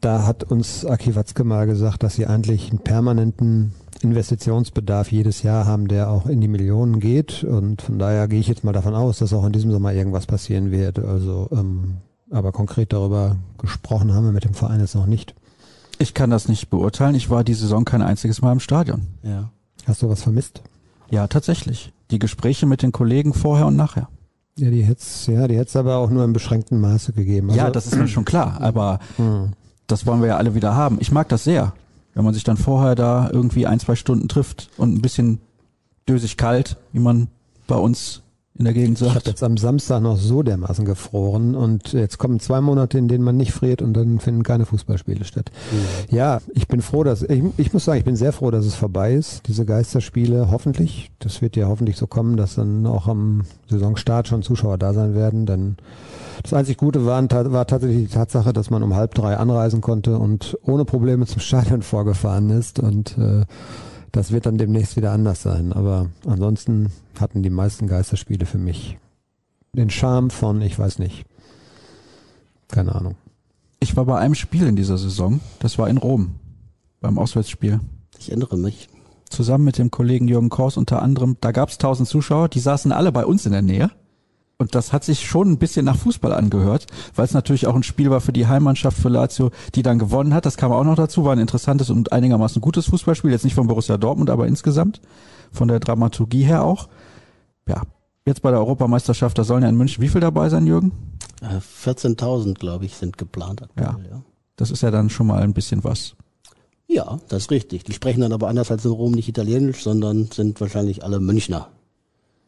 Da 0.02 0.26
hat 0.26 0.44
uns 0.44 0.86
Aki 0.86 1.16
Watzke 1.16 1.44
mal 1.44 1.68
gesagt, 1.68 2.04
dass 2.04 2.16
sie 2.16 2.26
eigentlich 2.26 2.70
einen 2.70 2.80
permanenten 2.80 3.74
Investitionsbedarf 4.02 5.12
jedes 5.12 5.44
Jahr 5.44 5.66
haben, 5.66 5.88
der 5.88 6.10
auch 6.10 6.26
in 6.26 6.40
die 6.40 6.48
Millionen 6.48 7.00
geht. 7.00 7.44
Und 7.44 7.82
von 7.82 8.00
daher 8.00 8.28
gehe 8.28 8.40
ich 8.40 8.48
jetzt 8.48 8.64
mal 8.64 8.72
davon 8.72 8.96
aus, 8.96 9.20
dass 9.20 9.34
auch 9.34 9.46
in 9.46 9.52
diesem 9.52 9.72
Sommer 9.72 9.94
irgendwas 9.94 10.26
passieren 10.26 10.72
wird. 10.72 11.00
Also, 11.00 11.50
ähm, 11.52 11.98
aber 12.32 12.52
konkret 12.52 12.94
darüber 12.94 13.36
gesprochen 13.58 14.14
haben 14.14 14.26
wir 14.26 14.32
mit 14.32 14.46
dem 14.46 14.54
Verein 14.54 14.80
jetzt 14.80 14.96
noch 14.96 15.06
nicht. 15.06 15.36
Ich 15.98 16.14
kann 16.14 16.30
das 16.30 16.48
nicht 16.48 16.70
beurteilen. 16.70 17.16
Ich 17.16 17.30
war 17.30 17.44
die 17.44 17.54
Saison 17.54 17.84
kein 17.84 18.02
einziges 18.02 18.42
Mal 18.42 18.54
im 18.54 18.62
Stadion. 18.62 19.08
Ja. 19.22 19.52
Hast 19.86 20.02
du 20.02 20.10
was 20.10 20.24
vermisst? 20.24 20.62
Ja, 21.10 21.28
tatsächlich. 21.28 21.92
Die 22.12 22.20
Gespräche 22.20 22.66
mit 22.66 22.82
den 22.82 22.94
Kollegen 22.94 23.34
vorher 23.34 23.68
und 23.68 23.76
nachher. 23.76 24.08
Ja, 24.60 24.70
die 24.70 24.84
hätte 24.84 25.04
ja, 25.32 25.48
die 25.48 25.58
hätte 25.58 25.80
aber 25.80 25.98
auch 25.98 26.10
nur 26.10 26.24
in 26.26 26.34
beschränktem 26.34 26.82
Maße 26.82 27.14
gegeben. 27.14 27.50
Also, 27.50 27.62
ja, 27.62 27.72
das 27.72 27.88
ist 27.88 27.96
mir 27.96 28.08
schon 28.08 28.26
klar, 28.26 28.58
aber 28.62 29.00
das 29.88 30.06
wollen 30.06 30.22
wir 30.22 30.28
ja 30.30 30.38
alle 30.38 30.56
wieder 30.56 30.76
haben. 30.76 30.98
Ich 31.00 31.12
mag 31.12 31.30
das 31.30 31.44
sehr, 31.44 31.74
wenn 32.14 32.24
man 32.26 32.34
sich 32.34 32.44
dann 32.44 32.58
vorher 32.58 32.96
da 32.96 33.30
irgendwie 33.32 33.66
ein, 33.66 33.80
zwei 33.80 33.96
Stunden 33.96 34.28
trifft 34.28 34.70
und 34.78 34.94
ein 34.94 35.02
bisschen 35.02 35.40
dösig 36.08 36.38
kalt, 36.38 36.78
wie 36.92 37.00
man 37.00 37.28
bei 37.68 37.76
uns 37.76 38.22
in 38.60 38.66
der 38.66 38.74
Gegend 38.74 38.98
sagt. 38.98 39.12
Ich 39.12 39.16
habe 39.16 39.30
jetzt 39.30 39.44
am 39.44 39.56
Samstag 39.56 40.02
noch 40.02 40.18
so 40.18 40.44
dermaßen 40.44 40.84
gefroren 40.84 41.56
und 41.56 41.94
jetzt 41.94 42.18
kommen 42.18 42.42
zwei 42.42 42.60
Monate, 42.60 42.98
in 42.98 43.08
denen 43.08 43.24
man 43.24 43.38
nicht 43.38 43.54
friert 43.54 43.82
und 43.82 43.94
dann 43.94 44.20
finden 44.20 44.44
keine 44.44 44.66
Fußballspiele 44.66 45.24
statt. 45.24 45.50
Mhm. 45.72 46.16
Ja, 46.16 46.42
ich 46.54 46.68
bin 46.68 46.82
froh, 46.82 47.06
dass 47.06 47.24
ich, 47.24 47.42
ich 47.56 47.72
muss 47.72 47.86
sagen, 47.86 48.00
ich 48.00 48.06
bin 48.06 48.18
sehr 48.18 48.34
froh, 48.34 48.52
dass 48.52 48.66
es 48.66 48.76
vorbei 48.76 49.14
ist, 49.14 49.48
diese 49.48 49.66
Geisterspiele. 49.66 50.52
Hoffentlich, 50.52 51.10
das 51.20 51.42
wird 51.42 51.56
ja 51.56 51.68
hoffentlich 51.68 51.96
so 51.96 52.06
kommen, 52.06 52.36
dass 52.36 52.56
dann 52.56 52.86
auch 52.86 53.08
am 53.08 53.44
Saisonstart 53.70 54.28
schon 54.28 54.44
Zuschauer 54.44 54.78
da 54.78 54.94
sein 54.94 55.16
werden. 55.16 55.46
Denn 55.46 55.78
das 56.44 56.54
einzig 56.54 56.76
Gute 56.76 57.06
war, 57.06 57.24
war 57.30 57.66
tatsächlich 57.66 58.10
die 58.10 58.14
Tatsache, 58.14 58.52
dass 58.52 58.70
man 58.70 58.84
um 58.84 58.94
halb 58.94 59.14
drei 59.14 59.38
anreisen 59.38 59.80
konnte 59.80 60.18
und 60.18 60.58
ohne 60.64 60.84
Probleme 60.84 61.26
zum 61.26 61.40
Stadion 61.40 61.82
vorgefahren 61.82 62.50
ist 62.50 62.80
und 62.80 63.18
äh, 63.18 63.46
das 64.12 64.32
wird 64.32 64.46
dann 64.46 64.58
demnächst 64.58 64.96
wieder 64.96 65.12
anders 65.12 65.42
sein. 65.42 65.74
Aber 65.74 66.10
ansonsten 66.26 66.92
hatten 67.20 67.44
die 67.44 67.50
meisten 67.50 67.88
Geisterspiele 67.88 68.46
für 68.46 68.58
mich 68.58 68.98
den 69.74 69.90
Charme 69.90 70.30
von, 70.30 70.62
ich 70.62 70.78
weiß 70.78 71.00
nicht, 71.00 71.26
keine 72.68 72.96
Ahnung. 72.96 73.16
Ich 73.80 73.96
war 73.96 74.06
bei 74.06 74.18
einem 74.18 74.36
Spiel 74.36 74.68
in 74.68 74.76
dieser 74.76 74.98
Saison, 74.98 75.40
das 75.60 75.78
war 75.78 75.90
in 75.90 75.98
Rom, 75.98 76.36
beim 77.02 77.18
Auswärtsspiel. 77.18 77.80
Ich 78.18 78.30
erinnere 78.30 78.58
mich. 78.58 78.90
Zusammen 79.30 79.64
mit 79.64 79.78
dem 79.78 79.92
Kollegen 79.92 80.28
Jürgen 80.28 80.50
Kors 80.50 80.76
unter 80.76 81.02
anderem, 81.02 81.38
da 81.40 81.52
gab 81.52 81.70
es 81.70 81.78
tausend 81.78 82.10
Zuschauer, 82.10 82.50
die 82.50 82.60
saßen 82.60 82.92
alle 82.92 83.12
bei 83.12 83.26
uns 83.26 83.46
in 83.46 83.52
der 83.52 83.62
Nähe. 83.62 83.92
Und 84.62 84.76
das 84.76 84.92
hat 84.92 85.06
sich 85.06 85.26
schon 85.26 85.54
ein 85.54 85.58
bisschen 85.58 85.86
nach 85.86 85.96
Fußball 85.96 86.34
angehört, 86.34 86.86
weil 87.16 87.24
es 87.24 87.34
natürlich 87.34 87.66
auch 87.66 87.76
ein 87.76 87.84
Spiel 87.84 88.10
war 88.10 88.20
für 88.20 88.34
die 88.34 88.48
Heimmannschaft 88.48 88.98
für 88.98 89.08
Lazio, 89.08 89.52
die 89.74 89.84
dann 89.84 90.00
gewonnen 90.00 90.34
hat. 90.34 90.46
Das 90.46 90.58
kam 90.58 90.74
auch 90.74 90.84
noch 90.84 90.98
dazu, 90.98 91.24
war 91.24 91.32
ein 91.32 91.40
interessantes 91.40 91.90
und 91.90 92.12
einigermaßen 92.12 92.62
gutes 92.62 92.88
Fußballspiel. 92.88 93.32
Jetzt 93.32 93.46
nicht 93.46 93.54
von 93.56 93.68
Borussia 93.68 93.96
Dortmund, 93.98 94.30
aber 94.30 94.48
insgesamt 94.48 95.00
von 95.54 95.70
der 95.70 95.80
Dramaturgie 95.80 96.44
her 96.44 96.66
auch. 96.66 96.90
Ja, 97.70 97.84
jetzt 98.26 98.42
bei 98.42 98.52
der 98.52 98.60
Europameisterschaft, 98.60 99.38
da 99.38 99.46
sollen 99.46 99.64
ja 99.64 99.70
in 99.70 99.78
München 99.78 100.04
wie 100.04 100.10
viel 100.10 100.20
dabei 100.20 100.50
sein, 100.50 100.68
Jürgen? 100.68 100.92
14.000, 101.42 102.50
äh, 102.50 102.54
glaube 102.56 102.84
ich, 102.84 102.96
sind 102.96 103.18
geplant. 103.18 103.64
Aktuell, 103.64 104.04
ja. 104.04 104.16
ja. 104.16 104.22
Das 104.58 104.72
ist 104.72 104.82
ja 104.82 104.92
dann 104.92 105.10
schon 105.10 105.28
mal 105.28 105.42
ein 105.42 105.54
bisschen 105.54 105.86
was. 105.86 106.16
Ja, 106.86 107.22
das 107.30 107.44
ist 107.44 107.52
richtig. 107.52 107.86
Die 107.86 107.94
sprechen 107.94 108.20
dann 108.20 108.34
aber 108.34 108.50
anders 108.50 108.72
als 108.72 108.84
in 108.84 108.92
Rom 108.92 109.14
nicht 109.14 109.30
Italienisch, 109.30 109.84
sondern 109.84 110.26
sind 110.26 110.60
wahrscheinlich 110.60 111.02
alle 111.02 111.22
Münchner. 111.22 111.70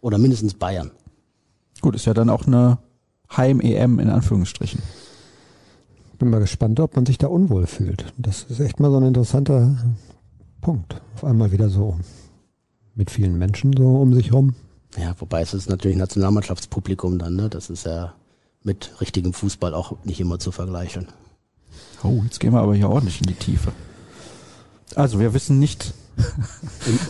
Oder 0.01 0.17
mindestens 0.17 0.55
Bayern. 0.55 0.91
Gut, 1.81 1.95
ist 1.95 2.05
ja 2.05 2.13
dann 2.13 2.29
auch 2.29 2.45
eine 2.45 2.77
Heim-EM 3.35 3.99
in 3.99 4.09
Anführungsstrichen. 4.09 4.81
Bin 6.19 6.29
mal 6.29 6.39
gespannt, 6.39 6.79
ob 6.79 6.95
man 6.95 7.07
sich 7.07 7.17
da 7.17 7.27
unwohl 7.27 7.65
fühlt. 7.65 8.13
Das 8.17 8.43
ist 8.43 8.59
echt 8.59 8.79
mal 8.79 8.91
so 8.91 8.97
ein 8.97 9.07
interessanter 9.07 9.75
Punkt. 10.61 11.01
Auf 11.15 11.23
einmal 11.23 11.51
wieder 11.51 11.69
so 11.69 11.99
mit 12.93 13.09
vielen 13.09 13.37
Menschen 13.39 13.73
so 13.75 13.95
um 13.95 14.13
sich 14.13 14.31
rum. 14.31 14.53
Ja, 14.97 15.15
wobei 15.17 15.41
es 15.41 15.55
ist 15.55 15.69
natürlich 15.69 15.97
Nationalmannschaftspublikum 15.97 17.17
dann, 17.17 17.35
ne? 17.35 17.49
Das 17.49 17.69
ist 17.71 17.85
ja 17.85 18.13
mit 18.61 19.01
richtigem 19.01 19.33
Fußball 19.33 19.73
auch 19.73 19.95
nicht 20.03 20.19
immer 20.19 20.37
zu 20.37 20.51
vergleichen. 20.51 21.07
Oh, 22.03 22.21
jetzt 22.23 22.39
gehen 22.39 22.53
wir 22.53 22.61
aber 22.61 22.75
hier 22.75 22.89
ordentlich 22.89 23.21
in 23.21 23.27
die 23.27 23.33
Tiefe. 23.33 23.71
Also 24.95 25.19
wir 25.19 25.33
wissen 25.33 25.57
nicht, 25.57 25.93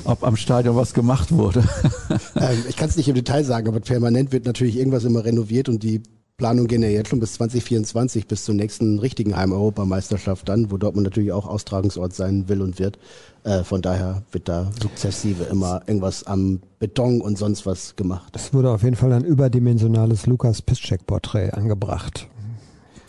ob 0.03 0.23
am 0.23 0.35
Stadion 0.35 0.75
was 0.75 0.93
gemacht 0.93 1.31
wurde. 1.31 1.63
ähm, 2.35 2.63
ich 2.67 2.75
kann 2.75 2.89
es 2.89 2.97
nicht 2.97 3.07
im 3.07 3.15
Detail 3.15 3.43
sagen, 3.43 3.67
aber 3.67 3.79
permanent 3.79 4.31
wird 4.31 4.45
natürlich 4.45 4.77
irgendwas 4.77 5.03
immer 5.03 5.23
renoviert 5.23 5.69
und 5.69 5.83
die 5.83 6.01
Planungen 6.41 6.67
gehen 6.67 6.81
ja 6.81 6.89
jetzt 6.89 7.09
schon 7.09 7.19
bis 7.19 7.33
2024, 7.33 8.25
bis 8.25 8.45
zur 8.45 8.55
nächsten 8.55 8.97
richtigen 8.97 9.35
Heim-Europameisterschaft 9.35 10.49
dann, 10.49 10.71
wo 10.71 10.77
Dortmund 10.77 11.05
natürlich 11.05 11.31
auch 11.33 11.45
Austragungsort 11.45 12.13
sein 12.15 12.49
will 12.49 12.63
und 12.63 12.79
wird. 12.79 12.97
Äh, 13.43 13.63
von 13.63 13.83
daher 13.83 14.23
wird 14.31 14.49
da 14.49 14.71
sukzessive 14.81 15.43
immer 15.43 15.83
irgendwas 15.85 16.23
am 16.23 16.61
Beton 16.79 17.21
und 17.21 17.37
sonst 17.37 17.67
was 17.67 17.95
gemacht. 17.95 18.35
Es 18.35 18.55
wurde 18.55 18.71
auf 18.71 18.81
jeden 18.81 18.95
Fall 18.95 19.13
ein 19.13 19.23
überdimensionales 19.23 20.25
Lukas 20.25 20.63
Piszczek-Porträt 20.63 21.51
angebracht. 21.51 22.27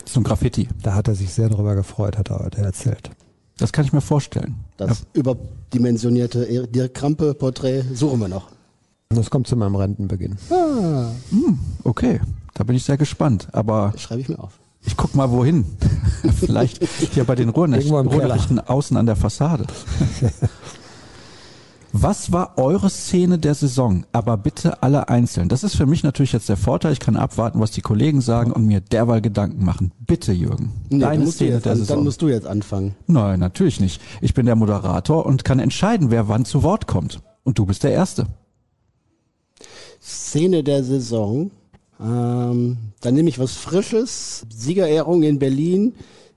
So 0.05 0.19
ein 0.19 0.23
Graffiti. 0.23 0.67
Da 0.83 0.93
hat 0.93 1.07
er 1.07 1.15
sich 1.15 1.33
sehr 1.33 1.49
darüber 1.49 1.73
gefreut, 1.73 2.19
hat 2.19 2.29
er 2.29 2.37
heute 2.37 2.61
erzählt. 2.61 3.09
Das 3.57 3.71
kann 3.71 3.85
ich 3.85 3.93
mir 3.93 4.01
vorstellen. 4.01 4.55
Das 4.77 4.99
ja. 4.99 5.05
überdimensionierte 5.13 6.67
Dirk 6.67 6.93
Krampe-Porträt 6.93 7.83
suchen 7.93 8.19
wir 8.19 8.27
noch. 8.27 8.49
Das 9.09 9.29
kommt 9.29 9.47
zu 9.47 9.55
meinem 9.55 9.75
Rentenbeginn. 9.75 10.37
Ah. 10.49 11.11
Hm, 11.29 11.59
okay, 11.83 12.19
da 12.55 12.63
bin 12.63 12.75
ich 12.75 12.83
sehr 12.83 12.97
gespannt. 12.97 13.47
Aber 13.51 13.91
das 13.93 14.01
schreibe 14.01 14.21
ich 14.21 14.29
mir 14.29 14.39
auf. 14.39 14.59
Ich 14.85 14.97
guck 14.97 15.15
mal 15.15 15.31
wohin. 15.31 15.65
Vielleicht 16.39 16.83
hier 16.85 17.23
bei 17.23 17.35
den 17.35 17.49
Ruhrnächten 17.49 18.59
außen 18.59 18.97
an 18.97 19.05
der 19.05 19.15
Fassade. 19.15 19.65
Was 21.95 22.31
war 22.31 22.57
eure 22.57 22.89
Szene 22.89 23.37
der 23.37 23.53
Saison? 23.53 24.03
Aber 24.13 24.35
bitte 24.35 24.81
alle 24.81 25.09
einzeln. 25.09 25.47
Das 25.47 25.63
ist 25.63 25.75
für 25.75 25.85
mich 25.85 26.01
natürlich 26.01 26.33
jetzt 26.33 26.49
der 26.49 26.57
Vorteil. 26.57 26.91
Ich 26.91 26.99
kann 26.99 27.15
abwarten, 27.15 27.59
was 27.59 27.69
die 27.69 27.81
Kollegen 27.81 28.19
sagen 28.19 28.51
und 28.51 28.65
mir 28.65 28.81
derweil 28.81 29.21
Gedanken 29.21 29.63
machen. 29.63 29.91
Bitte, 29.99 30.31
Jürgen. 30.31 30.71
Nee, 30.89 30.99
deine 30.99 31.27
Szene 31.27 31.59
der 31.59 31.73
an, 31.73 31.77
Saison. 31.77 31.97
Dann 31.97 32.03
musst 32.05 32.23
du 32.23 32.29
jetzt 32.29 32.47
anfangen. 32.47 32.95
Nein, 33.05 33.39
natürlich 33.39 33.79
nicht. 33.79 34.01
Ich 34.21 34.33
bin 34.33 34.47
der 34.47 34.55
Moderator 34.55 35.23
und 35.27 35.45
kann 35.45 35.59
entscheiden, 35.59 36.09
wer 36.09 36.27
wann 36.27 36.45
zu 36.45 36.63
Wort 36.63 36.87
kommt. 36.87 37.21
Und 37.43 37.59
du 37.59 37.67
bist 37.67 37.83
der 37.83 37.91
Erste. 37.91 38.25
Szene 40.01 40.63
der 40.63 40.83
Saison. 40.83 41.51
Ähm, 42.01 42.77
dann 43.01 43.13
nehme 43.13 43.29
ich 43.29 43.37
was 43.37 43.53
Frisches. 43.53 44.47
Siegerehrung 44.49 45.21
in 45.21 45.37
Berlin. 45.37 45.93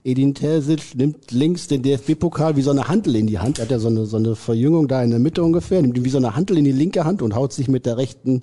Edin 0.06 0.34
Terzic 0.34 0.94
nimmt 0.94 1.32
links 1.32 1.66
den 1.66 1.82
DFB-Pokal 1.82 2.54
wie 2.54 2.62
so 2.62 2.70
eine 2.70 2.86
Handel 2.86 3.16
in 3.16 3.26
die 3.26 3.40
Hand. 3.40 3.58
Er 3.58 3.64
hat 3.64 3.72
ja 3.72 3.80
so 3.80 3.88
eine, 3.88 4.06
so 4.06 4.16
eine 4.16 4.36
Verjüngung 4.36 4.86
da 4.86 5.02
in 5.02 5.10
der 5.10 5.18
Mitte 5.18 5.42
ungefähr, 5.42 5.82
nimmt 5.82 5.98
ihn 5.98 6.04
wie 6.04 6.10
so 6.10 6.18
eine 6.18 6.36
Handel 6.36 6.56
in 6.58 6.64
die 6.64 6.70
linke 6.70 7.04
Hand 7.04 7.22
und 7.22 7.34
haut 7.34 7.52
sich 7.52 7.66
mit 7.66 7.86
der 7.86 7.96
rechten, 7.96 8.42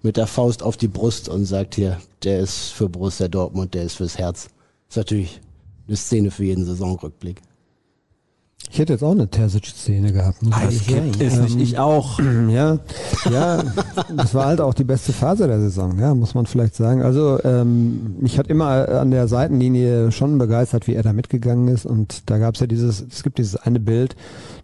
mit 0.00 0.16
der 0.16 0.26
Faust 0.26 0.62
auf 0.62 0.78
die 0.78 0.88
Brust 0.88 1.28
und 1.28 1.44
sagt 1.44 1.74
hier, 1.74 2.00
der 2.22 2.40
ist 2.40 2.70
für 2.70 2.88
Borussia 2.88 3.28
Dortmund, 3.28 3.74
der 3.74 3.82
ist 3.82 3.96
fürs 3.96 4.16
Herz. 4.16 4.48
Ist 4.88 4.96
natürlich 4.96 5.42
eine 5.86 5.98
Szene 5.98 6.30
für 6.30 6.44
jeden 6.44 6.64
Saisonrückblick. 6.64 7.42
Ich 8.70 8.80
hätte 8.80 8.92
jetzt 8.94 9.04
auch 9.04 9.12
eine 9.12 9.28
Terzic-Szene 9.28 10.12
gehabt. 10.12 10.38
Eiskip 10.50 11.20
ist 11.20 11.40
nicht, 11.40 11.60
ich 11.60 11.78
auch. 11.78 12.18
Ja, 12.48 12.78
ja, 13.30 13.62
das 14.16 14.34
war 14.34 14.46
halt 14.46 14.60
auch 14.60 14.74
die 14.74 14.84
beste 14.84 15.12
Phase 15.12 15.46
der 15.46 15.60
Saison, 15.60 15.98
ja, 15.98 16.14
muss 16.14 16.34
man 16.34 16.46
vielleicht 16.46 16.74
sagen. 16.74 17.02
Also 17.02 17.38
ähm, 17.42 18.16
mich 18.20 18.38
hat 18.38 18.48
immer 18.48 18.88
an 18.88 19.10
der 19.10 19.28
Seitenlinie 19.28 20.12
schon 20.12 20.38
begeistert, 20.38 20.86
wie 20.86 20.94
er 20.94 21.02
da 21.02 21.12
mitgegangen 21.12 21.68
ist. 21.68 21.86
Und 21.86 22.30
da 22.30 22.38
gab 22.38 22.54
es 22.54 22.60
ja 22.60 22.66
dieses, 22.66 23.00
es 23.00 23.22
gibt 23.22 23.38
dieses 23.38 23.56
eine 23.56 23.80
Bild, 23.80 24.14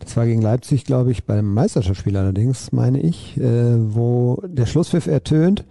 das 0.00 0.16
war 0.16 0.26
gegen 0.26 0.42
Leipzig, 0.42 0.84
glaube 0.84 1.10
ich, 1.10 1.24
beim 1.24 1.52
Meisterschaftsspiel 1.54 2.16
allerdings, 2.16 2.72
meine 2.72 3.00
ich, 3.00 3.36
äh, 3.38 3.94
wo 3.94 4.42
der 4.44 4.66
Schlusspfiff 4.66 5.06
ertönt. 5.06 5.64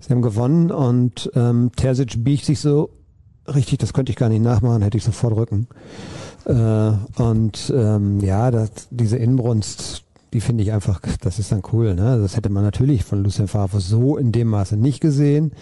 Sie 0.00 0.12
haben 0.12 0.22
gewonnen 0.22 0.70
und 0.70 1.30
ähm, 1.34 1.70
Terzic 1.76 2.24
biegt 2.24 2.44
sich 2.44 2.60
so 2.60 2.90
richtig, 3.52 3.78
das 3.78 3.92
könnte 3.92 4.10
ich 4.10 4.16
gar 4.16 4.28
nicht 4.28 4.42
nachmachen, 4.42 4.82
hätte 4.82 4.98
ich 4.98 5.04
sofort 5.04 5.36
Rücken. 5.36 5.68
Äh, 6.46 7.22
und 7.22 7.72
ähm, 7.74 8.20
ja, 8.20 8.50
das, 8.50 8.70
diese 8.90 9.16
Inbrunst, 9.16 10.04
die 10.32 10.40
finde 10.40 10.64
ich 10.64 10.72
einfach, 10.72 11.00
das 11.20 11.38
ist 11.38 11.52
dann 11.52 11.62
cool. 11.72 11.94
Ne? 11.94 12.18
Das 12.20 12.36
hätte 12.36 12.50
man 12.50 12.64
natürlich 12.64 13.04
von 13.04 13.22
Lucien 13.22 13.48
Favre 13.48 13.80
so 13.80 14.16
in 14.16 14.32
dem 14.32 14.48
Maße 14.48 14.76
nicht 14.76 15.00
gesehen. 15.00 15.52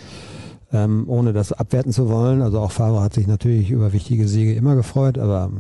ähm, 0.72 1.05
ohne 1.09 1.33
das 1.33 1.53
abwerten 1.53 1.93
zu 1.93 2.09
wollen. 2.09 2.43
Also 2.43 2.61
auch 2.61 2.72
Favre 2.72 3.03
hat 3.03 3.14
sich 3.14 3.26
natürlich 3.26 3.70
über 3.70 3.93
wichtige 3.93 4.28
Siege 4.28 4.55
immer 4.55 4.76
gefreut, 4.76 5.18
aber 5.18 5.51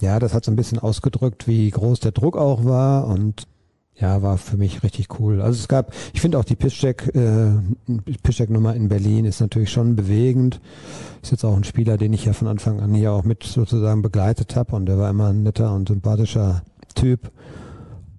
ja, 0.00 0.18
das 0.18 0.32
hat 0.32 0.44
so 0.44 0.50
ein 0.50 0.56
bisschen 0.56 0.78
ausgedrückt, 0.78 1.46
wie 1.46 1.70
groß 1.70 2.00
der 2.00 2.12
Druck 2.12 2.36
auch 2.36 2.64
war 2.64 3.06
und 3.06 3.44
ja, 4.00 4.22
war 4.22 4.38
für 4.38 4.56
mich 4.56 4.82
richtig 4.82 5.20
cool. 5.20 5.42
Also 5.42 5.58
es 5.58 5.68
gab, 5.68 5.92
ich 6.14 6.20
finde 6.20 6.38
auch 6.38 6.44
die 6.44 6.56
Piszczek, 6.56 7.14
äh, 7.14 7.50
Piszczek-Nummer 8.22 8.74
in 8.74 8.88
Berlin 8.88 9.26
ist 9.26 9.40
natürlich 9.40 9.70
schon 9.70 9.94
bewegend. 9.94 10.60
Ist 11.22 11.32
jetzt 11.32 11.44
auch 11.44 11.54
ein 11.54 11.64
Spieler, 11.64 11.98
den 11.98 12.12
ich 12.14 12.24
ja 12.24 12.32
von 12.32 12.48
Anfang 12.48 12.80
an 12.80 12.94
hier 12.94 13.12
auch 13.12 13.24
mit 13.24 13.44
sozusagen 13.44 14.00
begleitet 14.00 14.56
habe 14.56 14.74
und 14.74 14.86
der 14.86 14.98
war 14.98 15.10
immer 15.10 15.28
ein 15.28 15.42
netter 15.42 15.74
und 15.74 15.88
sympathischer 15.88 16.62
Typ. 16.94 17.30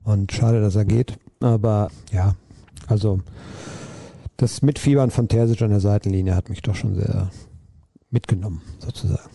Und 0.04 0.32
schade, 0.32 0.62
dass 0.62 0.76
er 0.76 0.86
geht. 0.86 1.18
Aber 1.40 1.90
ja, 2.12 2.36
also 2.88 3.22
das 4.38 4.62
Mitfiebern 4.62 5.10
von 5.10 5.28
Terzic 5.28 5.62
an 5.62 5.72
der 5.72 5.80
Seitenlinie 5.80 6.36
hat 6.36 6.50
mich 6.50 6.62
doch 6.62 6.76
schon 6.76 6.96
sehr 6.96 7.32
mitgenommen, 8.12 8.62
sozusagen. 8.80 9.30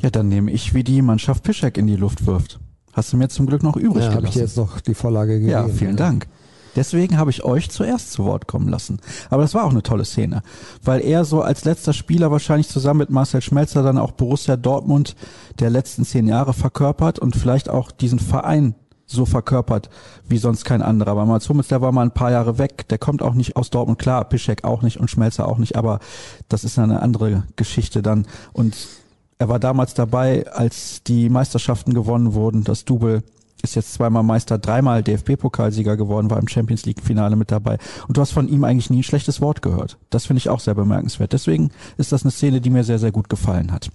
Ja, 0.00 0.10
dann 0.10 0.28
nehme 0.28 0.50
ich, 0.50 0.74
wie 0.74 0.84
die 0.84 1.02
Mannschaft 1.02 1.44
Pischek 1.44 1.76
in 1.76 1.86
die 1.86 1.96
Luft 1.96 2.26
wirft. 2.26 2.60
Hast 2.98 3.12
du 3.12 3.16
mir 3.16 3.28
zum 3.28 3.46
Glück 3.46 3.62
noch 3.62 3.76
übrig 3.76 4.02
Ja, 4.06 4.10
habe 4.10 4.22
gelassen. 4.22 4.26
ich 4.26 4.34
dir 4.34 4.40
jetzt 4.40 4.56
noch 4.56 4.80
die 4.80 4.94
Vorlage 4.94 5.34
gegeben. 5.34 5.50
Ja, 5.52 5.68
vielen 5.68 5.96
Dank. 5.96 6.26
Deswegen 6.74 7.16
habe 7.16 7.30
ich 7.30 7.44
euch 7.44 7.70
zuerst 7.70 8.10
zu 8.12 8.24
Wort 8.24 8.48
kommen 8.48 8.68
lassen. 8.68 8.98
Aber 9.30 9.42
das 9.42 9.54
war 9.54 9.64
auch 9.64 9.70
eine 9.70 9.84
tolle 9.84 10.04
Szene, 10.04 10.42
weil 10.82 11.00
er 11.00 11.24
so 11.24 11.40
als 11.42 11.64
letzter 11.64 11.92
Spieler 11.92 12.32
wahrscheinlich 12.32 12.68
zusammen 12.68 12.98
mit 12.98 13.10
Marcel 13.10 13.40
Schmelzer 13.40 13.84
dann 13.84 13.98
auch 13.98 14.10
Borussia 14.10 14.56
Dortmund 14.56 15.14
der 15.60 15.70
letzten 15.70 16.04
zehn 16.04 16.26
Jahre 16.26 16.54
verkörpert 16.54 17.20
und 17.20 17.36
vielleicht 17.36 17.70
auch 17.70 17.92
diesen 17.92 18.18
Verein 18.18 18.74
so 19.06 19.24
verkörpert 19.26 19.88
wie 20.28 20.38
sonst 20.38 20.64
kein 20.64 20.82
anderer. 20.82 21.16
Weil 21.16 21.26
Mats 21.26 21.48
Hummels, 21.48 21.68
der 21.68 21.80
war 21.80 21.92
mal 21.92 22.02
ein 22.02 22.10
paar 22.10 22.32
Jahre 22.32 22.58
weg, 22.58 22.88
der 22.88 22.98
kommt 22.98 23.22
auch 23.22 23.34
nicht 23.34 23.56
aus 23.56 23.70
Dortmund, 23.70 23.98
klar, 24.00 24.24
Piszek 24.24 24.64
auch 24.64 24.82
nicht 24.82 24.98
und 24.98 25.08
Schmelzer 25.08 25.46
auch 25.48 25.58
nicht, 25.58 25.76
aber 25.76 26.00
das 26.48 26.64
ist 26.64 26.78
eine 26.80 27.00
andere 27.00 27.44
Geschichte 27.56 28.02
dann. 28.02 28.26
Und 28.52 28.76
er 29.38 29.48
war 29.48 29.58
damals 29.58 29.94
dabei, 29.94 30.46
als 30.50 31.02
die 31.04 31.28
Meisterschaften 31.28 31.94
gewonnen 31.94 32.34
wurden, 32.34 32.64
das 32.64 32.84
Double 32.84 33.22
ist 33.62 33.74
jetzt 33.74 33.94
zweimal 33.94 34.22
Meister, 34.22 34.58
dreimal 34.58 35.02
DFB-Pokalsieger 35.02 35.96
geworden, 35.96 36.30
war 36.30 36.38
im 36.38 36.48
Champions 36.48 36.86
League-Finale 36.86 37.34
mit 37.34 37.50
dabei. 37.50 37.78
Und 38.06 38.16
du 38.16 38.20
hast 38.20 38.30
von 38.30 38.48
ihm 38.48 38.64
eigentlich 38.64 38.90
nie 38.90 39.00
ein 39.00 39.04
schlechtes 39.04 39.40
Wort 39.40 39.62
gehört. 39.62 39.98
Das 40.10 40.26
finde 40.26 40.38
ich 40.38 40.48
auch 40.48 40.60
sehr 40.60 40.74
bemerkenswert. 40.74 41.32
Deswegen 41.32 41.70
ist 41.96 42.12
das 42.12 42.22
eine 42.22 42.30
Szene, 42.30 42.60
die 42.60 42.70
mir 42.70 42.84
sehr, 42.84 42.98
sehr 43.00 43.10
gut 43.10 43.28
gefallen 43.28 43.72
hat. 43.72 43.90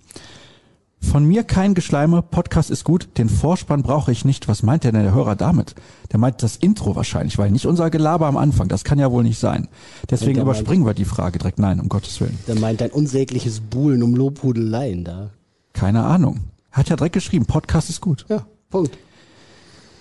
Von 1.11 1.25
mir 1.25 1.43
kein 1.43 1.75
Geschleime, 1.75 2.21
Podcast 2.23 2.71
ist 2.71 2.85
gut, 2.85 3.07
den 3.17 3.29
Vorspann 3.29 3.83
brauche 3.83 4.11
ich 4.11 4.25
nicht. 4.25 4.47
Was 4.47 4.63
meint 4.63 4.83
denn 4.83 4.95
der 4.95 5.13
Hörer 5.13 5.35
damit? 5.35 5.75
Der 6.11 6.17
meint 6.19 6.41
das 6.41 6.55
Intro 6.55 6.95
wahrscheinlich, 6.95 7.37
weil 7.37 7.51
nicht 7.51 7.67
unser 7.67 7.89
Gelaber 7.91 8.25
am 8.25 8.37
Anfang, 8.37 8.67
das 8.67 8.83
kann 8.83 8.97
ja 8.97 9.11
wohl 9.11 9.23
nicht 9.23 9.37
sein. 9.37 9.67
Deswegen 10.09 10.35
Der 10.35 10.45
meint- 10.45 10.57
überspringen 10.57 10.85
wir 10.85 10.93
die 10.95 11.05
Frage 11.05 11.37
direkt. 11.37 11.59
Nein, 11.59 11.79
um 11.79 11.89
Gottes 11.89 12.19
Willen. 12.19 12.39
Der 12.47 12.55
meint 12.55 12.81
ein 12.81 12.89
unsägliches 12.89 13.59
Buhlen 13.59 14.01
um 14.01 14.15
Lobhudeleien 14.15 15.03
da. 15.03 15.29
Keine 15.73 16.03
Ahnung. 16.03 16.39
Hat 16.71 16.89
ja 16.89 16.95
direkt 16.95 17.13
geschrieben, 17.13 17.45
Podcast 17.45 17.89
ist 17.89 18.01
gut. 18.01 18.25
Ja, 18.29 18.45
Punkt. 18.71 18.97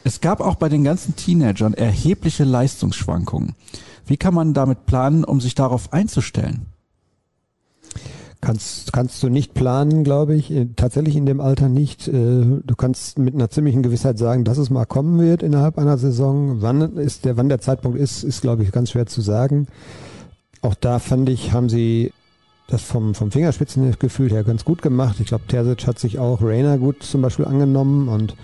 Es 0.05 0.21
gab 0.21 0.41
auch 0.41 0.55
bei 0.55 0.69
den 0.71 0.83
ganzen 0.85 1.15
Teenagern 1.15 1.75
erhebliche 1.75 2.45
Leistungsschwankungen. 2.45 3.55
Wie 4.07 4.17
kann 4.17 4.35
man 4.35 4.55
damit 4.55 4.87
planen, 4.87 5.25
um 5.25 5.41
sich 5.41 5.55
darauf 5.55 5.93
einzustellen? 5.93 6.67
Kannst, 8.45 8.93
kannst 8.93 9.23
du 9.23 9.29
nicht 9.29 9.55
planen, 9.55 10.03
glaube 10.03 10.35
ich, 10.35 10.53
tatsächlich 10.75 11.15
in 11.15 11.27
dem 11.27 11.41
Alter 11.41 11.69
nicht. 11.69 12.09
Äh, 12.09 12.43
Du 12.65 12.75
kannst 12.77 13.17
mit 13.21 13.35
einer 13.35 13.51
ziemlichen 13.51 13.83
Gewissheit 13.83 14.19
sagen, 14.19 14.43
dass 14.43 14.59
es 14.59 14.69
mal 14.69 14.85
kommen 14.85 15.21
wird 15.21 15.45
innerhalb 15.45 15.79
einer 15.79 15.97
Saison. 15.97 16.61
Wann 16.61 16.97
ist 16.97 17.25
der, 17.25 17.37
wann 17.37 17.49
der 17.49 17.61
Zeitpunkt 17.61 17.97
ist, 17.99 18.25
ist, 18.25 18.41
glaube 18.41 18.65
ich, 18.65 18.73
ganz 18.73 18.91
schwer 18.91 19.07
zu 19.07 19.21
sagen. 19.21 19.69
Auch 20.61 20.75
da 20.75 20.99
fand 20.99 21.29
ich, 21.29 21.53
haben 21.53 21.69
sie 21.69 22.13
das 22.67 22.83
vom, 22.83 23.15
vom 23.15 23.31
Fingerspitzengefühl 23.31 24.31
her 24.31 24.43
ganz 24.43 24.65
gut 24.65 24.83
gemacht. 24.83 25.21
Ich 25.21 25.27
glaube, 25.27 25.45
Terzic 25.47 25.87
hat 25.87 26.01
sich 26.01 26.19
auch 26.19 26.43
Rainer 26.43 26.79
gut 26.79 27.05
zum 27.05 27.23
Beispiel 27.23 27.45
angenommen 27.45 28.09
und 28.09 28.35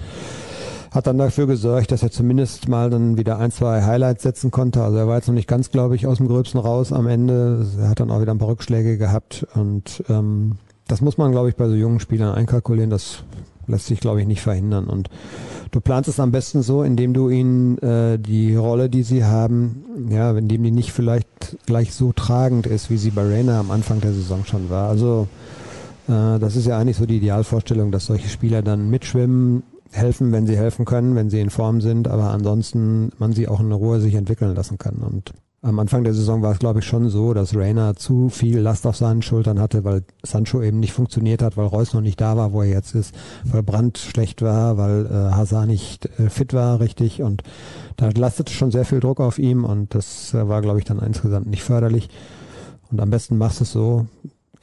hat 0.90 1.06
dann 1.06 1.18
dafür 1.18 1.46
gesorgt, 1.46 1.92
dass 1.92 2.02
er 2.02 2.10
zumindest 2.10 2.68
mal 2.68 2.90
dann 2.90 3.16
wieder 3.18 3.38
ein, 3.38 3.50
zwei 3.50 3.82
Highlights 3.82 4.22
setzen 4.22 4.50
konnte. 4.50 4.82
Also 4.82 4.98
er 4.98 5.06
war 5.06 5.16
jetzt 5.16 5.28
noch 5.28 5.34
nicht 5.34 5.48
ganz, 5.48 5.70
glaube 5.70 5.96
ich, 5.96 6.06
aus 6.06 6.18
dem 6.18 6.28
Gröbsten 6.28 6.60
raus 6.60 6.92
am 6.92 7.06
Ende. 7.06 7.66
Er 7.78 7.88
hat 7.88 8.00
dann 8.00 8.10
auch 8.10 8.20
wieder 8.20 8.32
ein 8.32 8.38
paar 8.38 8.48
Rückschläge 8.48 8.98
gehabt 8.98 9.46
und 9.54 10.02
ähm, 10.08 10.56
das 10.86 11.00
muss 11.00 11.18
man, 11.18 11.32
glaube 11.32 11.50
ich, 11.50 11.56
bei 11.56 11.68
so 11.68 11.74
jungen 11.74 12.00
Spielern 12.00 12.34
einkalkulieren. 12.34 12.90
Das 12.90 13.24
lässt 13.66 13.86
sich, 13.86 14.00
glaube 14.00 14.20
ich, 14.20 14.26
nicht 14.26 14.40
verhindern. 14.40 14.86
Und 14.86 15.10
du 15.70 15.80
planst 15.80 16.08
es 16.08 16.18
am 16.18 16.32
besten 16.32 16.62
so, 16.62 16.82
indem 16.82 17.12
du 17.12 17.28
ihnen 17.28 17.78
äh, 17.78 18.18
die 18.18 18.56
Rolle, 18.56 18.88
die 18.88 19.02
sie 19.02 19.24
haben, 19.24 20.08
ja, 20.08 20.36
indem 20.36 20.62
die 20.62 20.70
nicht 20.70 20.92
vielleicht 20.92 21.58
gleich 21.66 21.92
so 21.92 22.12
tragend 22.12 22.66
ist, 22.66 22.90
wie 22.90 22.96
sie 22.96 23.10
bei 23.10 23.22
Rainer 23.22 23.58
am 23.58 23.70
Anfang 23.70 24.00
der 24.00 24.12
Saison 24.12 24.44
schon 24.46 24.70
war. 24.70 24.88
Also 24.88 25.28
äh, 26.08 26.38
das 26.38 26.56
ist 26.56 26.66
ja 26.66 26.78
eigentlich 26.78 26.96
so 26.96 27.06
die 27.06 27.18
Idealvorstellung, 27.18 27.92
dass 27.92 28.06
solche 28.06 28.28
Spieler 28.28 28.62
dann 28.62 28.88
mitschwimmen, 28.90 29.62
helfen, 29.92 30.32
wenn 30.32 30.46
sie 30.46 30.56
helfen 30.56 30.84
können, 30.84 31.14
wenn 31.14 31.30
sie 31.30 31.40
in 31.40 31.50
Form 31.50 31.80
sind, 31.80 32.08
aber 32.08 32.30
ansonsten 32.30 33.10
man 33.18 33.32
sie 33.32 33.48
auch 33.48 33.60
in 33.60 33.72
Ruhe 33.72 34.00
sich 34.00 34.14
entwickeln 34.14 34.54
lassen 34.54 34.78
kann. 34.78 34.96
Und 34.96 35.32
am 35.60 35.78
Anfang 35.80 36.04
der 36.04 36.14
Saison 36.14 36.40
war 36.40 36.52
es, 36.52 36.60
glaube 36.60 36.78
ich, 36.78 36.84
schon 36.84 37.08
so, 37.08 37.34
dass 37.34 37.56
Rainer 37.56 37.96
zu 37.96 38.28
viel 38.28 38.60
Last 38.60 38.86
auf 38.86 38.96
seinen 38.96 39.22
Schultern 39.22 39.58
hatte, 39.58 39.82
weil 39.82 40.04
Sancho 40.22 40.62
eben 40.62 40.78
nicht 40.78 40.92
funktioniert 40.92 41.42
hat, 41.42 41.56
weil 41.56 41.66
Reus 41.66 41.94
noch 41.94 42.00
nicht 42.00 42.20
da 42.20 42.36
war, 42.36 42.52
wo 42.52 42.62
er 42.62 42.68
jetzt 42.68 42.94
ist, 42.94 43.12
weil 43.44 43.64
Brandt 43.64 43.98
schlecht 43.98 44.40
war, 44.40 44.76
weil 44.76 45.06
äh, 45.06 45.34
Hazard 45.34 45.66
nicht 45.66 46.06
äh, 46.18 46.30
fit 46.30 46.54
war 46.54 46.78
richtig 46.78 47.22
und 47.22 47.42
da 47.96 48.10
lastete 48.10 48.52
schon 48.52 48.70
sehr 48.70 48.84
viel 48.84 49.00
Druck 49.00 49.18
auf 49.18 49.38
ihm 49.40 49.64
und 49.64 49.96
das 49.96 50.32
äh, 50.32 50.48
war, 50.48 50.62
glaube 50.62 50.78
ich, 50.78 50.84
dann 50.84 51.00
insgesamt 51.00 51.48
nicht 51.48 51.64
förderlich. 51.64 52.08
Und 52.90 53.00
am 53.00 53.10
besten 53.10 53.36
machst 53.36 53.58
du 53.58 53.64
es 53.64 53.72
so, 53.72 54.06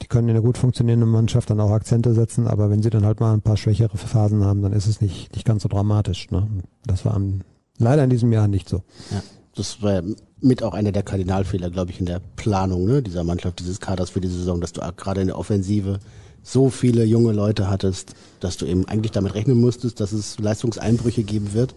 die 0.02 0.06
können 0.06 0.28
in 0.28 0.36
einer 0.36 0.44
gut 0.44 0.58
funktionierenden 0.58 1.08
Mannschaft 1.08 1.50
dann 1.50 1.60
auch 1.60 1.70
Akzente 1.70 2.14
setzen, 2.14 2.46
aber 2.46 2.70
wenn 2.70 2.82
sie 2.82 2.90
dann 2.90 3.04
halt 3.04 3.20
mal 3.20 3.32
ein 3.32 3.42
paar 3.42 3.56
schwächere 3.56 3.96
Phasen 3.96 4.44
haben, 4.44 4.62
dann 4.62 4.72
ist 4.72 4.86
es 4.86 5.00
nicht, 5.00 5.32
nicht 5.34 5.46
ganz 5.46 5.62
so 5.62 5.68
dramatisch. 5.68 6.30
Ne? 6.30 6.46
Das 6.84 7.04
war 7.04 7.14
am, 7.14 7.40
leider 7.78 8.04
in 8.04 8.10
diesem 8.10 8.32
Jahr 8.32 8.48
nicht 8.48 8.68
so. 8.68 8.82
Ja, 9.10 9.22
das 9.54 9.82
war 9.82 10.02
mit 10.40 10.62
auch 10.62 10.74
einer 10.74 10.92
der 10.92 11.02
Kardinalfehler, 11.02 11.70
glaube 11.70 11.90
ich, 11.90 12.00
in 12.00 12.06
der 12.06 12.20
Planung 12.36 12.84
ne, 12.84 13.02
dieser 13.02 13.24
Mannschaft, 13.24 13.58
dieses 13.58 13.80
Kaders 13.80 14.10
für 14.10 14.20
die 14.20 14.28
Saison, 14.28 14.60
dass 14.60 14.72
du 14.72 14.82
gerade 14.96 15.22
in 15.22 15.28
der 15.28 15.38
Offensive 15.38 15.98
so 16.42 16.70
viele 16.70 17.04
junge 17.04 17.32
Leute 17.32 17.68
hattest, 17.68 18.14
dass 18.38 18.56
du 18.56 18.66
eben 18.66 18.86
eigentlich 18.86 19.10
damit 19.10 19.34
rechnen 19.34 19.60
musstest, 19.60 19.98
dass 19.98 20.12
es 20.12 20.38
Leistungseinbrüche 20.38 21.24
geben 21.24 21.54
wird, 21.54 21.74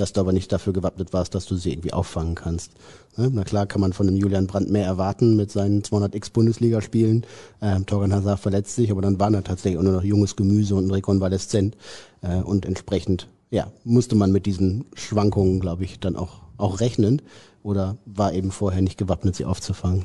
dass 0.00 0.12
du 0.12 0.20
aber 0.20 0.32
nicht 0.32 0.52
dafür 0.52 0.72
gewappnet 0.72 1.12
warst, 1.12 1.34
dass 1.34 1.46
du 1.46 1.56
sie 1.56 1.72
irgendwie 1.72 1.92
auffangen 1.92 2.34
kannst. 2.34 2.72
Ne? 3.16 3.30
Na 3.32 3.44
klar 3.44 3.66
kann 3.66 3.80
man 3.80 3.92
von 3.92 4.06
dem 4.06 4.16
Julian 4.16 4.46
Brandt 4.46 4.70
mehr 4.70 4.86
erwarten 4.86 5.36
mit 5.36 5.50
seinen 5.50 5.84
200 5.84 6.14
x 6.14 6.30
Bundesligaspielen. 6.30 7.26
Ähm, 7.60 7.86
Torgan 7.86 8.14
Hazard 8.14 8.40
verletzt 8.40 8.74
sich, 8.76 8.90
aber 8.90 9.02
dann 9.02 9.18
waren 9.18 9.34
er 9.34 9.44
tatsächlich 9.44 9.78
auch 9.78 9.84
nur 9.84 9.92
noch 9.92 10.04
junges 10.04 10.36
Gemüse 10.36 10.74
und 10.74 10.90
rekonvaleszent 10.90 11.76
äh, 12.22 12.36
und 12.36 12.66
entsprechend 12.66 13.28
ja, 13.50 13.68
musste 13.84 14.14
man 14.14 14.32
mit 14.32 14.46
diesen 14.46 14.84
Schwankungen, 14.94 15.60
glaube 15.60 15.84
ich, 15.84 16.00
dann 16.00 16.16
auch, 16.16 16.40
auch 16.58 16.80
rechnen 16.80 17.22
oder 17.62 17.96
war 18.04 18.32
eben 18.32 18.50
vorher 18.50 18.82
nicht 18.82 18.98
gewappnet, 18.98 19.36
sie 19.36 19.44
aufzufangen. 19.44 20.04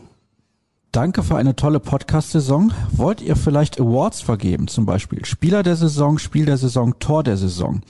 Danke 0.92 1.24
für 1.24 1.36
eine 1.36 1.56
tolle 1.56 1.80
Podcast-Saison. 1.80 2.72
Wollt 2.92 3.20
ihr 3.20 3.36
vielleicht 3.36 3.82
Awards 3.82 4.22
vergeben? 4.22 4.68
Zum 4.68 4.86
Beispiel 4.86 5.26
Spieler 5.26 5.64
der 5.64 5.76
Saison, 5.76 6.20
Spiel 6.20 6.46
der 6.46 6.58
Saison, 6.58 7.00
Tor 7.00 7.24
der 7.24 7.36
Saison. 7.36 7.82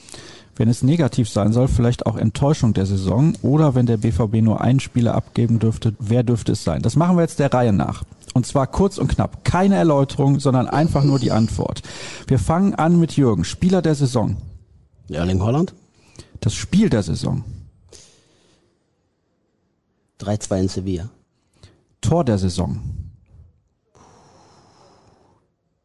Wenn 0.56 0.70
es 0.70 0.84
negativ 0.84 1.30
sein 1.30 1.52
soll, 1.52 1.68
vielleicht 1.68 2.06
auch 2.06 2.16
Enttäuschung 2.16 2.74
der 2.74 2.86
Saison 2.86 3.34
oder 3.42 3.74
wenn 3.74 3.88
der 3.88 3.98
BVB 3.98 4.36
nur 4.36 4.62
einen 4.62 4.80
Spieler 4.80 5.16
abgeben 5.16 5.58
dürfte, 5.60 5.96
wer 6.00 6.24
dürfte 6.24 6.52
es 6.52 6.64
sein? 6.64 6.82
Das 6.84 6.96
machen 6.96 7.18
wir 7.18 7.24
jetzt 7.24 7.40
der 7.40 7.52
Reihe 7.52 7.74
nach. 7.74 8.04
Und 8.34 8.46
zwar 8.46 8.68
kurz 8.68 8.98
und 8.98 9.08
knapp. 9.08 9.44
Keine 9.44 9.76
Erläuterung, 9.76 10.40
sondern 10.40 10.68
einfach 10.68 11.04
nur 11.04 11.20
die 11.20 11.32
Antwort. 11.32 11.82
Wir 12.28 12.40
fangen 12.40 12.76
an 12.76 13.00
mit 13.00 13.16
Jürgen. 13.16 13.44
Spieler 13.44 13.82
der 13.82 13.96
Saison. 13.96 14.38
Erling 15.10 15.42
Holland? 15.42 15.74
Das 16.40 16.54
Spiel 16.54 16.90
der 16.90 17.04
Saison. 17.04 17.44
3-2 20.20 20.60
in 20.60 20.68
Sevilla. 20.68 21.10
Tor 22.02 22.24
der 22.24 22.38
Saison. 22.38 22.80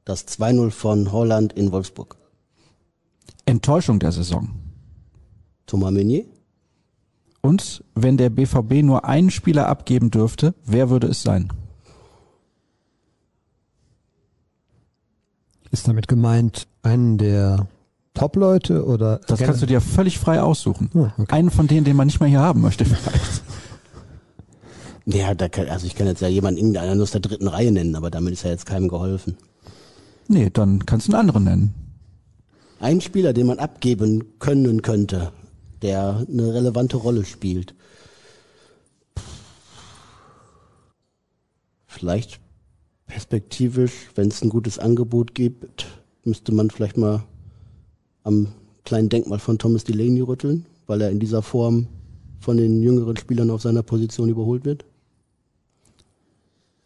Das 0.05 0.27
2-0 0.27 0.71
von 0.71 1.13
Holland 1.13 1.53
in 1.53 1.73
Wolfsburg. 1.73 2.18
Enttäuschung 3.49 3.99
der 3.99 4.13
Saison. 4.13 4.51
Thomas 5.67 5.93
Meunier? 5.93 6.25
Und 7.41 7.83
wenn 7.95 8.19
der 8.19 8.29
BVB 8.29 8.83
nur 8.83 9.07
einen 9.07 9.31
Spieler 9.31 9.69
abgeben 9.69 10.11
dürfte, 10.11 10.55
wer 10.67 10.91
würde 10.91 11.07
es 11.07 11.23
sein? 11.23 11.49
Ist 15.71 15.89
damit 15.89 16.09
gemeint 16.09 16.67
einen 16.83 17.17
der 17.17 17.69
Top-Leute 18.13 18.85
oder? 18.85 19.21
Das 19.27 19.41
kannst 19.41 19.63
du 19.63 19.67
dir 19.67 19.81
völlig 19.81 20.19
frei 20.19 20.43
aussuchen. 20.43 20.91
Ah, 20.95 21.13
okay. 21.17 21.35
Einen 21.35 21.51
von 21.51 21.69
denen, 21.69 21.85
den 21.85 21.97
man 21.97 22.07
nicht 22.07 22.21
mehr 22.21 22.29
hier 22.29 22.41
haben 22.41 22.61
möchte 22.61 22.85
vielleicht. 22.85 23.43
Ja, 25.07 25.35
da 25.35 25.49
kann, 25.49 25.69
also 25.69 25.87
ich 25.87 25.95
kann 25.95 26.07
jetzt 26.07 26.21
ja 26.21 26.29
jemanden 26.29 26.59
irgendeiner 26.59 27.01
aus 27.03 27.13
der 27.13 27.23
dritten 27.23 27.49
Reihe 27.49 27.73
nennen, 27.73 27.97
aber 27.97 28.11
damit 28.11 28.35
ist 28.35 28.43
ja 28.43 28.51
jetzt 28.51 28.67
keinem 28.67 28.89
geholfen. 28.89 29.39
Nee, 30.27 30.51
dann 30.51 30.85
kannst 30.85 31.09
du 31.09 31.13
einen 31.13 31.21
anderen 31.21 31.45
nennen. 31.45 31.88
Ein 32.81 33.01
Spieler, 33.01 33.33
den 33.33 33.47
man 33.47 33.59
abgeben 33.59 34.39
können 34.39 34.83
könnte, 34.83 35.33
der 35.83 36.25
eine 36.29 36.55
relevante 36.55 36.97
Rolle 36.97 37.25
spielt. 37.25 37.75
Vielleicht 41.87 42.39
perspektivisch, 43.07 44.11
wenn 44.15 44.29
es 44.29 44.43
ein 44.43 44.51
gutes 44.51 44.79
Angebot 44.79 45.35
gibt, 45.35 45.87
müsste 46.25 46.53
man 46.53 46.71
vielleicht 46.71 46.97
mal 46.97 47.25
am 48.23 48.49
kleinen 48.85 49.09
Denkmal 49.09 49.41
von 49.41 49.59
Thomas 49.59 49.83
Delaney 49.83 50.21
rütteln, 50.21 50.67
weil 50.87 51.01
er 51.01 51.11
in 51.11 51.19
dieser 51.19 51.43
Form 51.43 51.89
von 52.39 52.57
den 52.57 52.83
jüngeren 52.83 53.17
Spielern 53.17 53.51
auf 53.51 53.63
seiner 53.63 53.83
Position 53.83 54.29
überholt 54.29 54.65
wird. 54.65 54.85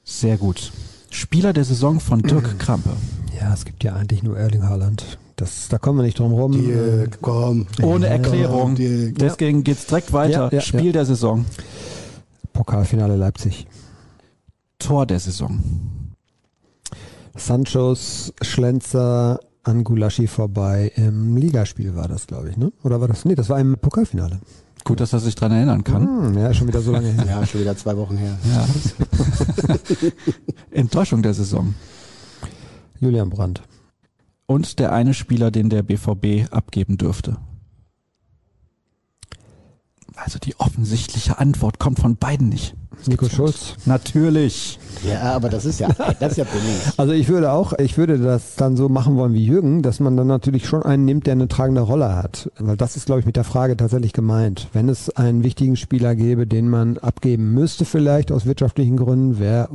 Sehr 0.05 0.39
gut. 0.39 0.73
Spieler 1.11 1.53
der 1.53 1.65
Saison 1.65 2.01
von 2.01 2.23
Dirk 2.23 2.59
Krampe. 2.59 2.97
Ja, 3.39 3.53
es 3.53 3.67
gibt 3.67 3.85
ja 3.85 3.95
eigentlich 3.95 4.23
nur 4.23 4.39
Erling 4.39 4.63
Haaland. 4.63 5.19
Das, 5.43 5.67
da 5.67 5.79
kommen 5.79 5.99
wir 5.99 6.05
nicht 6.05 6.21
drum 6.21 6.35
rum. 6.35 6.53
Dirk, 6.53 7.19
komm. 7.21 7.67
Ohne 7.83 8.07
Erklärung. 8.07 8.77
Dirk. 8.77 9.19
Deswegen 9.19 9.65
geht's 9.65 9.87
direkt 9.87 10.13
weiter. 10.13 10.45
Ja, 10.45 10.51
ja, 10.53 10.61
Spiel 10.61 10.87
ja. 10.87 10.93
der 10.93 11.05
Saison. 11.05 11.45
Pokalfinale 12.53 13.17
Leipzig. 13.17 13.67
Tor 14.79 15.05
der 15.05 15.19
Saison. 15.19 15.59
Sanchos 17.35 18.33
Schlenzer 18.41 19.41
an 19.65 19.83
Gulaschi 19.83 20.29
vorbei. 20.29 20.93
Im 20.95 21.37
Ligaspiel 21.37 21.97
war 21.97 22.07
das, 22.07 22.29
glaube 22.29 22.51
ich, 22.51 22.57
ne? 22.57 22.71
Oder 22.85 23.01
war 23.01 23.09
das? 23.09 23.25
Nee, 23.25 23.35
das 23.35 23.49
war 23.49 23.59
im 23.59 23.77
Pokalfinale. 23.79 24.39
Gut, 24.85 25.01
dass 25.01 25.13
er 25.13 25.19
sich 25.19 25.35
dran 25.35 25.51
erinnern 25.51 25.83
kann. 25.83 26.07
Hm, 26.07 26.39
ja, 26.39 26.55
schon 26.55 26.69
wieder 26.69 26.83
so 26.83 26.93
lange 26.93 27.09
her. 27.09 27.25
Ja, 27.27 27.45
schon 27.45 27.63
wieder 27.63 27.77
zwei 27.77 27.97
Wochen 27.97 28.17
her. 28.17 28.39
Ja. 28.49 28.65
Enttäuschung 30.71 31.21
der 31.21 31.35
Saison. 31.35 31.75
Julian 33.01 33.29
Brandt. 33.29 33.61
Und 34.53 34.81
der 34.81 34.93
eine 34.93 35.15
Spieler, 35.15 35.51
den 35.51 35.71
der 35.71 35.83
BVB 35.83 36.53
abgeben 36.53 36.99
dürfte. 36.99 37.39
Also 40.25 40.39
die 40.39 40.59
offensichtliche 40.61 41.39
Antwort 41.39 41.79
kommt 41.79 41.99
von 41.99 42.17
beiden 42.17 42.49
nicht. 42.49 42.75
Nico 43.07 43.29
Schulz. 43.29 43.75
Natürlich. 43.87 44.79
Ja, 45.05 45.35
aber 45.35 45.49
das 45.49 45.65
ist 45.65 45.81
ja, 45.81 45.89
das 46.21 46.33
ist 46.33 46.39
ja 46.39 46.45
billig. 46.45 46.77
Also 46.97 47.13
ich 47.13 47.29
würde 47.29 47.51
auch, 47.51 47.73
ich 47.79 47.99
würde 47.99 48.19
das 48.19 48.55
dann 48.55 48.77
so 48.77 48.89
machen 48.89 49.17
wollen 49.17 49.33
wie 49.33 49.45
Jürgen, 49.45 49.83
dass 49.83 49.99
man 49.99 50.17
dann 50.17 50.29
natürlich 50.29 50.67
schon 50.67 50.83
einen 50.83 51.05
nimmt, 51.05 51.27
der 51.27 51.33
eine 51.33 51.49
tragende 51.49 51.81
Rolle 51.81 52.15
hat. 52.15 52.51
Weil 52.59 52.77
das 52.77 52.97
ist, 52.97 53.07
glaube 53.07 53.21
ich, 53.21 53.27
mit 53.27 53.35
der 53.35 53.45
Frage 53.45 53.77
tatsächlich 53.77 54.13
gemeint. 54.13 54.69
Wenn 54.73 54.89
es 54.89 55.11
einen 55.11 55.43
wichtigen 55.43 55.77
Spieler 55.77 56.15
gäbe, 56.15 56.47
den 56.47 56.69
man 56.69 56.99
abgeben 56.99 57.53
müsste, 57.53 57.85
vielleicht 57.85 58.31
aus 58.31 58.47
wirtschaftlichen 58.47 58.97
Gründen, 58.97 59.41
wer, 59.41 59.69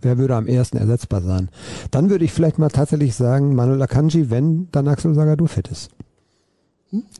wer 0.00 0.18
würde 0.18 0.34
am 0.34 0.48
ersten 0.48 0.76
ersetzbar 0.76 1.22
sein? 1.22 1.50
Dann 1.92 2.10
würde 2.10 2.24
ich 2.24 2.32
vielleicht 2.32 2.58
mal 2.58 2.70
tatsächlich 2.70 3.14
sagen, 3.14 3.54
Manuel 3.54 3.82
Akanji, 3.82 4.30
wenn 4.30 4.68
dann 4.72 4.88
Axel 4.88 5.14
Sagadou 5.14 5.46
fit 5.46 5.68
ist. 5.68 5.90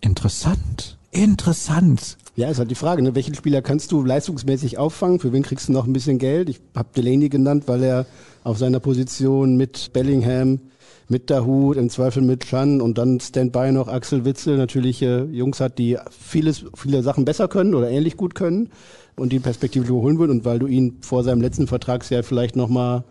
Interessant. 0.01 0.99
Interessant. 1.11 2.17
Ja, 2.37 2.51
ist 2.51 2.59
halt 2.59 2.71
die 2.71 2.75
Frage, 2.75 3.01
ne? 3.01 3.15
welchen 3.15 3.37
Spieler 3.37 3.63
kannst 3.63 3.93
du 3.93 4.03
leistungsmäßig 4.03 4.77
auffangen? 4.77 5.21
Für 5.21 5.33
wen 5.33 5.45
kriegst 5.45 5.69
du 5.69 5.73
noch 5.73 5.87
ein 5.87 5.93
bisschen 5.93 6.19
Geld? 6.19 6.49
Ich 6.49 6.61
habe 6.75 6.89
Delaney 6.97 7.29
genannt, 7.29 7.65
weil 7.67 7.85
er 7.85 8.07
auf 8.43 8.59
seiner 8.59 8.81
Position 8.81 9.57
mit 9.57 9.93
Bellingham, 9.93 10.59
mit 11.09 11.31
Dahut, 11.31 11.77
im 11.77 11.91
Zweifel 11.91 12.23
mit 12.23 12.41
Chan 12.41 12.81
und 12.81 12.99
dann 12.99 13.21
Standby 13.21 13.71
noch 13.71 13.87
Axel 13.87 14.25
Witzel 14.25 14.57
natürlich 14.57 15.01
äh, 15.03 15.23
Jungs 15.27 15.61
hat, 15.61 15.79
die 15.79 15.97
vieles, 16.11 16.65
viele 16.75 17.05
Sachen 17.05 17.25
besser 17.25 17.47
können 17.47 17.73
oder 17.73 17.89
ähnlich 17.89 18.17
gut 18.17 18.35
können 18.35 18.71
und 19.15 19.33
die 19.33 19.39
Perspektive 19.39 19.87
überholen 19.87 20.19
würden 20.19 20.33
und 20.33 20.45
weil 20.45 20.59
du 20.59 20.67
ihn 20.67 20.97
vor 21.03 21.23
seinem 21.23 21.41
letzten 21.41 21.69
Vertragsjahr 21.69 22.25
vielleicht 22.25 22.57
nochmal 22.57 23.05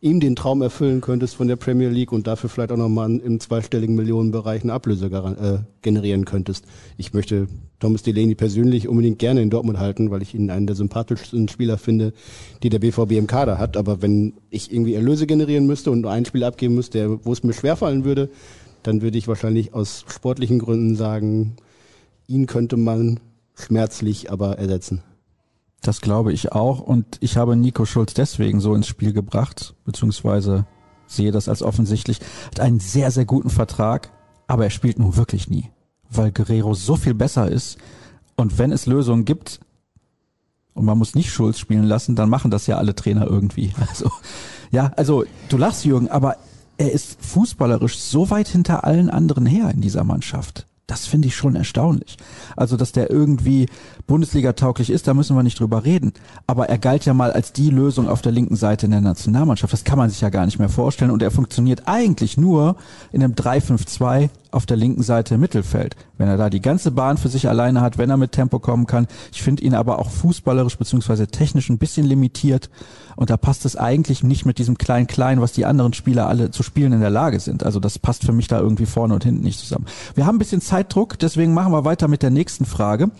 ihm 0.00 0.18
den 0.18 0.34
Traum 0.34 0.62
erfüllen 0.62 1.02
könntest 1.02 1.36
von 1.36 1.46
der 1.46 1.56
Premier 1.56 1.90
League 1.90 2.12
und 2.12 2.26
dafür 2.26 2.48
vielleicht 2.48 2.72
auch 2.72 2.76
nochmal 2.76 3.16
im 3.16 3.38
zweistelligen 3.38 3.94
Millionenbereich 3.96 4.62
eine 4.62 4.72
Ablöse 4.72 5.06
äh, 5.06 5.58
generieren 5.82 6.24
könntest. 6.24 6.64
Ich 6.96 7.12
möchte 7.12 7.48
Thomas 7.80 8.02
Delaney 8.02 8.34
persönlich 8.34 8.88
unbedingt 8.88 9.18
gerne 9.18 9.42
in 9.42 9.50
Dortmund 9.50 9.78
halten, 9.78 10.10
weil 10.10 10.22
ich 10.22 10.34
ihn 10.34 10.50
einen 10.50 10.66
der 10.66 10.76
sympathischsten 10.76 11.48
Spieler 11.48 11.76
finde, 11.76 12.14
die 12.62 12.70
der 12.70 12.78
BVB 12.78 13.12
im 13.12 13.26
Kader 13.26 13.58
hat. 13.58 13.76
Aber 13.76 14.00
wenn 14.00 14.34
ich 14.48 14.72
irgendwie 14.72 14.94
Erlöse 14.94 15.26
generieren 15.26 15.66
müsste 15.66 15.90
und 15.90 16.00
nur 16.00 16.10
ein 16.10 16.24
Spiel 16.24 16.44
abgeben 16.44 16.74
müsste, 16.74 17.24
wo 17.24 17.32
es 17.32 17.42
mir 17.42 17.52
schwerfallen 17.52 18.04
würde, 18.04 18.30
dann 18.82 19.02
würde 19.02 19.18
ich 19.18 19.28
wahrscheinlich 19.28 19.74
aus 19.74 20.06
sportlichen 20.08 20.58
Gründen 20.58 20.96
sagen, 20.96 21.56
ihn 22.26 22.46
könnte 22.46 22.78
man 22.78 23.20
schmerzlich 23.54 24.30
aber 24.30 24.58
ersetzen. 24.58 25.02
Das 25.82 26.00
glaube 26.00 26.32
ich 26.32 26.52
auch. 26.52 26.80
Und 26.80 27.18
ich 27.20 27.36
habe 27.36 27.56
Nico 27.56 27.84
Schulz 27.84 28.14
deswegen 28.14 28.60
so 28.60 28.74
ins 28.74 28.86
Spiel 28.86 29.12
gebracht, 29.12 29.74
beziehungsweise 29.84 30.66
sehe 31.06 31.32
das 31.32 31.48
als 31.48 31.62
offensichtlich. 31.62 32.20
Hat 32.46 32.60
einen 32.60 32.80
sehr, 32.80 33.10
sehr 33.10 33.24
guten 33.24 33.50
Vertrag, 33.50 34.10
aber 34.46 34.64
er 34.64 34.70
spielt 34.70 34.98
nun 34.98 35.16
wirklich 35.16 35.48
nie, 35.48 35.70
weil 36.10 36.32
Guerrero 36.32 36.74
so 36.74 36.96
viel 36.96 37.14
besser 37.14 37.50
ist. 37.50 37.78
Und 38.36 38.58
wenn 38.58 38.72
es 38.72 38.86
Lösungen 38.86 39.24
gibt, 39.24 39.60
und 40.74 40.84
man 40.84 40.98
muss 40.98 41.14
nicht 41.14 41.30
Schulz 41.30 41.58
spielen 41.58 41.84
lassen, 41.84 42.16
dann 42.16 42.30
machen 42.30 42.50
das 42.50 42.66
ja 42.66 42.78
alle 42.78 42.94
Trainer 42.94 43.26
irgendwie. 43.26 43.72
Also, 43.88 44.10
ja, 44.70 44.92
also 44.96 45.24
du 45.48 45.56
lachst, 45.56 45.84
Jürgen, 45.84 46.08
aber 46.08 46.36
er 46.78 46.92
ist 46.92 47.22
fußballerisch 47.22 47.98
so 47.98 48.30
weit 48.30 48.48
hinter 48.48 48.84
allen 48.84 49.10
anderen 49.10 49.46
her 49.46 49.70
in 49.70 49.80
dieser 49.80 50.04
Mannschaft. 50.04 50.66
Das 50.90 51.06
finde 51.06 51.28
ich 51.28 51.36
schon 51.36 51.54
erstaunlich. 51.54 52.16
Also, 52.56 52.76
dass 52.76 52.90
der 52.90 53.10
irgendwie 53.10 53.66
Bundesliga 54.08 54.54
tauglich 54.54 54.90
ist, 54.90 55.06
da 55.06 55.14
müssen 55.14 55.36
wir 55.36 55.44
nicht 55.44 55.60
drüber 55.60 55.84
reden. 55.84 56.12
Aber 56.48 56.68
er 56.68 56.78
galt 56.78 57.04
ja 57.04 57.14
mal 57.14 57.32
als 57.32 57.52
die 57.52 57.70
Lösung 57.70 58.08
auf 58.08 58.22
der 58.22 58.32
linken 58.32 58.56
Seite 58.56 58.86
in 58.86 58.90
der 58.90 59.00
Nationalmannschaft. 59.00 59.72
Das 59.72 59.84
kann 59.84 59.98
man 59.98 60.10
sich 60.10 60.20
ja 60.20 60.30
gar 60.30 60.46
nicht 60.46 60.58
mehr 60.58 60.68
vorstellen. 60.68 61.12
Und 61.12 61.22
er 61.22 61.30
funktioniert 61.30 61.82
eigentlich 61.86 62.36
nur 62.36 62.74
in 63.12 63.22
einem 63.22 63.34
3-5-2 63.34 64.30
auf 64.52 64.66
der 64.66 64.76
linken 64.76 65.02
Seite 65.02 65.38
Mittelfeld. 65.38 65.96
Wenn 66.18 66.28
er 66.28 66.36
da 66.36 66.50
die 66.50 66.60
ganze 66.60 66.90
Bahn 66.90 67.16
für 67.16 67.28
sich 67.28 67.48
alleine 67.48 67.80
hat, 67.80 67.98
wenn 67.98 68.10
er 68.10 68.16
mit 68.16 68.32
Tempo 68.32 68.58
kommen 68.58 68.86
kann. 68.86 69.06
Ich 69.32 69.42
finde 69.42 69.62
ihn 69.62 69.74
aber 69.74 69.98
auch 69.98 70.10
fußballerisch 70.10 70.76
beziehungsweise 70.76 71.26
technisch 71.26 71.68
ein 71.70 71.78
bisschen 71.78 72.06
limitiert. 72.06 72.70
Und 73.16 73.30
da 73.30 73.36
passt 73.36 73.64
es 73.64 73.76
eigentlich 73.76 74.22
nicht 74.22 74.46
mit 74.46 74.58
diesem 74.58 74.78
Klein-Klein, 74.78 75.40
was 75.40 75.52
die 75.52 75.66
anderen 75.66 75.92
Spieler 75.92 76.28
alle 76.28 76.50
zu 76.50 76.62
spielen 76.62 76.92
in 76.92 77.00
der 77.00 77.10
Lage 77.10 77.40
sind. 77.40 77.64
Also 77.64 77.80
das 77.80 77.98
passt 77.98 78.24
für 78.24 78.32
mich 78.32 78.48
da 78.48 78.58
irgendwie 78.58 78.86
vorne 78.86 79.14
und 79.14 79.24
hinten 79.24 79.42
nicht 79.42 79.58
zusammen. 79.58 79.86
Wir 80.14 80.26
haben 80.26 80.36
ein 80.36 80.40
bisschen 80.40 80.60
Zeitdruck, 80.60 81.18
deswegen 81.18 81.54
machen 81.54 81.72
wir 81.72 81.84
weiter 81.84 82.08
mit 82.08 82.22
der 82.22 82.30
nächsten 82.30 82.64
Frage. 82.64 83.10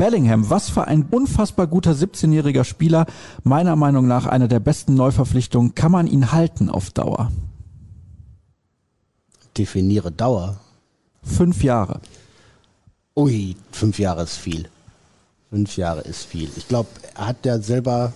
Bellingham, 0.00 0.48
was 0.48 0.70
für 0.70 0.86
ein 0.86 1.04
unfassbar 1.10 1.66
guter 1.66 1.92
17-jähriger 1.92 2.64
Spieler. 2.64 3.04
Meiner 3.42 3.76
Meinung 3.76 4.06
nach 4.06 4.24
eine 4.24 4.48
der 4.48 4.58
besten 4.58 4.94
Neuverpflichtungen. 4.94 5.74
Kann 5.74 5.92
man 5.92 6.06
ihn 6.06 6.32
halten 6.32 6.70
auf 6.70 6.90
Dauer? 6.90 7.30
Definiere 9.56 10.12
Dauer. 10.12 10.60
Fünf 11.22 11.62
Jahre. 11.62 12.00
Ui, 13.16 13.56
fünf 13.72 13.98
Jahre 13.98 14.22
ist 14.22 14.36
viel. 14.36 14.68
Fünf 15.50 15.76
Jahre 15.76 16.02
ist 16.02 16.24
viel. 16.24 16.48
Ich 16.56 16.68
glaube, 16.68 16.88
er 17.14 17.26
hat 17.26 17.44
ja 17.44 17.58
selber 17.58 18.12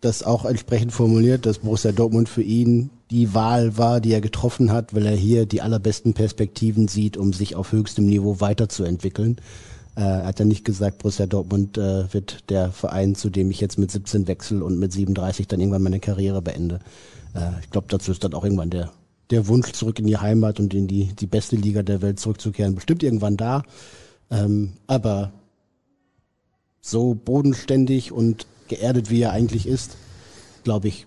das 0.00 0.22
auch 0.22 0.44
entsprechend 0.44 0.92
formuliert, 0.92 1.46
dass 1.46 1.60
Borussia 1.60 1.92
Dortmund 1.92 2.28
für 2.28 2.42
ihn 2.42 2.90
die 3.10 3.34
Wahl 3.34 3.76
war, 3.78 4.00
die 4.00 4.12
er 4.12 4.20
getroffen 4.20 4.70
hat, 4.70 4.94
weil 4.94 5.06
er 5.06 5.16
hier 5.16 5.46
die 5.46 5.62
allerbesten 5.62 6.14
Perspektiven 6.14 6.88
sieht, 6.88 7.16
um 7.16 7.32
sich 7.32 7.56
auf 7.56 7.72
höchstem 7.72 8.06
Niveau 8.06 8.40
weiterzuentwickeln. 8.40 9.36
Äh, 9.96 10.00
er 10.00 10.26
hat 10.26 10.38
ja 10.38 10.44
nicht 10.44 10.64
gesagt, 10.64 10.98
Borussia 10.98 11.26
Dortmund 11.26 11.78
äh, 11.78 12.12
wird 12.12 12.50
der 12.50 12.70
Verein, 12.72 13.14
zu 13.14 13.30
dem 13.30 13.50
ich 13.50 13.60
jetzt 13.60 13.78
mit 13.78 13.90
17 13.90 14.26
wechsel 14.26 14.62
und 14.62 14.78
mit 14.78 14.92
37 14.92 15.46
dann 15.46 15.60
irgendwann 15.60 15.82
meine 15.82 16.00
Karriere 16.00 16.42
beende. 16.42 16.80
Äh, 17.34 17.60
ich 17.62 17.70
glaube, 17.70 17.86
dazu 17.88 18.10
ist 18.10 18.24
dann 18.24 18.34
auch 18.34 18.44
irgendwann 18.44 18.70
der, 18.70 18.90
der 19.30 19.48
Wunsch 19.48 19.72
zurück 19.72 19.98
in 19.98 20.06
die 20.06 20.18
Heimat 20.18 20.60
und 20.60 20.74
in 20.74 20.86
die, 20.86 21.14
die 21.14 21.26
beste 21.26 21.56
Liga 21.56 21.82
der 21.82 22.02
Welt 22.02 22.20
zurückzukehren, 22.20 22.74
bestimmt 22.74 23.02
irgendwann 23.02 23.36
da. 23.36 23.62
Ähm, 24.30 24.74
aber 24.86 25.32
so 26.80 27.14
bodenständig 27.14 28.12
und 28.12 28.46
geerdet, 28.68 29.10
wie 29.10 29.22
er 29.22 29.32
eigentlich 29.32 29.66
ist, 29.66 29.96
glaube 30.64 30.88
ich, 30.88 31.06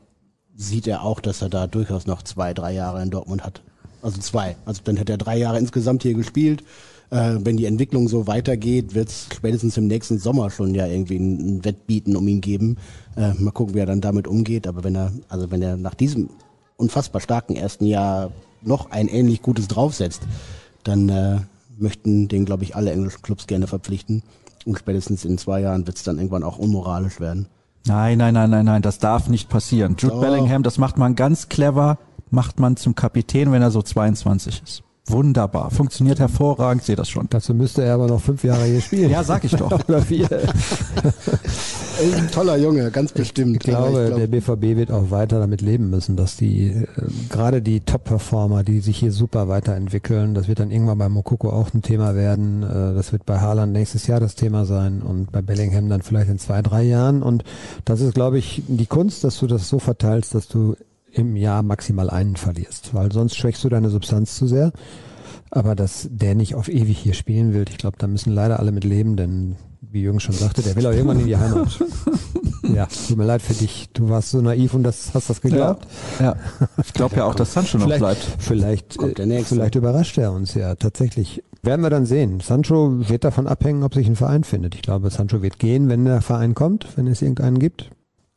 sieht 0.56 0.88
er 0.88 1.04
auch, 1.04 1.20
dass 1.20 1.42
er 1.42 1.50
da 1.50 1.68
durchaus 1.68 2.08
noch 2.08 2.24
zwei, 2.24 2.54
drei 2.54 2.74
Jahre 2.74 3.02
in 3.02 3.12
Dortmund 3.12 3.44
hat. 3.44 3.62
Also 4.02 4.20
zwei. 4.20 4.56
Also 4.66 4.82
dann 4.84 4.98
hätte 4.98 5.14
er 5.14 5.18
drei 5.18 5.38
Jahre 5.38 5.60
insgesamt 5.60 6.04
hier 6.04 6.14
gespielt. 6.14 6.64
Äh, 7.10 7.38
wenn 7.40 7.58
die 7.58 7.66
Entwicklung 7.66 8.08
so 8.08 8.28
weitergeht, 8.28 8.96
wird 8.96 9.10
es 9.10 9.28
spätestens 9.34 9.78
im 9.78 9.88
nächsten 9.88 10.18
Sommer 10.18 10.50
schon 10.50 10.74
ja 10.74 10.88
irgendwie 10.88 11.18
ein, 11.18 11.64
Wettbieten 11.64 12.16
um 12.16 12.28
ihn 12.28 12.42
geben. 12.42 12.78
Äh, 13.16 13.34
mal 13.34 13.52
gucken, 13.52 13.76
wie 13.76 13.80
er 13.80 13.86
dann 13.86 14.02
damit 14.02 14.28
umgeht. 14.28 14.68
Aber 14.68 14.84
wenn 14.84 14.96
er, 14.96 15.14
also 15.30 15.52
wenn 15.52 15.62
er 15.62 15.78
nach 15.78 15.94
diesem 15.94 16.30
unfassbar 16.78 17.22
starken 17.22 17.56
ersten 17.56 17.86
Jahr 17.86 18.32
noch 18.62 18.92
ein 18.92 19.08
ähnlich 19.08 19.42
gutes 19.42 19.68
draufsetzt, 19.68 20.22
dann 20.84 21.10
äh, 21.10 21.40
möchten 21.78 22.28
den, 22.28 22.46
glaube 22.46 22.64
ich, 22.64 22.76
alle 22.76 22.92
englischen 22.92 23.22
Clubs 23.22 23.48
gerne 23.48 23.68
verpflichten. 23.68 24.24
Und 24.66 24.80
spätestens 24.80 25.26
in 25.26 25.38
zwei 25.38 25.62
Jahren 25.62 25.86
wird 25.88 25.98
es 25.98 26.04
dann 26.04 26.18
irgendwann 26.18 26.44
auch 26.44 26.58
unmoralisch 26.58 27.20
werden. 27.20 27.48
Nein, 27.86 28.18
nein, 28.18 28.34
nein, 28.34 28.50
nein, 28.50 28.66
nein, 28.66 28.82
das 28.82 29.00
darf 29.00 29.30
nicht 29.30 29.50
passieren. 29.50 29.96
Jude 29.98 30.16
Doch. 30.16 30.22
Bellingham, 30.22 30.64
das 30.64 30.78
macht 30.78 30.98
man 30.98 31.16
ganz 31.16 31.48
clever, 31.48 31.98
macht 32.30 32.60
man 32.60 32.76
zum 32.76 32.96
Kapitän, 32.96 33.52
wenn 33.52 33.62
er 33.62 33.72
so 33.72 33.82
22 33.82 34.62
ist. 34.64 34.84
Wunderbar. 35.08 35.72
Funktioniert 35.72 36.20
hervorragend, 36.20 36.84
sehe 36.84 36.98
das 36.98 37.10
schon. 37.10 37.28
Dazu 37.30 37.54
müsste 37.54 37.84
er 37.84 37.94
aber 37.94 38.08
noch 38.08 38.22
fünf 38.22 38.44
Jahre 38.44 38.66
hier 38.66 38.82
spielen. 38.82 39.10
Ja, 39.10 39.24
sag 39.24 39.44
ich 39.46 39.56
doch. 39.56 39.72
Oder 39.88 40.02
vier. 40.02 40.30
Ist 42.00 42.16
ein 42.16 42.30
toller 42.30 42.58
Junge, 42.58 42.92
ganz 42.92 43.12
bestimmt. 43.12 43.56
Ich 43.56 43.60
glaube, 43.60 44.02
ich 44.04 44.08
glaub, 44.08 44.20
der 44.20 44.28
BVB 44.28 44.78
wird 44.78 44.92
auch 44.92 45.10
weiter 45.10 45.40
damit 45.40 45.62
leben 45.62 45.90
müssen, 45.90 46.16
dass 46.16 46.36
die 46.36 46.68
äh, 46.68 46.86
gerade 47.30 47.62
die 47.64 47.80
Top-Performer, 47.80 48.64
die 48.64 48.82
sich 48.82 48.98
hier 48.98 49.12
super 49.12 49.48
weiterentwickeln, 49.48 50.36
das 50.36 50.48
wird 50.48 50.60
dann 50.60 50.70
irgendwann 50.70 51.00
bei 51.00 51.10
Mokoko 51.10 51.50
auch 51.50 51.74
ein 51.74 51.82
Thema 51.82 52.14
werden. 52.14 52.62
Äh, 52.62 52.94
das 52.94 53.14
wird 53.14 53.26
bei 53.26 53.40
Haaland 53.40 53.74
nächstes 53.74 54.06
Jahr 54.06 54.20
das 54.20 54.36
Thema 54.36 54.66
sein 54.66 55.02
und 55.02 55.32
bei 55.32 55.42
Bellingham 55.42 55.90
dann 55.90 56.04
vielleicht 56.04 56.30
in 56.30 56.38
zwei, 56.38 56.62
drei 56.62 56.84
Jahren. 56.84 57.24
Und 57.24 57.44
das 57.86 58.02
ist, 58.02 58.14
glaube 58.14 58.38
ich, 58.38 58.62
die 58.68 58.86
Kunst, 58.86 59.24
dass 59.24 59.40
du 59.40 59.48
das 59.48 59.68
so 59.68 59.80
verteilst, 59.80 60.36
dass 60.36 60.48
du 60.48 60.76
im 61.18 61.36
Jahr 61.36 61.64
maximal 61.64 62.10
einen 62.10 62.36
verlierst, 62.36 62.94
weil 62.94 63.12
sonst 63.12 63.36
schwächst 63.36 63.64
du 63.64 63.70
deine 63.70 63.90
Substanz 63.90 64.36
zu 64.36 64.48
sehr. 64.48 64.72
Aber 65.50 65.76
dass 65.76 66.08
der 66.12 66.36
nicht 66.36 66.56
auf 66.56 66.68
ewig 66.68 66.98
hier 66.98 67.14
spielen 67.14 67.54
will, 67.54 67.66
ich 67.70 67.78
glaube, 67.78 67.98
da 67.98 68.08
müssen 68.08 68.34
leider 68.34 68.60
alle 68.60 68.72
mit 68.72 68.84
leben, 68.84 69.16
denn 69.16 69.56
wie 69.82 70.02
Jürgen 70.02 70.20
schon 70.20 70.36
sagte, 70.36 70.62
der 70.62 70.76
will 70.76 70.86
auch 70.86 70.92
irgendwann 70.92 71.20
in 71.20 71.28
die 71.28 71.38
Heimat. 71.38 71.80
ja, 72.76 72.88
tut 72.88 73.18
mir 73.18 73.26
leid 73.26 73.42
für 73.42 73.54
dich. 73.54 73.90
Du 73.94 74.10
warst 74.10 74.32
so 74.32 74.42
naiv 74.42 74.74
und 74.74 74.84
das, 74.84 75.14
hast 75.14 75.30
das 75.30 75.42
geglaubt. 75.42 75.88
Ja. 76.20 76.36
Ich 76.84 76.94
glaube 76.94 77.16
ja 77.16 77.26
auch, 77.26 77.36
dass 77.36 77.54
Sancho 77.54 77.78
noch 77.78 77.86
Vielleicht, 77.86 78.00
bleibt. 78.02 78.28
vielleicht, 78.40 78.98
Kommt 78.98 79.18
der 79.18 79.26
äh, 79.26 79.30
Nächste. 79.30 79.56
vielleicht 79.56 79.76
überrascht 79.76 80.18
er 80.18 80.34
uns 80.34 80.54
ja 80.54 80.76
tatsächlich. 80.76 81.44
Werden 81.64 81.82
wir 81.82 81.90
dann 81.90 82.06
sehen. 82.06 82.40
Sancho 82.40 83.10
wird 83.10 83.24
davon 83.24 83.48
abhängen, 83.48 83.84
ob 83.84 83.94
sich 83.94 84.08
ein 84.08 84.16
Verein 84.16 84.44
findet. 84.44 84.76
Ich 84.76 84.82
glaube, 84.82 85.10
Sancho 85.10 85.42
wird 85.42 85.60
gehen, 85.60 85.90
wenn 85.90 86.06
der 86.06 86.22
Verein 86.22 86.54
kommt, 86.54 86.98
wenn 86.98 87.08
es 87.08 87.22
irgendeinen 87.22 87.60
gibt. 87.60 87.90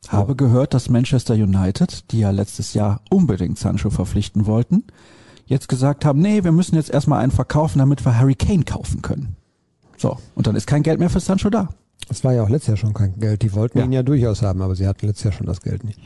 Habe 0.07 0.35
gehört, 0.35 0.73
dass 0.73 0.89
Manchester 0.89 1.35
United, 1.35 2.11
die 2.11 2.19
ja 2.19 2.31
letztes 2.31 2.73
Jahr 2.73 3.01
unbedingt 3.09 3.59
Sancho 3.59 3.89
verpflichten 3.91 4.45
wollten, 4.47 4.83
jetzt 5.45 5.69
gesagt 5.69 6.05
haben, 6.05 6.19
nee, 6.19 6.43
wir 6.43 6.51
müssen 6.51 6.75
jetzt 6.75 6.89
erstmal 6.89 7.21
einen 7.21 7.31
verkaufen, 7.31 7.79
damit 7.79 8.03
wir 8.03 8.17
Harry 8.17 8.35
Kane 8.35 8.63
kaufen 8.63 9.01
können. 9.01 9.35
So, 9.97 10.17
und 10.33 10.47
dann 10.47 10.55
ist 10.55 10.65
kein 10.65 10.81
Geld 10.83 10.99
mehr 10.99 11.09
für 11.11 11.19
Sancho 11.19 11.49
da. 11.51 11.69
Es 12.09 12.23
war 12.23 12.33
ja 12.33 12.43
auch 12.43 12.49
letztes 12.49 12.69
Jahr 12.69 12.77
schon 12.77 12.93
kein 12.93 13.19
Geld. 13.19 13.43
Die 13.43 13.53
wollten 13.53 13.77
Ja. 13.77 13.85
ihn 13.85 13.93
ja 13.93 14.01
durchaus 14.01 14.41
haben, 14.41 14.61
aber 14.63 14.75
sie 14.75 14.87
hatten 14.87 15.05
letztes 15.05 15.25
Jahr 15.25 15.33
schon 15.33 15.45
das 15.45 15.61
Geld 15.61 15.83
nicht. 15.83 15.99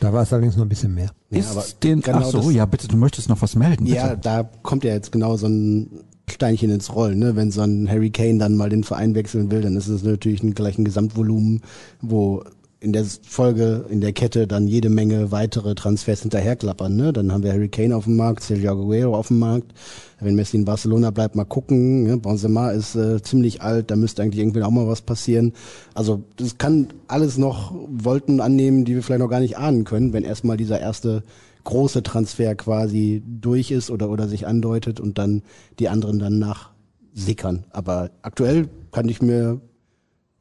Da 0.00 0.12
war 0.12 0.22
es 0.22 0.32
allerdings 0.32 0.56
noch 0.56 0.64
ein 0.64 0.68
bisschen 0.68 0.94
mehr. 0.94 1.10
Ja, 1.30 1.38
ist 1.38 1.50
aber 1.50 1.64
den, 1.82 2.02
genau 2.02 2.18
ach 2.18 2.24
so, 2.26 2.38
das- 2.42 2.52
ja, 2.52 2.66
bitte, 2.66 2.88
du 2.88 2.96
möchtest 2.98 3.28
noch 3.30 3.40
was 3.40 3.56
melden. 3.56 3.84
Bitte. 3.84 3.96
Ja, 3.96 4.16
da 4.16 4.42
kommt 4.62 4.84
ja 4.84 4.92
jetzt 4.92 5.12
genau 5.12 5.36
so 5.38 5.46
ein 5.46 5.90
Steinchen 6.28 6.70
ins 6.70 6.94
Rollen. 6.94 7.18
Ne? 7.18 7.36
Wenn 7.36 7.50
so 7.50 7.62
ein 7.62 7.88
Harry 7.88 8.10
Kane 8.10 8.38
dann 8.38 8.54
mal 8.54 8.68
den 8.68 8.84
Verein 8.84 9.14
wechseln 9.14 9.50
will, 9.50 9.62
dann 9.62 9.76
ist 9.76 9.88
es 9.88 10.02
natürlich 10.02 10.42
ein 10.42 10.54
gleichen 10.54 10.84
Gesamtvolumen, 10.84 11.62
wo 12.02 12.44
in 12.82 12.94
der 12.94 13.04
Folge, 13.04 13.84
in 13.90 14.00
der 14.00 14.14
Kette 14.14 14.46
dann 14.46 14.66
jede 14.66 14.88
Menge 14.88 15.30
weitere 15.30 15.74
Transfers 15.74 16.22
hinterherklappern. 16.22 16.96
Ne? 16.96 17.12
Dann 17.12 17.30
haben 17.30 17.42
wir 17.42 17.52
Harry 17.52 17.68
Kane 17.68 17.94
auf 17.94 18.04
dem 18.04 18.16
Markt, 18.16 18.42
Sergio 18.42 18.72
Aguero 18.72 19.14
auf 19.14 19.28
dem 19.28 19.38
Markt. 19.38 19.72
Wenn 20.18 20.34
Messi 20.34 20.56
in 20.56 20.64
Barcelona 20.64 21.10
bleibt, 21.10 21.36
mal 21.36 21.44
gucken. 21.44 22.04
Ne? 22.04 22.16
Benzema 22.16 22.70
ist 22.70 22.94
äh, 22.94 23.22
ziemlich 23.22 23.60
alt, 23.60 23.90
da 23.90 23.96
müsste 23.96 24.22
eigentlich 24.22 24.40
irgendwie 24.40 24.62
auch 24.62 24.70
mal 24.70 24.88
was 24.88 25.02
passieren. 25.02 25.52
Also 25.94 26.22
das 26.36 26.56
kann 26.56 26.88
alles 27.06 27.36
noch 27.36 27.74
Wolken 27.88 28.40
annehmen, 28.40 28.86
die 28.86 28.94
wir 28.94 29.02
vielleicht 29.02 29.20
noch 29.20 29.28
gar 29.28 29.40
nicht 29.40 29.58
ahnen 29.58 29.84
können, 29.84 30.14
wenn 30.14 30.24
erstmal 30.24 30.56
dieser 30.56 30.80
erste 30.80 31.22
große 31.64 32.02
Transfer 32.02 32.54
quasi 32.54 33.22
durch 33.26 33.70
ist 33.70 33.90
oder, 33.90 34.08
oder 34.08 34.26
sich 34.26 34.46
andeutet 34.46 35.00
und 35.00 35.18
dann 35.18 35.42
die 35.78 35.90
anderen 35.90 36.18
dann 36.18 36.38
nachsickern. 36.38 37.64
Aber 37.70 38.10
aktuell 38.22 38.68
kann 38.90 39.08
ich 39.10 39.20
mir 39.20 39.60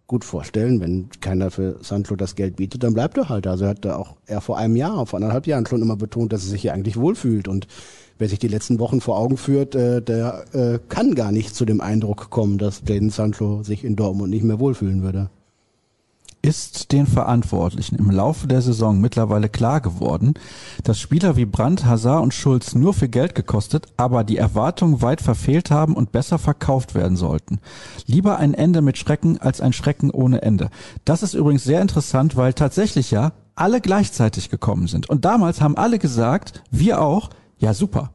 gut 0.10 0.26
vorstellen, 0.26 0.82
wenn 0.82 1.08
keiner 1.22 1.52
für 1.52 1.78
Sancho 1.82 2.16
das 2.18 2.36
Geld 2.36 2.58
bietet, 2.58 2.84
dann 2.84 2.94
bleibt 2.94 3.16
er 3.18 3.30
halt. 3.30 3.48
Also 3.48 3.66
er 3.66 3.70
hat 3.70 3.86
da 3.86 3.96
auch 3.96 4.18
er 4.26 4.42
vor 4.42 4.58
einem 4.58 4.76
Jahr, 4.76 5.06
vor 5.06 5.18
anderthalb 5.18 5.48
Jahren 5.48 5.66
schon 5.66 5.82
immer 5.82 5.96
betont, 5.96 6.34
dass 6.34 6.44
er 6.44 6.50
sich 6.50 6.64
hier 6.64 6.74
eigentlich 6.74 6.98
wohlfühlt. 6.98 7.48
Und 7.48 7.68
wer 8.18 8.28
sich 8.28 8.40
die 8.40 8.48
letzten 8.48 8.80
Wochen 8.80 9.02
vor 9.02 9.18
Augen 9.18 9.38
führt, 9.38 9.76
äh, 9.76 10.02
der 10.02 10.46
äh, 10.54 10.80
kann 10.90 11.14
gar 11.14 11.32
nicht 11.32 11.56
zu 11.56 11.64
dem 11.64 11.80
Eindruck 11.80 12.32
kommen, 12.32 12.58
dass 12.58 12.82
Jadon 12.86 13.12
Sancho 13.12 13.64
sich 13.64 13.86
in 13.86 13.96
Dortmund 13.96 14.32
nicht 14.32 14.44
mehr 14.44 14.60
wohlfühlen 14.60 15.04
würde. 15.04 15.30
Ist 16.42 16.92
den 16.92 17.06
Verantwortlichen 17.06 17.96
im 17.96 18.10
Laufe 18.12 18.48
der 18.48 18.62
Saison 18.62 19.02
mittlerweile 19.02 19.50
klar 19.50 19.82
geworden, 19.82 20.36
dass 20.84 21.00
Spieler 21.00 21.36
wie 21.36 21.46
Brandt, 21.46 21.86
Hazard 21.86 22.24
und 22.24 22.34
Schulz 22.34 22.76
nur 22.76 22.94
viel 22.94 23.10
Geld 23.10 23.36
gekostet, 23.36 23.88
aber 23.98 24.24
die 24.24 24.38
Erwartungen 24.38 25.02
weit 25.02 25.22
verfehlt 25.22 25.70
haben 25.70 25.96
und 25.96 26.12
besser 26.12 26.40
verkauft 26.40 26.96
werden 26.96 27.18
sollten. 27.18 27.60
Lieber 28.06 28.38
ein 28.38 28.54
Ende 28.54 28.82
mit 28.82 28.98
Schrecken 28.98 29.40
als 29.40 29.60
ein 29.60 29.74
Schrecken 29.74 30.12
ohne 30.12 30.42
Ende. 30.42 30.70
Das 31.04 31.24
ist 31.24 31.34
übrigens 31.34 31.64
sehr 31.64 31.82
interessant, 31.82 32.36
weil 32.38 32.54
tatsächlich 32.54 33.12
ja 33.12 33.34
alle 33.56 33.82
gleichzeitig 33.82 34.50
gekommen 34.50 34.88
sind. 34.88 35.10
Und 35.10 35.26
damals 35.26 35.60
haben 35.60 35.76
alle 35.76 36.00
gesagt, 36.00 36.64
wir 36.72 37.02
auch, 37.02 37.30
ja 37.58 37.74
super. 37.74 38.12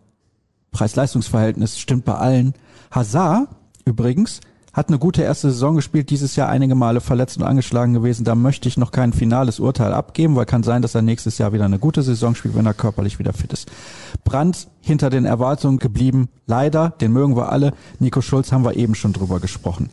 Preis-Leistungs-Verhältnis 0.73 1.79
stimmt 1.79 2.05
bei 2.05 2.15
allen. 2.15 2.55
Hazard 2.91 3.49
übrigens 3.85 4.41
hat 4.75 4.89
eine 4.89 4.99
gute 4.99 5.23
erste 5.23 5.51
Saison 5.51 5.77
gespielt, 5.77 6.11
dieses 6.11 6.35
Jahr 6.35 6.49
einige 6.49 6.75
Male 6.75 7.01
verletzt 7.01 7.39
und 7.39 7.45
angeschlagen 7.45 7.95
gewesen. 7.95 8.25
Da 8.25 8.35
möchte 8.35 8.69
ich 8.69 8.77
noch 8.77 8.91
kein 8.91 9.13
finales 9.13 9.61
Urteil 9.61 9.95
abgeben, 9.95 10.35
weil 10.35 10.47
kann 10.47 10.65
sein, 10.65 10.83
dass 10.83 10.97
er 10.97 11.03
nächstes 11.03 11.39
Jahr 11.39 11.53
wieder 11.53 11.65
eine 11.65 11.79
gute 11.79 12.03
Saison 12.03 12.35
spielt, 12.35 12.57
wenn 12.57 12.67
er 12.67 12.75
körperlich 12.75 13.21
wieder 13.21 13.33
fit 13.33 13.53
ist. 13.53 13.71
Brandt 14.25 14.67
hinter 14.81 15.11
den 15.11 15.25
Erwartungen 15.25 15.79
geblieben, 15.79 16.29
leider, 16.47 16.91
den 16.91 17.13
mögen 17.13 17.37
wir 17.37 17.53
alle. 17.53 17.73
Nico 18.01 18.21
Schulz 18.21 18.51
haben 18.51 18.65
wir 18.65 18.77
eben 18.77 18.97
schon 18.97 19.13
drüber 19.13 19.39
gesprochen. 19.39 19.91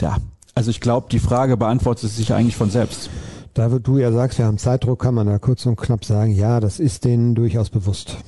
Ja, 0.00 0.18
also 0.54 0.70
ich 0.70 0.82
glaube, 0.82 1.08
die 1.10 1.18
Frage 1.18 1.56
beantwortet 1.56 2.10
sich 2.10 2.34
eigentlich 2.34 2.56
von 2.56 2.70
selbst. 2.70 3.08
Da 3.54 3.68
du 3.68 3.98
ja 3.98 4.12
sagst, 4.12 4.38
wir 4.38 4.44
haben 4.44 4.58
Zeitdruck, 4.58 5.00
kann 5.00 5.14
man 5.14 5.26
da 5.26 5.38
kurz 5.38 5.64
und 5.64 5.76
knapp 5.76 6.04
sagen, 6.04 6.32
ja, 6.32 6.60
das 6.60 6.80
ist 6.80 7.04
denen 7.04 7.34
durchaus 7.34 7.70
bewusst. 7.70 8.18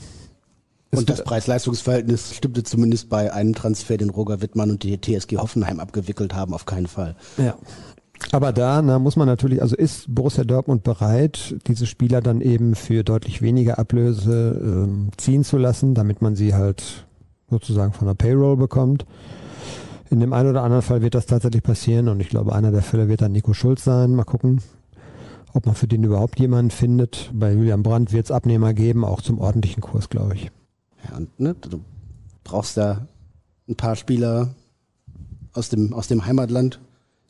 Und 0.95 1.09
das 1.09 1.25
Preis-Leistungs-Verhältnis 1.25 2.35
stimmte 2.35 2.65
zumindest 2.65 3.09
bei 3.09 3.33
einem 3.33 3.55
Transfer, 3.55 3.97
den 3.97 4.11
Roger 4.11 4.43
Wittmann 4.43 4.71
und 4.71 4.83
die 4.83 5.01
TSG 5.01 5.39
Hoffenheim 5.39 5.81
abgewickelt 5.81 6.35
haben, 6.35 6.53
auf 6.53 6.67
keinen 6.67 6.87
Fall. 6.87 7.17
Ja. 7.39 7.57
Aber 8.31 8.53
da 8.53 8.81
na, 8.83 8.99
muss 8.99 9.17
man 9.17 9.27
natürlich, 9.27 9.63
also 9.63 9.75
ist 9.75 10.15
Borussia 10.15 10.45
Dortmund 10.45 10.85
bereit, 10.85 11.57
diese 11.67 11.87
Spieler 11.87 12.21
dann 12.21 12.41
eben 12.41 12.75
für 12.75 13.05
deutlich 13.05 13.41
weniger 13.41 13.79
Ablöse 13.79 14.61
ähm, 14.63 15.09
ziehen 15.17 15.45
zu 15.45 15.57
lassen, 15.57 15.95
damit 15.95 16.23
man 16.23 16.37
sie 16.37 16.55
halt 16.55 17.07
sozusagen 17.51 17.95
von 17.95 18.07
der 18.07 18.15
Payroll 18.15 18.57
bekommt. 18.57 19.07
In 20.11 20.21
dem 20.21 20.35
einen 20.35 20.51
oder 20.51 20.63
anderen 20.63 20.83
Fall 20.83 21.01
wird 21.01 21.15
das 21.15 21.25
tatsächlich 21.25 21.63
passieren 21.63 22.09
und 22.09 22.21
ich 22.21 22.29
glaube, 22.29 22.55
einer 22.55 22.71
der 22.71 22.83
Fälle 22.83 23.09
wird 23.09 23.23
dann 23.23 23.33
Nico 23.33 23.55
Schulz 23.55 23.83
sein. 23.83 24.15
Mal 24.15 24.25
gucken, 24.25 24.61
ob 25.55 25.65
man 25.65 25.75
für 25.75 25.89
den 25.89 26.05
überhaupt 26.05 26.39
jemanden 26.39 26.71
findet. 26.71 27.31
Bei 27.33 27.53
Julian 27.53 27.83
Brandt 27.83 28.13
wird 28.13 28.27
es 28.27 28.31
Abnehmer 28.31 28.75
geben, 28.75 29.07
auch 29.07 29.23
zum 29.23 29.39
ordentlichen 29.39 29.81
Kurs, 29.81 30.11
glaube 30.11 30.35
ich. 30.35 30.51
Ja, 31.05 31.17
und 31.17 31.41
ne, 31.41 31.55
du 31.55 31.81
brauchst 32.45 32.77
da 32.77 33.07
ein 33.69 33.77
paar 33.77 33.97
Spieler 33.97 34.55
aus 35.53 35.69
dem, 35.69 35.93
aus 35.93 36.09
dem 36.09 36.27
Heimatland, 36.27 36.81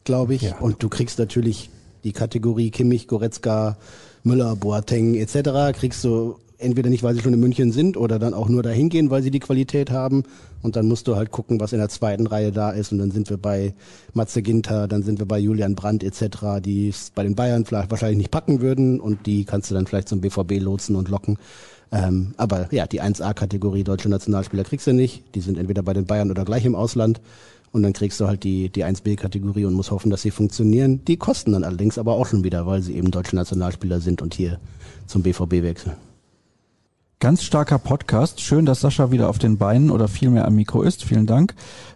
glaube 0.04 0.34
ich. 0.34 0.42
Ja. 0.42 0.58
Und 0.58 0.82
du 0.82 0.88
kriegst 0.88 1.18
natürlich 1.18 1.70
die 2.04 2.12
Kategorie 2.12 2.70
Kimmich, 2.70 3.08
Goretzka, 3.08 3.76
Müller, 4.24 4.56
Boateng 4.56 5.14
etc. 5.14 5.76
kriegst 5.78 6.04
du 6.04 6.38
entweder 6.62 6.90
nicht, 6.90 7.02
weil 7.02 7.14
sie 7.14 7.20
schon 7.20 7.34
in 7.34 7.40
München 7.40 7.72
sind 7.72 7.96
oder 7.96 8.18
dann 8.18 8.34
auch 8.34 8.48
nur 8.48 8.62
dahin 8.62 8.88
gehen, 8.88 9.10
weil 9.10 9.22
sie 9.22 9.30
die 9.30 9.40
Qualität 9.40 9.90
haben. 9.90 10.24
Und 10.62 10.76
dann 10.76 10.86
musst 10.86 11.08
du 11.08 11.16
halt 11.16 11.30
gucken, 11.30 11.60
was 11.60 11.72
in 11.72 11.78
der 11.78 11.88
zweiten 11.88 12.26
Reihe 12.26 12.52
da 12.52 12.70
ist. 12.70 12.92
Und 12.92 12.98
dann 12.98 13.10
sind 13.10 13.28
wir 13.30 13.36
bei 13.36 13.74
Matze 14.14 14.42
Ginter, 14.42 14.88
dann 14.88 15.02
sind 15.02 15.18
wir 15.18 15.26
bei 15.26 15.38
Julian 15.38 15.74
Brandt 15.74 16.04
etc., 16.04 16.60
die 16.64 16.88
es 16.88 17.10
bei 17.10 17.22
den 17.22 17.34
Bayern 17.34 17.64
vielleicht 17.64 17.90
wahrscheinlich 17.90 18.18
nicht 18.18 18.30
packen 18.30 18.60
würden. 18.60 19.00
Und 19.00 19.26
die 19.26 19.44
kannst 19.44 19.70
du 19.70 19.74
dann 19.74 19.86
vielleicht 19.86 20.08
zum 20.08 20.20
BVB 20.20 20.60
lotsen 20.60 20.96
und 20.96 21.08
locken. 21.08 21.38
Ähm, 21.92 22.34
aber 22.38 22.72
ja, 22.72 22.86
die 22.86 23.02
1A-Kategorie 23.02 23.84
deutsche 23.84 24.08
Nationalspieler 24.08 24.64
kriegst 24.64 24.86
du 24.86 24.92
nicht. 24.92 25.22
Die 25.34 25.40
sind 25.40 25.58
entweder 25.58 25.82
bei 25.82 25.92
den 25.92 26.06
Bayern 26.06 26.30
oder 26.30 26.44
gleich 26.44 26.64
im 26.64 26.74
Ausland. 26.74 27.20
Und 27.72 27.82
dann 27.82 27.94
kriegst 27.94 28.20
du 28.20 28.26
halt 28.26 28.44
die, 28.44 28.68
die 28.68 28.84
1B-Kategorie 28.84 29.64
und 29.64 29.74
musst 29.74 29.90
hoffen, 29.90 30.10
dass 30.10 30.22
sie 30.22 30.30
funktionieren. 30.30 31.04
Die 31.06 31.16
kosten 31.16 31.52
dann 31.52 31.64
allerdings 31.64 31.98
aber 31.98 32.12
auch 32.12 32.26
schon 32.26 32.44
wieder, 32.44 32.66
weil 32.66 32.82
sie 32.82 32.94
eben 32.94 33.10
deutsche 33.10 33.34
Nationalspieler 33.34 34.00
sind 34.00 34.20
und 34.20 34.34
hier 34.34 34.60
zum 35.06 35.22
BVB 35.22 35.62
wechseln. 35.62 35.94
Ganz 37.22 37.44
starker 37.44 37.78
Podcast. 37.78 38.40
Schön, 38.40 38.66
dass 38.66 38.80
Sascha 38.80 39.12
wieder 39.12 39.28
auf 39.28 39.38
den 39.38 39.56
Beinen 39.56 39.92
oder 39.92 40.08
vielmehr 40.08 40.44
am 40.44 40.56
Mikro 40.56 40.82
ist. 40.82 41.04
Vielen 41.04 41.24
Dank. 41.24 41.54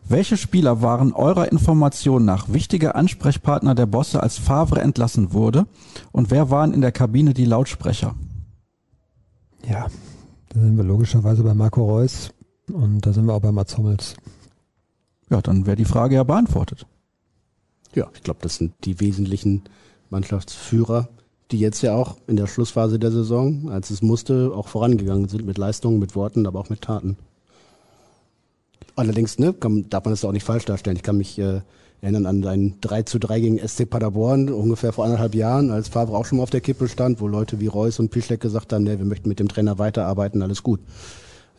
Welche 0.09 0.37
Spieler 0.37 0.83
waren 0.83 1.13
eurer 1.13 1.51
Information 1.51 2.25
nach 2.25 2.53
wichtige 2.53 2.95
Ansprechpartner 2.95 3.75
der 3.75 3.87
Bosse, 3.87 4.23
als 4.23 4.39
Favre 4.39 4.81
entlassen 4.81 5.33
wurde? 5.33 5.67
Und 6.13 6.31
wer 6.31 6.51
waren 6.51 6.73
in 6.73 6.81
der 6.81 6.93
Kabine 6.93 7.35
die 7.35 7.45
Lautsprecher? 7.45 8.15
Ja, 9.69 9.89
da 10.51 10.61
sind 10.61 10.77
wir 10.77 10.85
logischerweise 10.85 11.43
bei 11.43 11.55
Marco 11.55 11.85
Reus 11.85 12.31
und 12.73 13.05
da 13.05 13.13
sind 13.13 13.27
wir 13.27 13.35
auch 13.35 13.41
bei 13.41 13.51
Mats 13.51 13.77
Hummels. 13.77 14.15
Ja, 15.29 15.43
dann 15.43 15.67
wäre 15.67 15.75
die 15.75 15.87
Frage 15.87 16.15
ja 16.15 16.23
beantwortet. 16.23 16.87
Ja, 17.97 18.07
ich 18.15 18.23
glaube, 18.23 18.39
das 18.43 18.59
sind 18.59 18.75
die 18.85 19.01
wesentlichen 19.01 19.65
Mannschaftsführer, 20.09 21.09
die 21.51 21.61
jetzt 21.61 21.83
ja 21.83 21.95
auch 21.95 22.17
in 22.27 22.37
der 22.37 22.47
Schlussphase 22.47 22.99
der 22.99 23.13
Saison, 23.13 23.71
als 23.71 23.91
es 23.91 24.03
musste, 24.03 24.53
auch 24.55 24.69
vorangegangen 24.69 25.29
sind 25.29 25.47
mit 25.47 25.59
Leistungen, 25.59 25.99
mit 25.99 26.17
Worten, 26.17 26.47
aber 26.47 26.59
auch 26.59 26.71
mit 26.71 26.83
Taten. 26.83 27.17
Allerdings, 28.97 29.39
ne, 29.39 29.53
kann, 29.53 29.89
darf 29.89 30.05
man 30.05 30.13
das 30.13 30.25
auch 30.25 30.33
nicht 30.33 30.45
falsch 30.45 30.65
darstellen. 30.65 30.97
Ich 30.97 31.03
kann 31.03 31.19
mich 31.19 31.39
äh, 31.39 31.61
erinnern 32.01 32.27
an 32.27 32.45
ein 32.47 32.75
3 32.81 33.03
zu 33.03 33.19
3 33.19 33.41
gegen 33.41 33.69
SC 33.69 33.89
Paderborn, 33.89 34.49
ungefähr 34.49 34.93
vor 34.93 35.05
anderthalb 35.05 35.35
Jahren, 35.35 35.71
als 35.71 35.89
Favre 35.89 36.17
auch 36.17 36.25
schon 36.25 36.39
mal 36.39 36.45
auf 36.45 36.51
der 36.51 36.61
Kippe 36.61 36.89
stand, 36.89 37.21
wo 37.21 37.29
Leute 37.29 37.61
wie 37.61 37.67
Reus 37.67 37.99
und 38.01 38.11
Pischleck 38.11 38.41
gesagt 38.41 38.73
haben, 38.73 38.85
ne, 38.85 38.99
wir 38.99 39.07
möchten 39.07 39.29
mit 39.29 39.39
dem 39.39 39.49
Trainer 39.49 39.79
weiterarbeiten, 39.79 40.43
alles 40.43 40.63
gut. 40.63 40.81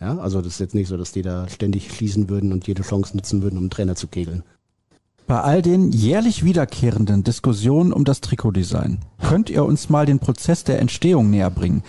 Ja, 0.01 0.17
also 0.17 0.41
das 0.41 0.53
ist 0.53 0.59
jetzt 0.59 0.75
nicht 0.75 0.87
so, 0.87 0.97
dass 0.97 1.11
die 1.11 1.21
da 1.21 1.47
ständig 1.47 1.91
schließen 1.91 2.29
würden 2.29 2.51
und 2.51 2.67
jede 2.67 2.83
Chance 2.83 3.15
nutzen 3.15 3.41
würden, 3.41 3.57
um 3.57 3.63
einen 3.63 3.69
Trainer 3.69 3.95
zu 3.95 4.07
kegeln. 4.07 4.43
Bei 5.27 5.41
all 5.41 5.61
den 5.61 5.91
jährlich 5.91 6.45
wiederkehrenden 6.45 7.21
Diskussionen 7.21 7.91
um 7.91 8.05
das 8.05 8.21
Trikotdesign, 8.21 8.99
könnt 9.21 9.49
ihr 9.49 9.65
uns 9.65 9.89
mal 9.89 10.05
den 10.05 10.19
Prozess 10.19 10.63
der 10.63 10.79
Entstehung 10.79 11.29
näher 11.29 11.49
bringen? 11.49 11.83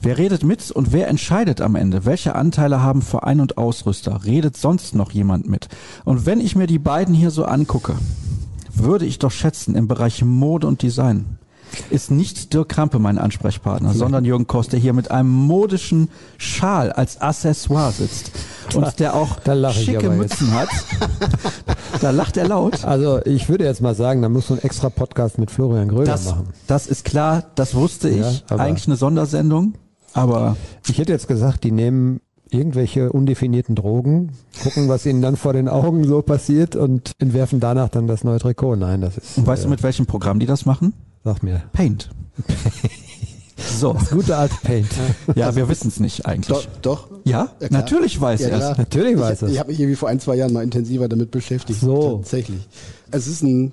Wer 0.00 0.16
redet 0.16 0.44
mit 0.44 0.70
und 0.70 0.92
wer 0.92 1.08
entscheidet 1.08 1.60
am 1.60 1.74
Ende? 1.74 2.04
Welche 2.04 2.36
Anteile 2.36 2.82
haben 2.82 3.02
Verein 3.02 3.40
und 3.40 3.58
Ausrüster? 3.58 4.24
Redet 4.24 4.56
sonst 4.56 4.94
noch 4.94 5.10
jemand 5.10 5.48
mit? 5.48 5.66
Und 6.04 6.24
wenn 6.24 6.38
ich 6.38 6.54
mir 6.54 6.68
die 6.68 6.78
beiden 6.78 7.16
hier 7.16 7.32
so 7.32 7.46
angucke, 7.46 7.96
würde 8.72 9.06
ich 9.06 9.18
doch 9.18 9.32
schätzen, 9.32 9.74
im 9.74 9.88
Bereich 9.88 10.24
Mode 10.24 10.68
und 10.68 10.80
Design 10.80 11.38
ist 11.90 12.10
nicht 12.10 12.52
Dirk 12.52 12.68
Krampe 12.68 12.98
mein 12.98 13.18
Ansprechpartner, 13.18 13.92
sondern 13.94 14.24
Jürgen 14.24 14.46
Kost, 14.46 14.72
der 14.72 14.80
hier 14.80 14.92
mit 14.92 15.10
einem 15.10 15.30
modischen 15.30 16.08
Schal 16.38 16.92
als 16.92 17.20
Accessoire 17.20 17.92
sitzt 17.92 18.30
und 18.74 18.98
der 19.00 19.14
auch 19.14 19.38
schicke 19.72 20.06
jetzt. 20.06 20.16
Mützen 20.16 20.52
hat. 20.52 20.68
da 22.00 22.10
lacht 22.10 22.36
er 22.36 22.48
laut. 22.48 22.84
Also 22.84 23.20
ich 23.24 23.48
würde 23.48 23.64
jetzt 23.64 23.80
mal 23.80 23.94
sagen, 23.94 24.22
da 24.22 24.28
musst 24.28 24.50
du 24.50 24.54
einen 24.54 24.62
extra 24.62 24.88
Podcast 24.90 25.38
mit 25.38 25.50
Florian 25.50 25.88
Gröder 25.88 26.12
Das, 26.12 26.26
machen. 26.26 26.48
das 26.66 26.86
ist 26.86 27.04
klar, 27.04 27.44
das 27.54 27.74
wusste 27.74 28.08
Ja, 28.10 28.30
ich. 28.30 28.44
aber- 28.48 28.62
Eigentlich 28.62 28.86
eine 28.86 28.96
Sondersendung, 28.96 29.74
aber 30.12 30.56
Ich 30.88 30.98
hätte 30.98 31.12
jetzt 31.12 31.28
gesagt, 31.28 31.64
die 31.64 31.72
nehmen 31.72 32.20
irgendwelche 32.50 33.10
undefinierten 33.10 33.74
Drogen, 33.74 34.30
gucken, 34.62 34.88
was 34.88 35.04
ihnen 35.06 35.22
dann 35.22 35.36
vor 35.36 35.52
den 35.52 35.68
Augen 35.68 36.04
so 36.06 36.22
passiert 36.22 36.76
und 36.76 37.12
entwerfen 37.18 37.58
danach 37.58 37.88
dann 37.88 38.06
das 38.06 38.22
neue 38.22 38.38
Trikot. 38.38 38.76
Nein, 38.76 39.00
das 39.00 39.16
ist. 39.18 39.38
und 39.38 39.46
weißt 39.46 39.62
äh, 39.62 39.64
du 39.64 39.70
mit 39.70 39.82
welchem 39.82 40.06
Programm 40.06 40.38
die 40.38 40.46
das 40.46 40.64
machen? 40.64 40.92
Sag 41.24 41.42
mir. 41.42 41.62
Paint. 41.72 42.10
so, 43.56 43.96
Gute 44.10 44.36
alte 44.36 44.54
Paint. 44.62 44.88
ja, 45.34 45.56
wir 45.56 45.68
wissen 45.68 45.88
es 45.88 45.98
nicht 45.98 46.26
eigentlich. 46.26 46.48
Doch, 46.48 46.66
doch. 46.82 47.08
Ja, 47.24 47.50
Ja, 47.60 47.68
natürlich 47.70 48.20
weiß 48.20 48.40
Ja, 48.40 48.48
er 48.48 48.72
es. 48.72 48.78
Natürlich 48.78 49.18
weiß 49.18 49.42
ich, 49.42 49.48
es. 49.48 49.52
Ich 49.54 49.58
habe 49.58 49.70
mich 49.70 49.80
irgendwie 49.80 49.96
vor 49.96 50.10
ein, 50.10 50.20
zwei 50.20 50.36
Jahren 50.36 50.52
mal 50.52 50.62
intensiver 50.62 51.08
damit 51.08 51.30
beschäftigt. 51.30 51.80
So. 51.80 52.18
Tatsächlich. 52.18 52.68
Es 53.10 53.26
ist 53.26 53.42
ein 53.42 53.72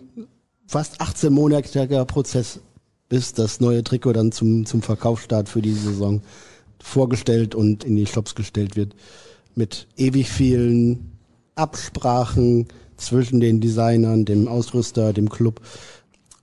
fast 0.65 1.02
18-monatiger 1.02 2.06
Prozess, 2.06 2.61
bis 3.10 3.34
das 3.34 3.60
neue 3.60 3.84
Trikot 3.84 4.14
dann 4.14 4.32
zum, 4.32 4.65
zum 4.65 4.82
Verkaufsstart 4.82 5.49
für 5.49 5.61
die 5.61 5.73
Saison 5.73 6.22
vorgestellt 6.82 7.53
und 7.53 7.84
in 7.84 7.98
die 7.98 8.06
Shops 8.06 8.34
gestellt 8.36 8.78
wird. 8.78 8.95
Mit 9.56 9.88
ewig 9.98 10.30
vielen 10.30 11.11
Absprachen 11.56 12.68
zwischen 12.95 13.41
den 13.41 13.60
Designern, 13.60 14.23
dem 14.23 14.48
Ausrüster, 14.48 15.11
dem 15.11 15.30
Club. 15.30 15.60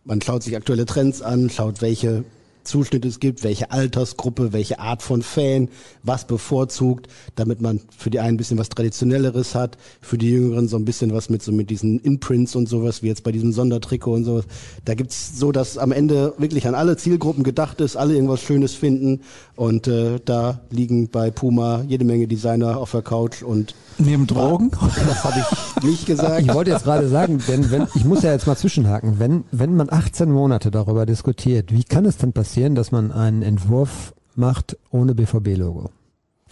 Man 0.09 0.23
schaut 0.23 0.43
sich 0.43 0.57
aktuelle 0.57 0.87
Trends 0.87 1.21
an, 1.21 1.51
schaut, 1.51 1.83
welche 1.83 2.25
Zuschnitte 2.65 3.07
es 3.09 3.21
gibt, 3.21 3.45
welche 3.45 3.71
Altersgruppe, 3.71 4.55
welche 4.55 4.79
Art 4.79 5.03
von 5.03 5.21
Fan, 5.21 5.69
was 6.03 6.27
bevorzugt, 6.27 7.09
damit 7.37 7.61
man 7.61 7.83
für 7.95 8.09
die 8.09 8.19
einen 8.19 8.35
ein 8.35 8.37
bisschen 8.39 8.57
was 8.57 8.71
Traditionelleres 8.71 9.55
hat, 9.55 9.77
für 10.01 10.17
die 10.17 10.31
Jüngeren 10.31 10.67
so 10.67 10.79
ein 10.79 10.87
bisschen 10.87 11.13
was 11.13 11.29
mit 11.29 11.43
so 11.43 11.53
mit 11.53 11.69
diesen 11.69 12.01
Imprints 12.01 12.57
und 12.57 12.71
sowas, 12.71 13.03
wie 13.03 13.09
jetzt 13.09 13.23
bei 13.23 13.33
diesem 13.33 13.53
Sondertrikot 13.53 14.15
und 14.15 14.25
sowas. 14.25 14.47
Da 14.87 14.95
gibt's 14.95 15.39
so, 15.39 15.53
dass 15.53 15.77
am 15.77 15.93
Ende 15.93 16.33
wirklich 16.39 16.67
an 16.67 16.75
alle 16.75 16.97
Zielgruppen 16.97 17.45
gedacht 17.45 17.79
ist, 17.83 17.97
alle 17.97 18.15
irgendwas 18.15 18.41
Schönes 18.41 18.73
finden 18.73 19.21
und 19.57 19.89
äh, 19.89 20.21
da 20.25 20.63
liegen 20.71 21.09
bei 21.09 21.31
Puma 21.31 21.85
jede 21.87 22.07
Menge 22.07 22.29
Designer 22.29 22.79
auf 22.79 22.93
der 22.93 23.03
Couch 23.03 23.43
und 23.43 23.75
Neben 23.99 24.27
Drogen? 24.27 24.71
das 24.71 25.25
habe 25.25 25.41
ich 25.41 25.83
nicht 25.85 26.07
gesagt. 26.07 26.41
Ich 26.41 26.53
wollte 26.55 26.71
jetzt 26.71 26.85
gerade 26.85 27.09
sagen, 27.09 27.41
denn 27.49 27.71
wenn, 27.71 27.87
ich 27.95 28.05
muss 28.05 28.23
ja 28.23 28.33
jetzt 28.33 28.47
mal 28.47 28.57
zwischenhaken, 28.57 29.19
wenn, 29.19 29.45
wenn 29.51 29.75
man 29.77 29.91
18 29.91 30.31
Monate 30.31 30.71
darüber 30.71 31.05
diskutiert, 31.07 31.73
wie 31.73 31.85
kann 31.85 32.05
es 32.05 32.17
dann 32.17 32.33
passieren, 32.33 32.75
dass 32.75 32.93
man 32.93 33.11
einen 33.13 33.43
Entwurf 33.43 34.15
macht 34.37 34.77
ohne 34.91 35.15
BVB-Logo? 35.15 35.91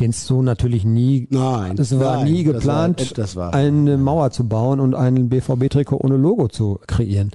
Den 0.00 0.10
es 0.10 0.26
so 0.26 0.42
natürlich 0.42 0.84
nie, 0.84 1.26
Nein, 1.30 1.76
es 1.78 1.98
war 1.98 2.16
nein, 2.16 2.24
nie 2.32 2.44
das 2.44 2.54
geplant, 2.54 3.00
war- 3.00 3.14
das 3.14 3.36
war- 3.36 3.54
eine 3.54 3.96
Mauer 3.96 4.30
zu 4.30 4.46
bauen 4.46 4.78
und 4.80 4.94
ein 4.94 5.28
BVB-Trikot 5.30 5.96
ohne 6.02 6.16
Logo 6.16 6.48
zu 6.48 6.78
kreieren. 6.86 7.30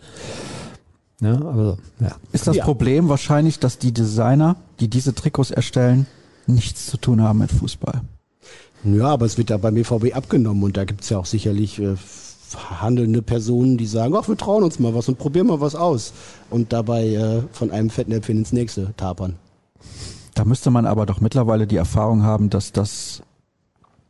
Ja, 1.21 1.35
aber 1.35 1.63
so, 1.63 1.77
ja. 2.05 2.11
Ist 2.31 2.47
das 2.47 2.55
Ja. 2.57 2.63
Problem 2.65 3.07
wahrscheinlich, 3.09 3.59
dass 3.59 3.77
die 3.77 3.91
Designer, 3.93 4.57
die 4.79 4.89
diese 4.89 5.13
Trikots 5.15 5.51
erstellen, 5.51 6.05
nichts 6.47 6.85
zu 6.87 6.97
tun 6.97 7.21
haben 7.21 7.39
mit 7.39 7.51
Fußball? 7.51 8.01
Ja, 8.83 9.07
aber 9.07 9.25
es 9.25 9.37
wird 9.37 9.49
ja 9.49 9.57
beim 9.57 9.75
BVB 9.75 10.15
abgenommen 10.15 10.63
und 10.63 10.77
da 10.77 10.85
gibt's 10.85 11.09
ja 11.09 11.19
auch 11.19 11.25
sicherlich 11.25 11.79
äh, 11.79 11.95
handelnde 12.55 13.21
Personen, 13.21 13.77
die 13.77 13.85
sagen, 13.85 14.15
ach, 14.15 14.27
wir 14.27 14.37
trauen 14.37 14.63
uns 14.63 14.79
mal 14.79 14.95
was 14.95 15.07
und 15.07 15.17
probieren 15.17 15.47
mal 15.47 15.61
was 15.61 15.75
aus 15.75 16.13
und 16.49 16.73
dabei 16.73 17.07
äh, 17.09 17.41
von 17.51 17.71
einem 17.71 17.89
Fettnäpfchen 17.89 18.37
ins 18.37 18.51
nächste 18.51 18.93
tapern. 18.97 19.35
Da 20.33 20.45
müsste 20.45 20.71
man 20.71 20.85
aber 20.85 21.05
doch 21.05 21.21
mittlerweile 21.21 21.67
die 21.67 21.75
Erfahrung 21.75 22.23
haben, 22.23 22.49
dass 22.49 22.71
das 22.71 23.21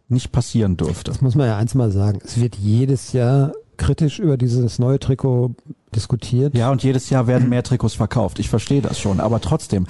nicht 0.07 0.31
passieren 0.31 0.77
dürfte. 0.77 1.11
Das 1.11 1.21
muss 1.21 1.35
man 1.35 1.47
ja 1.47 1.57
eins 1.57 1.73
mal 1.73 1.91
sagen. 1.91 2.19
Es 2.23 2.39
wird 2.39 2.55
jedes 2.55 3.13
Jahr 3.13 3.53
kritisch 3.77 4.19
über 4.19 4.37
dieses 4.37 4.77
neue 4.77 4.99
Trikot 4.99 5.55
diskutiert. 5.95 6.55
Ja, 6.55 6.69
und 6.71 6.83
jedes 6.83 7.09
Jahr 7.09 7.27
werden 7.27 7.49
mehr 7.49 7.63
Trikots 7.63 7.95
verkauft. 7.95 8.37
Ich 8.39 8.49
verstehe 8.49 8.81
das 8.81 8.99
schon. 8.99 9.19
Aber 9.19 9.41
trotzdem, 9.41 9.87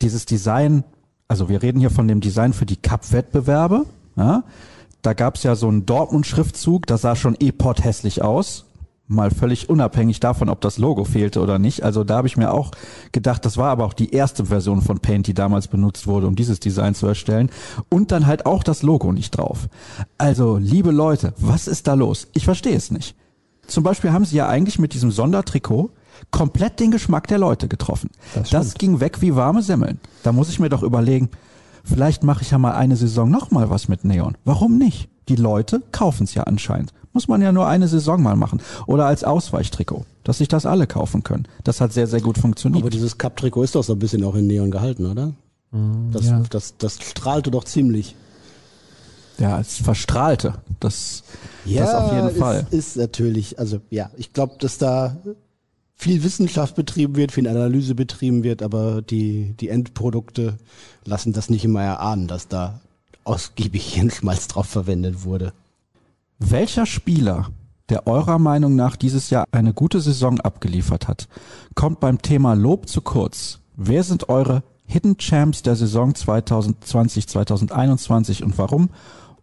dieses 0.00 0.24
Design, 0.24 0.84
also 1.28 1.48
wir 1.48 1.62
reden 1.62 1.80
hier 1.80 1.90
von 1.90 2.08
dem 2.08 2.20
Design 2.20 2.52
für 2.52 2.66
die 2.66 2.76
Cup-Wettbewerbe. 2.76 3.84
Ja? 4.20 4.44
Da 5.02 5.14
gab's 5.14 5.42
ja 5.42 5.56
so 5.56 5.68
einen 5.68 5.86
Dortmund-Schriftzug, 5.86 6.86
das 6.86 7.00
sah 7.00 7.16
schon 7.16 7.36
eh 7.40 7.52
hässlich 7.82 8.22
aus. 8.22 8.66
Mal 9.08 9.30
völlig 9.30 9.68
unabhängig 9.68 10.20
davon, 10.20 10.48
ob 10.48 10.60
das 10.60 10.78
Logo 10.78 11.04
fehlte 11.04 11.40
oder 11.40 11.58
nicht. 11.58 11.82
Also 11.82 12.04
da 12.04 12.18
habe 12.18 12.28
ich 12.28 12.36
mir 12.36 12.52
auch 12.52 12.70
gedacht, 13.10 13.44
das 13.44 13.56
war 13.56 13.70
aber 13.70 13.84
auch 13.86 13.94
die 13.94 14.12
erste 14.12 14.46
Version 14.46 14.82
von 14.82 15.00
Paint, 15.00 15.26
die 15.26 15.34
damals 15.34 15.66
benutzt 15.66 16.06
wurde, 16.06 16.28
um 16.28 16.36
dieses 16.36 16.60
Design 16.60 16.94
zu 16.94 17.08
erstellen. 17.08 17.50
Und 17.88 18.12
dann 18.12 18.26
halt 18.26 18.46
auch 18.46 18.62
das 18.62 18.82
Logo 18.82 19.10
nicht 19.10 19.30
drauf. 19.32 19.68
Also, 20.16 20.58
liebe 20.58 20.92
Leute, 20.92 21.32
was 21.38 21.66
ist 21.66 21.88
da 21.88 21.94
los? 21.94 22.28
Ich 22.34 22.44
verstehe 22.44 22.76
es 22.76 22.92
nicht. 22.92 23.16
Zum 23.66 23.82
Beispiel 23.82 24.12
haben 24.12 24.24
sie 24.24 24.36
ja 24.36 24.48
eigentlich 24.48 24.78
mit 24.78 24.94
diesem 24.94 25.10
Sondertrikot 25.10 25.90
komplett 26.30 26.78
den 26.78 26.90
Geschmack 26.90 27.26
der 27.26 27.38
Leute 27.38 27.66
getroffen. 27.66 28.10
Das 28.34 28.50
Das, 28.50 28.74
ging 28.74 29.00
weg 29.00 29.22
wie 29.22 29.34
warme 29.34 29.62
Semmeln. 29.62 29.98
Da 30.22 30.30
muss 30.30 30.50
ich 30.50 30.60
mir 30.60 30.68
doch 30.68 30.82
überlegen, 30.82 31.30
vielleicht 31.84 32.22
mache 32.22 32.42
ich 32.42 32.50
ja 32.50 32.58
mal 32.58 32.72
eine 32.72 32.96
Saison 32.96 33.30
noch 33.30 33.50
mal 33.50 33.70
was 33.70 33.88
mit 33.88 34.04
Neon. 34.04 34.36
Warum 34.44 34.78
nicht? 34.78 35.08
Die 35.28 35.36
Leute 35.36 35.82
kaufen 35.92 36.24
es 36.24 36.34
ja 36.34 36.44
anscheinend. 36.44 36.92
Muss 37.12 37.28
man 37.28 37.42
ja 37.42 37.50
nur 37.52 37.66
eine 37.66 37.88
Saison 37.88 38.22
mal 38.22 38.36
machen. 38.36 38.60
Oder 38.86 39.06
als 39.06 39.24
Ausweichtrikot, 39.24 40.04
dass 40.22 40.38
sich 40.38 40.48
das 40.48 40.64
alle 40.66 40.86
kaufen 40.86 41.22
können. 41.24 41.46
Das 41.64 41.80
hat 41.80 41.92
sehr, 41.92 42.06
sehr 42.06 42.20
gut 42.20 42.38
funktioniert. 42.38 42.82
Aber 42.82 42.90
dieses 42.90 43.18
Cup-Trikot 43.18 43.64
ist 43.64 43.74
doch 43.74 43.82
so 43.84 43.94
ein 43.94 43.98
bisschen 43.98 44.22
auch 44.24 44.34
in 44.36 44.46
Neon 44.46 44.70
gehalten, 44.70 45.06
oder? 45.06 45.32
Das, 46.12 46.26
ja. 46.26 46.42
das, 46.50 46.76
das 46.78 46.98
strahlte 47.00 47.50
doch 47.50 47.64
ziemlich. 47.64 48.16
ja, 49.38 49.60
es 49.60 49.76
verstrahlte. 49.78 50.54
Das, 50.80 51.22
das 51.64 51.94
auf 51.94 52.12
jeden 52.12 52.28
es 52.28 52.38
Fall. 52.38 52.66
ist 52.70 52.96
natürlich, 52.96 53.58
also 53.58 53.80
ja, 53.90 54.10
ich 54.16 54.32
glaube, 54.32 54.54
dass 54.58 54.78
da 54.78 55.16
viel 56.00 56.24
Wissenschaft 56.24 56.76
betrieben 56.76 57.14
wird, 57.14 57.30
viel 57.30 57.46
Analyse 57.46 57.94
betrieben 57.94 58.42
wird, 58.42 58.62
aber 58.62 59.02
die, 59.02 59.54
die 59.60 59.68
Endprodukte 59.68 60.56
lassen 61.04 61.34
das 61.34 61.50
nicht 61.50 61.62
immer 61.62 61.82
erahnen, 61.82 62.26
dass 62.26 62.48
da 62.48 62.80
ausgiebig 63.24 63.84
Hirnschmalz 63.94 64.48
drauf 64.48 64.66
verwendet 64.66 65.24
wurde. 65.24 65.52
Welcher 66.38 66.86
Spieler, 66.86 67.50
der 67.90 68.06
eurer 68.06 68.38
Meinung 68.38 68.76
nach 68.76 68.96
dieses 68.96 69.28
Jahr 69.28 69.44
eine 69.52 69.74
gute 69.74 70.00
Saison 70.00 70.40
abgeliefert 70.40 71.06
hat, 71.06 71.28
kommt 71.74 72.00
beim 72.00 72.22
Thema 72.22 72.54
Lob 72.54 72.88
zu 72.88 73.02
kurz? 73.02 73.58
Wer 73.76 74.02
sind 74.02 74.30
eure 74.30 74.62
Hidden 74.86 75.18
Champs 75.18 75.60
der 75.60 75.76
Saison 75.76 76.14
2020, 76.14 77.28
2021 77.28 78.42
und 78.42 78.56
warum? 78.56 78.88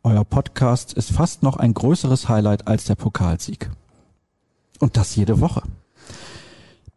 Euer 0.02 0.26
Podcast 0.26 0.94
ist 0.94 1.12
fast 1.12 1.44
noch 1.44 1.58
ein 1.58 1.76
größeres 1.76 2.28
Highlight 2.28 2.68
als 2.68 2.86
der 2.86 2.96
Pokalsieg. 2.96 3.70
Und 4.80 4.98
das 4.98 5.16
jede 5.16 5.40
Woche. 5.40 5.62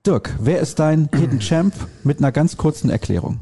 Dirk, 0.06 0.34
wer 0.40 0.60
ist 0.60 0.78
dein 0.78 1.10
Hidden 1.14 1.40
Champ 1.40 1.74
mit 2.04 2.18
einer 2.18 2.32
ganz 2.32 2.56
kurzen 2.56 2.88
Erklärung? 2.88 3.40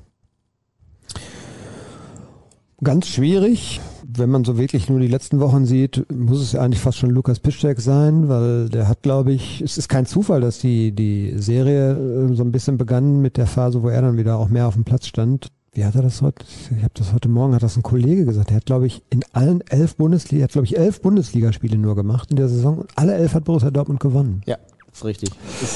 Ganz 2.83 3.07
schwierig. 3.07 3.81
Wenn 4.05 4.31
man 4.31 4.45
so 4.45 4.59
wirklich 4.59 4.89
nur 4.89 4.99
die 4.99 5.07
letzten 5.07 5.39
Wochen 5.39 5.67
sieht, 5.67 6.05
muss 6.13 6.41
es 6.41 6.53
ja 6.53 6.63
eigentlich 6.63 6.81
fast 6.81 6.99
schon 6.99 7.11
Lukas 7.11 7.39
Piszczek 7.39 7.81
sein, 7.81 8.29
weil 8.29 8.69
der 8.71 8.89
hat, 8.89 9.03
glaube 9.03 9.33
ich, 9.33 9.61
es 9.61 9.79
ist 9.79 9.89
kein 9.89 10.07
Zufall, 10.07 10.41
dass 10.41 10.59
die, 10.59 10.91
die 10.91 11.35
Serie 11.37 11.93
äh, 11.93 12.35
so 12.35 12.43
ein 12.43 12.51
bisschen 12.51 12.77
begann 12.77 13.21
mit 13.21 13.37
der 13.37 13.47
Phase, 13.47 13.83
wo 13.83 13.89
er 13.89 14.03
dann 14.03 14.17
wieder 14.17 14.37
auch 14.37 14.49
mehr 14.49 14.67
auf 14.67 14.75
dem 14.75 14.85
Platz 14.85 15.07
stand. 15.07 15.53
Wie 15.73 15.85
hat 15.85 15.95
er 15.95 16.03
das 16.03 16.23
heute? 16.23 16.45
Ich 16.77 16.83
habe 16.83 16.95
das 16.95 17.13
heute 17.13 17.29
Morgen, 17.29 17.55
hat 17.55 17.63
das 17.63 17.77
ein 17.77 17.85
Kollege 17.85 18.25
gesagt. 18.25 18.51
Er 18.51 18.57
hat, 18.57 18.67
glaube 18.67 18.87
ich, 18.87 19.03
in 19.11 19.23
allen 19.33 19.61
elf 19.69 19.95
Bundesliga, 19.97 20.45
hat, 20.45 20.53
glaube 20.53 20.67
ich, 20.67 20.77
elf 20.77 21.03
Bundesligaspiele 21.03 21.79
nur 21.79 21.95
gemacht 21.95 22.31
in 22.31 22.37
der 22.37 22.49
Saison 22.49 22.79
und 22.79 22.91
alle 22.97 23.15
elf 23.15 23.35
hat 23.35 23.45
Borussia 23.45 23.71
Dortmund 23.71 24.01
gewonnen. 24.01 24.41
Ja, 24.47 24.57
ist 24.99 25.05
richtig. 25.05 25.31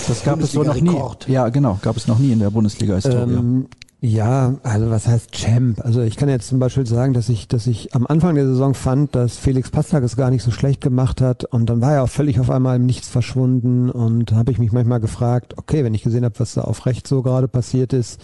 Das 0.09 0.25
gab 0.25 0.41
es 0.41 0.53
so 0.53 0.63
noch 0.63 0.81
nie. 0.81 1.01
Ja, 1.27 1.49
genau, 1.49 1.79
gab 1.83 1.97
es 1.97 2.09
noch 2.09 2.19
nie 2.19 2.33
in 2.33 2.41
der 2.41 2.51
Bundesliga-Historie. 2.51 3.35
Ähm, 3.35 3.67
ja, 4.01 4.57
also 4.65 4.91
was 4.91 5.07
heißt 5.07 5.31
Champ? 5.31 5.81
Also 5.81 6.01
ich 6.03 6.17
kann 6.17 6.29
jetzt 6.29 6.49
zum 6.49 6.59
Beispiel 6.59 6.87
sagen, 6.87 7.15
dass 7.15 7.29
ich, 7.29 7.47
dass 7.47 7.69
ich 7.69 7.95
am 7.95 8.05
Anfang 8.07 8.35
der 8.35 8.47
Saison 8.47 8.75
fand, 8.75 9.15
dass 9.15 9.37
Felix 9.37 9.71
Passlack 9.71 10.03
es 10.03 10.17
gar 10.17 10.31
nicht 10.31 10.43
so 10.43 10.51
schlecht 10.51 10.81
gemacht 10.81 11.21
hat 11.21 11.45
und 11.45 11.67
dann 11.67 11.81
war 11.81 11.93
er 11.93 12.03
auch 12.03 12.09
völlig 12.09 12.41
auf 12.41 12.51
einmal 12.51 12.77
im 12.77 12.87
Nichts 12.87 13.09
verschwunden 13.09 13.91
und 13.91 14.33
habe 14.33 14.51
ich 14.51 14.59
mich 14.59 14.73
manchmal 14.73 14.99
gefragt, 14.99 15.55
okay, 15.57 15.85
wenn 15.85 15.95
ich 15.95 16.03
gesehen 16.03 16.25
habe, 16.25 16.41
was 16.41 16.55
da 16.55 16.63
auf 16.63 16.85
rechts 16.87 17.09
so 17.09 17.23
gerade 17.23 17.47
passiert 17.47 17.93
ist, 17.93 18.21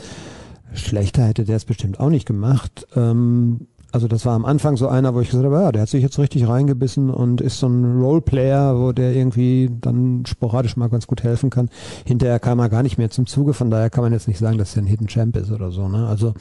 schlechter 0.72 1.22
hätte 1.22 1.44
der 1.44 1.56
es 1.56 1.64
bestimmt 1.64 2.00
auch 2.00 2.10
nicht 2.10 2.26
gemacht. 2.26 2.88
Ähm, 2.96 3.68
Also 3.90 4.06
das 4.06 4.26
war 4.26 4.34
am 4.34 4.44
Anfang 4.44 4.76
so 4.76 4.86
einer, 4.86 5.14
wo 5.14 5.20
ich 5.20 5.30
gesagt 5.30 5.46
habe, 5.46 5.62
ja, 5.62 5.72
der 5.72 5.82
hat 5.82 5.88
sich 5.88 6.02
jetzt 6.02 6.18
richtig 6.18 6.46
reingebissen 6.46 7.08
und 7.08 7.40
ist 7.40 7.58
so 7.58 7.68
ein 7.68 8.00
Roleplayer, 8.02 8.78
wo 8.78 8.92
der 8.92 9.14
irgendwie 9.14 9.70
dann 9.80 10.26
sporadisch 10.26 10.76
mal 10.76 10.90
ganz 10.90 11.06
gut 11.06 11.22
helfen 11.22 11.48
kann. 11.48 11.70
Hinterher 12.04 12.38
kam 12.38 12.58
er 12.58 12.68
gar 12.68 12.82
nicht 12.82 12.98
mehr 12.98 13.08
zum 13.08 13.26
Zuge, 13.26 13.54
von 13.54 13.70
daher 13.70 13.88
kann 13.88 14.04
man 14.04 14.12
jetzt 14.12 14.28
nicht 14.28 14.38
sagen, 14.38 14.58
dass 14.58 14.76
er 14.76 14.82
ein 14.82 14.86
Hidden 14.86 15.06
Champ 15.06 15.36
ist 15.36 15.50
oder 15.50 15.70
so. 15.70 15.88
Ne? 15.88 16.06
Also 16.06 16.34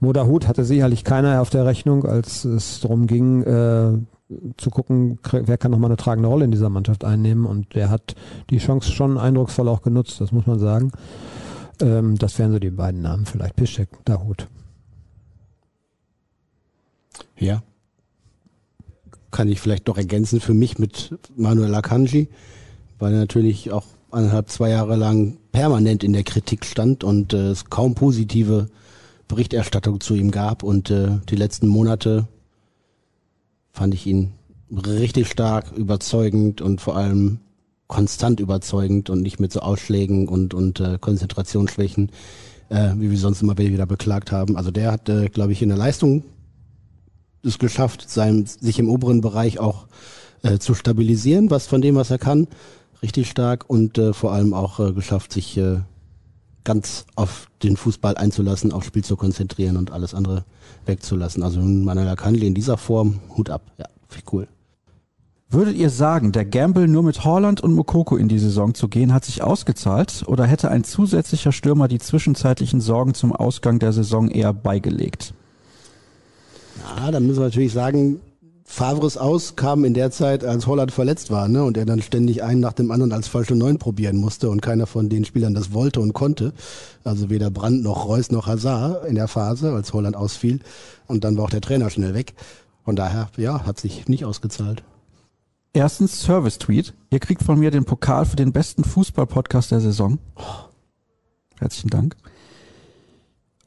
Moderhut 0.00 0.48
hatte 0.48 0.64
sicherlich 0.64 1.04
keiner 1.04 1.40
auf 1.40 1.50
der 1.50 1.64
Rechnung, 1.64 2.04
als 2.04 2.44
es 2.44 2.80
darum 2.80 3.06
ging, 3.06 3.44
äh, 3.44 3.92
zu 4.56 4.70
gucken, 4.70 5.18
wer 5.30 5.58
kann 5.58 5.70
nochmal 5.70 5.90
eine 5.90 5.96
tragende 5.96 6.28
Rolle 6.28 6.44
in 6.44 6.50
dieser 6.50 6.70
Mannschaft 6.70 7.04
einnehmen 7.04 7.46
und 7.46 7.74
der 7.74 7.90
hat 7.90 8.14
die 8.50 8.58
Chance 8.58 8.90
schon 8.90 9.18
eindrucksvoll 9.18 9.68
auch 9.68 9.82
genutzt, 9.82 10.20
das 10.20 10.32
muss 10.32 10.46
man 10.46 10.58
sagen. 10.58 10.92
Ähm, 11.80 12.16
das 12.16 12.38
wären 12.38 12.52
so 12.52 12.58
die 12.58 12.70
beiden 12.70 13.02
Namen, 13.02 13.26
vielleicht 13.26 13.56
Piszczek, 13.56 13.88
Dahut. 14.04 14.48
Ja. 17.38 17.62
Kann 19.30 19.48
ich 19.48 19.60
vielleicht 19.60 19.88
doch 19.88 19.96
ergänzen 19.96 20.40
für 20.40 20.54
mich 20.54 20.78
mit 20.78 21.16
Manuel 21.36 21.74
Akanji, 21.74 22.28
weil 22.98 23.12
er 23.12 23.20
natürlich 23.20 23.70
auch 23.70 23.86
eineinhalb, 24.10 24.48
zwei 24.50 24.70
Jahre 24.70 24.96
lang 24.96 25.38
permanent 25.52 26.02
in 26.02 26.12
der 26.12 26.24
Kritik 26.24 26.64
stand 26.64 27.04
und 27.04 27.32
äh, 27.32 27.50
es 27.50 27.66
kaum 27.66 27.94
positive 27.94 28.68
Berichterstattung 29.28 30.00
zu 30.00 30.14
ihm 30.14 30.30
gab 30.30 30.62
und 30.62 30.90
äh, 30.90 31.18
die 31.28 31.36
letzten 31.36 31.68
Monate 31.68 32.26
fand 33.72 33.94
ich 33.94 34.06
ihn 34.06 34.32
richtig 34.70 35.28
stark, 35.28 35.72
überzeugend 35.72 36.60
und 36.60 36.80
vor 36.80 36.96
allem 36.96 37.38
konstant 37.86 38.40
überzeugend 38.40 39.10
und 39.10 39.22
nicht 39.22 39.40
mit 39.40 39.52
so 39.52 39.60
Ausschlägen 39.60 40.28
und, 40.28 40.54
und 40.54 40.80
äh, 40.80 40.98
Konzentrationsschwächen, 41.00 42.10
äh, 42.68 42.92
wie 42.96 43.10
wir 43.10 43.18
sonst 43.18 43.42
immer 43.42 43.58
wieder 43.58 43.86
beklagt 43.86 44.32
haben. 44.32 44.56
Also 44.56 44.70
der 44.70 44.92
hat, 44.92 45.08
äh, 45.08 45.28
glaube 45.28 45.52
ich, 45.52 45.62
in 45.62 45.70
der 45.70 45.78
Leistung 45.78 46.24
es 47.42 47.58
geschafft, 47.58 48.08
sein, 48.08 48.46
sich 48.46 48.78
im 48.78 48.88
oberen 48.88 49.20
Bereich 49.20 49.58
auch 49.58 49.86
äh, 50.42 50.58
zu 50.58 50.74
stabilisieren, 50.74 51.50
was 51.50 51.66
von 51.66 51.80
dem, 51.80 51.94
was 51.94 52.10
er 52.10 52.18
kann, 52.18 52.48
richtig 53.02 53.30
stark 53.30 53.68
und 53.68 53.98
äh, 53.98 54.12
vor 54.12 54.32
allem 54.32 54.54
auch 54.54 54.80
äh, 54.80 54.92
geschafft, 54.92 55.32
sich 55.32 55.56
äh, 55.56 55.80
ganz 56.64 57.06
auf 57.16 57.48
den 57.62 57.76
Fußball 57.76 58.16
einzulassen, 58.16 58.72
aufs 58.72 58.86
Spiel 58.86 59.04
zu 59.04 59.16
konzentrieren 59.16 59.76
und 59.76 59.90
alles 59.90 60.14
andere 60.14 60.44
wegzulassen. 60.86 61.42
Also 61.42 61.60
Manuel 61.60 62.08
Akanji 62.08 62.46
in 62.46 62.54
dieser 62.54 62.76
Form, 62.76 63.20
Hut 63.36 63.50
ab, 63.50 63.62
ja, 63.78 63.86
viel 64.08 64.22
cool. 64.32 64.48
Würdet 65.52 65.76
ihr 65.76 65.90
sagen, 65.90 66.30
der 66.30 66.44
Gamble 66.44 66.86
nur 66.86 67.02
mit 67.02 67.24
Holland 67.24 67.60
und 67.60 67.74
Mokoko 67.74 68.16
in 68.16 68.28
die 68.28 68.38
Saison 68.38 68.72
zu 68.72 68.86
gehen, 68.86 69.12
hat 69.12 69.24
sich 69.24 69.42
ausgezahlt 69.42 70.22
oder 70.28 70.46
hätte 70.46 70.70
ein 70.70 70.84
zusätzlicher 70.84 71.50
Stürmer 71.50 71.88
die 71.88 71.98
zwischenzeitlichen 71.98 72.80
Sorgen 72.80 73.14
zum 73.14 73.32
Ausgang 73.32 73.80
der 73.80 73.92
Saison 73.92 74.30
eher 74.30 74.52
beigelegt? 74.52 75.34
Ja, 76.80 77.10
dann 77.10 77.26
müssen 77.26 77.38
wir 77.38 77.46
natürlich 77.46 77.72
sagen, 77.72 78.20
Favres 78.64 79.16
aus 79.16 79.56
kam 79.56 79.84
in 79.84 79.94
der 79.94 80.12
Zeit, 80.12 80.44
als 80.44 80.68
Holland 80.68 80.92
verletzt 80.92 81.30
war, 81.30 81.48
ne, 81.48 81.64
und 81.64 81.76
er 81.76 81.86
dann 81.86 82.00
ständig 82.02 82.44
einen 82.44 82.60
nach 82.60 82.72
dem 82.72 82.92
anderen 82.92 83.12
als 83.12 83.26
falsche 83.26 83.56
Neun 83.56 83.78
probieren 83.78 84.16
musste 84.16 84.48
und 84.48 84.62
keiner 84.62 84.86
von 84.86 85.08
den 85.08 85.24
Spielern 85.24 85.54
das 85.54 85.72
wollte 85.72 86.00
und 86.00 86.12
konnte. 86.12 86.52
Also 87.02 87.30
weder 87.30 87.50
Brandt 87.50 87.82
noch 87.82 88.06
Reus 88.06 88.30
noch 88.30 88.46
Hazard 88.46 89.06
in 89.06 89.16
der 89.16 89.26
Phase, 89.26 89.72
als 89.72 89.92
Holland 89.92 90.14
ausfiel. 90.14 90.60
Und 91.08 91.24
dann 91.24 91.36
war 91.36 91.44
auch 91.44 91.50
der 91.50 91.60
Trainer 91.60 91.90
schnell 91.90 92.14
weg. 92.14 92.34
Von 92.84 92.94
daher, 92.94 93.28
ja, 93.36 93.66
hat 93.66 93.80
sich 93.80 94.08
nicht 94.08 94.24
ausgezahlt. 94.24 94.84
Erstens 95.72 96.22
Service-Tweet. 96.22 96.94
Ihr 97.10 97.18
kriegt 97.18 97.42
von 97.42 97.58
mir 97.58 97.72
den 97.72 97.84
Pokal 97.84 98.24
für 98.24 98.36
den 98.36 98.52
besten 98.52 98.84
Fußball-Podcast 98.84 99.72
der 99.72 99.80
Saison. 99.80 100.18
Herzlichen 101.58 101.90
Dank. 101.90 102.16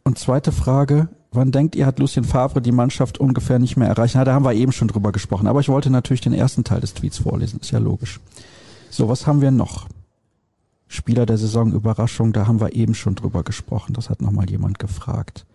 Und 0.06 0.18
zweite 0.18 0.52
Frage, 0.53 1.10
Wann 1.34 1.51
denkt 1.51 1.76
ihr, 1.76 1.85
hat 1.85 1.99
Lucien 1.99 2.23
Favre 2.23 2.61
die 2.61 2.72
Mannschaft 2.72 3.18
ungefähr 3.18 3.57
nicht 3.57 3.76
mehr 3.76 3.88
erreicht? 3.88 4.15
Na, 4.15 4.23
da 4.23 4.34
haben 4.34 4.45
wir 4.45 4.53
eben 4.53 4.72
schon 4.72 4.88
drüber 4.88 5.11
gesprochen. 5.11 5.47
Aber 5.47 5.60
ich 5.60 5.69
wollte 5.69 5.89
natürlich 5.89 6.22
den 6.22 6.34
ersten 6.34 6.64
Teil 6.64 6.80
des 6.80 6.93
Tweets 6.93 7.18
vorlesen. 7.18 7.60
Ist 7.60 7.72
ja 7.72 7.80
logisch. 7.80 8.19
So, 8.89 9.10
was 9.10 9.26
haben 9.26 9.41
wir 9.41 9.51
noch? 9.51 9.88
Spieler 10.88 11.26
der 11.26 11.39
Saison 11.39 11.73
Überraschung, 11.73 12.34
da 12.34 12.45
haben 12.45 12.61
wir 12.61 12.76
eben 12.76 12.93
schon 12.93 13.15
drüber 13.15 13.43
gesprochen. 13.43 13.93
Das 13.93 14.11
hat 14.11 14.22
nochmal 14.22 14.49
jemand 14.49 14.77
gefragt. 14.77 15.45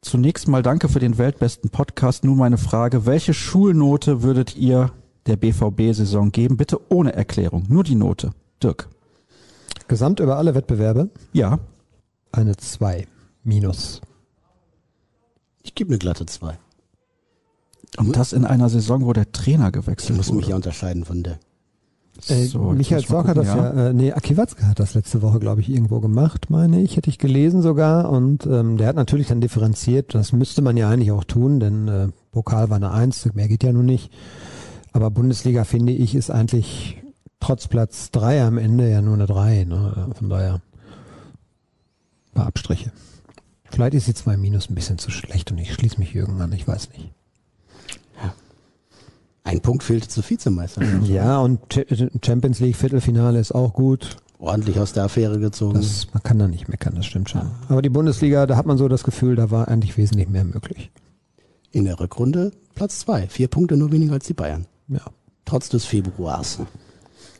Zunächst 0.00 0.46
mal 0.46 0.62
danke 0.62 0.88
für 0.88 1.00
den 1.00 1.18
weltbesten 1.18 1.70
Podcast. 1.70 2.24
Nun 2.24 2.38
meine 2.38 2.58
Frage, 2.58 3.04
welche 3.04 3.34
Schulnote 3.34 4.22
würdet 4.22 4.56
ihr 4.56 4.92
der 5.26 5.34
BVB-Saison 5.34 6.30
geben? 6.30 6.56
Bitte 6.56 6.78
ohne 6.88 7.12
Erklärung, 7.12 7.64
nur 7.68 7.82
die 7.82 7.96
Note. 7.96 8.30
Dirk. 8.62 8.88
Gesamt 9.88 10.20
über 10.20 10.36
alle 10.36 10.54
Wettbewerbe? 10.54 11.10
Ja. 11.32 11.58
Eine 12.30 12.56
2 12.56 13.08
minus. 13.42 14.00
Ich 15.66 15.74
gebe 15.74 15.90
eine 15.90 15.98
glatte 15.98 16.26
2. 16.26 16.56
Und 17.98 18.16
das 18.16 18.32
in 18.32 18.44
einer 18.44 18.68
Saison, 18.68 19.04
wo 19.04 19.12
der 19.12 19.32
Trainer 19.32 19.72
gewechselt 19.72 20.10
Ich 20.10 20.16
muss 20.16 20.28
wurde. 20.28 20.36
mich 20.38 20.46
ja 20.48 20.56
unterscheiden 20.56 21.04
von 21.04 21.22
der. 21.24 21.38
Äh, 22.28 22.44
So, 22.44 22.68
jetzt 22.70 22.78
Michael 22.78 23.04
Zorc 23.04 23.26
hat 23.28 23.36
das 23.36 23.48
gucken, 23.48 23.78
ja, 23.78 23.88
äh, 23.88 23.92
nee, 23.92 24.12
Aki 24.12 24.36
Watzke 24.36 24.66
hat 24.66 24.78
das 24.78 24.94
letzte 24.94 25.22
Woche, 25.22 25.38
glaube 25.40 25.60
ich, 25.60 25.68
irgendwo 25.68 25.98
gemacht, 26.00 26.50
meine 26.50 26.80
ich, 26.80 26.96
hätte 26.96 27.10
ich 27.10 27.18
gelesen 27.18 27.62
sogar. 27.62 28.10
Und 28.10 28.46
ähm, 28.46 28.76
der 28.76 28.86
hat 28.88 28.96
natürlich 28.96 29.26
dann 29.26 29.40
differenziert, 29.40 30.14
das 30.14 30.32
müsste 30.32 30.62
man 30.62 30.76
ja 30.76 30.88
eigentlich 30.88 31.10
auch 31.10 31.24
tun, 31.24 31.58
denn 31.60 31.88
äh, 31.88 32.08
Pokal 32.32 32.70
war 32.70 32.76
eine 32.76 32.92
Eins, 32.92 33.28
mehr 33.34 33.48
geht 33.48 33.64
ja 33.64 33.72
nun 33.72 33.86
nicht. 33.86 34.12
Aber 34.92 35.10
Bundesliga, 35.10 35.64
finde 35.64 35.92
ich, 35.92 36.14
ist 36.14 36.30
eigentlich 36.30 37.02
trotz 37.40 37.66
Platz 37.68 38.10
drei 38.12 38.42
am 38.42 38.56
Ende 38.56 38.88
ja 38.90 39.02
nur 39.02 39.14
eine 39.14 39.26
drei. 39.26 39.64
Ne? 39.64 40.08
Von 40.14 40.28
daher 40.30 40.54
ein 40.54 40.60
paar 42.34 42.46
Abstriche. 42.46 42.92
Vielleicht 43.70 43.94
ist 43.94 44.06
die 44.06 44.14
2 44.14 44.36
Minus 44.36 44.70
ein 44.70 44.74
bisschen 44.74 44.98
zu 44.98 45.10
schlecht 45.10 45.50
und 45.50 45.58
ich 45.58 45.72
schließe 45.74 45.98
mich 45.98 46.12
Jürgen 46.12 46.40
an, 46.40 46.52
ich 46.52 46.66
weiß 46.66 46.90
nicht. 46.90 47.10
Ein 49.44 49.60
Punkt 49.60 49.84
fehlte 49.84 50.08
zur 50.08 50.28
Vizemeister. 50.28 50.82
Ja, 51.04 51.38
und 51.38 51.60
Ch- 51.72 52.10
Champions 52.24 52.58
League 52.58 52.74
Viertelfinale 52.76 53.38
ist 53.38 53.52
auch 53.52 53.74
gut. 53.74 54.16
Ordentlich 54.40 54.80
aus 54.80 54.92
der 54.92 55.04
Affäre 55.04 55.38
gezogen. 55.38 55.74
Das, 55.74 56.12
man 56.12 56.22
kann 56.22 56.38
da 56.40 56.48
nicht 56.48 56.68
meckern, 56.68 56.94
das 56.96 57.06
stimmt 57.06 57.30
schon. 57.30 57.48
Aber 57.68 57.80
die 57.80 57.88
Bundesliga, 57.88 58.46
da 58.46 58.56
hat 58.56 58.66
man 58.66 58.76
so 58.76 58.88
das 58.88 59.04
Gefühl, 59.04 59.36
da 59.36 59.50
war 59.52 59.68
eigentlich 59.68 59.96
wesentlich 59.96 60.28
mehr 60.28 60.44
möglich. 60.44 60.90
In 61.70 61.84
der 61.84 62.00
Rückrunde 62.00 62.50
Platz 62.74 62.98
zwei, 63.00 63.28
Vier 63.28 63.46
Punkte 63.48 63.76
nur 63.76 63.92
weniger 63.92 64.14
als 64.14 64.26
die 64.26 64.34
Bayern. 64.34 64.66
Ja. 64.88 65.00
Trotz 65.44 65.68
des 65.68 65.84
Februars. 65.84 66.58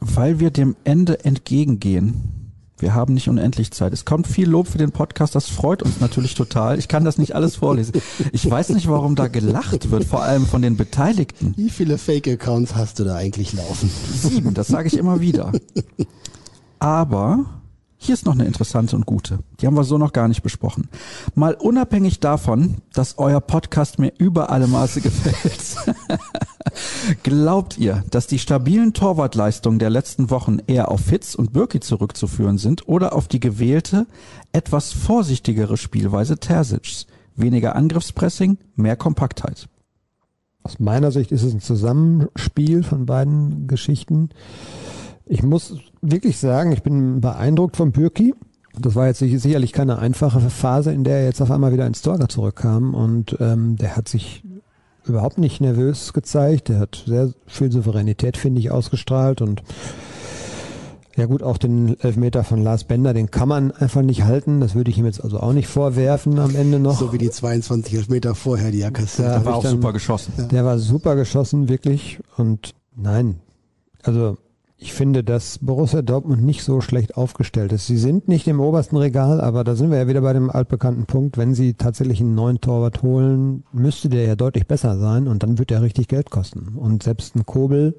Weil 0.00 0.38
wir 0.38 0.50
dem 0.52 0.76
Ende 0.84 1.24
entgegengehen. 1.24 2.45
Wir 2.78 2.94
haben 2.94 3.14
nicht 3.14 3.28
unendlich 3.28 3.70
Zeit. 3.70 3.92
Es 3.92 4.04
kommt 4.04 4.26
viel 4.26 4.48
Lob 4.48 4.68
für 4.68 4.78
den 4.78 4.92
Podcast, 4.92 5.34
das 5.34 5.48
freut 5.48 5.82
uns 5.82 6.00
natürlich 6.00 6.34
total. 6.34 6.78
Ich 6.78 6.88
kann 6.88 7.04
das 7.04 7.16
nicht 7.16 7.34
alles 7.34 7.56
vorlesen. 7.56 8.00
Ich 8.32 8.48
weiß 8.48 8.70
nicht, 8.70 8.88
warum 8.88 9.16
da 9.16 9.28
gelacht 9.28 9.90
wird, 9.90 10.04
vor 10.04 10.22
allem 10.22 10.46
von 10.46 10.60
den 10.60 10.76
Beteiligten. 10.76 11.54
Wie 11.56 11.70
viele 11.70 11.96
Fake-Accounts 11.96 12.74
hast 12.74 12.98
du 12.98 13.04
da 13.04 13.16
eigentlich 13.16 13.52
laufen? 13.54 13.90
Sieben, 14.12 14.52
das 14.52 14.68
sage 14.68 14.88
ich 14.88 14.96
immer 14.98 15.20
wieder. 15.20 15.52
Aber 16.78 17.46
hier 17.96 18.12
ist 18.12 18.26
noch 18.26 18.34
eine 18.34 18.44
interessante 18.44 18.94
und 18.94 19.06
gute. 19.06 19.38
Die 19.60 19.66
haben 19.66 19.74
wir 19.74 19.84
so 19.84 19.96
noch 19.96 20.12
gar 20.12 20.28
nicht 20.28 20.42
besprochen. 20.42 20.88
Mal 21.34 21.54
unabhängig 21.54 22.20
davon, 22.20 22.76
dass 22.92 23.16
euer 23.18 23.40
Podcast 23.40 23.98
mir 23.98 24.12
über 24.18 24.50
alle 24.50 24.66
Maße 24.66 25.00
gefällt. 25.00 25.76
Glaubt 27.22 27.78
ihr, 27.78 28.04
dass 28.10 28.26
die 28.26 28.38
stabilen 28.38 28.92
Torwartleistungen 28.92 29.78
der 29.78 29.90
letzten 29.90 30.30
Wochen 30.30 30.58
eher 30.66 30.90
auf 30.90 31.00
Fitz 31.00 31.34
und 31.34 31.52
Birki 31.52 31.80
zurückzuführen 31.80 32.58
sind 32.58 32.88
oder 32.88 33.14
auf 33.14 33.28
die 33.28 33.40
gewählte, 33.40 34.06
etwas 34.52 34.92
vorsichtigere 34.92 35.76
Spielweise 35.76 36.38
Tersic's? 36.38 37.06
Weniger 37.36 37.76
Angriffspressing, 37.76 38.58
mehr 38.76 38.96
Kompaktheit. 38.96 39.68
Aus 40.62 40.80
meiner 40.80 41.12
Sicht 41.12 41.30
ist 41.32 41.42
es 41.42 41.52
ein 41.52 41.60
Zusammenspiel 41.60 42.82
von 42.82 43.06
beiden 43.06 43.68
Geschichten. 43.68 44.30
Ich 45.26 45.42
muss 45.42 45.76
wirklich 46.00 46.38
sagen, 46.38 46.72
ich 46.72 46.82
bin 46.82 47.20
beeindruckt 47.20 47.76
von 47.76 47.92
Bürki. 47.92 48.34
Das 48.78 48.94
war 48.94 49.06
jetzt 49.06 49.18
sicher- 49.20 49.38
sicherlich 49.38 49.72
keine 49.72 49.98
einfache 49.98 50.40
Phase, 50.50 50.92
in 50.92 51.04
der 51.04 51.18
er 51.18 51.24
jetzt 51.26 51.40
auf 51.40 51.50
einmal 51.50 51.72
wieder 51.72 51.86
ins 51.86 52.02
Torger 52.02 52.28
zurückkam 52.28 52.94
und 52.94 53.36
ähm, 53.40 53.76
der 53.76 53.96
hat 53.96 54.08
sich 54.08 54.42
überhaupt 55.08 55.38
nicht 55.38 55.60
nervös 55.60 56.12
gezeigt. 56.12 56.68
Der 56.68 56.78
hat 56.80 57.04
sehr 57.06 57.32
viel 57.46 57.70
Souveränität, 57.72 58.36
finde 58.36 58.60
ich, 58.60 58.70
ausgestrahlt 58.70 59.40
und 59.40 59.62
ja 61.16 61.24
gut, 61.24 61.42
auch 61.42 61.56
den 61.56 61.98
Elfmeter 62.00 62.44
von 62.44 62.62
Lars 62.62 62.84
Bender, 62.84 63.14
den 63.14 63.30
kann 63.30 63.48
man 63.48 63.70
einfach 63.72 64.02
nicht 64.02 64.24
halten. 64.24 64.60
Das 64.60 64.74
würde 64.74 64.90
ich 64.90 64.98
ihm 64.98 65.06
jetzt 65.06 65.24
also 65.24 65.40
auch 65.40 65.54
nicht 65.54 65.66
vorwerfen 65.66 66.38
am 66.38 66.54
Ende 66.54 66.78
noch. 66.78 66.98
So 66.98 67.10
wie 67.10 67.16
die 67.18 67.30
22 67.30 67.94
Elfmeter 67.94 68.34
vorher, 68.34 68.70
die 68.70 68.82
er 68.82 68.90
kassiert 68.90 69.28
hat. 69.28 69.44
War 69.46 69.54
auch 69.56 69.62
dann- 69.62 69.72
super 69.72 69.94
geschossen. 69.94 70.34
Der 70.50 70.64
war 70.66 70.78
super 70.78 71.16
geschossen, 71.16 71.70
wirklich. 71.70 72.18
Und 72.36 72.74
nein, 72.94 73.36
also 74.02 74.36
ich 74.78 74.92
finde, 74.92 75.24
dass 75.24 75.58
Borussia 75.58 76.02
Dortmund 76.02 76.42
nicht 76.42 76.62
so 76.62 76.82
schlecht 76.82 77.16
aufgestellt 77.16 77.72
ist. 77.72 77.86
Sie 77.86 77.96
sind 77.96 78.28
nicht 78.28 78.46
im 78.46 78.60
obersten 78.60 78.96
Regal, 78.96 79.40
aber 79.40 79.64
da 79.64 79.74
sind 79.74 79.90
wir 79.90 79.98
ja 79.98 80.08
wieder 80.08 80.20
bei 80.20 80.34
dem 80.34 80.50
altbekannten 80.50 81.06
Punkt. 81.06 81.38
Wenn 81.38 81.54
sie 81.54 81.74
tatsächlich 81.74 82.20
einen 82.20 82.34
neuen 82.34 82.60
Torwart 82.60 83.02
holen, 83.02 83.64
müsste 83.72 84.10
der 84.10 84.24
ja 84.26 84.36
deutlich 84.36 84.66
besser 84.66 84.98
sein 84.98 85.28
und 85.28 85.42
dann 85.42 85.58
wird 85.58 85.70
er 85.70 85.80
richtig 85.80 86.08
Geld 86.08 86.30
kosten. 86.30 86.76
Und 86.76 87.02
selbst 87.02 87.36
ein 87.36 87.46
Kobel, 87.46 87.96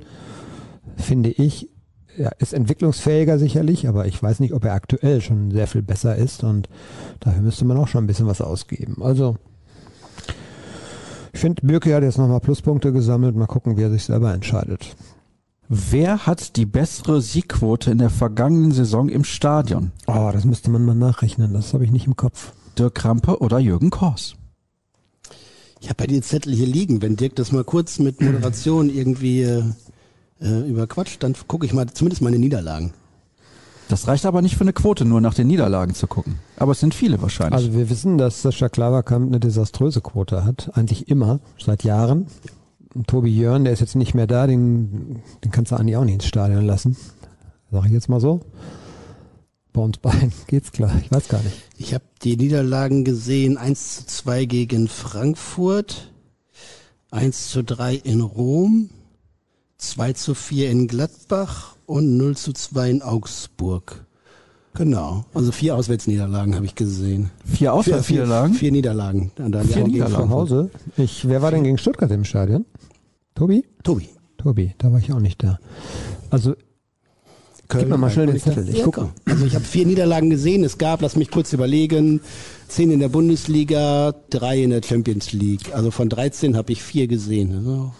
finde 0.95 1.31
ich, 1.31 1.69
ja, 2.15 2.29
ist 2.39 2.53
entwicklungsfähiger 2.53 3.39
sicherlich, 3.39 3.87
aber 3.87 4.05
ich 4.05 4.21
weiß 4.21 4.39
nicht, 4.39 4.53
ob 4.53 4.63
er 4.65 4.73
aktuell 4.73 5.21
schon 5.21 5.51
sehr 5.51 5.67
viel 5.67 5.83
besser 5.83 6.15
ist 6.15 6.43
und 6.43 6.69
dafür 7.19 7.41
müsste 7.41 7.65
man 7.65 7.77
auch 7.77 7.87
schon 7.87 8.03
ein 8.03 8.07
bisschen 8.07 8.27
was 8.27 8.41
ausgeben. 8.41 9.01
Also 9.01 9.35
Ich 11.33 11.39
finde, 11.39 11.65
Birke 11.65 11.93
hat 11.93 12.03
jetzt 12.03 12.17
nochmal 12.17 12.39
Pluspunkte 12.39 12.91
gesammelt. 12.91 13.35
Mal 13.35 13.45
gucken, 13.45 13.77
wie 13.77 13.83
er 13.83 13.91
sich 13.91 14.03
selber 14.03 14.33
entscheidet. 14.33 14.95
Wer 15.69 16.25
hat 16.25 16.55
die 16.55 16.65
bessere 16.65 17.21
Siegquote 17.21 17.91
in 17.91 17.97
der 17.97 18.09
vergangenen 18.09 18.71
Saison 18.71 19.09
im 19.09 19.25
Stadion? 19.25 19.91
Oh, 20.07 20.29
das 20.31 20.45
müsste 20.45 20.69
man 20.69 20.85
mal 20.85 20.95
nachrechnen. 20.95 21.53
Das 21.53 21.73
habe 21.73 21.83
ich 21.83 21.91
nicht 21.91 22.07
im 22.07 22.15
Kopf. 22.15 22.53
Dirk 22.79 22.95
Krampe 22.95 23.39
oder 23.41 23.59
Jürgen 23.59 23.89
Kors? 23.89 24.35
Ich 25.81 25.89
habe 25.89 25.97
bei 25.97 26.07
dir 26.07 26.21
Zettel 26.21 26.53
hier 26.53 26.67
liegen. 26.67 27.01
Wenn 27.01 27.17
Dirk 27.17 27.35
das 27.35 27.51
mal 27.51 27.65
kurz 27.65 27.99
mit 27.99 28.21
Moderation 28.21 28.89
irgendwie 28.89 29.41
äh, 29.41 29.63
äh, 30.39 30.69
überquatscht, 30.69 31.21
dann 31.21 31.35
gucke 31.47 31.65
ich 31.65 31.73
mal 31.73 31.87
zumindest 31.87 32.21
meine 32.21 32.39
Niederlagen. 32.39 32.93
Das 33.89 34.07
reicht 34.07 34.25
aber 34.25 34.41
nicht 34.41 34.55
für 34.55 34.61
eine 34.61 34.73
Quote, 34.73 35.03
nur 35.05 35.21
nach 35.21 35.33
den 35.33 35.47
Niederlagen 35.47 35.93
zu 35.93 36.07
gucken. 36.07 36.39
Aber 36.57 36.73
es 36.73 36.79
sind 36.79 36.93
viele 36.93 37.21
wahrscheinlich. 37.21 37.55
Also 37.55 37.73
wir 37.73 37.89
wissen, 37.89 38.17
dass 38.17 38.41
Sascha 38.41 38.69
Klaverkamp 38.69 39.27
eine 39.27 39.39
desaströse 39.39 40.01
Quote 40.01 40.45
hat. 40.45 40.71
Eigentlich 40.73 41.09
immer, 41.09 41.39
seit 41.57 41.83
Jahren. 41.83 42.27
Tobi 43.05 43.35
Jörn, 43.35 43.63
der 43.63 43.73
ist 43.73 43.79
jetzt 43.79 43.95
nicht 43.95 44.13
mehr 44.13 44.27
da, 44.27 44.47
den, 44.47 45.21
den 45.43 45.51
kannst 45.51 45.71
du 45.71 45.75
eigentlich 45.75 45.97
auch 45.97 46.05
nicht 46.05 46.15
ins 46.15 46.25
Stadion 46.25 46.65
lassen. 46.65 46.95
Sag 47.71 47.85
ich 47.85 47.91
jetzt 47.91 48.09
mal 48.09 48.19
so. 48.19 48.41
Bei 49.73 49.81
uns 49.81 49.97
beiden 49.97 50.31
geht's 50.47 50.71
klar. 50.71 50.91
Ich 51.01 51.11
weiß 51.11 51.27
gar 51.27 51.41
nicht. 51.43 51.61
Ich 51.77 51.93
habe 51.93 52.05
die 52.23 52.37
Niederlagen 52.37 53.03
gesehen, 53.03 53.57
1 53.57 53.97
zu 53.97 54.05
2 54.07 54.45
gegen 54.45 54.87
Frankfurt, 54.87 56.11
1 57.11 57.49
zu 57.49 57.63
3 57.63 57.95
in 57.95 58.21
Rom, 58.21 58.89
2 59.77 60.13
zu 60.13 60.33
4 60.33 60.71
in 60.71 60.87
Gladbach 60.87 61.75
und 61.85 62.17
0 62.17 62.35
zu 62.35 62.53
2 62.53 62.89
in 62.89 63.01
Augsburg. 63.03 64.06
Genau, 64.77 65.25
also 65.33 65.51
vier 65.51 65.75
Auswärtsniederlagen 65.75 66.55
habe 66.55 66.65
ich 66.65 66.75
gesehen. 66.75 67.31
vier 67.45 67.73
Auswärtsniederlagen? 67.73 68.51
Vier, 68.53 68.59
vier 68.59 68.71
Niederlagen. 68.71 69.31
Vier 69.35 69.45
auch 69.45 69.63
gegen 69.63 69.87
Niederlagen. 69.87 70.23
Zu 70.25 70.29
Hause. 70.29 70.69
Ich, 70.97 71.27
wer 71.27 71.41
war 71.41 71.51
denn 71.51 71.63
gegen 71.63 71.79
Stuttgart 71.79 72.11
im 72.11 72.23
Stadion? 72.23 72.65
Tobi? 73.33 73.65
Tobi. 73.83 74.09
Tobi, 74.37 74.75
da 74.77 74.91
war 74.91 74.99
ich 74.99 75.11
auch 75.11 75.19
nicht 75.19 75.43
da. 75.43 75.59
Also 76.29 76.53
Gib 77.69 77.89
mir 77.89 77.97
mal 77.97 78.09
schnell 78.09 78.27
den 78.27 78.39
Zettel. 78.39 78.69
Ich 78.69 78.83
gucke. 78.83 79.09
Also 79.25 79.45
ich 79.45 79.55
habe 79.55 79.65
vier 79.65 79.85
Niederlagen 79.85 80.29
gesehen. 80.29 80.63
Es 80.63 80.77
gab, 80.77 81.01
lass 81.01 81.17
mich 81.17 81.29
kurz 81.29 81.51
überlegen, 81.51 82.21
zehn 82.69 82.91
in 82.91 82.99
der 82.99 83.09
Bundesliga, 83.09 84.13
drei 84.29 84.63
in 84.63 84.69
der 84.69 84.81
Champions 84.83 85.33
League. 85.33 85.73
Also 85.73 85.91
von 85.91 86.07
13 86.07 86.55
habe 86.55 86.71
ich 86.71 86.81
vier 86.81 87.07
gesehen. 87.07 87.57
Also, 87.57 87.91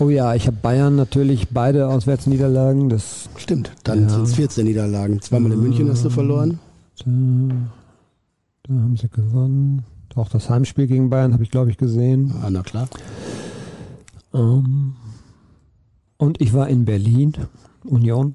Oh 0.00 0.08
ja, 0.08 0.34
ich 0.34 0.46
habe 0.46 0.56
Bayern 0.62 0.96
natürlich 0.96 1.48
beide 1.50 1.88
Auswärtsniederlagen. 1.88 2.88
Das 2.88 3.28
stimmt. 3.36 3.70
Dann 3.84 4.04
Ja. 4.04 4.08
sind 4.08 4.22
es 4.22 4.34
14 4.34 4.66
Niederlagen. 4.66 5.20
Zweimal 5.20 5.52
in 5.52 5.60
München 5.60 5.88
hast 5.90 6.04
du 6.04 6.10
verloren. 6.10 6.58
da, 7.04 7.10
da 8.64 8.74
haben 8.74 8.96
sie 8.96 9.08
gewonnen. 9.08 9.84
Auch 10.14 10.28
das 10.28 10.50
Heimspiel 10.50 10.86
gegen 10.86 11.08
Bayern 11.10 11.32
habe 11.32 11.42
ich, 11.42 11.50
glaube 11.50 11.70
ich, 11.70 11.76
gesehen. 11.78 12.32
Ah, 12.42 12.48
na 12.50 12.62
klar. 12.62 12.88
Ähm, 14.34 14.94
und 16.16 16.40
ich 16.40 16.52
war 16.52 16.68
in 16.68 16.84
Berlin, 16.84 17.32
Union. 17.84 18.34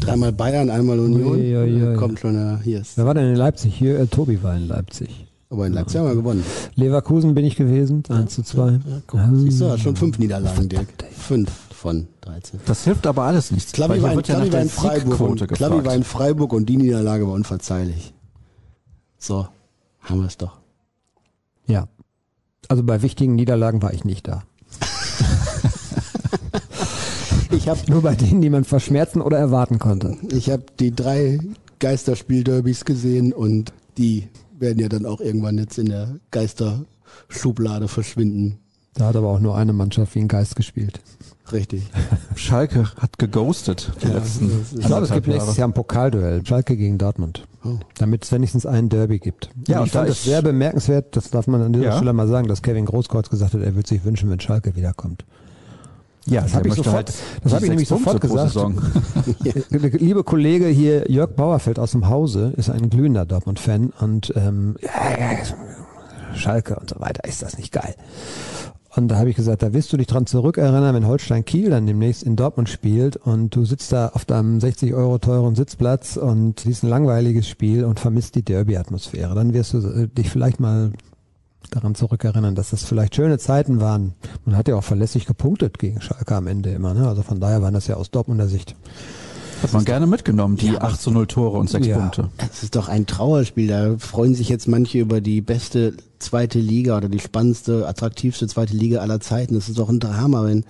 Dreimal 0.00 0.32
Bayern, 0.32 0.70
einmal 0.70 0.98
Union. 1.00 1.32
Ui, 1.32 1.56
ui, 1.56 1.82
ui. 1.84 1.96
Kommt 1.96 2.20
schon, 2.20 2.34
ja, 2.34 2.60
hier 2.62 2.80
ist. 2.80 2.96
Wer 2.98 3.06
war 3.06 3.14
denn 3.14 3.30
in 3.30 3.36
Leipzig? 3.36 3.74
Hier, 3.74 3.98
äh, 3.98 4.06
Tobi 4.06 4.42
war 4.42 4.56
in 4.56 4.68
Leipzig. 4.68 5.26
Aber 5.52 5.66
in 5.66 5.74
Leipzig 5.74 6.00
haben 6.00 6.08
wir 6.08 6.14
gewonnen. 6.14 6.42
Leverkusen 6.76 7.34
bin 7.34 7.44
ich 7.44 7.56
gewesen, 7.56 8.02
1 8.08 8.34
zu 8.34 8.42
2. 8.42 8.70
Ja, 8.70 8.78
guck, 9.06 9.20
siehst 9.34 9.60
du, 9.60 9.76
schon 9.76 9.96
fünf 9.96 10.18
Niederlagen, 10.18 10.66
Dirk. 10.66 10.88
Fünf 11.12 11.50
von 11.74 12.08
13. 12.22 12.60
Das 12.64 12.84
hilft 12.84 13.06
aber 13.06 13.24
alles 13.24 13.50
nichts. 13.50 13.72
Klavi 13.72 14.00
war, 14.00 14.14
in, 14.14 14.20
ja 14.20 14.50
war 14.50 14.60
in 14.62 14.70
Freiburg 14.70 15.20
und, 15.20 15.48
Klavi 15.48 15.84
war 15.84 15.94
in. 15.94 16.04
Freiburg 16.04 16.54
und 16.54 16.70
die 16.70 16.78
Niederlage 16.78 17.26
war 17.26 17.34
unverzeihlich. 17.34 18.14
So, 19.18 19.46
haben 20.00 20.20
wir 20.20 20.26
es 20.26 20.38
doch. 20.38 20.56
Ja. 21.66 21.86
Also 22.68 22.82
bei 22.82 23.02
wichtigen 23.02 23.34
Niederlagen 23.34 23.82
war 23.82 23.92
ich 23.92 24.06
nicht 24.06 24.26
da. 24.28 24.44
Ich 27.50 27.68
habe 27.68 27.78
Nur 27.86 28.00
bei 28.00 28.14
denen, 28.14 28.40
die 28.40 28.48
man 28.48 28.64
verschmerzen 28.64 29.20
oder 29.20 29.36
erwarten 29.36 29.78
konnte. 29.78 30.16
Ich 30.30 30.48
habe 30.48 30.64
die 30.80 30.96
drei 30.96 31.38
Geisterspiel-Derbys 31.80 32.86
gesehen 32.86 33.34
und 33.34 33.74
die 33.98 34.28
werden 34.62 34.78
ja 34.78 34.88
dann 34.88 35.04
auch 35.04 35.20
irgendwann 35.20 35.58
jetzt 35.58 35.76
in 35.78 35.86
der 35.90 36.16
Geisterschublade 36.30 37.88
verschwinden. 37.88 38.58
Da 38.94 39.06
hat 39.06 39.16
aber 39.16 39.28
auch 39.28 39.40
nur 39.40 39.56
eine 39.56 39.72
Mannschaft 39.72 40.14
wie 40.14 40.20
ein 40.20 40.28
Geist 40.28 40.54
gespielt. 40.56 41.00
Richtig. 41.50 41.82
Schalke 42.36 42.84
hat 42.96 43.18
geghostet 43.18 43.90
die 44.02 44.06
Ja, 44.08 44.14
letzten 44.14 44.50
Ich 44.78 44.86
glaube, 44.86 45.04
es 45.06 45.12
gibt 45.12 45.26
nächstes. 45.26 45.56
Jahr 45.56 45.68
ein 45.68 45.72
Pokalduell. 45.74 46.44
Schalke 46.46 46.76
gegen 46.76 46.98
Dortmund. 46.98 47.46
Oh. 47.64 47.78
Damit 47.96 48.24
es 48.24 48.32
wenigstens 48.32 48.66
einen 48.66 48.88
Derby 48.88 49.18
gibt. 49.18 49.50
Ja, 49.66 49.80
und 49.80 49.86
ich 49.86 49.92
fand 49.92 50.08
es 50.08 50.24
sehr 50.24 50.42
bemerkenswert, 50.42 51.16
das 51.16 51.30
darf 51.30 51.46
man 51.46 51.62
an 51.62 51.72
dieser 51.72 51.86
Ja. 51.86 51.96
Stelle 51.96 52.12
mal 52.12 52.28
sagen, 52.28 52.48
dass 52.48 52.62
Kevin 52.62 52.86
Großkreuz 52.86 53.28
gesagt 53.30 53.54
hat, 53.54 53.60
er 53.62 53.74
würde 53.74 53.88
sich 53.88 54.04
wünschen, 54.04 54.30
wenn 54.30 54.40
Schalke 54.40 54.76
wiederkommt. 54.76 55.24
Ja, 56.26 56.42
Das 56.42 56.50
der 56.52 56.60
hab 56.60 56.66
ich 56.66 56.74
sofort- 56.74 56.94
halt 56.94 57.12
das 57.42 57.52
hab 57.52 57.62
ich 57.62 57.68
nämlich 57.68 57.88
sofort 57.88 58.20
gesagt. 58.20 58.54
Liebe 59.70 60.22
Kollege 60.24 60.66
hier, 60.66 61.10
Jörg 61.10 61.30
Bauerfeld 61.32 61.78
aus 61.78 61.92
dem 61.92 62.08
Hause, 62.08 62.52
ist 62.56 62.70
ein 62.70 62.90
glühender 62.90 63.26
Dortmund-Fan 63.26 63.92
und 64.00 64.32
ähm, 64.36 64.76
ja, 64.80 64.90
Schalke 66.34 66.76
und 66.76 66.90
so 66.90 67.00
weiter, 67.00 67.24
ist 67.28 67.42
das 67.42 67.58
nicht 67.58 67.72
geil. 67.72 67.94
Und 68.94 69.08
da 69.08 69.16
habe 69.16 69.30
ich 69.30 69.36
gesagt, 69.36 69.62
da 69.62 69.72
wirst 69.72 69.90
du 69.92 69.96
dich 69.96 70.06
dran 70.06 70.26
zurückerinnern, 70.26 70.94
wenn 70.94 71.06
Holstein 71.06 71.46
Kiel 71.46 71.70
dann 71.70 71.86
demnächst 71.86 72.22
in 72.22 72.36
Dortmund 72.36 72.68
spielt 72.68 73.16
und 73.16 73.56
du 73.56 73.64
sitzt 73.64 73.90
da 73.90 74.08
auf 74.08 74.26
deinem 74.26 74.60
60 74.60 74.92
Euro 74.92 75.16
teuren 75.18 75.54
Sitzplatz 75.54 76.16
und 76.18 76.60
siehst 76.60 76.82
ein 76.84 76.90
langweiliges 76.90 77.48
Spiel 77.48 77.84
und 77.84 78.00
vermisst 78.00 78.34
die 78.34 78.42
Derby-Atmosphäre. 78.44 79.34
Dann 79.34 79.54
wirst 79.54 79.72
du 79.72 79.78
äh, 79.78 80.08
dich 80.08 80.28
vielleicht 80.28 80.60
mal 80.60 80.92
daran 81.70 81.94
zurückerinnern, 81.94 82.54
dass 82.54 82.70
das 82.70 82.84
vielleicht 82.84 83.14
schöne 83.16 83.38
Zeiten 83.38 83.80
waren. 83.80 84.14
Man 84.44 84.56
hat 84.56 84.68
ja 84.68 84.76
auch 84.76 84.84
verlässlich 84.84 85.26
gepunktet 85.26 85.78
gegen 85.78 86.00
Schalke 86.00 86.34
am 86.34 86.46
Ende 86.46 86.70
immer. 86.70 86.94
Ne? 86.94 87.06
Also 87.08 87.22
von 87.22 87.40
daher 87.40 87.62
waren 87.62 87.74
das 87.74 87.86
ja 87.86 87.96
aus 87.96 88.10
Dortmunder 88.10 88.48
Sicht. 88.48 88.74
Hat 89.62 89.72
man 89.72 89.84
gerne 89.84 90.06
mitgenommen, 90.08 90.56
die 90.56 90.66
Ja, 90.68 90.76
aber- 90.80 90.88
8 90.88 91.00
zu 91.00 91.10
0 91.12 91.26
Tore 91.28 91.58
und 91.58 91.70
6 91.70 91.86
Ja. 91.86 91.98
Punkte. 91.98 92.28
Es 92.52 92.62
ist 92.64 92.74
doch 92.74 92.88
ein 92.88 93.06
Trauerspiel. 93.06 93.68
Da 93.68 93.94
freuen 93.98 94.34
sich 94.34 94.48
jetzt 94.48 94.66
manche 94.66 94.98
über 94.98 95.20
die 95.20 95.40
beste 95.40 95.94
zweite 96.18 96.58
Liga 96.58 96.96
oder 96.96 97.08
die 97.08 97.20
spannendste, 97.20 97.86
attraktivste 97.86 98.48
zweite 98.48 98.74
Liga 98.74 99.00
aller 99.00 99.20
Zeiten. 99.20 99.54
Das 99.54 99.68
ist 99.68 99.78
doch 99.78 99.88
ein 99.88 100.00
Drama, 100.00 100.44
wenn 100.44 100.64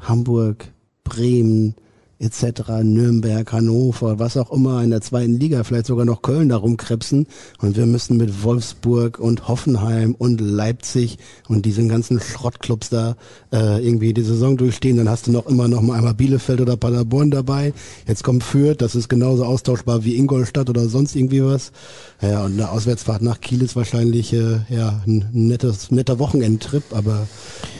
Hamburg, 0.00 0.68
Bremen 1.04 1.74
etc., 2.20 2.82
Nürnberg, 2.82 3.50
Hannover, 3.50 4.18
was 4.18 4.36
auch 4.36 4.52
immer 4.52 4.82
in 4.82 4.90
der 4.90 5.00
zweiten 5.00 5.40
Liga, 5.40 5.64
vielleicht 5.64 5.86
sogar 5.86 6.04
noch 6.04 6.20
Köln 6.22 6.50
da 6.50 6.56
rumkrebsen 6.56 7.26
und 7.60 7.76
wir 7.76 7.86
müssen 7.86 8.18
mit 8.18 8.42
Wolfsburg 8.44 9.18
und 9.18 9.48
Hoffenheim 9.48 10.14
und 10.16 10.40
Leipzig 10.40 11.18
und 11.48 11.64
diesen 11.64 11.88
ganzen 11.88 12.20
Schrottclubs 12.20 12.90
da 12.90 13.16
äh, 13.52 13.84
irgendwie 13.84 14.12
die 14.12 14.22
Saison 14.22 14.56
durchstehen, 14.58 14.98
dann 14.98 15.08
hast 15.08 15.26
du 15.26 15.32
noch 15.32 15.46
immer 15.46 15.66
noch 15.66 15.80
mal 15.80 15.96
einmal 15.96 16.14
Bielefeld 16.14 16.60
oder 16.60 16.76
Paderborn 16.76 17.30
dabei. 17.30 17.72
Jetzt 18.06 18.22
kommt 18.22 18.44
Fürth, 18.44 18.82
das 18.82 18.94
ist 18.94 19.08
genauso 19.08 19.44
austauschbar 19.44 20.04
wie 20.04 20.16
Ingolstadt 20.16 20.68
oder 20.68 20.88
sonst 20.88 21.16
irgendwie 21.16 21.42
was. 21.42 21.72
Ja, 22.20 22.44
und 22.44 22.52
eine 22.52 22.70
Auswärtsfahrt 22.70 23.22
nach 23.22 23.40
Kiel 23.40 23.62
ist 23.62 23.76
wahrscheinlich 23.76 24.34
äh, 24.34 24.60
ja 24.68 25.02
ein 25.06 25.26
nettes, 25.32 25.90
netter 25.90 26.18
Wochenendtrip, 26.18 26.82
aber 26.90 27.26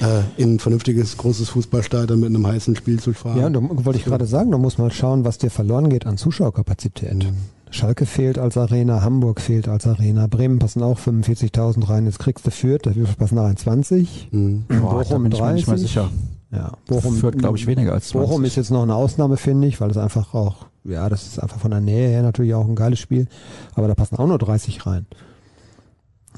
äh, 0.00 0.42
in 0.42 0.54
ein 0.54 0.58
vernünftiges 0.60 1.18
großes 1.18 1.50
Fußballstadion 1.50 2.18
mit 2.18 2.30
einem 2.30 2.46
heißen 2.46 2.74
Spiel 2.74 3.00
zu 3.00 3.12
fahren. 3.12 3.38
Ja, 3.38 3.46
und 3.46 3.52
da 3.52 3.84
wollte 3.84 3.98
ich 3.98 4.06
gerade 4.06 4.29
sagen, 4.30 4.50
du 4.50 4.58
musst 4.58 4.78
mal 4.78 4.90
schauen, 4.90 5.24
was 5.24 5.38
dir 5.38 5.50
verloren 5.50 5.90
geht 5.90 6.06
an 6.06 6.16
Zuschauerkapazität. 6.16 7.14
Mhm. 7.14 7.36
Schalke 7.70 8.04
fehlt 8.04 8.38
als 8.38 8.56
Arena, 8.56 9.02
Hamburg 9.02 9.40
fehlt 9.40 9.68
als 9.68 9.86
Arena, 9.86 10.26
Bremen 10.26 10.58
passen 10.58 10.82
auch 10.82 10.98
45.000 10.98 11.88
rein, 11.88 12.06
jetzt 12.06 12.18
kriegst 12.18 12.46
du 12.46 12.50
Fürth, 12.50 12.82
da 12.84 12.92
passen 13.16 13.38
rein 13.38 13.56
20. 13.56 14.28
Mhm. 14.32 14.64
Boah, 14.68 15.02
Bochum 15.02 15.22
bin 15.22 15.32
ich 15.32 15.40
mir 15.40 15.52
nicht 15.52 15.66
mehr 15.68 15.76
30. 15.76 15.88
sicher. 15.88 16.10
Ja, 16.50 16.72
Bochum 16.88 17.14
Führt, 17.14 17.38
glaube 17.38 17.56
ich, 17.58 17.66
weniger 17.68 17.92
als 17.92 18.08
20. 18.08 18.28
Bochum 18.28 18.44
ist 18.44 18.56
jetzt 18.56 18.70
noch 18.70 18.82
eine 18.82 18.96
Ausnahme, 18.96 19.36
finde 19.36 19.68
ich, 19.68 19.80
weil 19.80 19.90
es 19.90 19.96
einfach 19.96 20.34
auch, 20.34 20.66
ja, 20.82 21.08
das 21.08 21.28
ist 21.28 21.40
einfach 21.40 21.60
von 21.60 21.70
der 21.70 21.80
Nähe 21.80 22.08
her 22.08 22.22
natürlich 22.22 22.54
auch 22.54 22.66
ein 22.66 22.74
geiles 22.74 22.98
Spiel, 22.98 23.28
aber 23.74 23.86
da 23.86 23.94
passen 23.94 24.16
auch 24.16 24.26
nur 24.26 24.38
30 24.38 24.84
rein. 24.86 25.06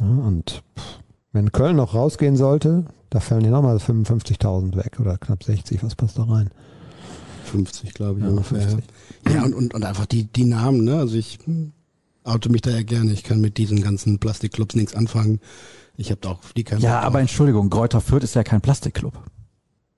Ja, 0.01 0.06
und 0.06 0.62
wenn 1.32 1.51
Köln 1.51 1.77
noch 1.77 1.94
rausgehen 1.94 2.36
sollte, 2.36 2.85
da 3.09 3.20
fallen 3.20 3.43
die 3.43 3.48
nochmal 3.48 3.77
55.000 3.77 4.77
weg 4.77 4.98
oder 5.01 5.16
knapp 5.16 5.43
60, 5.44 5.82
was 5.82 5.94
passt 5.94 6.19
da 6.19 6.24
rein? 6.24 6.51
50, 7.52 7.94
glaube 7.94 8.18
ich, 8.20 8.24
Ja, 8.24 8.30
ungefähr. 8.30 8.60
50. 8.68 8.84
Ja, 9.32 9.42
und, 9.44 9.54
und, 9.54 9.74
und 9.74 9.84
einfach 9.84 10.06
die, 10.06 10.24
die 10.24 10.44
Namen, 10.44 10.84
ne? 10.84 10.98
Also 10.98 11.16
ich 11.16 11.38
oute 12.24 12.48
mich 12.50 12.62
da 12.62 12.70
ja 12.70 12.82
gerne. 12.82 13.12
Ich 13.12 13.22
kann 13.22 13.40
mit 13.40 13.58
diesen 13.58 13.80
ganzen 13.82 14.18
Plastikclubs 14.18 14.74
nichts 14.74 14.94
anfangen. 14.94 15.40
Ich 15.96 16.10
habe 16.10 16.20
da 16.20 16.30
auch 16.30 16.40
die 16.56 16.64
keinen 16.64 16.80
Ja, 16.80 17.00
aber. 17.00 17.20
Entschuldigung, 17.20 17.70
Greuther 17.70 18.00
Fürth 18.00 18.24
ist 18.24 18.34
ja 18.34 18.42
kein 18.42 18.60
Plastikclub. 18.60 19.12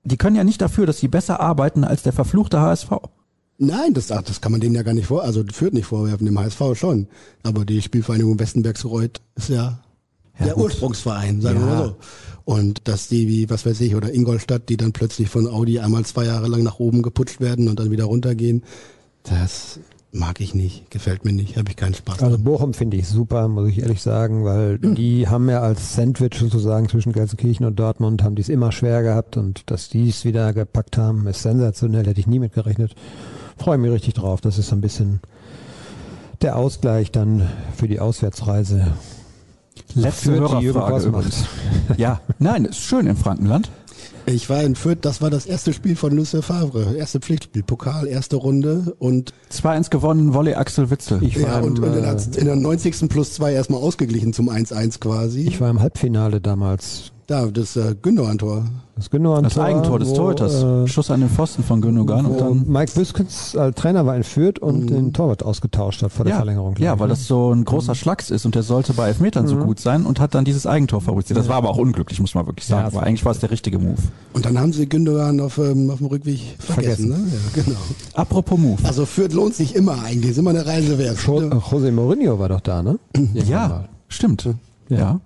Die 0.03 0.17
können 0.19 0.37
ja 0.37 0.45
nicht 0.45 0.61
dafür, 0.61 0.85
dass 0.87 0.99
sie 0.99 1.09
besser 1.09 1.41
arbeiten 1.41 1.83
als 1.85 2.03
der 2.03 2.13
verfluchte 2.13 2.61
HSV. 2.61 2.91
Nein, 3.57 3.95
das, 3.95 4.09
das 4.09 4.41
kann 4.41 4.53
man 4.53 4.61
denen 4.61 4.75
ja 4.75 4.83
gar 4.83 4.93
nicht 4.95 5.07
vor, 5.07 5.23
also 5.23 5.45
führt 5.51 5.73
nicht 5.75 5.87
vorwerfen, 5.87 6.27
dem 6.27 6.39
HSV 6.39 6.61
schon. 6.75 7.07
Aber 7.45 7.65
die 7.65 7.81
Spielvereinigung 7.81 8.39
Westenbergsreuth 8.39 9.21
ist 9.37 9.49
ja, 9.49 9.81
Ja, 10.39 10.45
der 10.47 10.55
gut. 10.55 10.65
Ursprungsverein, 10.65 11.41
sagen 11.41 11.61
wir 11.61 11.67
Ja. 11.69 11.75
mal 11.75 11.85
so. 11.87 11.97
Und 12.45 12.89
dass 12.89 13.09
die 13.09 13.27
wie, 13.29 13.49
was 13.49 13.65
weiß 13.65 13.81
ich, 13.81 13.95
oder 13.95 14.13
Ingolstadt, 14.13 14.69
die 14.69 14.77
dann 14.77 14.93
plötzlich 14.93 15.31
von 15.31 15.47
Audi 15.47 15.79
einmal 15.79 16.05
zwei 16.05 16.27
Jahre 16.27 16.49
lang 16.49 16.63
nach 16.63 16.79
oben 16.79 17.03
geputscht 17.03 17.41
werden 17.41 17.69
und 17.69 17.79
dann 17.79 17.91
wieder 17.91 18.05
runtergehen, 18.05 18.63
das 19.23 19.79
Mag 20.17 20.41
ich 20.41 20.55
nicht, 20.55 20.93
gefällt 20.93 21.25
mir 21.25 21.33
nicht, 21.33 21.57
habe 21.57 21.71
ich 21.71 21.77
keinen 21.77 21.95
Spaß. 21.95 22.23
Also. 22.23 22.39
Bochum 22.39 22.73
finde 22.73 22.97
ich 22.97 23.09
super, 23.09 23.49
muss 23.49 23.69
ich 23.69 23.81
ehrlich 23.81 24.01
sagen, 24.01 24.45
weil 24.45 24.79
die 24.79 25.27
haben 25.27 25.51
ja 25.51 25.61
als 25.61 25.97
Sandwich 25.97 26.39
sozusagen 26.39 26.89
zwischen 26.89 27.13
Gelsenkirchen 27.13 27.67
und 27.67 27.81
Dortmund, 27.81 28.23
haben 28.23 28.37
die 28.37 28.43
es 28.43 28.49
immer 28.49 28.71
schwer 28.71 29.03
gehabt 29.03 29.37
und 29.37 29.69
dass 29.73 29.89
die 29.89 30.09
es 30.09 30.25
wieder 30.25 30.53
gepackt 30.53 30.99
haben, 30.99 31.27
ist 31.27 31.43
sensationell, 31.43 32.07
hätte 32.07 32.21
ich 32.21 32.29
nie 32.29 32.39
mitgerechnet. 32.39 32.95
Freue 33.59 33.77
mich 33.77 33.91
richtig 33.91 34.15
drauf. 34.15 34.41
Das 34.41 34.57
ist 34.57 34.69
so 34.69 34.77
ein 34.77 34.81
bisschen 34.81 35.19
der 36.43 36.55
Ausgleich 36.55 37.11
dann 37.11 37.49
für 37.77 37.89
die 37.89 37.99
Auswärtsreise. 37.99 38.93
Letzte 39.95 40.37
Fürth, 40.37 40.61
Hörerfrage 40.61 41.07
übrigens. 41.07 41.45
Ja, 41.97 42.21
nein, 42.39 42.65
ist 42.65 42.81
schön 42.81 43.07
im 43.07 43.17
Frankenland. 43.17 43.71
Ich 44.27 44.49
war 44.49 44.63
in 44.63 44.75
Fürth, 44.75 44.99
das 45.03 45.21
war 45.21 45.29
das 45.29 45.45
erste 45.45 45.73
Spiel 45.75 45.97
von 45.97 46.17
Lucien 46.17 46.43
Favre. 46.43 46.97
Erste 46.97 47.21
Pflichtspiel, 47.21 47.63
Pokal, 47.63 48.07
erste 48.07 48.37
Runde 48.37 48.95
und, 48.99 49.35
2-1 49.53 49.91
gewonnen, 49.91 50.33
Volley 50.33 50.55
Axel 50.55 50.91
Witzel. 50.91 51.23
Ich 51.23 51.41
war, 51.43 51.49
ja, 51.49 51.59
und, 51.61 51.79
im, 51.79 51.85
und 51.85 51.93
in, 51.93 52.05
äh, 52.05 52.17
der, 52.17 52.39
in 52.39 52.45
der 52.47 52.57
90. 52.57 53.09
plus 53.09 53.35
zwei 53.35 53.53
erstmal 53.53 53.81
ausgeglichen 53.81 54.33
zum 54.33 54.49
1-1 54.49 54.99
quasi. 54.99 55.47
ich 55.47 55.61
war 55.61 55.69
im 55.71 55.81
Halbfinale 55.81 56.41
damals. 56.41 57.14
Da, 57.27 57.47
das 57.47 57.77
äh, 57.77 57.95
Gündogan-Tor. 58.01 58.65
Das 58.97 59.11
Gündogan 59.11 59.43
das 59.43 59.59
Eigentor 59.59 59.99
des 59.99 60.13
Torhüters. 60.13 60.63
äh, 60.63 60.87
Schuss 60.87 61.11
an 61.11 61.21
den 61.21 61.29
Pfosten 61.29 61.65
von 61.65 61.81
Gündogan 61.81 62.27
und 62.27 62.41
dann 62.41 62.65
Mike 62.69 62.93
Büskens 62.95 63.57
als 63.57 63.75
Trainer 63.75 64.07
war 64.07 64.15
in 64.15 64.23
Fürth 64.23 64.61
und 64.61 64.87
den 64.89 65.13
Torwart 65.13 65.43
ausgetauscht 65.43 66.03
hat 66.03 66.13
vor 66.13 66.25
der 66.25 66.35
ja, 66.35 66.37
Verlängerung. 66.37 66.77
ja, 66.79 66.95
ich, 66.95 67.01
weil 67.01 67.09
ne? 67.09 67.15
das 67.15 67.27
so 67.27 67.53
ein 67.53 67.65
großer 67.65 67.97
Schlags 67.97 68.31
ist 68.31 68.45
und 68.45 68.55
der 68.55 68.63
sollte 68.63 68.93
bei 68.93 69.09
Elfmetern 69.09 69.49
so 69.49 69.57
gut 69.57 69.81
sein 69.81 70.07
und 70.07 70.21
hat 70.21 70.35
dann 70.37 70.45
dieses 70.45 70.65
Eigentor 70.67 71.01
fabriziert. 71.01 71.39
Das 71.39 71.49
war 71.49 71.57
aber 71.57 71.71
auch 71.71 71.79
unglücklich, 71.79 72.21
muss 72.21 72.35
man 72.37 72.47
wirklich 72.47 72.69
Ja, 72.69 72.77
sagen. 72.77 72.87
aber 72.87 72.97
war 72.97 73.03
eigentlich 73.03 73.25
war 73.25 73.33
es 73.33 73.41
der 73.41 73.51
richtige 73.51 73.79
Move. 73.81 73.97
Und 74.33 74.45
dann 74.45 74.59
haben 74.59 74.73
sie 74.73 74.89
Gündogan 74.89 75.41
auf, 75.41 75.59
ähm, 75.59 75.91
auf 75.91 75.99
dem 75.99 76.07
Rückweg 76.07 76.39
vergessen. 76.61 77.09
Vergessen. 77.09 77.09
Ne? 77.09 77.33
Ja, 77.57 77.63
genau. 77.65 77.79
Apropos 78.15 78.59
Move. 78.59 78.79
Also 78.85 79.07
Fürth 79.07 79.33
lohnt 79.33 79.55
sich 79.55 79.75
immer 79.75 80.03
eigentlich, 80.05 80.31
ist 80.33 80.39
immer 80.39 80.51
eine 80.51 80.67
Reise 80.67 80.99
wert. 80.99 81.19
Jo 81.27 81.41
äh, 81.41 81.49
José 81.55 81.91
Mourinho 81.91 82.39
war 82.39 82.49
doch 82.49 82.61
da, 82.61 82.81
ne? 82.83 82.99
Ja, 83.33 83.67
mal. 83.69 83.89
stimmt. 84.09 84.49
Ja. 84.89 85.21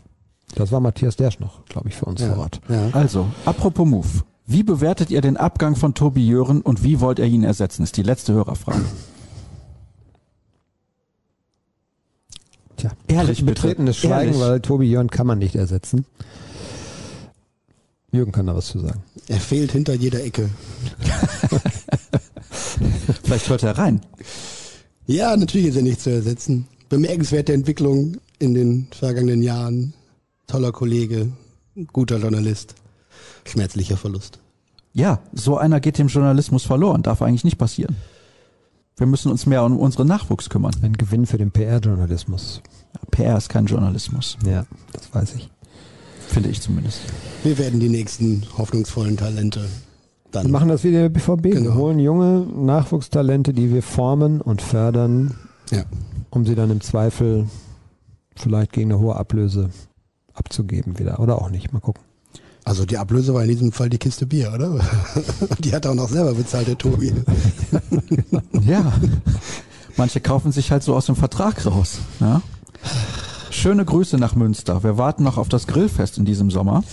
Das 0.59 0.73
war 0.73 0.81
Matthias 0.81 1.15
Dersch 1.15 1.39
noch, 1.39 1.65
glaube 1.67 1.89
ich, 1.89 1.95
für 1.95 2.07
uns 2.07 2.21
vor 2.21 2.37
Ort. 2.37 2.61
Ja. 2.69 2.89
Also, 2.91 3.29
apropos 3.45 3.87
Move. 3.87 4.09
Wie 4.45 4.65
bewertet 4.65 5.09
ihr 5.11 5.21
den 5.21 5.37
Abgang 5.37 5.77
von 5.77 5.95
Tobi 5.95 6.27
Jören 6.27 6.63
und 6.63 6.83
wie 6.83 6.99
wollt 7.01 7.21
ihr 7.21 7.27
ihn 7.27 7.45
ersetzen? 7.45 7.85
Ist 7.85 7.97
die 7.97 8.03
letzte 8.03 8.33
Hörerfrage. 8.33 8.85
Tja, 12.77 12.91
Ehrlich, 13.07 13.39
bitte. 13.45 13.53
betretenes 13.55 13.99
Schweigen, 13.99 14.33
Ehrlich. 14.33 14.41
weil 14.41 14.61
Tobi 14.61 14.87
Jörn 14.87 15.11
kann 15.11 15.29
man 15.29 15.39
nicht 15.39 15.55
ersetzen. 15.55 16.07
Jürgen 18.11 18.33
kann 18.33 18.47
da 18.47 18.57
was 18.57 18.67
zu 18.67 18.81
sagen. 18.81 19.03
Er 19.29 19.39
fehlt 19.39 19.71
hinter 19.71 19.95
jeder 19.95 20.25
Ecke. 20.25 20.51
Vielleicht 23.23 23.49
hört 23.49 23.63
er 23.63 23.79
rein. 23.79 24.01
Ja, 25.07 25.37
natürlich 25.37 25.69
ist 25.69 25.77
er 25.77 25.83
nicht 25.83 26.01
zu 26.01 26.11
ersetzen. 26.11 26.67
Bemerkenswerte 26.89 27.53
Entwicklung 27.53 28.17
in 28.41 28.55
den 28.55 28.89
vergangenen 28.91 29.43
Jahren. 29.43 29.93
Toller 30.49 30.73
Kollege, 30.73 31.31
guter 31.93 32.17
Journalist. 32.19 32.75
Schmerzlicher 33.45 33.99
Verlust. 33.99 34.39
Ja, 34.95 35.21
so 35.35 35.59
einer 35.59 35.79
geht 35.79 35.99
dem 35.99 36.09
Journalismus 36.09 36.65
verloren. 36.65 37.03
Darf 37.03 37.21
eigentlich 37.23 37.45
nicht 37.45 37.59
passieren. 37.59 37.97
Wir 38.97 39.07
müssen 39.07 39.31
uns 39.31 39.45
mehr 39.45 39.63
um 39.63 39.79
unseren 39.79 40.09
Nachwuchs 40.09 40.49
kümmern. 40.49 40.75
Ein 40.83 40.95
Gewinn 40.95 41.27
für 41.27 41.37
den 41.37 41.51
PR-Journalismus. 41.51 42.63
PR 43.11 43.37
ist 43.37 43.51
kein 43.51 43.67
Journalismus, 43.67 44.39
Ja, 44.45 44.65
das 44.93 45.15
weiß 45.15 45.35
ich. 45.37 45.51
finde 46.29 46.49
ich 46.49 46.61
zumindest. 46.63 47.01
Wir 47.45 47.59
werden 47.59 47.79
die 47.79 47.91
nächsten 47.91 48.43
hoffnungsvollen 48.57 49.19
Talente 49.19 49.69
dann 50.33 50.47
Wir 50.47 50.51
machen 50.53 50.69
das 50.69 50.83
wie 50.83 50.91
der 50.93 51.11
BVB. 51.11 51.45
Wir 51.45 51.55
Genau. 51.57 51.75
holen 51.75 51.99
junge 51.99 52.47
Nachwuchstalente, 52.55 53.53
die 53.53 53.73
wir 53.73 53.83
formen 53.83 54.41
und 54.41 54.63
fördern, 54.63 55.35
Ja. 55.71 55.85
um 56.31 56.45
sie 56.47 56.55
dann 56.55 56.71
im 56.71 56.81
Zweifel 56.81 57.49
vielleicht 58.35 58.73
gegen 58.73 58.91
eine 58.93 59.01
hohe 59.01 59.15
Ablöse 59.17 59.69
abzugeben 60.39 60.99
wieder. 60.99 61.21
Oder 61.21 61.41
auch 61.41 61.51
nicht. 61.51 61.73
Mal 61.73 61.81
gucken. 61.81 62.03
Also 62.65 62.85
die 62.85 62.99
Ablöse 62.99 63.33
war 63.33 63.43
in 63.43 63.49
diesem 63.49 63.73
Fall 63.73 63.89
die 63.89 63.99
Kiste 63.99 64.27
Bier, 64.27 64.53
oder? 64.55 64.79
die 65.59 65.73
hat 65.73 65.87
er 65.87 65.93
auch 65.93 65.97
noch 65.97 66.09
selber 66.09 66.35
bezahlt, 66.35 66.69
der 66.69 66.79
Tobi. 66.79 67.15
Ja. 68.63 68.93
Manche 69.97 70.21
kaufen 70.21 70.53
sich 70.53 70.71
halt 70.71 70.83
so 70.83 70.95
aus 70.95 71.07
dem 71.07 71.17
Vertrag 71.17 71.65
raus. 71.65 72.01
Ja? 72.21 72.43
Schöne 73.51 73.85
Grüße 73.85 74.19
nach 74.19 74.35
Münster. 74.35 74.85
Wir 74.85 74.99
warten 74.99 75.25
noch 75.25 75.39
auf 75.39 75.49
das 75.49 75.67
Grillfest 75.67 76.19
in 76.19 76.27
diesem 76.27 76.51
Sommer. 76.51 76.85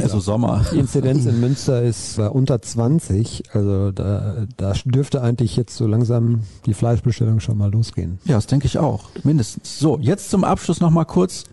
Also 0.00 0.20
Sommer. 0.20 0.64
Die 0.72 0.78
Inzidenz 0.78 1.26
in 1.26 1.40
Münster 1.40 1.82
ist 1.82 2.16
bei 2.16 2.28
unter 2.28 2.62
20. 2.62 3.54
Also 3.54 3.90
da, 3.90 4.46
da 4.56 4.72
dürfte 4.84 5.20
eigentlich 5.20 5.56
jetzt 5.56 5.76
so 5.76 5.86
langsam 5.86 6.42
die 6.64 6.74
Fleischbestellung 6.74 7.40
schon 7.40 7.58
mal 7.58 7.70
losgehen. 7.70 8.18
Ja, 8.24 8.36
das 8.36 8.46
denke 8.46 8.66
ich 8.66 8.78
auch. 8.78 9.10
Mindestens. 9.22 9.78
So, 9.78 9.98
jetzt 9.98 10.30
zum 10.30 10.44
Abschluss 10.44 10.80
noch 10.80 10.90
mal 10.90 11.04
kurz 11.04 11.44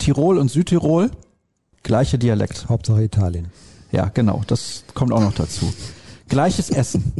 Tirol 0.00 0.38
und 0.38 0.50
Südtirol. 0.50 1.10
Gleiche 1.82 2.18
Dialekt. 2.18 2.68
Hauptsache 2.68 3.04
Italien. 3.04 3.46
Ja, 3.92 4.06
genau. 4.06 4.42
Das 4.46 4.84
kommt 4.94 5.12
auch 5.12 5.20
noch 5.20 5.34
dazu. 5.34 5.72
Gleiches 6.28 6.70
Essen. 6.70 7.12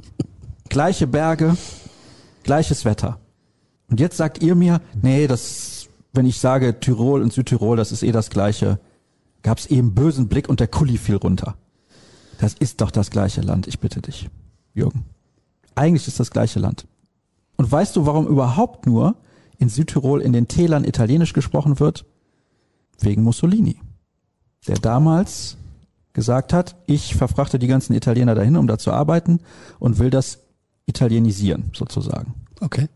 Gleiche 0.68 1.06
Berge. 1.06 1.56
Gleiches 2.42 2.84
Wetter. 2.84 3.20
Und 3.88 4.00
jetzt 4.00 4.16
sagt 4.16 4.42
ihr 4.42 4.54
mir, 4.54 4.80
nee, 5.02 5.26
das, 5.26 5.88
wenn 6.12 6.26
ich 6.26 6.38
sage 6.38 6.80
Tirol 6.80 7.22
und 7.22 7.32
Südtirol, 7.32 7.76
das 7.76 7.92
ist 7.92 8.02
eh 8.02 8.12
das 8.12 8.30
Gleiche, 8.30 8.78
gab's 9.42 9.66
eben 9.66 9.94
bösen 9.94 10.28
Blick 10.28 10.48
und 10.48 10.60
der 10.60 10.68
Kuli 10.68 10.96
fiel 10.96 11.16
runter. 11.16 11.56
Das 12.38 12.54
ist 12.54 12.80
doch 12.80 12.90
das 12.90 13.10
gleiche 13.10 13.40
Land, 13.40 13.66
ich 13.66 13.80
bitte 13.80 14.00
dich, 14.00 14.30
Jürgen. 14.74 15.04
Eigentlich 15.74 16.06
ist 16.06 16.20
das 16.20 16.30
gleiche 16.30 16.60
Land. 16.60 16.86
Und 17.56 17.70
weißt 17.70 17.96
du, 17.96 18.06
warum 18.06 18.26
überhaupt 18.26 18.86
nur 18.86 19.16
in 19.58 19.68
Südtirol 19.68 20.22
in 20.22 20.32
den 20.32 20.48
Tälern 20.48 20.84
Italienisch 20.84 21.32
gesprochen 21.32 21.80
wird? 21.80 22.06
Wegen 23.02 23.22
Mussolini. 23.22 23.80
Der 24.66 24.76
damals 24.76 25.56
gesagt 26.12 26.52
hat, 26.52 26.76
ich 26.86 27.14
verfrachte 27.14 27.58
die 27.58 27.66
ganzen 27.66 27.94
Italiener 27.94 28.34
dahin, 28.34 28.56
um 28.56 28.66
da 28.66 28.78
zu 28.78 28.92
arbeiten 28.92 29.40
und 29.78 29.98
will 29.98 30.10
das 30.10 30.40
italienisieren, 30.86 31.70
sozusagen. 31.74 32.34
Okay. 32.60 32.88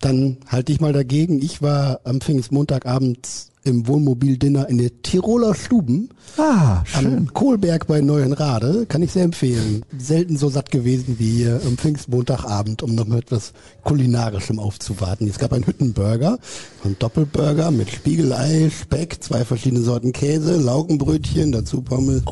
Dann 0.00 0.36
halte 0.48 0.72
ich 0.72 0.80
mal 0.80 0.92
dagegen. 0.92 1.40
Ich 1.42 1.62
war 1.62 2.00
am 2.04 2.20
Pfingstmontagabend 2.20 3.28
im 3.64 3.88
Wohnmobil-Dinner 3.88 4.68
in 4.68 4.78
der 4.78 5.02
Tiroler 5.02 5.52
Stuben 5.56 6.10
Ah, 6.36 6.84
schön. 6.84 7.06
am 7.16 7.34
Kohlberg 7.34 7.88
bei 7.88 8.00
Neuenrade. 8.00 8.86
Kann 8.86 9.02
ich 9.02 9.10
sehr 9.10 9.24
empfehlen. 9.24 9.84
Selten 9.98 10.36
so 10.36 10.48
satt 10.48 10.70
gewesen 10.70 11.16
wie 11.18 11.30
hier 11.38 11.60
am 11.66 11.76
Pfingstmontagabend, 11.76 12.84
um 12.84 12.94
noch 12.94 13.06
mal 13.08 13.18
etwas 13.18 13.52
Kulinarischem 13.82 14.60
aufzuwarten. 14.60 15.26
Es 15.26 15.38
gab 15.38 15.52
einen 15.52 15.66
Hüttenburger, 15.66 16.38
einen 16.84 16.96
Doppelburger 17.00 17.72
mit 17.72 17.90
Spiegelei, 17.90 18.70
Speck, 18.70 19.16
zwei 19.20 19.44
verschiedene 19.44 19.80
Sorten 19.82 20.12
Käse, 20.12 20.56
Laugenbrötchen, 20.58 21.50
dazu 21.50 21.82
Pommes. 21.82 22.22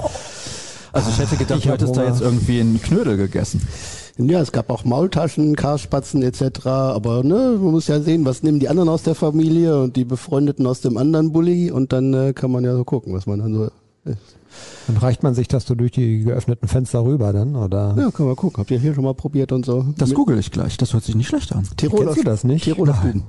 Also 0.93 1.11
ich 1.11 1.19
hätte 1.19 1.37
gedacht, 1.37 1.59
Ich 1.59 1.65
du 1.65 1.73
hättest 1.73 1.97
da 1.97 2.03
Hunger. 2.03 2.13
jetzt 2.13 2.21
irgendwie 2.21 2.61
einen 2.61 2.81
Knödel 2.81 3.17
gegessen. 3.17 3.61
Ja, 4.17 4.41
es 4.41 4.53
gab 4.53 4.71
auch 4.71 4.85
Maultaschen, 4.85 5.57
Karspatzen 5.57 6.23
etc. 6.23 6.67
Aber 6.67 7.25
ne, 7.25 7.59
man 7.61 7.73
muss 7.73 7.89
ja 7.89 8.01
sehen, 8.01 8.25
was 8.25 8.43
nehmen 8.43 8.61
die 8.61 8.69
anderen 8.69 8.89
aus 8.89 9.03
der 9.03 9.17
Familie 9.17 9.81
und 9.81 9.97
die 9.97 10.05
Befreundeten 10.05 10.67
aus 10.67 10.81
dem 10.81 10.97
anderen 10.97 11.33
Bulli 11.33 11.71
und 11.71 11.93
dann 11.93 12.15
äh, 12.15 12.33
kann 12.33 12.53
man 12.53 12.63
ja 12.65 12.77
so 12.77 12.85
gucken, 12.85 13.13
was 13.13 13.27
man 13.27 13.41
dann 13.41 13.55
so 13.55 13.65
isst. 14.05 14.37
Dann 14.87 14.99
reicht 14.99 15.25
man 15.25 15.35
sich 15.35 15.49
das 15.49 15.67
so 15.67 15.75
durch 15.75 15.91
die 15.91 16.23
geöffneten 16.23 16.69
Fenster 16.69 17.05
rüber 17.05 17.33
dann, 17.33 17.57
oder? 17.57 17.97
Ja, 17.99 18.11
kann 18.13 18.27
man 18.27 18.37
gucken. 18.37 18.59
Habt 18.61 18.71
ihr 18.71 18.79
hier 18.79 18.95
schon 18.95 19.03
mal 19.03 19.15
probiert 19.15 19.51
und 19.51 19.67
so? 19.67 19.85
Das 19.99 20.15
google 20.15 20.39
ich 20.39 20.53
gleich. 20.53 20.77
Das 20.77 20.93
hört 20.93 21.03
sich 21.03 21.17
nicht 21.17 21.27
schlecht 21.27 21.53
an. 21.53 21.67
Tiroler, 21.77 22.05
Kennst 22.05 22.19
du 22.19 22.23
das 22.25 22.45
nicht? 22.45 22.65
Tiroler 22.65 22.95
Stuben. 22.95 23.25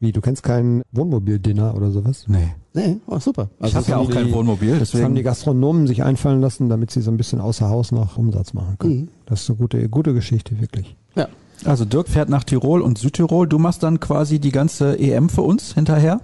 Wie, 0.00 0.12
du 0.12 0.20
kennst 0.22 0.42
kein 0.42 0.82
Wohnmobil-Dinner 0.92 1.74
oder 1.74 1.90
sowas? 1.90 2.24
Nee. 2.26 2.54
Nee, 2.72 2.96
oh, 3.06 3.18
super. 3.18 3.50
Ich 3.62 3.74
habe 3.74 3.86
ja 3.90 3.96
auch 3.98 4.08
kein 4.10 4.26
die- 4.28 4.32
Wohnmobil, 4.32 4.78
Das 4.78 4.94
haben 4.94 5.00
die 5.00 5.06
deswegen. 5.08 5.24
Gastronomen 5.24 5.86
sich 5.86 6.02
einfallen 6.02 6.40
lassen, 6.40 6.68
damit 6.70 6.90
sie 6.90 7.02
so 7.02 7.10
ein 7.10 7.16
bisschen 7.18 7.40
außer 7.40 7.68
Haus 7.68 7.92
noch 7.92 8.16
Umsatz 8.16 8.54
machen 8.54 8.76
können. 8.78 8.96
Mhm. 9.02 9.08
Das 9.26 9.42
ist 9.42 9.50
eine 9.50 9.58
gute, 9.58 9.88
gute 9.88 10.14
Geschichte, 10.14 10.58
wirklich. 10.60 10.96
Ja. 11.16 11.28
Also 11.64 11.84
Dirk 11.84 12.08
fährt 12.08 12.30
nach 12.30 12.44
Tirol 12.44 12.80
und 12.80 12.96
Südtirol. 12.96 13.46
Du 13.46 13.58
machst 13.58 13.82
dann 13.82 14.00
quasi 14.00 14.38
die 14.38 14.52
ganze 14.52 14.98
EM 14.98 15.28
für 15.28 15.42
uns 15.42 15.74
hinterher. 15.74 16.20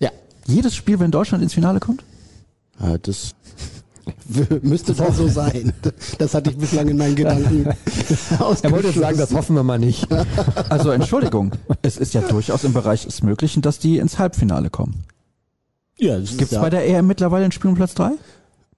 Ja. 0.00 0.10
Jedes 0.46 0.74
Spiel, 0.74 0.98
wenn 1.00 1.10
Deutschland 1.10 1.42
ins 1.42 1.54
Finale 1.54 1.80
kommt? 1.80 2.04
ja 2.78 2.98
das 2.98 3.34
müsste 4.62 4.94
dann 4.94 5.12
so 5.12 5.28
sein. 5.28 5.72
Das 6.18 6.34
hatte 6.34 6.50
ich 6.50 6.56
bislang 6.56 6.88
in 6.88 6.96
meinen 6.96 7.16
Gedanken 7.16 7.66
Er 8.62 8.70
wollte 8.70 8.92
sagen, 8.92 9.18
das 9.18 9.32
hoffen 9.32 9.56
wir 9.56 9.62
mal 9.62 9.78
nicht. 9.78 10.06
Also 10.68 10.90
Entschuldigung, 10.90 11.52
es 11.82 11.96
ist 11.96 12.14
ja 12.14 12.20
durchaus 12.20 12.64
im 12.64 12.72
Bereich 12.72 13.04
des 13.04 13.22
Möglichen, 13.22 13.62
dass 13.62 13.78
die 13.78 13.98
ins 13.98 14.18
Halbfinale 14.18 14.70
kommen. 14.70 15.04
Ja, 15.98 16.18
Gibt 16.18 16.42
es 16.42 16.50
ja, 16.50 16.60
bei 16.60 16.70
der 16.70 16.86
EM 16.86 17.06
mittlerweile 17.06 17.44
ein 17.44 17.52
Spiel 17.52 17.70
um 17.70 17.76
Platz 17.76 17.94
drei? 17.94 18.12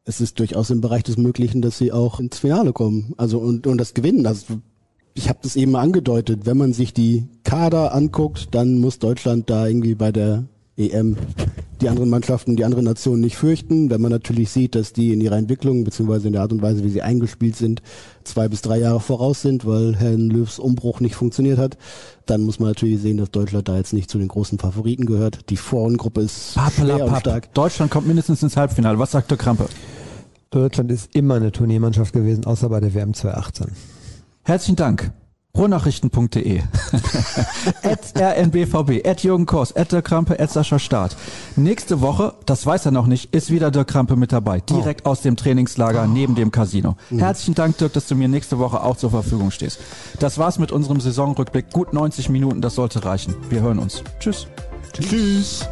es 0.09 0.23
ist 0.23 0.39
durchaus 0.39 0.71
im 0.71 0.81
Bereich 0.81 1.03
des 1.03 1.19
Möglichen, 1.19 1.61
dass 1.61 1.77
sie 1.77 1.93
auch 1.93 2.19
ins 2.19 2.39
Finale 2.39 2.73
kommen. 2.73 3.13
Also 3.19 3.39
und, 3.39 3.67
und 3.67 3.77
das 3.77 3.93
gewinnen. 3.93 4.25
Das, 4.25 4.47
ich 5.13 5.29
habe 5.29 5.41
das 5.43 5.55
eben 5.55 5.73
mal 5.73 5.83
angedeutet. 5.83 6.47
Wenn 6.47 6.57
man 6.57 6.73
sich 6.73 6.95
die 6.95 7.29
Kader 7.45 7.95
anguckt, 7.95 8.49
dann 8.53 8.81
muss 8.81 8.99
Deutschland 8.99 9.51
da 9.51 9.67
irgendwie 9.67 9.95
bei 9.95 10.11
der 10.11 10.45
EM 10.79 11.17
die 11.81 11.89
anderen 11.89 12.11
Mannschaften, 12.11 12.57
die 12.57 12.65
anderen 12.65 12.85
Nationen 12.85 13.21
nicht 13.21 13.37
fürchten. 13.37 13.91
Wenn 13.91 14.01
man 14.01 14.11
natürlich 14.11 14.51
sieht, 14.51 14.75
dass 14.75 14.93
die 14.93 15.13
in 15.13 15.21
ihrer 15.21 15.37
Entwicklung 15.37 15.85
beziehungsweise 15.85 16.27
in 16.27 16.33
der 16.33 16.43
Art 16.43 16.53
und 16.53 16.63
Weise, 16.63 16.85
wie 16.85 16.89
sie 16.89 17.03
eingespielt 17.03 17.57
sind, 17.57 17.83
zwei 18.25 18.49
bis 18.49 18.63
drei 18.63 18.79
Jahre 18.79 19.01
voraus 19.01 19.43
sind, 19.43 19.67
weil 19.67 19.97
Herrn 19.97 20.29
Löws 20.29 20.59
Umbruch 20.59 21.01
nicht 21.01 21.15
funktioniert 21.15 21.59
hat, 21.59 21.79
dann 22.27 22.43
muss 22.43 22.59
man 22.59 22.71
natürlich 22.71 23.01
sehen, 23.01 23.17
dass 23.17 23.31
Deutschland 23.31 23.69
da 23.69 23.77
jetzt 23.77 23.93
nicht 23.93 24.11
zu 24.11 24.19
den 24.19 24.29
großen 24.29 24.59
Favoriten 24.59 25.07
gehört. 25.07 25.51
Die 25.51 25.57
Frauengruppe 25.57 26.23
ist 26.23 26.55
schwer 26.55 27.07
und 27.07 27.17
stark. 27.19 27.55
Deutschland 27.55 27.91
kommt 27.91 28.07
mindestens 28.07 28.43
ins 28.43 28.57
Halbfinale. 28.57 28.99
Was 28.99 29.13
sagt 29.13 29.31
der 29.31 29.39
Krampe? 29.39 29.67
Deutschland 30.51 30.91
ist 30.91 31.15
immer 31.15 31.35
eine 31.35 31.53
Turniermannschaft 31.53 32.13
gewesen, 32.13 32.47
außer 32.47 32.69
bei 32.71 32.81
der 32.81 32.95
WM 32.95 33.15
2018. 33.15 33.73
Herzlichen 34.43 34.77
Dank. 34.77 35.13
Ruhrnachrichten.de 35.57 36.63
at 37.83 38.15
rnbvb, 38.17 39.07
at 39.07 39.23
Jürgen 39.23 39.47
Kors, 39.47 39.75
at 39.75 39.91
der 39.93 40.03
Krampe, 40.03 40.39
at 40.39 40.51
Sascha 40.51 40.79
Staat. 40.79 41.17
Nächste 41.57 42.01
Woche, 42.01 42.35
das 42.47 42.65
weiß 42.65 42.87
er 42.87 42.93
noch 42.93 43.07
nicht, 43.07 43.35
ist 43.35 43.51
wieder 43.51 43.71
der 43.71 43.85
Krampe 43.85 44.17
mit 44.17 44.33
dabei. 44.33 44.61
Direkt 44.61 45.07
aus 45.07 45.23
dem 45.23 45.37
Trainingslager 45.37 46.07
neben 46.07 46.35
dem 46.35 46.53
Casino. 46.53 46.97
Herzlichen 47.11 47.55
Dank, 47.55 47.79
Dirk, 47.79 47.93
dass 47.95 48.07
du 48.07 48.15
mir 48.15 48.29
nächste 48.29 48.59
Woche 48.59 48.83
auch 48.83 48.97
zur 48.97 49.11
Verfügung 49.11 49.51
stehst. 49.51 49.81
Das 50.21 50.39
war's 50.39 50.59
mit 50.59 50.71
unserem 50.71 51.01
Saisonrückblick. 51.01 51.71
Gut 51.73 51.93
90 51.93 52.29
Minuten, 52.29 52.61
das 52.61 52.75
sollte 52.75 53.05
reichen. 53.05 53.35
Wir 53.49 53.63
hören 53.63 53.79
uns. 53.79 54.03
Tschüss. 54.21 54.47
Tschüss. 54.93 55.69